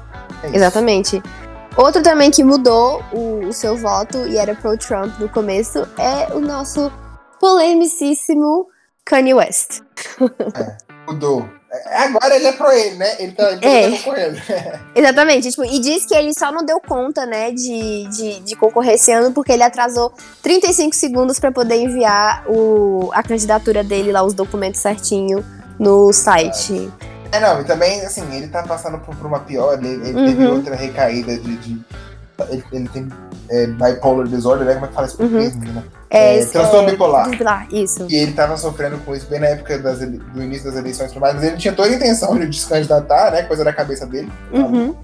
É 0.43 0.47
isso. 0.49 1.46
Outro 1.77 2.03
também 2.03 2.31
que 2.31 2.43
mudou 2.43 3.03
o, 3.13 3.47
o 3.49 3.53
seu 3.53 3.77
voto 3.77 4.27
e 4.27 4.39
era 4.39 4.55
pro 4.55 4.77
Trump 4.79 5.19
no 5.21 5.29
começo 5.29 5.87
é 5.99 6.33
o 6.35 6.41
nosso 6.41 6.91
polemicíssimo 7.39 8.67
Kanye 9.05 9.35
West. 9.35 9.81
Mudou. 11.07 11.47
É, 11.71 11.99
Agora 12.05 12.35
ele 12.37 12.47
é 12.47 12.53
pro 12.53 12.71
ele, 12.73 12.97
né? 12.97 13.17
Ele 13.19 13.33
tá, 13.33 13.53
ele 13.53 13.67
É. 13.67 13.91
tá 13.91 13.97
concorrendo. 13.99 14.39
Exatamente, 14.95 15.51
tipo, 15.51 15.65
e 15.65 15.79
diz 15.79 16.07
que 16.07 16.15
ele 16.15 16.33
só 16.33 16.51
não 16.51 16.65
deu 16.65 16.81
conta, 16.81 17.27
né, 17.27 17.51
de, 17.51 18.09
de, 18.09 18.41
de 18.41 18.57
concorrer 18.57 18.95
esse 18.95 19.13
ano 19.13 19.33
porque 19.33 19.53
ele 19.53 19.63
atrasou 19.63 20.13
35 20.43 20.95
segundos 20.95 21.39
pra 21.39 21.53
poder 21.53 21.77
enviar 21.77 22.45
o, 22.49 23.11
a 23.13 23.23
candidatura 23.23 23.85
dele 23.85 24.13
lá, 24.13 24.23
os 24.23 24.33
documentos 24.33 24.81
certinho 24.81 25.45
no 25.79 26.13
site. 26.13 26.91
É, 27.03 27.16
não, 27.41 27.61
e 27.61 27.65
também, 27.65 28.01
assim, 28.03 28.23
ele 28.35 28.49
tá 28.49 28.63
passando 28.63 28.99
por, 28.99 29.15
por 29.17 29.27
uma 29.27 29.41
pior, 29.41 29.75
ele, 29.79 29.89
ele 30.09 30.13
teve 30.27 30.45
Uhum. 30.47 30.55
outra 30.57 30.75
recaída 30.77 31.37
de. 31.39 31.57
de- 31.57 31.81
ele, 32.51 32.65
ele 32.73 32.89
tem 32.91 33.09
é, 33.49 33.67
bipolar 33.67 34.27
disorder, 34.27 34.67
né? 34.67 34.75
Como 34.75 34.85
é 34.87 34.89
que 34.89 34.95
fala 34.95 35.07
isso 35.07 35.23
Uhum. 35.23 35.29
menina? 35.29 35.85
É, 36.11 36.39
É, 36.41 36.45
transtorno 36.45 36.91
bipolar. 36.91 37.29
bipolar, 37.31 37.67
isso. 37.73 38.07
E 38.11 38.15
ele 38.17 38.33
tava 38.33 38.57
sofrendo 38.57 38.99
com 38.99 39.15
isso 39.15 39.27
bem 39.29 39.41
na 39.41 39.47
época 39.47 39.79
das 39.79 39.99
do 40.01 40.43
início 40.43 40.67
das 40.67 40.77
eleições 40.77 41.11
primárias, 41.11 41.41
mas 41.41 41.49
ele 41.51 41.57
tinha 41.57 41.73
toda 41.73 41.89
a 41.89 41.93
intenção 41.93 42.39
de 42.39 42.59
se 42.61 42.67
candidatar, 42.69 43.31
né? 43.33 43.43
Coisa 43.45 43.65
da 43.65 43.73
cabeça 43.73 44.05
dele. 44.07 44.31
Uhum. 44.53 44.95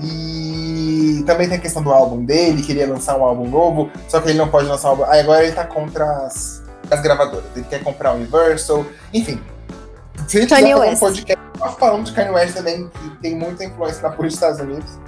E 0.00 1.22
também 1.26 1.48
tem 1.48 1.58
a 1.58 1.60
questão 1.60 1.82
do 1.82 1.90
álbum 1.90 2.24
dele, 2.24 2.62
queria 2.62 2.86
lançar 2.86 3.16
um 3.16 3.24
álbum 3.24 3.48
novo, 3.48 3.90
só 4.08 4.20
que 4.20 4.28
ele 4.30 4.38
não 4.38 4.48
pode 4.48 4.68
lançar 4.68 4.88
um 4.88 4.90
álbum. 4.90 5.04
Aí 5.04 5.20
agora 5.20 5.42
ele 5.44 5.52
tá 5.52 5.64
contra 5.64 6.04
as, 6.26 6.62
as 6.90 7.00
gravadoras. 7.00 7.44
Ele 7.56 7.64
quer 7.68 7.82
comprar 7.82 8.12
o 8.12 8.16
Universal, 8.16 8.84
enfim. 9.12 9.40
Se 10.26 10.38
a 10.38 10.40
gente 10.40 10.50
Kanye 10.50 10.62
quiser 10.72 10.76
fazer 10.76 10.86
um 10.86 10.90
West. 10.90 11.00
podcast 11.00 11.38
só 11.58 11.68
falando 11.72 12.04
de 12.06 12.12
Kanye 12.12 12.30
West 12.30 12.54
também, 12.54 12.88
que 12.88 13.10
tem 13.22 13.36
muita 13.36 13.64
influência 13.64 14.02
na 14.02 14.10
política 14.10 14.46
dos 14.50 14.56
Estados 14.58 14.60
Unidos. 14.60 14.98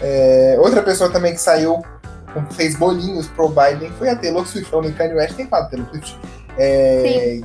É, 0.00 0.56
outra 0.58 0.82
pessoa 0.82 1.10
também 1.10 1.32
que 1.32 1.40
saiu, 1.40 1.82
fez 2.52 2.76
bolinhos 2.76 3.28
pro 3.28 3.48
Biden, 3.48 3.90
foi 3.98 4.08
a 4.08 4.16
Taylor 4.16 4.46
Swift. 4.46 4.70
Falando 4.70 4.88
em 4.88 4.92
Kanye 4.92 5.14
West, 5.14 5.34
tem 5.34 5.46
falado 5.46 5.70
Taylor 5.70 5.88
Swift. 5.90 6.18
É, 6.58 7.40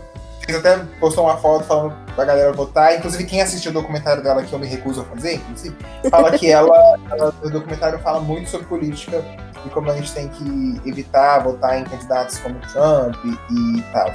fez 0.45 0.57
até 0.59 0.77
postou 0.99 1.25
uma 1.25 1.37
foto 1.37 1.65
falando 1.65 1.93
pra 2.15 2.23
galera 2.25 2.53
votar. 2.53 2.95
Inclusive, 2.95 3.25
quem 3.25 3.41
assistiu 3.41 3.71
o 3.71 3.73
documentário 3.73 4.23
dela, 4.23 4.41
que 4.43 4.53
eu 4.53 4.57
me 4.59 4.65
recuso 4.65 5.01
a 5.01 5.03
fazer, 5.03 5.33
inclusive, 5.35 5.75
fala 6.09 6.31
que 6.37 6.49
ela, 6.49 6.97
ela- 7.11 7.33
o 7.43 7.49
documentário 7.49 7.99
fala 7.99 8.21
muito 8.21 8.49
sobre 8.49 8.65
política 8.67 9.21
e 9.65 9.69
como 9.69 9.91
a 9.91 9.95
gente 9.95 10.13
tem 10.13 10.29
que 10.29 10.81
evitar 10.85 11.39
votar 11.39 11.77
em 11.77 11.83
candidatos 11.83 12.37
como 12.39 12.55
Trump 12.71 13.15
e, 13.25 13.79
e 13.79 13.81
tal. 13.91 14.11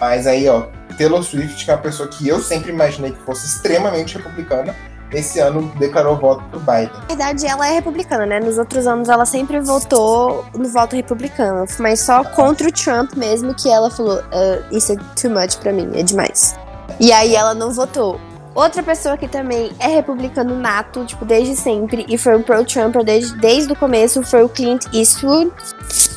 Mas 0.00 0.26
aí, 0.26 0.48
ó, 0.48 0.66
Taylor 0.96 1.22
Swift, 1.22 1.64
que 1.64 1.70
é 1.70 1.74
uma 1.74 1.80
pessoa 1.80 2.08
que 2.08 2.26
eu 2.28 2.40
sempre 2.40 2.70
imaginei 2.72 3.12
que 3.12 3.22
fosse 3.22 3.46
extremamente 3.46 4.16
republicana, 4.16 4.74
esse 5.12 5.38
ano 5.38 5.72
declarou 5.78 6.16
voto 6.16 6.42
pro 6.50 6.60
Biden. 6.60 6.90
Na 6.92 7.06
verdade, 7.06 7.46
ela 7.46 7.68
é 7.68 7.72
republicana, 7.72 8.26
né? 8.26 8.40
Nos 8.40 8.58
outros 8.58 8.86
anos 8.86 9.08
ela 9.08 9.24
sempre 9.24 9.60
votou 9.60 10.44
no 10.54 10.68
voto 10.68 10.96
republicano, 10.96 11.64
mas 11.78 12.00
só 12.00 12.24
contra 12.24 12.68
o 12.68 12.72
Trump 12.72 13.14
mesmo 13.14 13.54
que 13.54 13.70
ela 13.70 13.90
falou, 13.90 14.20
"Ah, 14.32 14.58
isso 14.72 14.92
é 14.92 14.96
too 15.20 15.30
much 15.30 15.56
pra 15.58 15.72
mim, 15.72 15.90
é 15.94 16.02
demais. 16.02 16.56
E 16.98 17.12
aí 17.12 17.34
ela 17.34 17.54
não 17.54 17.70
votou. 17.72 18.20
Outra 18.54 18.82
pessoa 18.84 19.16
que 19.16 19.26
também 19.26 19.72
é 19.80 19.88
republicano 19.88 20.56
nato, 20.56 21.04
tipo, 21.04 21.24
desde 21.24 21.56
sempre, 21.56 22.06
e 22.08 22.16
foi 22.16 22.36
um 22.36 22.42
pro-Trump 22.42 22.94
desde, 23.04 23.36
desde 23.38 23.72
o 23.72 23.76
começo, 23.76 24.22
foi 24.22 24.44
o 24.44 24.48
Clint 24.48 24.84
Eastwood, 24.92 25.50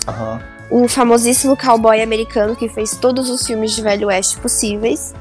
Aham. 0.08 0.40
O 0.70 0.88
famosíssimo 0.88 1.56
cowboy 1.58 2.02
americano 2.02 2.56
que 2.56 2.68
fez 2.70 2.98
todos 2.98 3.30
os 3.30 3.46
filmes 3.46 3.72
de 3.72 3.82
Velho 3.82 4.08
Oeste 4.08 4.38
possíveis. 4.38 5.14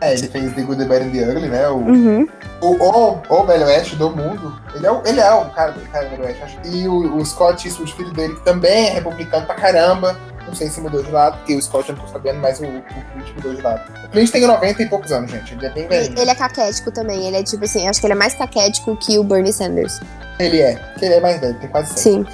É, 0.00 0.12
ele 0.12 0.28
fez 0.28 0.52
The 0.54 0.60
Good, 0.62 0.82
The 0.82 0.84
Bad 0.88 1.04
and 1.06 1.10
The 1.10 1.30
Ugly, 1.30 1.48
né? 1.48 1.68
O, 1.68 1.76
Uhum. 1.76 2.28
o, 2.60 2.66
o, 2.66 3.22
o 3.40 3.46
Velho 3.46 3.64
Oeste 3.66 3.96
do 3.96 4.10
mundo. 4.10 4.60
Ele 4.74 4.86
é, 4.86 4.90
o- 4.92 5.02
ele 5.06 5.20
é 5.20 5.34
um 5.34 5.48
cara, 5.50 5.72
cara 5.90 6.04
do 6.04 6.10
Velho 6.10 6.24
Oeste, 6.24 6.42
acho. 6.42 6.58
E 6.64 6.86
o, 6.86 7.16
o 7.16 7.24
Scott 7.24 7.66
Eastwood, 7.66 7.92
filho 7.94 8.12
dele, 8.12 8.34
que 8.34 8.44
também 8.44 8.88
é 8.88 8.90
republicano 8.90 9.46
pra 9.46 9.54
caramba. 9.54 10.18
Não 10.46 10.54
sei 10.54 10.68
se 10.68 10.80
mudou 10.80 11.02
de 11.02 11.10
lado, 11.10 11.38
porque 11.38 11.56
o 11.56 11.62
Scott 11.62 11.88
eu 11.88 11.96
não 11.96 12.04
tô 12.04 12.12
sabendo, 12.12 12.38
mas 12.40 12.60
o, 12.60 12.64
o 12.64 12.82
Clint 12.82 13.34
mudou 13.34 13.54
de 13.54 13.62
lado. 13.62 13.80
O 14.04 14.08
Clint 14.10 14.30
tem 14.30 14.46
90 14.46 14.82
e 14.82 14.86
poucos 14.88 15.10
anos, 15.10 15.30
gente. 15.30 15.54
Ele 15.54 15.66
é 15.66 15.70
bem 15.70 15.88
velhinho. 15.88 16.18
Ele 16.20 16.30
é 16.30 16.34
caquético 16.34 16.92
também, 16.92 17.26
ele 17.26 17.36
é 17.38 17.42
tipo 17.42 17.64
assim, 17.64 17.88
acho 17.88 17.98
que 17.98 18.06
ele 18.06 18.12
é 18.12 18.16
mais 18.16 18.34
caquético 18.34 18.94
que 18.96 19.18
o 19.18 19.24
Bernie 19.24 19.52
Sanders. 19.52 19.98
Ele 20.38 20.60
é, 20.60 20.76
porque 20.76 21.04
ele 21.06 21.14
é 21.14 21.20
mais 21.20 21.40
velho, 21.40 21.58
tem 21.58 21.68
quase 21.70 21.98
100. 21.98 22.12
Sim. 22.12 22.26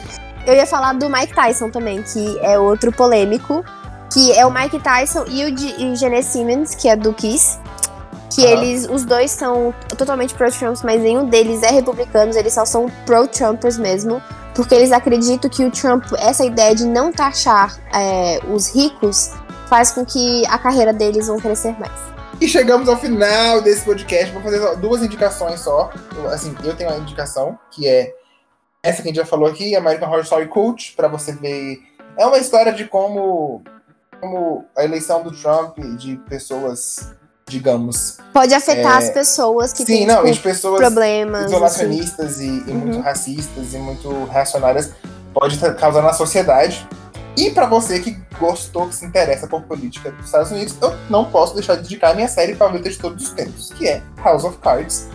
Eu 0.47 0.55
ia 0.55 0.67
falar 0.67 0.93
do 0.95 1.09
Mike 1.09 1.35
Tyson 1.35 1.71
também, 1.71 2.03
que 2.03 2.39
é 2.41 2.59
outro 2.59 2.93
polêmico. 2.93 3.65
Que 4.13 4.33
é 4.33 4.45
o 4.45 4.51
Mike 4.53 4.79
Tyson 4.79 5.25
e 5.27 5.45
o, 5.45 5.57
G- 5.57 5.75
e 5.79 5.91
o 5.91 5.97
Gene 5.97 6.23
Simmons, 6.23 6.75
que 6.75 6.87
é 6.89 6.95
do 6.95 7.15
Kiss. 7.15 7.59
Que 8.35 8.43
eles, 8.43 8.87
os 8.89 9.05
dois 9.05 9.31
são 9.31 9.75
totalmente 9.97 10.35
pro-Trump, 10.35 10.77
mas 10.85 11.01
nenhum 11.01 11.27
deles 11.27 11.63
é 11.63 11.71
republicanos, 11.71 12.37
eles 12.37 12.53
só 12.53 12.65
são 12.65 12.91
pro-Trumpers 13.07 13.79
mesmo. 13.79 14.23
Porque 14.55 14.75
eles 14.75 14.93
acreditam 14.93 15.49
que 15.51 15.65
o 15.65 15.71
Trump, 15.71 16.05
essa 16.19 16.45
ideia 16.45 16.75
de 16.75 16.85
não 16.85 17.11
taxar 17.11 17.75
é, 17.95 18.39
os 18.51 18.75
ricos, 18.75 19.31
faz 19.67 19.93
com 19.93 20.05
que 20.05 20.47
a 20.47 20.59
carreira 20.59 20.93
deles 20.93 21.27
vão 21.29 21.39
crescer 21.39 21.75
mais. 21.81 21.93
E 22.39 22.47
chegamos 22.49 22.89
ao 22.91 22.97
final 22.99 23.63
desse 23.63 23.83
podcast. 23.83 24.31
Vou 24.33 24.43
fazer 24.43 24.77
duas 24.77 25.03
indicações 25.03 25.61
só. 25.61 25.91
Assim, 26.31 26.55
eu 26.65 26.75
tenho 26.77 26.91
uma 26.91 26.99
indicação, 26.99 27.59
que 27.71 27.87
é 27.89 28.13
essa 28.83 29.01
que 29.01 29.09
a 29.09 29.11
gente 29.13 29.17
já 29.17 29.25
falou 29.27 29.49
aqui, 29.49 29.77
American 29.77 30.09
Horror 30.09 30.23
Story 30.23 30.49
Cult, 30.49 30.95
pra 30.97 31.07
você 31.09 31.33
ver. 31.33 31.81
É 32.19 32.27
uma 32.27 32.39
história 32.39 32.73
de 32.73 32.85
como, 32.87 33.63
como 34.21 34.65
a 34.77 34.85
eleição 34.85 35.23
do 35.23 35.31
Trump, 35.31 35.79
de 35.97 36.17
pessoas, 36.29 37.13
digamos. 37.49 38.19
Pode 38.33 38.53
afetar 38.53 38.95
É, 38.95 38.99
as 38.99 39.11
pessoas 39.11 39.73
que 39.73 39.79
sim, 39.85 39.99
têm 39.99 40.07
não, 40.07 40.23
e 40.27 40.33
tipo, 40.33 40.35
de 40.35 40.41
pessoas 40.41 40.81
problemas. 40.81 41.43
assim. 41.45 41.53
isolacionistas 41.55 42.41
e, 42.41 42.47
e 42.47 42.73
muito 42.73 42.97
Uhum. 42.97 43.03
racistas 43.03 43.73
e 43.73 43.79
muito 43.79 44.25
reacionárias 44.25 44.91
pode 45.33 45.59
causar 45.77 46.03
na 46.03 46.13
sociedade. 46.13 46.87
E 47.37 47.51
pra 47.51 47.65
você 47.67 47.99
que 48.01 48.21
gostou, 48.39 48.89
que 48.89 48.95
se 48.97 49.07
interessa 49.07 49.47
por 49.47 49.63
política 49.63 50.11
dos 50.11 50.27
Estados 50.27 50.51
Unidos, 50.51 50.77
eu 50.83 50.93
não 51.09 51.25
posso 51.31 51.55
deixar 51.55 51.77
de 51.77 51.85
indicar 51.85 52.11
a 52.11 52.15
minha 52.15 52.29
série 52.29 52.55
favorita 52.55 52.91
de 52.91 52.99
todos 52.99 53.25
os 53.29 53.31
tempos, 53.33 53.73
que 53.73 53.89
é 53.89 54.03
House 54.23 54.45
of 54.45 54.59
Cards. 54.59 55.07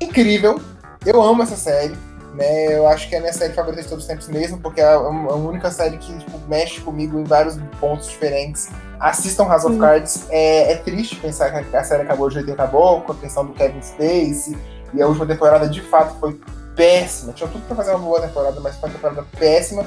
Incrível, 0.00 0.60
eu 1.06 1.22
amo 1.22 1.42
essa 1.44 1.56
série. 1.56 1.94
Né? 2.34 2.76
Eu 2.76 2.86
acho 2.86 3.08
que 3.08 3.14
é 3.14 3.18
a 3.18 3.20
minha 3.20 3.32
série 3.32 3.52
favorita 3.52 3.82
de 3.82 3.88
todos 3.88 4.04
os 4.04 4.08
tempos 4.08 4.28
mesmo, 4.28 4.58
porque 4.58 4.80
é 4.80 4.84
a, 4.84 4.94
a 4.94 5.34
única 5.34 5.70
série 5.70 5.98
que 5.98 6.18
tipo, 6.18 6.38
mexe 6.48 6.80
comigo 6.80 7.18
em 7.18 7.24
vários 7.24 7.56
pontos 7.80 8.08
diferentes. 8.08 8.70
Assistam 8.98 9.44
House 9.44 9.64
of 9.64 9.78
Cards. 9.78 10.26
É, 10.30 10.72
é, 10.72 10.76
triste 10.76 11.16
pensar 11.16 11.50
que 11.50 11.76
a 11.76 11.84
série 11.84 12.02
acabou 12.02 12.28
do 12.28 12.34
jeito 12.34 12.46
que 12.46 12.52
acabou, 12.52 13.02
com 13.02 13.12
a 13.12 13.14
questão 13.16 13.44
do 13.44 13.52
Kevin 13.52 13.82
Spacey. 13.82 14.56
E 14.94 15.02
a 15.02 15.06
última 15.06 15.26
temporada, 15.26 15.68
de 15.68 15.80
fato, 15.80 16.18
foi 16.20 16.38
péssima. 16.76 17.32
Tinha 17.32 17.48
tudo 17.48 17.66
pra 17.66 17.76
fazer 17.76 17.90
uma 17.90 18.00
boa 18.00 18.20
temporada, 18.20 18.60
mas 18.60 18.76
foi 18.76 18.88
uma 18.88 18.94
temporada 18.94 19.26
péssima. 19.38 19.84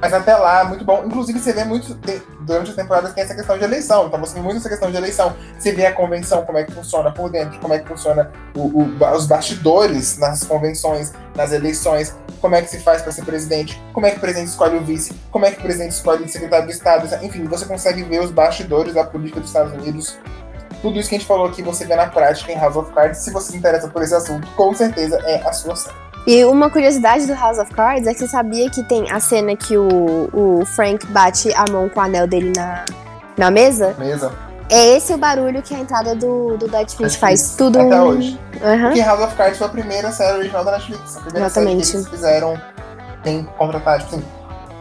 Mas 0.00 0.12
até 0.12 0.36
lá, 0.36 0.64
muito 0.64 0.84
bom. 0.84 1.02
Inclusive, 1.04 1.38
você 1.38 1.52
vê 1.52 1.64
muito 1.64 1.98
durante 2.40 2.70
as 2.70 2.76
temporadas 2.76 3.14
tem 3.14 3.24
essa 3.24 3.34
questão 3.34 3.56
de 3.56 3.64
eleição. 3.64 4.06
Então, 4.06 4.20
você 4.20 4.34
vê 4.34 4.40
muito 4.40 4.58
essa 4.58 4.68
questão 4.68 4.90
de 4.90 4.96
eleição. 4.96 5.34
Você 5.58 5.72
vê 5.72 5.86
a 5.86 5.92
convenção, 5.92 6.44
como 6.44 6.58
é 6.58 6.64
que 6.64 6.72
funciona 6.72 7.10
por 7.10 7.30
dentro, 7.30 7.58
como 7.60 7.72
é 7.72 7.78
que 7.78 7.88
funciona 7.88 8.30
o, 8.54 8.82
o, 8.82 9.14
os 9.14 9.26
bastidores 9.26 10.18
nas 10.18 10.44
convenções, 10.44 11.12
nas 11.34 11.52
eleições, 11.52 12.14
como 12.40 12.54
é 12.54 12.62
que 12.62 12.68
se 12.68 12.78
faz 12.80 13.02
para 13.02 13.10
ser 13.10 13.24
presidente, 13.24 13.82
como 13.92 14.06
é 14.06 14.10
que 14.10 14.18
o 14.18 14.20
presidente 14.20 14.48
escolhe 14.48 14.76
o 14.76 14.84
vice, 14.84 15.14
como 15.30 15.46
é 15.46 15.50
que 15.50 15.58
o 15.58 15.62
presidente 15.62 15.92
escolhe 15.92 16.24
o 16.24 16.28
secretário 16.28 16.66
do 16.66 16.72
Estado. 16.72 17.08
Enfim, 17.24 17.44
você 17.44 17.64
consegue 17.64 18.02
ver 18.02 18.20
os 18.22 18.30
bastidores 18.30 18.94
da 18.94 19.04
política 19.04 19.40
dos 19.40 19.48
Estados 19.48 19.72
Unidos. 19.72 20.18
Tudo 20.82 20.98
isso 20.98 21.08
que 21.08 21.16
a 21.16 21.18
gente 21.18 21.26
falou 21.26 21.46
aqui, 21.46 21.62
você 21.62 21.86
vê 21.86 21.96
na 21.96 22.06
prática 22.06 22.52
em 22.52 22.58
House 22.58 22.76
of 22.76 22.92
Cards. 22.92 23.20
Se 23.20 23.30
você 23.30 23.52
se 23.52 23.56
interessa 23.56 23.88
por 23.88 24.02
esse 24.02 24.14
assunto, 24.14 24.46
com 24.48 24.74
certeza 24.74 25.18
é 25.24 25.42
a 25.42 25.52
sua 25.52 25.74
série. 25.74 26.05
E 26.26 26.44
uma 26.44 26.68
curiosidade 26.68 27.24
do 27.24 27.34
House 27.34 27.58
of 27.58 27.72
Cards 27.72 28.04
é 28.08 28.12
que 28.12 28.18
você 28.18 28.26
sabia 28.26 28.68
que 28.68 28.82
tem 28.82 29.08
a 29.12 29.20
cena 29.20 29.54
que 29.54 29.78
o, 29.78 30.28
o 30.32 30.66
Frank 30.66 31.06
bate 31.06 31.52
a 31.54 31.64
mão 31.70 31.88
com 31.88 32.00
o 32.00 32.02
anel 32.02 32.26
dele 32.26 32.52
na, 32.56 32.84
na 33.36 33.48
mesa? 33.48 33.94
Mesa. 33.96 34.32
É 34.68 34.96
esse 34.96 35.14
o 35.14 35.18
barulho 35.18 35.62
que 35.62 35.72
a 35.72 35.78
entrada 35.78 36.16
do, 36.16 36.56
do 36.56 36.66
Netflix 36.68 37.14
faz. 37.14 37.54
Tudo 37.54 37.78
Até 37.78 38.00
um... 38.00 38.06
hoje. 38.06 38.40
Uhum. 38.54 38.82
Porque 38.86 39.00
House 39.02 39.20
of 39.20 39.36
Cards 39.36 39.56
foi 39.56 39.66
a 39.68 39.70
primeira 39.70 40.10
série 40.10 40.38
original 40.38 40.64
da 40.64 40.72
Netflix. 40.72 41.16
A 41.16 41.20
primeira 41.20 41.46
Exatamente. 41.46 41.86
série 41.86 42.02
que 42.02 42.08
eles 42.08 42.08
fizeram 42.08 42.60
tem 43.22 43.44
contratado, 43.56 44.02
tipo 44.02 44.16
assim, 44.16 44.24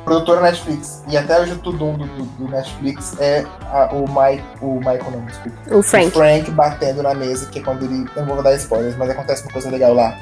produtora 0.03 0.41
Netflix. 0.41 1.03
E 1.07 1.15
até 1.15 1.39
hoje 1.39 1.51
o 1.51 1.59
Tudum 1.59 1.95
do, 1.95 2.07
do, 2.07 2.49
Netflix 2.49 3.15
é 3.19 3.45
a, 3.71 3.93
o, 3.93 4.05
Mike, 4.07 4.43
o 4.61 4.79
Michael, 4.79 5.11
não, 5.11 5.25
desculpa. 5.25 5.75
O 5.75 5.83
Frank. 5.83 6.07
O 6.07 6.11
Frank 6.11 6.49
batendo 6.49 7.03
na 7.03 7.13
mesa, 7.13 7.45
que 7.51 7.59
é 7.59 7.61
quando 7.61 7.85
ele. 7.85 8.09
Eu 8.15 8.25
não 8.25 8.33
vou 8.33 8.43
dar 8.43 8.55
spoilers, 8.55 8.97
mas 8.97 9.11
acontece 9.11 9.43
uma 9.43 9.53
coisa 9.53 9.69
legal 9.69 9.93
lá 9.93 10.17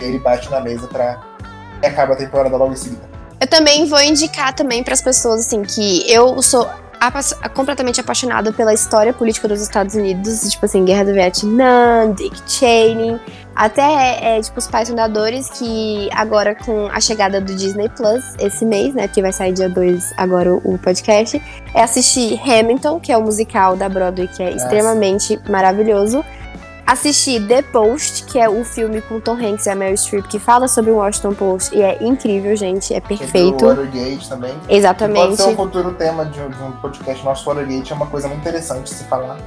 ele 0.00 0.18
bate 0.18 0.50
na 0.50 0.60
mesa 0.60 0.86
pra. 0.86 1.20
E 1.82 1.86
acaba 1.86 2.14
a 2.14 2.16
temporada 2.16 2.56
logo 2.56 2.72
em 2.72 2.76
seguida. 2.76 3.08
Eu 3.40 3.46
também 3.46 3.86
vou 3.86 4.00
indicar 4.00 4.52
também 4.52 4.82
para 4.82 4.94
as 4.94 5.02
pessoas 5.02 5.46
assim 5.46 5.62
que 5.62 6.10
eu 6.10 6.42
sou 6.42 6.68
completamente 7.54 8.00
apaixonada 8.00 8.52
pela 8.52 8.74
história 8.74 9.12
política 9.12 9.46
dos 9.46 9.60
Estados 9.60 9.94
Unidos, 9.94 10.40
tipo 10.50 10.66
assim, 10.66 10.84
Guerra 10.84 11.04
do 11.04 11.12
Vietnã, 11.12 12.12
Dick 12.12 12.36
Cheney, 12.50 13.20
até 13.54 14.36
é, 14.36 14.40
tipo 14.40 14.58
os 14.58 14.66
pais 14.66 14.88
fundadores 14.88 15.48
que 15.50 16.08
agora 16.12 16.54
com 16.54 16.88
a 16.88 17.00
chegada 17.00 17.40
do 17.40 17.54
Disney 17.54 17.88
Plus 17.88 18.24
esse 18.38 18.64
mês, 18.64 18.94
né, 18.94 19.08
que 19.08 19.22
vai 19.22 19.32
sair 19.32 19.52
dia 19.52 19.68
2 19.68 20.12
agora 20.16 20.52
o, 20.52 20.74
o, 20.74 20.78
podcast, 20.78 21.40
é 21.74 21.82
assistir 21.82 22.40
Hamilton, 22.40 23.00
que 23.00 23.12
é 23.12 23.16
o 23.16 23.22
musical 23.22 23.76
da 23.76 23.88
Broadway 23.88 24.28
que 24.28 24.42
é 24.42 24.50
Nossa. 24.50 24.64
extremamente 24.64 25.40
maravilhoso 25.48 26.24
assisti 26.88 27.38
The 27.38 27.60
Post, 27.60 28.24
que 28.24 28.38
é 28.38 28.48
o 28.48 28.64
filme 28.64 29.02
com 29.02 29.20
Tom 29.20 29.34
Hanks 29.34 29.66
e 29.66 29.70
a 29.70 29.74
Meryl 29.74 29.94
Streep, 29.94 30.26
que 30.26 30.38
fala 30.38 30.66
sobre 30.66 30.90
o 30.90 30.96
Washington 30.96 31.34
Post, 31.34 31.76
e 31.76 31.82
é 31.82 32.02
incrível, 32.02 32.56
gente, 32.56 32.94
é 32.94 33.00
perfeito. 33.00 33.66
O 33.66 33.68
Watergate 33.68 34.26
também. 34.26 34.54
Exatamente. 34.66 35.20
pode 35.20 35.36
ser 35.36 35.48
um 35.48 35.56
futuro 35.56 35.92
tema 35.92 36.24
de 36.24 36.40
um, 36.40 36.48
de 36.48 36.62
um 36.62 36.72
podcast 36.72 37.22
nosso, 37.22 37.44
Watergate 37.44 37.92
é 37.92 37.96
uma 37.96 38.06
coisa 38.06 38.26
muito 38.26 38.40
interessante 38.40 38.84
de 38.84 38.90
se 38.90 39.04
falar. 39.04 39.38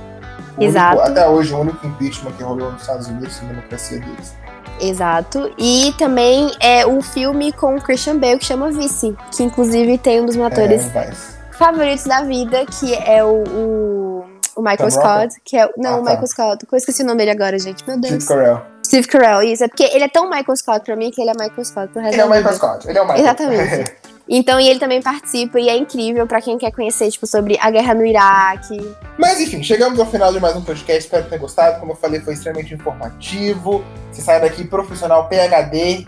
O 0.56 0.64
Exato. 0.64 0.98
Único, 0.98 1.12
até 1.12 1.28
hoje, 1.28 1.54
o 1.54 1.60
único 1.60 1.88
impeachment 1.88 2.32
que 2.34 2.44
rolou 2.44 2.72
nos 2.72 2.82
Estados 2.82 3.08
Unidos, 3.08 3.42
na 3.42 3.48
democracia 3.50 4.00
deles. 4.00 4.36
Exato. 4.80 5.52
E 5.58 5.94
também 5.98 6.52
é 6.60 6.86
um 6.86 7.02
filme 7.02 7.52
com 7.52 7.76
o 7.76 7.82
Christian 7.82 8.18
Bale 8.18 8.38
que 8.38 8.46
chama 8.46 8.70
Vice, 8.70 9.16
que 9.36 9.42
inclusive 9.42 9.98
tem 9.98 10.22
um 10.22 10.26
dos 10.28 10.38
atores 10.38 10.96
é, 10.96 11.12
favoritos 11.52 12.04
da 12.06 12.22
vida, 12.24 12.66
que 12.66 12.94
é 12.94 13.24
o, 13.24 13.44
o 13.48 14.11
o 14.56 14.62
Michael 14.62 14.92
Scott, 14.92 15.42
que 15.44 15.58
é. 15.58 15.70
Não, 15.78 15.96
ah, 15.96 15.98
o 15.98 16.04
tá. 16.04 16.12
Michael 16.12 16.28
Scott. 16.28 16.68
Eu 16.72 16.78
esqueci 16.78 17.04
o 17.04 17.06
nome 17.06 17.20
dele 17.20 17.32
agora, 17.32 17.58
gente. 17.60 17.88
Meu 17.88 18.00
Deus. 18.00 18.24
Steve 18.24 18.28
Carell. 18.28 18.62
Steve 18.86 19.08
Carell, 19.08 19.44
isso. 19.44 19.64
É 19.64 19.68
porque 19.68 19.84
ele 19.84 20.04
é 20.04 20.10
tão 20.10 20.30
Michael 20.30 20.56
Scott 20.56 20.86
pra 20.86 20.96
mim 20.96 21.12
que 21.12 21.22
ele 21.22 21.30
é 21.30 21.34
Michael 21.34 21.66
Scott 21.66 21.88
pro 21.92 22.02
resto 22.02 22.16
Ele 22.16 22.22
é 22.22 22.26
o 22.26 22.30
Michael 22.30 22.56
Scott, 22.56 22.88
ele 22.88 22.98
é 22.98 23.02
o 23.02 23.06
Michael. 23.06 23.24
Exatamente. 23.24 23.94
Então, 24.34 24.62
e 24.62 24.70
ele 24.70 24.80
também 24.80 25.02
participa 25.02 25.60
e 25.60 25.68
é 25.68 25.76
incrível 25.76 26.26
para 26.26 26.40
quem 26.40 26.58
quer 26.58 26.72
conhecer, 26.72 27.12
tipo, 27.12 27.28
sobre 27.28 27.58
a 27.60 27.70
guerra 27.70 27.94
no 27.94 28.06
Iraque. 28.06 28.80
Mas 29.18 29.42
enfim, 29.42 29.62
chegamos 29.62 30.00
ao 30.00 30.06
final 30.06 30.32
de 30.32 30.40
mais 30.40 30.56
um 30.56 30.62
podcast. 30.62 31.04
Espero 31.04 31.24
que 31.24 31.30
tenha 31.30 31.42
gostado. 31.42 31.82
Como 31.82 31.92
eu 31.92 31.96
falei, 31.98 32.22
foi 32.22 32.36
extremamente 32.36 32.74
informativo. 32.74 33.84
Você 34.10 34.22
sai 34.22 34.40
daqui 34.40 34.64
profissional 34.64 35.28
PhD 35.28 36.06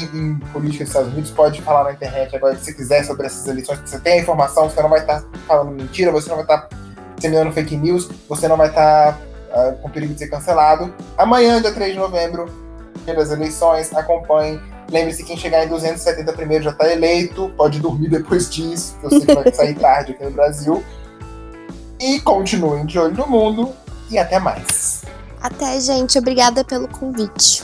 em, 0.00 0.04
em 0.14 0.38
política 0.52 0.84
dos 0.84 0.90
Estados 0.90 1.12
Unidos, 1.12 1.30
pode 1.30 1.60
falar 1.62 1.84
na 1.84 1.92
internet 1.92 2.34
agora 2.34 2.56
se 2.56 2.74
quiser 2.74 3.04
sobre 3.04 3.26
essas 3.26 3.46
eleições, 3.46 3.80
você 3.80 3.98
tem 3.98 4.14
a 4.14 4.22
informação, 4.22 4.68
você 4.68 4.82
não 4.82 4.88
vai 4.88 5.00
estar 5.00 5.24
falando 5.46 5.70
mentira, 5.70 6.10
você 6.10 6.28
não 6.28 6.36
vai 6.36 6.44
estar 6.44 6.68
disseminando 7.24 7.52
fake 7.52 7.76
news, 7.76 8.08
você 8.28 8.46
não 8.46 8.56
vai 8.56 8.68
estar 8.68 9.18
tá, 9.50 9.68
uh, 9.70 9.76
com 9.78 9.88
perigo 9.88 10.12
de 10.12 10.18
ser 10.18 10.28
cancelado. 10.28 10.94
Amanhã, 11.16 11.60
dia 11.60 11.72
3 11.72 11.94
de 11.94 11.98
novembro, 11.98 12.46
dia 13.04 13.14
das 13.14 13.30
eleições, 13.30 13.94
acompanhe. 13.94 14.60
Lembre-se, 14.90 15.24
quem 15.24 15.36
chegar 15.36 15.64
em 15.64 15.68
270 15.68 16.32
primeiro 16.34 16.64
já 16.64 16.70
está 16.70 16.92
eleito, 16.92 17.50
pode 17.56 17.80
dormir 17.80 18.10
depois 18.10 18.50
disso, 18.50 18.96
que 19.00 19.06
eu 19.06 19.10
sei 19.10 19.20
que 19.20 19.34
vai 19.34 19.52
sair 19.52 19.74
tarde 19.80 20.12
aqui 20.12 20.24
no 20.24 20.30
Brasil. 20.30 20.84
E 21.98 22.20
continuem 22.20 22.84
de 22.84 22.98
olho 22.98 23.14
no 23.14 23.26
mundo 23.26 23.72
e 24.10 24.18
até 24.18 24.38
mais. 24.38 25.02
Até, 25.40 25.80
gente. 25.80 26.18
Obrigada 26.18 26.64
pelo 26.64 26.88
convite. 26.88 27.62